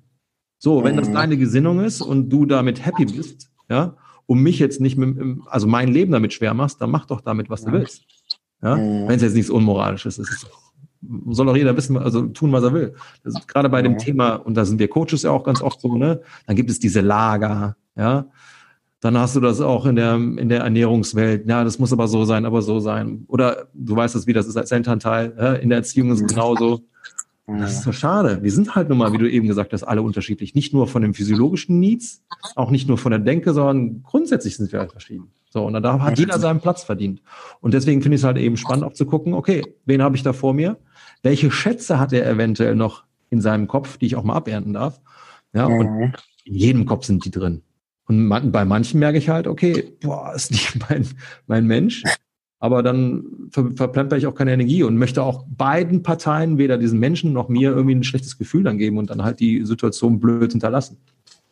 So, 0.57 0.83
wenn 0.83 0.97
das 0.97 1.09
mhm. 1.09 1.13
deine 1.13 1.37
Gesinnung 1.37 1.79
ist 1.79 2.01
und 2.01 2.29
du 2.29 2.45
damit 2.45 2.85
happy 2.85 3.05
bist, 3.05 3.49
ja, 3.69 3.95
um 4.25 4.41
mich 4.41 4.59
jetzt 4.59 4.81
nicht 4.81 4.97
mit, 4.97 5.17
also 5.47 5.67
mein 5.67 5.87
Leben 5.87 6.11
damit 6.11 6.33
schwer 6.33 6.53
machst, 6.53 6.81
dann 6.81 6.91
mach 6.91 7.05
doch 7.05 7.21
damit, 7.21 7.49
was 7.49 7.63
du 7.63 7.71
willst. 7.71 8.03
Ja, 8.61 8.75
mhm. 8.75 9.07
wenn 9.07 9.15
es 9.15 9.21
jetzt 9.21 9.35
nichts 9.35 9.49
Unmoralisches 9.49 10.19
ist. 10.19 10.47
Soll 11.29 11.45
doch 11.45 11.55
jeder 11.55 11.77
wissen, 11.77 11.97
also 11.97 12.23
tun, 12.27 12.51
was 12.51 12.63
er 12.63 12.73
will. 12.73 12.93
Das 13.23 13.33
ist 13.33 13.47
gerade 13.47 13.69
bei 13.69 13.81
dem 13.81 13.97
Thema, 13.97 14.35
und 14.35 14.55
da 14.55 14.65
sind 14.65 14.79
wir 14.79 14.89
Coaches 14.89 15.23
ja 15.23 15.31
auch 15.31 15.45
ganz 15.45 15.61
oft 15.61 15.79
so, 15.79 15.95
ne? 15.95 16.21
Dann 16.45 16.57
gibt 16.57 16.69
es 16.69 16.79
diese 16.79 16.99
Lager, 16.99 17.77
ja. 17.95 18.25
Dann 19.01 19.17
hast 19.17 19.35
du 19.35 19.39
das 19.39 19.61
auch 19.61 19.85
in 19.85 19.95
der, 19.95 20.15
in 20.15 20.49
der 20.49 20.61
Ernährungswelt. 20.61 21.47
Ja, 21.47 21.63
das 21.63 21.79
muss 21.79 21.93
aber 21.93 22.07
so 22.07 22.25
sein, 22.25 22.45
aber 22.45 22.61
so 22.61 22.79
sein. 22.79 23.23
Oder 23.27 23.67
du 23.73 23.95
weißt 23.95 24.15
es 24.15 24.27
wie, 24.27 24.33
das 24.33 24.47
ist 24.47 24.57
als 24.57 24.71
Elternteil. 24.71 25.59
In 25.61 25.69
der 25.69 25.77
Erziehung 25.77 26.11
ist 26.11 26.21
es 26.21 26.27
genauso. 26.27 26.81
Das 27.47 27.71
ist 27.71 27.83
so 27.83 27.91
schade. 27.91 28.43
Wir 28.43 28.51
sind 28.51 28.75
halt 28.75 28.89
nun 28.89 28.97
mal, 28.97 29.11
wie 29.13 29.17
du 29.17 29.29
eben 29.29 29.47
gesagt 29.47 29.73
hast, 29.73 29.83
alle 29.83 30.01
unterschiedlich. 30.01 30.53
Nicht 30.53 30.73
nur 30.73 30.85
von 30.87 31.01
den 31.01 31.13
physiologischen 31.13 31.79
Needs, 31.79 32.21
auch 32.55 32.69
nicht 32.69 32.87
nur 32.87 32.97
von 32.97 33.11
der 33.11 33.19
Denke, 33.19 33.53
sondern 33.53 34.03
grundsätzlich 34.03 34.57
sind 34.57 34.71
wir 34.71 34.79
halt 34.79 34.91
verschieden. 34.91 35.31
So, 35.49 35.65
und 35.65 35.73
da 35.81 35.99
hat 35.99 36.19
jeder 36.19 36.37
seinen 36.37 36.59
Platz 36.59 36.83
verdient. 36.83 37.23
Und 37.59 37.73
deswegen 37.73 38.03
finde 38.03 38.15
ich 38.15 38.21
es 38.21 38.25
halt 38.25 38.37
eben 38.37 38.55
spannend 38.55 38.83
auch 38.83 38.93
zu 38.93 39.07
gucken, 39.07 39.33
okay, 39.33 39.63
wen 39.85 40.03
habe 40.03 40.15
ich 40.15 40.21
da 40.21 40.31
vor 40.31 40.53
mir? 40.53 40.77
Welche 41.23 41.49
Schätze 41.49 41.99
hat 41.99 42.13
er 42.13 42.29
eventuell 42.29 42.75
noch 42.75 43.05
in 43.31 43.41
seinem 43.41 43.67
Kopf, 43.67 43.97
die 43.97 44.05
ich 44.05 44.15
auch 44.15 44.23
mal 44.23 44.35
abernten 44.35 44.73
darf? 44.73 45.01
Ja, 45.53 45.65
und 45.65 46.13
in 46.45 46.53
jedem 46.53 46.85
Kopf 46.85 47.05
sind 47.05 47.25
die 47.25 47.31
drin. 47.31 47.63
Und 48.09 48.25
man, 48.25 48.51
bei 48.51 48.65
manchen 48.65 48.99
merke 48.99 49.19
ich 49.19 49.29
halt, 49.29 49.45
okay, 49.45 49.95
boah, 50.01 50.33
ist 50.35 50.49
nicht 50.49 50.77
mein, 50.89 51.07
mein 51.45 51.67
Mensch. 51.67 52.03
Aber 52.57 52.81
dann 52.81 53.23
ver 53.51 53.69
verplemper 53.75 54.17
ich 54.17 54.25
auch 54.25 54.33
keine 54.33 54.51
Energie 54.51 54.81
und 54.83 54.97
möchte 54.97 55.21
auch 55.21 55.45
beiden 55.47 56.01
Parteien, 56.01 56.57
weder 56.57 56.79
diesen 56.79 56.99
Menschen 56.99 57.31
noch 57.33 57.49
mir, 57.49 57.69
irgendwie 57.69 57.95
ein 57.95 58.03
schlechtes 58.03 58.37
Gefühl 58.37 58.63
dann 58.63 58.79
geben 58.79 58.97
und 58.97 59.11
dann 59.11 59.23
halt 59.23 59.39
die 59.39 59.63
Situation 59.63 60.19
blöd 60.19 60.51
hinterlassen. 60.51 60.97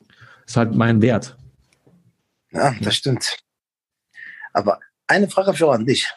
Das 0.10 0.48
ist 0.48 0.58
halt 0.58 0.76
mein 0.76 1.02
Wert. 1.02 1.38
Ja, 2.52 2.74
das 2.82 2.96
stimmt. 2.96 3.38
Aber 4.52 4.80
eine 5.06 5.30
Frage 5.30 5.48
habe 5.48 5.56
ich 5.56 5.64
auch 5.64 5.74
an 5.74 5.86
dich. 5.86 6.12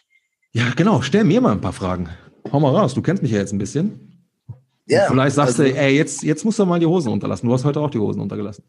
Ja, 0.52 0.72
genau. 0.74 1.02
Stell 1.02 1.24
mir 1.24 1.42
mal 1.42 1.52
ein 1.52 1.60
paar 1.60 1.74
Fragen. 1.74 2.08
Hau 2.50 2.58
mal 2.58 2.74
raus. 2.74 2.94
Du 2.94 3.02
kennst 3.02 3.22
mich 3.22 3.32
ja 3.32 3.38
jetzt 3.38 3.52
ein 3.52 3.58
bisschen. 3.58 4.24
Ja, 4.86 5.06
Vielleicht 5.06 5.36
sagst 5.36 5.60
also- 5.60 5.70
du, 5.70 5.78
ey, 5.78 5.94
jetzt, 5.94 6.22
jetzt 6.22 6.44
musst 6.46 6.58
du 6.58 6.64
mal 6.64 6.80
die 6.80 6.86
Hosen 6.86 7.12
unterlassen. 7.12 7.46
Du 7.46 7.52
hast 7.52 7.64
heute 7.64 7.78
auch 7.80 7.90
die 7.90 7.98
Hosen 7.98 8.22
untergelassen. 8.22 8.64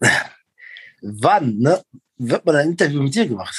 Wann 1.02 1.58
ne, 1.58 1.82
wird 2.18 2.44
man 2.44 2.56
ein 2.56 2.70
Interview 2.70 3.02
mit 3.02 3.14
dir 3.14 3.26
gemacht? 3.26 3.56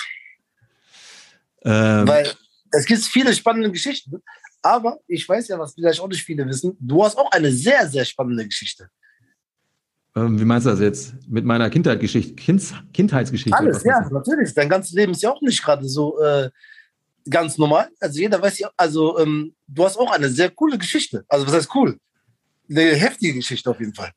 Ähm, 1.63 2.07
Weil 2.07 2.31
es 2.71 2.85
gibt 2.85 3.01
viele 3.01 3.33
spannende 3.33 3.71
Geschichten, 3.71 4.21
aber 4.61 4.99
ich 5.07 5.27
weiß 5.27 5.47
ja, 5.49 5.59
was 5.59 5.73
vielleicht 5.73 5.99
auch 5.99 6.07
nicht 6.07 6.23
viele 6.23 6.47
wissen. 6.47 6.77
Du 6.79 7.03
hast 7.03 7.17
auch 7.17 7.31
eine 7.31 7.51
sehr, 7.51 7.87
sehr 7.87 8.05
spannende 8.05 8.45
Geschichte. 8.45 8.89
ähm, 10.15 10.39
wie 10.39 10.45
meinst 10.45 10.65
du 10.65 10.71
das 10.71 10.79
jetzt? 10.79 11.13
Mit 11.27 11.45
meiner 11.45 11.69
Kindheitsgeschichte, 11.69 12.35
Kinds, 12.35 12.73
Kindheitsgeschichte? 12.93 13.57
Alles, 13.57 13.83
ja, 13.83 14.07
natürlich. 14.09 14.53
Dein 14.53 14.69
ganzes 14.69 14.93
Leben 14.93 15.11
ist 15.13 15.21
ja 15.21 15.31
auch 15.31 15.41
nicht 15.41 15.63
gerade 15.63 15.87
so 15.87 16.19
äh, 16.21 16.49
ganz 17.29 17.57
normal. 17.57 17.89
Also 17.99 18.19
jeder 18.19 18.41
weiß 18.41 18.59
ja, 18.59 18.71
also 18.77 19.17
ähm, 19.19 19.53
du 19.67 19.85
hast 19.85 19.97
auch 19.97 20.11
eine 20.11 20.29
sehr 20.29 20.49
coole 20.49 20.77
Geschichte. 20.77 21.23
Also 21.27 21.45
was 21.45 21.53
heißt 21.53 21.75
cool? 21.75 21.97
Eine 22.69 22.95
heftige 22.95 23.33
Geschichte 23.35 23.69
auf 23.69 23.79
jeden 23.79 23.93
Fall. 23.93 24.11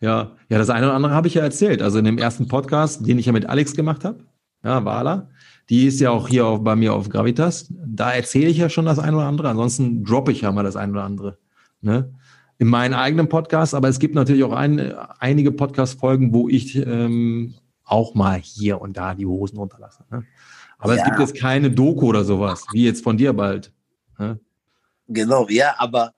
Ja, 0.00 0.32
ja, 0.48 0.58
das 0.58 0.68
eine 0.70 0.86
oder 0.86 0.94
andere 0.94 1.14
habe 1.14 1.28
ich 1.28 1.34
ja 1.34 1.42
erzählt. 1.42 1.80
Also 1.82 1.98
in 1.98 2.04
dem 2.04 2.18
ersten 2.18 2.48
Podcast, 2.48 3.06
den 3.06 3.18
ich 3.18 3.26
ja 3.26 3.32
mit 3.32 3.46
Alex 3.46 3.74
gemacht 3.74 4.04
habe, 4.04 4.24
ja, 4.62 4.84
Wala, 4.84 5.30
die 5.70 5.86
ist 5.86 6.00
ja 6.00 6.10
auch 6.10 6.28
hier 6.28 6.46
auf, 6.46 6.62
bei 6.62 6.76
mir 6.76 6.92
auf 6.94 7.08
Gravitas. 7.08 7.66
Da 7.70 8.12
erzähle 8.12 8.48
ich 8.48 8.58
ja 8.58 8.68
schon 8.68 8.84
das 8.84 8.98
eine 8.98 9.16
oder 9.16 9.26
andere. 9.26 9.48
Ansonsten 9.48 10.04
droppe 10.04 10.32
ich 10.32 10.42
ja 10.42 10.52
mal 10.52 10.62
das 10.64 10.76
eine 10.76 10.92
oder 10.92 11.04
andere. 11.04 11.38
Ne? 11.80 12.12
In 12.58 12.68
meinen 12.68 12.94
eigenen 12.94 13.28
Podcast, 13.28 13.74
aber 13.74 13.88
es 13.88 13.98
gibt 13.98 14.14
natürlich 14.14 14.44
auch 14.44 14.52
ein, 14.52 14.94
einige 15.18 15.52
Podcast-Folgen, 15.52 16.32
wo 16.32 16.48
ich 16.48 16.76
ähm, 16.76 17.54
auch 17.84 18.14
mal 18.14 18.38
hier 18.38 18.80
und 18.80 18.96
da 18.96 19.14
die 19.14 19.26
Hosen 19.26 19.58
runterlasse. 19.58 20.04
Ne? 20.10 20.24
Aber 20.78 20.92
es 20.92 20.98
Ja. 21.00 21.04
gibt 21.06 21.20
jetzt 21.20 21.36
keine 21.36 21.70
Doku 21.70 22.06
oder 22.06 22.24
sowas, 22.24 22.64
wie 22.72 22.84
jetzt 22.84 23.02
von 23.02 23.16
dir 23.16 23.32
bald. 23.32 23.72
Ne? 24.18 24.40
Genau, 25.08 25.46
ja, 25.48 25.74
aber 25.78 26.12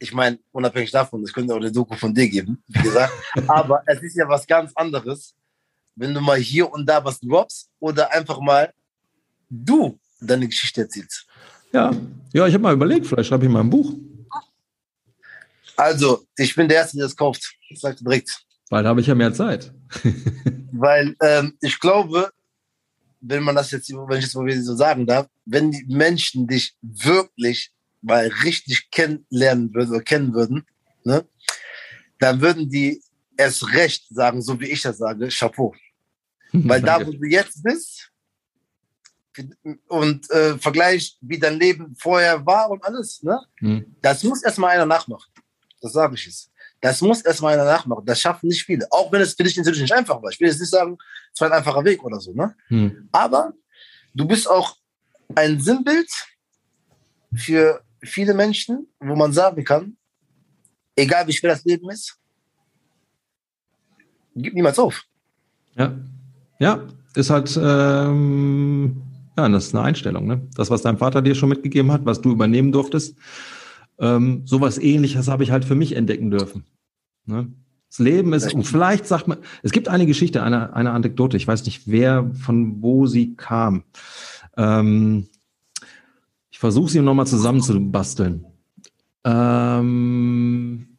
ich 0.00 0.12
meine, 0.12 0.38
unabhängig 0.50 0.90
davon, 0.90 1.22
es 1.22 1.32
könnte 1.32 1.52
auch 1.52 1.58
eine 1.58 1.70
Doku 1.70 1.94
von 1.94 2.12
dir 2.12 2.28
geben, 2.28 2.62
wie 2.66 2.82
gesagt. 2.82 3.12
aber 3.46 3.82
es 3.86 4.02
ist 4.02 4.16
ja 4.16 4.28
was 4.28 4.46
ganz 4.46 4.72
anderes, 4.74 5.34
wenn 5.94 6.14
du 6.14 6.20
mal 6.20 6.38
hier 6.38 6.72
und 6.72 6.86
da 6.86 7.04
was 7.04 7.20
droppst 7.20 7.68
oder 7.78 8.10
einfach 8.12 8.40
mal 8.40 8.72
du 9.48 9.98
deine 10.20 10.48
Geschichte 10.48 10.82
erzählst. 10.82 11.26
Ja, 11.72 11.92
ja, 12.32 12.46
ich 12.46 12.54
habe 12.54 12.62
mal 12.62 12.74
überlegt, 12.74 13.06
vielleicht 13.06 13.28
schreibe 13.28 13.44
ich 13.44 13.52
mal 13.52 13.60
ein 13.60 13.70
Buch. 13.70 13.94
Also, 15.76 16.24
ich 16.36 16.54
bin 16.54 16.68
der 16.68 16.78
Erste, 16.78 16.96
der 16.96 17.06
das 17.06 17.16
kauft. 17.16 17.54
Ich 17.68 17.80
sag 17.80 17.96
dir 17.96 18.04
direkt. 18.04 18.44
Bald 18.68 18.86
habe 18.86 19.00
ich 19.00 19.06
ja 19.06 19.14
mehr 19.14 19.32
Zeit. 19.32 19.72
Weil 20.72 21.14
ähm, 21.20 21.56
ich 21.60 21.78
glaube, 21.78 22.30
wenn 23.20 23.42
man 23.42 23.54
das 23.54 23.70
jetzt, 23.70 23.90
wenn 23.90 24.18
ich 24.18 24.24
jetzt 24.24 24.34
mal 24.34 24.62
so 24.62 24.74
sagen 24.74 25.06
darf, 25.06 25.26
wenn 25.44 25.70
die 25.70 25.84
Menschen 25.88 26.46
dich 26.46 26.74
wirklich 26.80 27.70
mal 28.02 28.26
richtig 28.44 28.90
kennenlernen 28.90 29.72
würden 29.74 29.90
oder 29.90 30.02
kennen 30.02 30.34
würden, 30.34 30.66
ne, 31.04 31.26
dann 32.18 32.40
würden 32.40 32.68
die 32.70 33.02
erst 33.36 33.72
recht 33.72 34.06
sagen, 34.10 34.42
so 34.42 34.60
wie 34.60 34.66
ich 34.66 34.82
das 34.82 34.98
sage, 34.98 35.28
Chapeau. 35.28 35.74
Weil 36.52 36.82
da, 36.82 37.06
wo 37.06 37.12
du 37.12 37.26
jetzt 37.26 37.62
bist 37.62 38.10
und 39.88 40.28
äh, 40.30 40.58
Vergleich, 40.58 41.16
wie 41.20 41.38
dein 41.38 41.58
Leben 41.58 41.96
vorher 41.98 42.44
war 42.44 42.70
und 42.70 42.84
alles, 42.84 43.22
ne, 43.22 43.40
Hm. 43.58 43.96
das 44.02 44.22
muss 44.24 44.42
erstmal 44.42 44.72
einer 44.72 44.86
nachmachen. 44.86 45.30
Das 45.80 45.92
sage 45.92 46.14
ich 46.14 46.26
jetzt. 46.26 46.50
Das 46.80 47.00
muss 47.02 47.22
erstmal 47.22 47.54
einer 47.54 47.64
nachmachen. 47.64 48.04
Das 48.06 48.20
schaffen 48.20 48.48
nicht 48.48 48.64
viele. 48.64 48.86
Auch 48.90 49.12
wenn 49.12 49.20
es 49.20 49.34
für 49.34 49.44
dich 49.44 49.56
natürlich 49.56 49.80
nicht 49.82 49.92
einfach 49.92 50.22
war. 50.22 50.30
Ich 50.30 50.40
will 50.40 50.48
jetzt 50.48 50.60
nicht 50.60 50.70
sagen, 50.70 50.96
es 51.32 51.40
war 51.40 51.48
ein 51.48 51.58
einfacher 51.58 51.84
Weg 51.84 52.02
oder 52.02 52.20
so, 52.20 52.32
ne? 52.32 52.54
Hm. 52.68 53.08
Aber 53.12 53.52
du 54.14 54.26
bist 54.26 54.48
auch 54.48 54.76
ein 55.34 55.60
Sinnbild 55.60 56.10
für 57.34 57.82
viele 58.02 58.34
Menschen, 58.34 58.86
wo 58.98 59.14
man 59.16 59.32
sagen 59.32 59.64
kann, 59.64 59.96
egal 60.96 61.26
wie 61.26 61.32
schwer 61.32 61.50
das 61.52 61.64
Leben 61.64 61.90
ist, 61.90 62.18
gib 64.36 64.54
niemals 64.54 64.78
auf. 64.78 65.02
Ja. 65.76 65.98
Ja, 66.58 66.86
ist 67.14 67.30
halt, 67.30 67.58
ähm, 67.62 69.02
ja, 69.36 69.48
das 69.48 69.66
ist 69.66 69.74
eine 69.74 69.84
Einstellung, 69.84 70.26
ne? 70.26 70.46
Das, 70.54 70.70
was 70.70 70.82
dein 70.82 70.98
Vater 70.98 71.22
dir 71.22 71.34
schon 71.34 71.48
mitgegeben 71.48 71.90
hat, 71.90 72.04
was 72.04 72.20
du 72.20 72.30
übernehmen 72.30 72.70
durftest, 72.70 73.16
ähm, 73.98 74.42
sowas 74.44 74.78
ähnliches 74.78 75.28
habe 75.28 75.42
ich 75.42 75.50
halt 75.50 75.64
für 75.64 75.74
mich 75.74 75.96
entdecken 75.96 76.30
dürfen. 76.30 76.64
Ne? 77.26 77.52
Das 77.88 77.98
Leben 77.98 78.32
ist, 78.32 78.54
und 78.54 78.64
vielleicht 78.64 79.06
sagt 79.06 79.26
man, 79.26 79.38
es 79.62 79.72
gibt 79.72 79.88
eine 79.88 80.06
Geschichte, 80.06 80.42
eine, 80.42 80.74
eine 80.74 80.92
Anekdote, 80.92 81.36
ich 81.36 81.46
weiß 81.46 81.64
nicht, 81.64 81.82
wer, 81.86 82.30
von 82.34 82.82
wo 82.82 83.06
sie 83.06 83.34
kam. 83.36 83.84
Ähm, 84.56 85.28
versuche 86.60 86.90
sie 86.90 87.00
nochmal 87.00 87.26
zusammenzubasteln. 87.26 88.44
Ähm, 89.24 90.98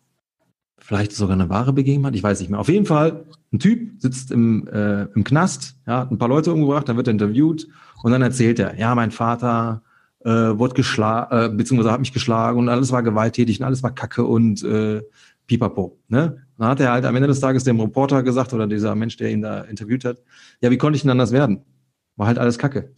vielleicht 0.79 1.11
sogar 1.11 1.35
eine 1.35 1.49
wahre 1.49 1.71
Begebenheit, 1.71 2.15
ich 2.15 2.23
weiß 2.23 2.39
nicht 2.39 2.49
mehr. 2.49 2.59
Auf 2.59 2.67
jeden 2.67 2.87
Fall, 2.87 3.25
ein 3.53 3.59
Typ 3.59 4.01
sitzt 4.01 4.31
im, 4.31 4.67
äh, 4.67 5.03
im 5.13 5.23
Knast, 5.23 5.75
ja, 5.85 5.99
hat 5.99 6.11
ein 6.11 6.17
paar 6.17 6.29
Leute 6.29 6.51
umgebracht, 6.51 6.89
dann 6.89 6.97
wird 6.97 7.07
er 7.07 7.11
interviewt 7.11 7.67
und 8.01 8.11
dann 8.11 8.23
erzählt 8.23 8.57
er, 8.57 8.79
ja, 8.79 8.95
mein 8.95 9.11
Vater 9.11 9.83
äh, 10.21 10.31
wurde 10.31 10.73
geschlagen, 10.73 11.37
äh, 11.37 11.55
beziehungsweise 11.55 11.91
hat 11.91 11.99
mich 11.99 12.13
geschlagen 12.13 12.57
und 12.57 12.67
alles 12.67 12.91
war 12.91 13.03
gewalttätig 13.03 13.59
und 13.59 13.65
alles 13.67 13.83
war 13.83 13.93
Kacke 13.93 14.25
und 14.25 14.63
äh, 14.63 15.03
pipapo. 15.45 15.99
Ne? 16.07 16.41
Dann 16.57 16.67
hat 16.69 16.79
er 16.79 16.91
halt 16.91 17.05
am 17.05 17.15
Ende 17.15 17.27
des 17.27 17.39
Tages 17.39 17.65
dem 17.65 17.79
Reporter 17.79 18.23
gesagt 18.23 18.51
oder 18.53 18.65
dieser 18.65 18.95
Mensch, 18.95 19.15
der 19.15 19.29
ihn 19.29 19.43
da 19.43 19.61
interviewt 19.61 20.05
hat, 20.05 20.17
ja, 20.59 20.71
wie 20.71 20.79
konnte 20.79 20.95
ich 20.95 21.03
denn 21.03 21.11
anders 21.11 21.31
werden? 21.31 21.61
War 22.15 22.25
halt 22.25 22.39
alles 22.39 22.57
Kacke. 22.57 22.93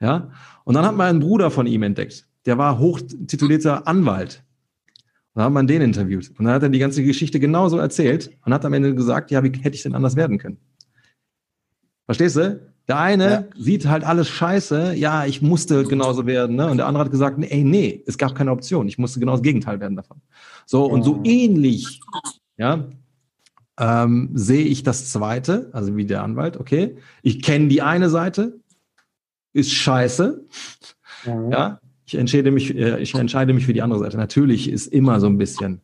Ja, 0.00 0.30
und 0.68 0.74
dann 0.74 0.84
hat 0.84 0.96
man 0.96 1.06
einen 1.06 1.20
Bruder 1.20 1.50
von 1.50 1.66
ihm 1.66 1.82
entdeckt, 1.82 2.28
der 2.44 2.58
war 2.58 2.78
hochtitulierter 2.78 3.88
Anwalt. 3.88 4.44
Dann 5.32 5.44
hat 5.44 5.52
man 5.54 5.66
den 5.66 5.80
interviewt. 5.80 6.28
Und 6.38 6.44
dann 6.44 6.52
hat 6.52 6.62
er 6.62 6.68
die 6.68 6.78
ganze 6.78 7.02
Geschichte 7.02 7.40
genauso 7.40 7.78
erzählt 7.78 8.36
und 8.44 8.52
hat 8.52 8.66
am 8.66 8.74
Ende 8.74 8.94
gesagt, 8.94 9.30
ja, 9.30 9.42
wie 9.42 9.50
hätte 9.62 9.76
ich 9.76 9.82
denn 9.82 9.94
anders 9.94 10.14
werden 10.14 10.36
können? 10.36 10.58
Verstehst 12.04 12.36
du? 12.36 12.60
Der 12.86 12.98
eine 12.98 13.30
Ja. 13.30 13.44
sieht 13.56 13.86
halt 13.86 14.04
alles 14.04 14.28
scheiße, 14.28 14.92
ja, 14.94 15.24
ich 15.24 15.40
musste 15.40 15.84
genauso 15.84 16.26
werden, 16.26 16.56
ne? 16.56 16.70
Und 16.70 16.76
der 16.76 16.86
andere 16.86 17.04
hat 17.04 17.10
gesagt, 17.10 17.38
nee, 17.38 17.48
ey, 17.48 17.64
nee, 17.64 18.02
es 18.06 18.18
gab 18.18 18.34
keine 18.34 18.50
Option, 18.50 18.88
ich 18.88 18.98
musste 18.98 19.20
genau 19.20 19.32
das 19.32 19.42
Gegenteil 19.42 19.80
werden 19.80 19.96
davon. 19.96 20.20
So, 20.66 20.84
und 20.84 21.02
so 21.02 21.14
Mhm. 21.14 21.24
ähnlich, 21.24 22.00
ja, 22.58 22.84
ähm, 23.80 24.32
sehe 24.34 24.66
ich 24.66 24.82
das 24.82 25.10
zweite, 25.10 25.70
also 25.72 25.96
wie 25.96 26.04
der 26.04 26.22
Anwalt, 26.22 26.58
okay, 26.58 26.96
ich 27.22 27.40
kenne 27.40 27.68
die 27.68 27.80
eine 27.80 28.10
Seite, 28.10 28.60
ist 29.58 29.72
scheiße, 29.72 30.44
ja, 31.26 31.80
ich 32.06 32.14
entscheide 32.14 32.50
mich, 32.50 32.74
äh, 32.74 32.98
ich 33.00 33.14
entscheide 33.14 33.52
mich 33.52 33.66
für 33.66 33.72
die 33.72 33.82
andere 33.82 34.00
Seite. 34.00 34.16
Natürlich 34.16 34.70
ist 34.70 34.86
immer 34.86 35.20
so 35.20 35.26
ein 35.26 35.36
bisschen 35.36 35.82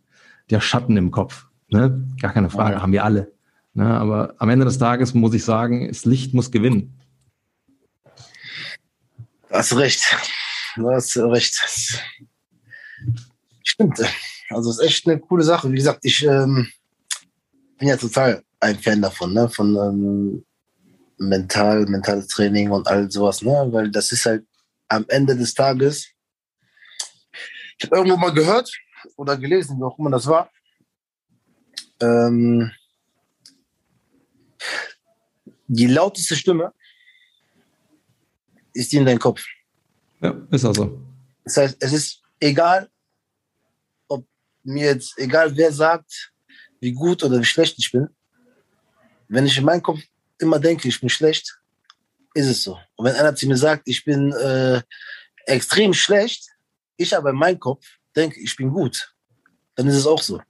der 0.50 0.60
Schatten 0.60 0.96
im 0.96 1.10
Kopf, 1.10 1.46
ne? 1.68 2.06
Gar 2.20 2.32
keine 2.32 2.50
Frage, 2.50 2.80
haben 2.80 2.92
wir 2.92 3.04
alle. 3.04 3.32
Ne? 3.74 3.86
Aber 3.86 4.34
am 4.38 4.48
Ende 4.48 4.64
des 4.64 4.78
Tages 4.78 5.12
muss 5.12 5.34
ich 5.34 5.44
sagen, 5.44 5.88
das 5.88 6.04
Licht 6.04 6.32
muss 6.32 6.50
gewinnen. 6.50 6.98
Du 9.48 9.54
hast 9.54 9.76
recht. 9.76 10.16
Du 10.76 10.88
hast 10.90 11.16
recht. 11.16 11.60
Stimmt. 13.62 14.00
Also 14.50 14.70
es 14.70 14.78
ist 14.78 14.86
echt 14.86 15.08
eine 15.08 15.18
coole 15.18 15.42
Sache. 15.42 15.70
Wie 15.70 15.76
gesagt, 15.76 16.00
ich 16.02 16.24
ähm, 16.24 16.68
bin 17.78 17.88
ja 17.88 17.96
total 17.96 18.42
ein 18.60 18.78
Fan 18.78 19.02
davon, 19.02 19.32
ne? 19.32 19.48
Von 19.48 19.76
ähm, 19.76 20.44
mental, 21.18 21.86
mentales 21.86 22.28
Training 22.28 22.70
und 22.70 22.86
all 22.88 23.10
sowas, 23.10 23.42
ne? 23.42 23.68
Weil 23.70 23.90
das 23.90 24.12
ist 24.12 24.26
halt 24.26 24.46
am 24.88 25.04
Ende 25.08 25.36
des 25.36 25.54
Tages. 25.54 26.08
Ich 27.78 27.84
habe 27.86 27.96
irgendwo 27.96 28.16
mal 28.16 28.32
gehört 28.32 28.70
oder 29.16 29.36
gelesen, 29.36 29.78
wie 29.78 29.84
auch 29.84 29.98
immer 29.98 30.10
das 30.10 30.26
war. 30.26 30.50
Ähm, 32.00 32.70
die 35.66 35.86
lauteste 35.86 36.36
Stimme 36.36 36.72
ist 38.72 38.92
die 38.92 38.96
in 38.96 39.06
deinem 39.06 39.18
Kopf. 39.18 39.44
Ja, 40.20 40.36
ist 40.50 40.64
also. 40.64 41.00
Das 41.44 41.56
heißt, 41.56 41.76
es 41.80 41.92
ist 41.92 42.22
egal, 42.40 42.90
ob 44.08 44.26
mir 44.62 44.86
jetzt, 44.86 45.18
egal 45.18 45.56
wer 45.56 45.72
sagt, 45.72 46.32
wie 46.80 46.92
gut 46.92 47.22
oder 47.22 47.38
wie 47.38 47.44
schlecht 47.44 47.78
ich 47.78 47.90
bin. 47.92 48.08
Wenn 49.28 49.46
ich 49.46 49.56
in 49.56 49.64
meinem 49.64 49.82
Kopf 49.82 50.00
immer 50.44 50.58
denke, 50.58 50.88
ich 50.88 51.00
bin 51.00 51.08
schlecht, 51.08 51.58
ist 52.34 52.46
es 52.46 52.62
so. 52.62 52.78
Und 52.96 53.06
wenn 53.06 53.14
einer 53.14 53.34
zu 53.34 53.46
mir 53.46 53.56
sagt, 53.56 53.88
ich 53.88 54.04
bin 54.04 54.32
äh, 54.32 54.82
extrem 55.46 55.92
schlecht, 55.92 56.48
ich 56.96 57.16
aber 57.16 57.30
in 57.30 57.36
meinem 57.36 57.58
Kopf 57.58 57.84
denke, 58.14 58.40
ich 58.40 58.56
bin 58.56 58.70
gut, 58.70 59.14
dann 59.74 59.88
ist 59.88 59.96
es 59.96 60.06
auch 60.06 60.22
so. 60.22 60.40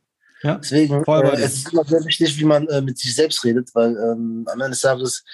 Ja, 0.43 0.57
Deswegen 0.57 1.03
äh, 1.03 1.41
es 1.41 1.55
ist 1.55 1.73
immer 1.73 1.85
sehr 1.85 2.05
wichtig, 2.05 2.39
wie 2.39 2.45
man 2.45 2.69
äh, 2.69 2.83
mit 2.83 2.99
sich 2.99 3.15
selbst 3.15 3.43
redet, 3.45 3.75
weil 3.75 3.97
ähm, 3.97 4.47
am 4.47 4.61
Ende 4.61 4.71
des 4.71 4.81
Tages 4.81 5.25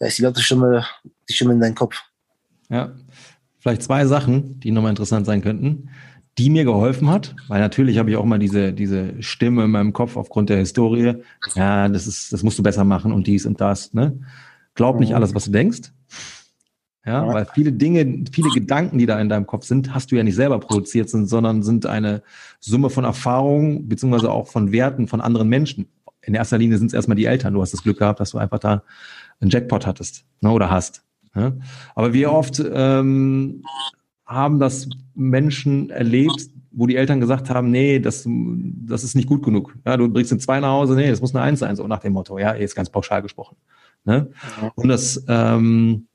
ja, 0.00 0.08
ist 0.08 0.18
die 0.18 0.22
laute 0.22 0.42
Stimme, 0.42 0.84
die 1.28 1.32
Stimme 1.32 1.52
in 1.52 1.60
deinem 1.60 1.74
Kopf. 1.74 1.96
ja. 2.68 2.94
Vielleicht 3.60 3.82
zwei 3.82 4.06
Sachen, 4.06 4.60
die 4.60 4.70
nochmal 4.70 4.90
interessant 4.90 5.26
sein 5.26 5.42
könnten, 5.42 5.90
die 6.38 6.50
mir 6.50 6.64
geholfen 6.64 7.10
hat, 7.10 7.34
weil 7.48 7.60
natürlich 7.60 7.98
habe 7.98 8.10
ich 8.10 8.16
auch 8.16 8.24
mal 8.24 8.38
diese, 8.38 8.72
diese 8.72 9.20
Stimme 9.22 9.64
in 9.64 9.70
meinem 9.72 9.92
Kopf 9.92 10.16
aufgrund 10.16 10.48
der 10.48 10.58
Historie. 10.58 11.14
Ja, 11.54 11.88
das 11.88 12.06
ist, 12.06 12.32
das 12.32 12.42
musst 12.42 12.58
du 12.58 12.62
besser 12.62 12.84
machen 12.84 13.12
und 13.12 13.26
dies 13.26 13.44
und 13.44 13.60
das, 13.60 13.92
ne? 13.92 14.20
Glaub 14.74 15.00
nicht 15.00 15.10
Mhm. 15.10 15.16
alles, 15.16 15.34
was 15.34 15.46
du 15.46 15.50
denkst. 15.50 15.92
Ja, 17.04 17.26
weil 17.26 17.46
viele 17.54 17.72
Dinge, 17.72 18.24
viele 18.30 18.50
Gedanken, 18.50 18.98
die 18.98 19.06
da 19.06 19.18
in 19.18 19.28
deinem 19.28 19.46
Kopf 19.46 19.64
sind, 19.64 19.94
hast 19.94 20.12
du 20.12 20.16
ja 20.16 20.22
nicht 20.22 20.34
selber 20.34 20.60
produziert, 20.60 21.08
sondern 21.08 21.62
sind 21.62 21.86
eine 21.86 22.22
Summe 22.60 22.90
von 22.90 23.04
Erfahrungen 23.04 23.88
beziehungsweise 23.88 24.30
auch 24.30 24.46
von 24.46 24.72
Werten 24.72 25.08
von 25.08 25.20
anderen 25.22 25.48
Menschen. 25.48 25.88
In 26.20 26.34
erster 26.34 26.58
Linie 26.58 26.76
sind 26.76 26.88
es 26.88 26.92
erstmal 26.92 27.16
die 27.16 27.24
Eltern. 27.24 27.54
Du 27.54 27.62
hast 27.62 27.72
das 27.72 27.82
Glück 27.82 27.98
gehabt, 27.98 28.20
dass 28.20 28.32
du 28.32 28.38
einfach 28.38 28.58
da 28.58 28.82
einen 29.40 29.50
Jackpot 29.50 29.86
hattest 29.86 30.26
ne, 30.42 30.50
oder 30.50 30.70
hast. 30.70 31.02
Ja? 31.34 31.52
Aber 31.94 32.12
wie 32.12 32.26
oft 32.26 32.62
ähm, 32.72 33.62
haben 34.28 34.58
das 34.58 34.88
Menschen 35.14 35.90
erlebt, 35.90 36.50
wo 36.70 36.86
die 36.86 36.96
Eltern 36.96 37.18
gesagt 37.18 37.50
haben, 37.50 37.70
nee, 37.70 37.98
das, 37.98 38.28
das 38.28 39.02
ist 39.02 39.16
nicht 39.16 39.26
gut 39.26 39.42
genug. 39.42 39.74
Ja, 39.84 39.96
du 39.96 40.08
bringst 40.08 40.30
eine 40.30 40.38
zwei 40.38 40.60
nach 40.60 40.68
Hause, 40.68 40.94
nee, 40.94 41.10
das 41.10 41.20
muss 41.20 41.34
eine 41.34 41.42
Eins 41.42 41.60
sein, 41.60 41.74
so 41.74 41.86
nach 41.88 42.00
dem 42.00 42.12
Motto. 42.12 42.38
Ja, 42.38 42.50
ist 42.50 42.76
ganz 42.76 42.90
pauschal 42.90 43.22
gesprochen. 43.22 43.56
Ne? 44.04 44.30
Und 44.76 44.88
das 44.88 45.24
ähm, 45.28 46.06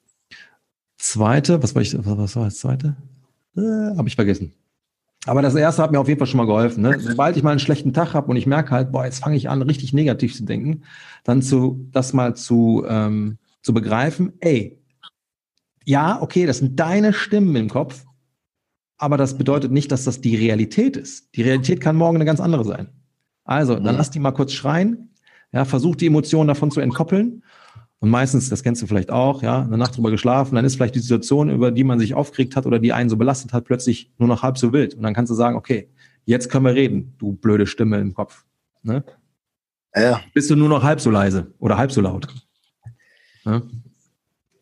zweite, 0.97 1.61
was 1.61 1.75
war 1.75 1.81
ich, 1.81 1.97
was 1.97 2.35
war 2.35 2.45
das 2.45 2.59
zweite? 2.59 2.95
Äh, 3.57 3.97
habe 3.97 4.07
ich 4.07 4.15
vergessen. 4.15 4.53
Aber 5.25 5.41
das 5.41 5.55
erste 5.55 5.81
hat 5.81 5.91
mir 5.91 5.99
auf 5.99 6.07
jeden 6.07 6.19
Fall 6.19 6.27
schon 6.27 6.37
mal 6.37 6.45
geholfen. 6.45 6.83
Ne? 6.83 6.99
Sobald 6.99 7.35
ich 7.35 7.43
mal 7.43 7.51
einen 7.51 7.59
schlechten 7.59 7.93
Tag 7.93 8.13
habe 8.13 8.29
und 8.29 8.37
ich 8.37 8.45
merke 8.45 8.71
halt, 8.71 8.91
boah, 8.91 9.05
jetzt 9.05 9.23
fange 9.23 9.37
ich 9.37 9.49
an, 9.49 9.61
richtig 9.61 9.93
negativ 9.93 10.35
zu 10.35 10.43
denken, 10.43 10.83
dann 11.23 11.41
zu 11.41 11.87
das 11.91 12.13
mal 12.13 12.35
zu, 12.35 12.85
ähm, 12.87 13.37
zu 13.61 13.73
begreifen, 13.73 14.33
ey, 14.39 14.77
ja, 15.85 16.21
okay, 16.21 16.45
das 16.45 16.59
sind 16.59 16.79
deine 16.79 17.13
Stimmen 17.13 17.55
im 17.55 17.69
Kopf, 17.69 18.05
aber 18.97 19.17
das 19.17 19.37
bedeutet 19.37 19.71
nicht, 19.71 19.91
dass 19.91 20.03
das 20.03 20.21
die 20.21 20.35
Realität 20.35 20.97
ist. 20.97 21.35
Die 21.35 21.41
Realität 21.41 21.81
kann 21.81 21.95
morgen 21.95 22.17
eine 22.17 22.25
ganz 22.25 22.39
andere 22.39 22.63
sein. 22.63 22.89
Also, 23.43 23.75
dann 23.75 23.95
mhm. 23.95 23.97
lass 23.97 24.11
die 24.11 24.19
mal 24.19 24.31
kurz 24.31 24.53
schreien, 24.53 25.09
ja, 25.51 25.65
versuch 25.65 25.95
die 25.95 26.07
Emotionen 26.07 26.47
davon 26.47 26.71
zu 26.71 26.79
entkoppeln 26.79 27.43
und 28.03 28.09
meistens, 28.09 28.49
das 28.49 28.63
kennst 28.63 28.81
du 28.81 28.87
vielleicht 28.87 29.11
auch, 29.11 29.43
ja, 29.43 29.61
eine 29.61 29.77
Nacht 29.77 29.95
drüber 29.95 30.11
geschlafen, 30.11 30.55
dann 30.55 30.65
ist 30.65 30.75
vielleicht 30.75 30.95
die 30.95 30.99
Situation, 30.99 31.49
über 31.49 31.71
die 31.71 31.85
man 31.85 31.99
sich 31.99 32.15
aufgeregt 32.15 32.57
hat 32.57 32.65
oder 32.65 32.77
die 32.77 32.91
einen 32.91 33.09
so 33.09 33.15
belastet 33.15 33.53
hat, 33.53 33.63
plötzlich 33.63 34.11
nur 34.17 34.27
noch 34.27 34.43
halb 34.43 34.57
so 34.57 34.73
wild. 34.73 34.93
Und 34.95 35.03
dann 35.03 35.13
kannst 35.13 35.29
du 35.29 35.35
sagen, 35.35 35.55
okay, 35.55 35.89
jetzt 36.25 36.49
können 36.49 36.65
wir 36.65 36.73
reden, 36.73 37.15
du 37.17 37.31
blöde 37.31 37.65
Stimme 37.65 38.01
im 38.01 38.13
Kopf. 38.13 38.43
Ne? 38.81 39.05
Ja. 39.95 40.19
Bist 40.33 40.49
du 40.49 40.57
nur 40.57 40.67
noch 40.67 40.83
halb 40.83 40.99
so 40.99 41.11
leise 41.11 41.53
oder 41.59 41.77
halb 41.77 41.93
so 41.93 42.01
laut. 42.01 42.27
Ja. 43.45 43.61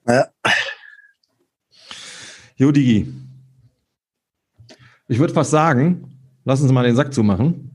ja. 0.08 0.28
Jo, 2.62 2.72
Digi. 2.72 3.12
Ich 5.08 5.18
würde 5.18 5.34
fast 5.34 5.50
sagen, 5.50 6.16
lass 6.46 6.62
uns 6.62 6.72
mal 6.72 6.84
den 6.84 6.96
Sack 6.96 7.12
zumachen. 7.12 7.72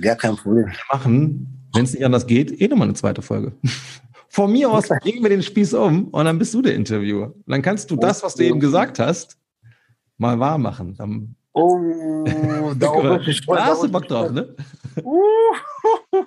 Gar 0.00 0.14
kein 0.14 0.36
Problem. 0.36 0.66
Wir 0.66 0.74
machen, 0.92 1.68
wenn 1.74 1.82
es 1.82 1.92
nicht 1.92 2.04
anders 2.04 2.28
geht, 2.28 2.60
eh 2.60 2.68
nochmal 2.68 2.86
eine 2.86 2.94
zweite 2.94 3.20
Folge. 3.20 3.52
Von 4.28 4.52
mir 4.52 4.70
aus 4.70 4.88
legen 5.02 5.24
wir 5.24 5.28
den 5.28 5.42
Spieß 5.42 5.74
um 5.74 6.06
und 6.10 6.24
dann 6.24 6.38
bist 6.38 6.54
du 6.54 6.62
der 6.62 6.76
Interviewer. 6.76 7.34
Dann 7.44 7.62
kannst 7.62 7.90
du 7.90 7.96
das, 7.96 8.22
was 8.22 8.36
du 8.36 8.44
eben 8.44 8.60
gesagt 8.60 9.00
hast, 9.00 9.36
mal 10.18 10.38
wahr 10.38 10.58
machen. 10.58 10.94
Dann 10.96 11.34
oh, 11.52 11.80
da, 12.78 13.18
da 13.48 13.66
hast 13.66 13.82
du 13.82 13.90
Bock 13.90 14.06
drauf, 14.06 14.30
ne? 14.30 14.54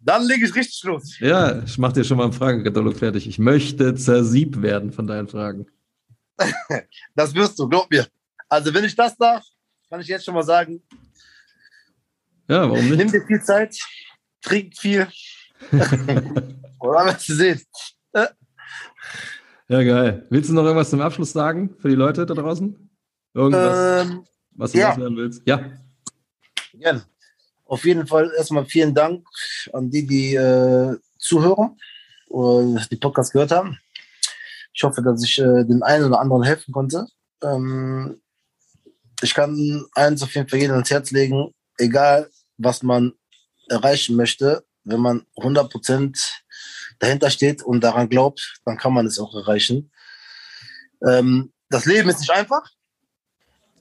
Dann 0.00 0.22
lege 0.26 0.44
ich 0.44 0.54
richtig 0.54 0.84
los. 0.84 1.18
Ja, 1.18 1.62
ich 1.62 1.78
mache 1.78 1.94
dir 1.94 2.04
schon 2.04 2.18
mal 2.18 2.24
einen 2.24 2.34
Fragenkatalog 2.34 2.94
fertig. 2.94 3.26
Ich 3.26 3.38
möchte 3.38 3.94
zersieb 3.94 4.60
werden 4.60 4.92
von 4.92 5.06
deinen 5.06 5.28
Fragen. 5.28 5.64
das 7.14 7.34
wirst 7.34 7.58
du, 7.58 7.68
glaub 7.68 7.90
mir. 7.90 8.06
Also, 8.48 8.72
wenn 8.72 8.84
ich 8.84 8.94
das 8.94 9.16
darf, 9.16 9.44
kann 9.88 10.00
ich 10.00 10.08
jetzt 10.08 10.24
schon 10.24 10.34
mal 10.34 10.42
sagen. 10.42 10.82
Ja, 12.48 12.68
warum 12.68 12.88
nicht? 12.88 12.96
Nimm 12.96 13.10
dir 13.10 13.26
viel 13.26 13.42
Zeit, 13.42 13.78
trink 14.42 14.76
viel. 14.76 15.08
Oder 16.80 17.06
was 17.06 17.26
du 17.26 17.34
siehst. 17.34 17.94
Ja, 19.68 19.82
geil. 19.82 20.26
Willst 20.28 20.50
du 20.50 20.54
noch 20.54 20.64
irgendwas 20.64 20.90
zum 20.90 21.00
Abschluss 21.00 21.32
sagen 21.32 21.74
für 21.78 21.88
die 21.88 21.94
Leute 21.94 22.26
da 22.26 22.34
draußen? 22.34 22.90
Irgendwas, 23.32 24.06
ähm, 24.06 24.26
was 24.52 24.72
du 24.72 24.78
ja. 24.78 24.94
lernen 24.94 25.16
willst? 25.16 25.42
Ja. 25.46 25.70
Gerne. 26.74 27.04
Auf 27.64 27.84
jeden 27.86 28.06
Fall 28.06 28.30
erstmal 28.36 28.66
vielen 28.66 28.94
Dank 28.94 29.26
an 29.72 29.90
die, 29.90 30.06
die 30.06 30.34
äh, 30.34 30.96
zuhören 31.18 31.78
und 32.28 32.90
die 32.90 32.96
Podcast 32.96 33.32
gehört 33.32 33.52
haben. 33.52 33.78
Ich 34.74 34.82
hoffe, 34.82 35.02
dass 35.02 35.22
ich 35.24 35.38
äh, 35.38 35.64
den 35.64 35.82
einen 35.82 36.06
oder 36.06 36.20
anderen 36.20 36.42
helfen 36.42 36.72
konnte. 36.72 37.06
Ähm, 37.42 38.20
ich 39.22 39.32
kann 39.32 39.86
eins 39.94 40.22
auf 40.22 40.34
jeden 40.34 40.48
Fall 40.48 40.58
jedem 40.58 40.74
ans 40.74 40.90
Herz 40.90 41.12
legen, 41.12 41.52
egal 41.78 42.28
was 42.58 42.82
man 42.82 43.12
erreichen 43.68 44.16
möchte, 44.16 44.64
wenn 44.82 45.00
man 45.00 45.26
100 45.36 45.70
Prozent 45.70 46.42
dahinter 46.98 47.30
steht 47.30 47.62
und 47.62 47.82
daran 47.82 48.08
glaubt, 48.08 48.60
dann 48.64 48.76
kann 48.76 48.92
man 48.92 49.06
es 49.06 49.18
auch 49.18 49.34
erreichen. 49.34 49.92
Ähm, 51.06 51.52
das 51.70 51.86
Leben 51.86 52.08
ist 52.08 52.20
nicht 52.20 52.30
einfach, 52.30 52.68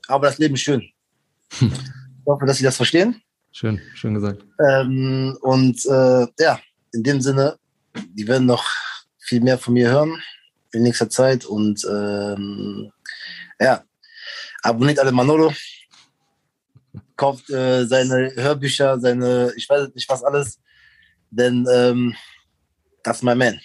aber 0.07 0.27
das 0.27 0.37
Leben 0.37 0.53
ist 0.53 0.61
schön. 0.61 0.87
Hm. 1.57 1.71
Ich 1.71 2.25
hoffe, 2.25 2.45
dass 2.45 2.57
Sie 2.57 2.63
das 2.63 2.77
verstehen. 2.77 3.21
Schön, 3.51 3.81
schön 3.95 4.13
gesagt. 4.13 4.45
Ähm, 4.67 5.37
und 5.41 5.85
äh, 5.85 6.27
ja, 6.39 6.59
in 6.93 7.03
dem 7.03 7.19
Sinne, 7.19 7.57
die 7.95 8.27
werden 8.27 8.47
noch 8.47 8.65
viel 9.19 9.41
mehr 9.41 9.57
von 9.57 9.73
mir 9.73 9.89
hören 9.89 10.21
in 10.73 10.83
nächster 10.83 11.09
Zeit 11.09 11.45
und 11.45 11.85
ähm, 11.85 12.91
ja, 13.59 13.83
abonniert 14.61 14.99
alle 14.99 15.11
Manolo, 15.11 15.53
kauft 17.15 17.49
äh, 17.49 17.85
seine 17.85 18.31
Hörbücher, 18.35 18.99
seine, 18.99 19.53
ich 19.55 19.69
weiß 19.69 19.93
nicht 19.93 20.09
was 20.09 20.23
alles, 20.23 20.59
denn 21.29 21.65
ähm, 21.71 22.15
das 23.03 23.17
ist 23.17 23.23
mein 23.23 23.37
Man. 23.37 23.59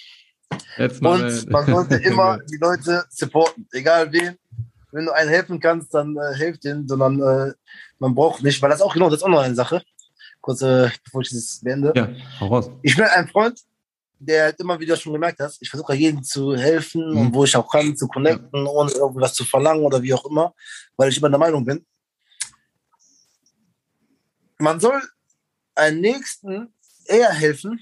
Und 0.79 1.03
man, 1.03 1.45
man 1.49 1.67
sollte 1.67 1.95
immer 2.05 2.39
die 2.51 2.59
Leute 2.59 3.05
supporten, 3.11 3.67
egal 3.73 4.13
wen. 4.13 4.37
Wenn 4.91 5.05
du 5.05 5.13
einen 5.13 5.29
helfen 5.29 5.61
kannst, 5.61 5.93
dann 5.93 6.17
äh, 6.17 6.35
helft 6.35 6.65
ihnen, 6.65 6.89
sondern 6.89 7.21
äh, 7.21 7.53
man 7.99 8.15
braucht 8.15 8.43
nicht, 8.43 8.61
weil 8.63 8.71
das 8.71 8.81
auch 8.81 8.95
genau, 8.95 9.11
das 9.11 9.19
ist 9.19 9.23
auch 9.23 9.29
noch 9.29 9.43
eine 9.43 9.55
Sache. 9.55 9.83
Kurz, 10.41 10.63
äh, 10.63 10.89
bevor 11.05 11.21
ich 11.21 11.31
das 11.31 11.61
beende. 11.63 11.93
Ja, 11.95 12.09
hau 12.41 12.47
raus. 12.47 12.71
Ich 12.83 12.97
bin 12.97 13.05
ein 13.05 13.29
Freund, 13.29 13.61
der 14.19 14.45
halt 14.45 14.61
immer 14.61 14.79
wieder 14.81 14.97
schon 14.97 15.12
gemerkt 15.12 15.41
hat, 15.41 15.57
ich 15.61 15.71
versuche 15.71 15.95
jedem 15.95 16.23
zu 16.23 16.57
helfen 16.57 17.11
mhm. 17.11 17.19
und 17.19 17.35
wo 17.35 17.45
ich 17.45 17.57
auch 17.57 17.71
kann, 17.71 17.97
zu 17.97 18.09
connecten, 18.09 18.64
ja. 18.64 18.71
ohne 18.71 18.91
irgendwas 18.93 19.35
zu 19.35 19.45
verlangen 19.45 19.85
oder 19.85 20.03
wie 20.03 20.14
auch 20.14 20.25
immer, 20.27 20.55
weil 20.97 21.11
ich 21.11 21.19
immer 21.19 21.31
der 21.31 21.39
Meinung 21.39 21.64
bin, 21.64 21.85
man 24.59 24.81
soll 24.81 25.01
einem 25.75 26.01
Nächsten 26.01 26.75
eher 27.07 27.31
helfen, 27.31 27.81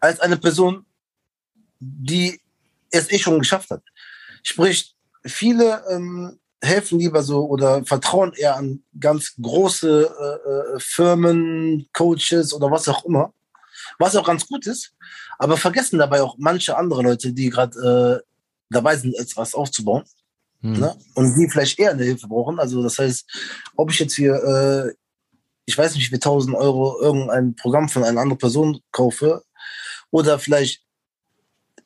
als 0.00 0.20
eine 0.20 0.36
Person, 0.36 0.86
die 1.78 2.40
es 2.90 3.10
eh 3.12 3.18
schon 3.18 3.38
geschafft 3.38 3.70
hat. 3.70 3.82
Sprich, 4.42 4.94
viele 5.24 5.84
ähm, 5.90 6.38
helfen 6.62 6.98
lieber 6.98 7.22
so 7.22 7.46
oder 7.46 7.84
vertrauen 7.84 8.32
eher 8.34 8.56
an 8.56 8.82
ganz 8.98 9.34
große 9.40 10.04
äh, 10.04 10.76
äh, 10.76 10.80
Firmen, 10.80 11.88
Coaches 11.92 12.52
oder 12.54 12.70
was 12.70 12.88
auch 12.88 13.04
immer, 13.04 13.32
was 13.98 14.16
auch 14.16 14.26
ganz 14.26 14.46
gut 14.46 14.66
ist, 14.66 14.94
aber 15.38 15.56
vergessen 15.56 15.98
dabei 15.98 16.22
auch 16.22 16.36
manche 16.38 16.76
andere 16.76 17.02
Leute, 17.02 17.32
die 17.32 17.50
gerade 17.50 18.22
äh, 18.22 18.26
dabei 18.70 18.96
sind, 18.96 19.14
etwas 19.14 19.54
aufzubauen. 19.54 20.04
Hm. 20.60 20.80
Ne? 20.80 20.96
Und 21.14 21.36
die 21.36 21.48
vielleicht 21.48 21.78
eher 21.78 21.90
eine 21.90 22.04
Hilfe 22.04 22.28
brauchen. 22.28 22.58
Also 22.58 22.82
das 22.82 22.98
heißt, 22.98 23.26
ob 23.76 23.90
ich 23.90 23.98
jetzt 23.98 24.14
hier, 24.14 24.34
äh, 24.34 24.92
ich 25.66 25.76
weiß 25.76 25.94
nicht, 25.94 26.06
wie 26.06 26.10
viel 26.10 26.18
tausend 26.18 26.56
Euro 26.56 27.00
irgendein 27.00 27.54
Programm 27.56 27.88
von 27.88 28.04
einer 28.04 28.20
anderen 28.20 28.38
Person 28.38 28.80
kaufe, 28.92 29.42
oder 30.10 30.38
vielleicht 30.38 30.82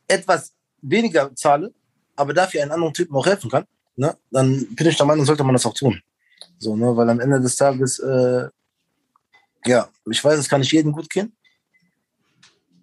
etwas 0.08 0.52
weniger 0.82 1.34
zahle, 1.34 1.72
aber 2.16 2.34
dafür 2.34 2.62
einen 2.62 2.72
anderen 2.72 2.94
Typen 2.94 3.14
auch 3.16 3.26
helfen 3.26 3.50
kann, 3.50 3.64
ne, 3.96 4.16
dann 4.30 4.66
bin 4.74 4.86
ich 4.86 4.96
der 4.96 5.06
Meinung, 5.06 5.24
sollte 5.24 5.44
man 5.44 5.54
das 5.54 5.66
auch 5.66 5.74
tun. 5.74 6.00
So, 6.58 6.76
ne, 6.76 6.96
weil 6.96 7.08
am 7.08 7.20
Ende 7.20 7.40
des 7.40 7.56
Tages, 7.56 7.98
äh, 7.98 8.48
ja, 9.64 9.88
ich 10.10 10.22
weiß, 10.22 10.38
es 10.38 10.48
kann 10.48 10.60
nicht 10.60 10.72
jedem 10.72 10.92
gut 10.92 11.08
gehen, 11.10 11.32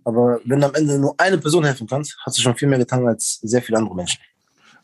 aber 0.08 0.40
wenn 0.46 0.60
du 0.60 0.68
am 0.68 0.74
Ende 0.74 0.98
nur 0.98 1.16
eine 1.18 1.38
Person 1.38 1.64
helfen 1.64 1.88
kannst, 1.88 2.18
hast 2.26 2.38
du 2.38 2.42
schon 2.42 2.56
viel 2.56 2.68
mehr 2.68 2.80
getan 2.80 3.06
als 3.08 3.40
sehr 3.42 3.62
viele 3.62 3.78
andere 3.78 3.96
Menschen. 3.96 4.20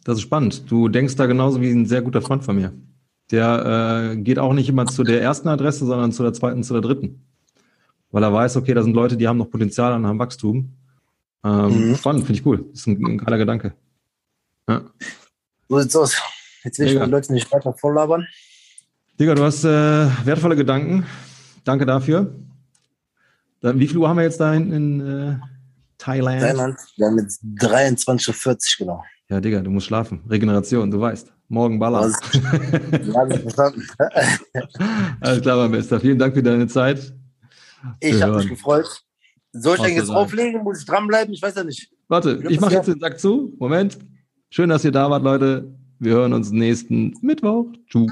Das 0.04 0.18
ist 0.18 0.22
spannend. 0.22 0.70
Du 0.70 0.90
denkst 0.90 1.16
da 1.16 1.26
genauso 1.26 1.62
wie 1.62 1.72
ein 1.72 1.86
sehr 1.86 2.02
guter 2.02 2.22
Freund 2.22 2.44
von 2.44 2.58
mir. 2.58 2.74
Der 3.32 4.12
äh, 4.14 4.18
geht 4.18 4.38
auch 4.38 4.54
nicht 4.54 4.68
immer 4.68 4.86
zu 4.86 5.04
der 5.04 5.22
ersten 5.22 5.48
Adresse, 5.48 5.86
sondern 5.86 6.12
zu 6.12 6.24
der 6.24 6.34
zweiten, 6.34 6.64
zu 6.64 6.74
der 6.74 6.82
dritten 6.82 7.24
weil 8.14 8.24
er 8.24 8.32
weiß, 8.32 8.58
okay, 8.58 8.76
da 8.76 8.84
sind 8.84 8.94
Leute, 8.94 9.18
die 9.18 9.28
haben 9.28 9.38
noch 9.38 9.50
Potenzial 9.50 9.92
und 9.94 10.06
haben 10.06 10.20
Wachstum. 10.20 10.72
Ähm, 11.44 11.90
mhm. 11.90 11.96
Spannend, 11.96 12.26
finde 12.26 12.40
ich 12.40 12.46
cool. 12.46 12.64
Das 12.70 12.82
ist 12.82 12.88
ein, 12.88 13.04
ein 13.04 13.18
geiler 13.18 13.40
Gedanke. 13.40 13.74
Ja. 14.70 14.84
So 15.68 15.80
sieht's 15.80 15.96
aus. 15.96 16.22
Jetzt 16.64 16.78
will 16.78 16.88
ich 16.88 16.94
die 16.94 17.10
Leute 17.10 17.34
nicht 17.34 17.52
weiter 17.52 17.74
volllabern. 17.74 18.28
Digga, 19.20 19.34
du 19.34 19.44
hast 19.44 19.64
äh, 19.66 20.08
wertvolle 20.26 20.56
Gedanken. 20.56 21.06
Danke 21.64 21.88
dafür. 21.88 22.36
Wie 23.64 23.88
viel 23.88 23.98
Uhr 23.98 24.10
haben 24.10 24.18
wir 24.18 24.24
jetzt 24.24 24.40
da 24.40 24.54
in, 24.54 24.72
in 24.74 25.00
äh, 25.00 25.38
Thailand? 25.98 26.42
Thailand, 26.42 26.78
wir 26.98 27.08
haben 27.08 27.18
jetzt 27.18 27.42
23.40 27.44 28.28
Uhr 28.30 28.66
genau. 28.78 29.04
Ja, 29.30 29.40
Digga, 29.40 29.62
du 29.62 29.70
musst 29.72 29.88
schlafen. 29.88 30.22
Regeneration, 30.30 30.92
du 30.92 31.00
weißt. 31.00 31.32
Morgen 31.48 31.80
ballern. 31.80 32.14
Alles 35.22 35.42
klar, 35.42 35.58
mein 35.58 35.72
Bester. 35.72 36.00
Vielen 36.00 36.20
Dank 36.20 36.34
für 36.34 36.44
deine 36.44 36.68
Zeit. 36.68 37.14
Ich 38.00 38.22
habe 38.22 38.38
mich 38.38 38.50
gefreut. 38.50 38.86
Soll 39.54 39.78
ich 39.78 39.84
denn 39.84 39.96
jetzt 39.96 40.10
auflegen? 40.10 40.64
Muss 40.64 40.80
ich 40.80 40.86
dranbleiben? 40.86 41.34
Ich 41.34 41.42
weiß 41.42 41.56
ja 41.56 41.64
nicht. 41.64 41.90
Warte, 42.08 42.44
ich 42.50 42.60
mache 42.60 42.74
jetzt 42.74 42.88
den 42.88 43.00
Sack 43.00 43.20
zu. 43.20 43.54
Moment. 43.60 43.98
Schön, 44.50 44.70
dass 44.70 44.84
ihr 44.84 44.92
da 44.92 45.10
wart, 45.10 45.24
Leute. 45.24 45.74
Wir 46.00 46.14
hören 46.14 46.34
uns 46.34 46.52
nächsten 46.52 47.14
Mittwoch. 47.22 47.68
Tschüss. 47.88 48.12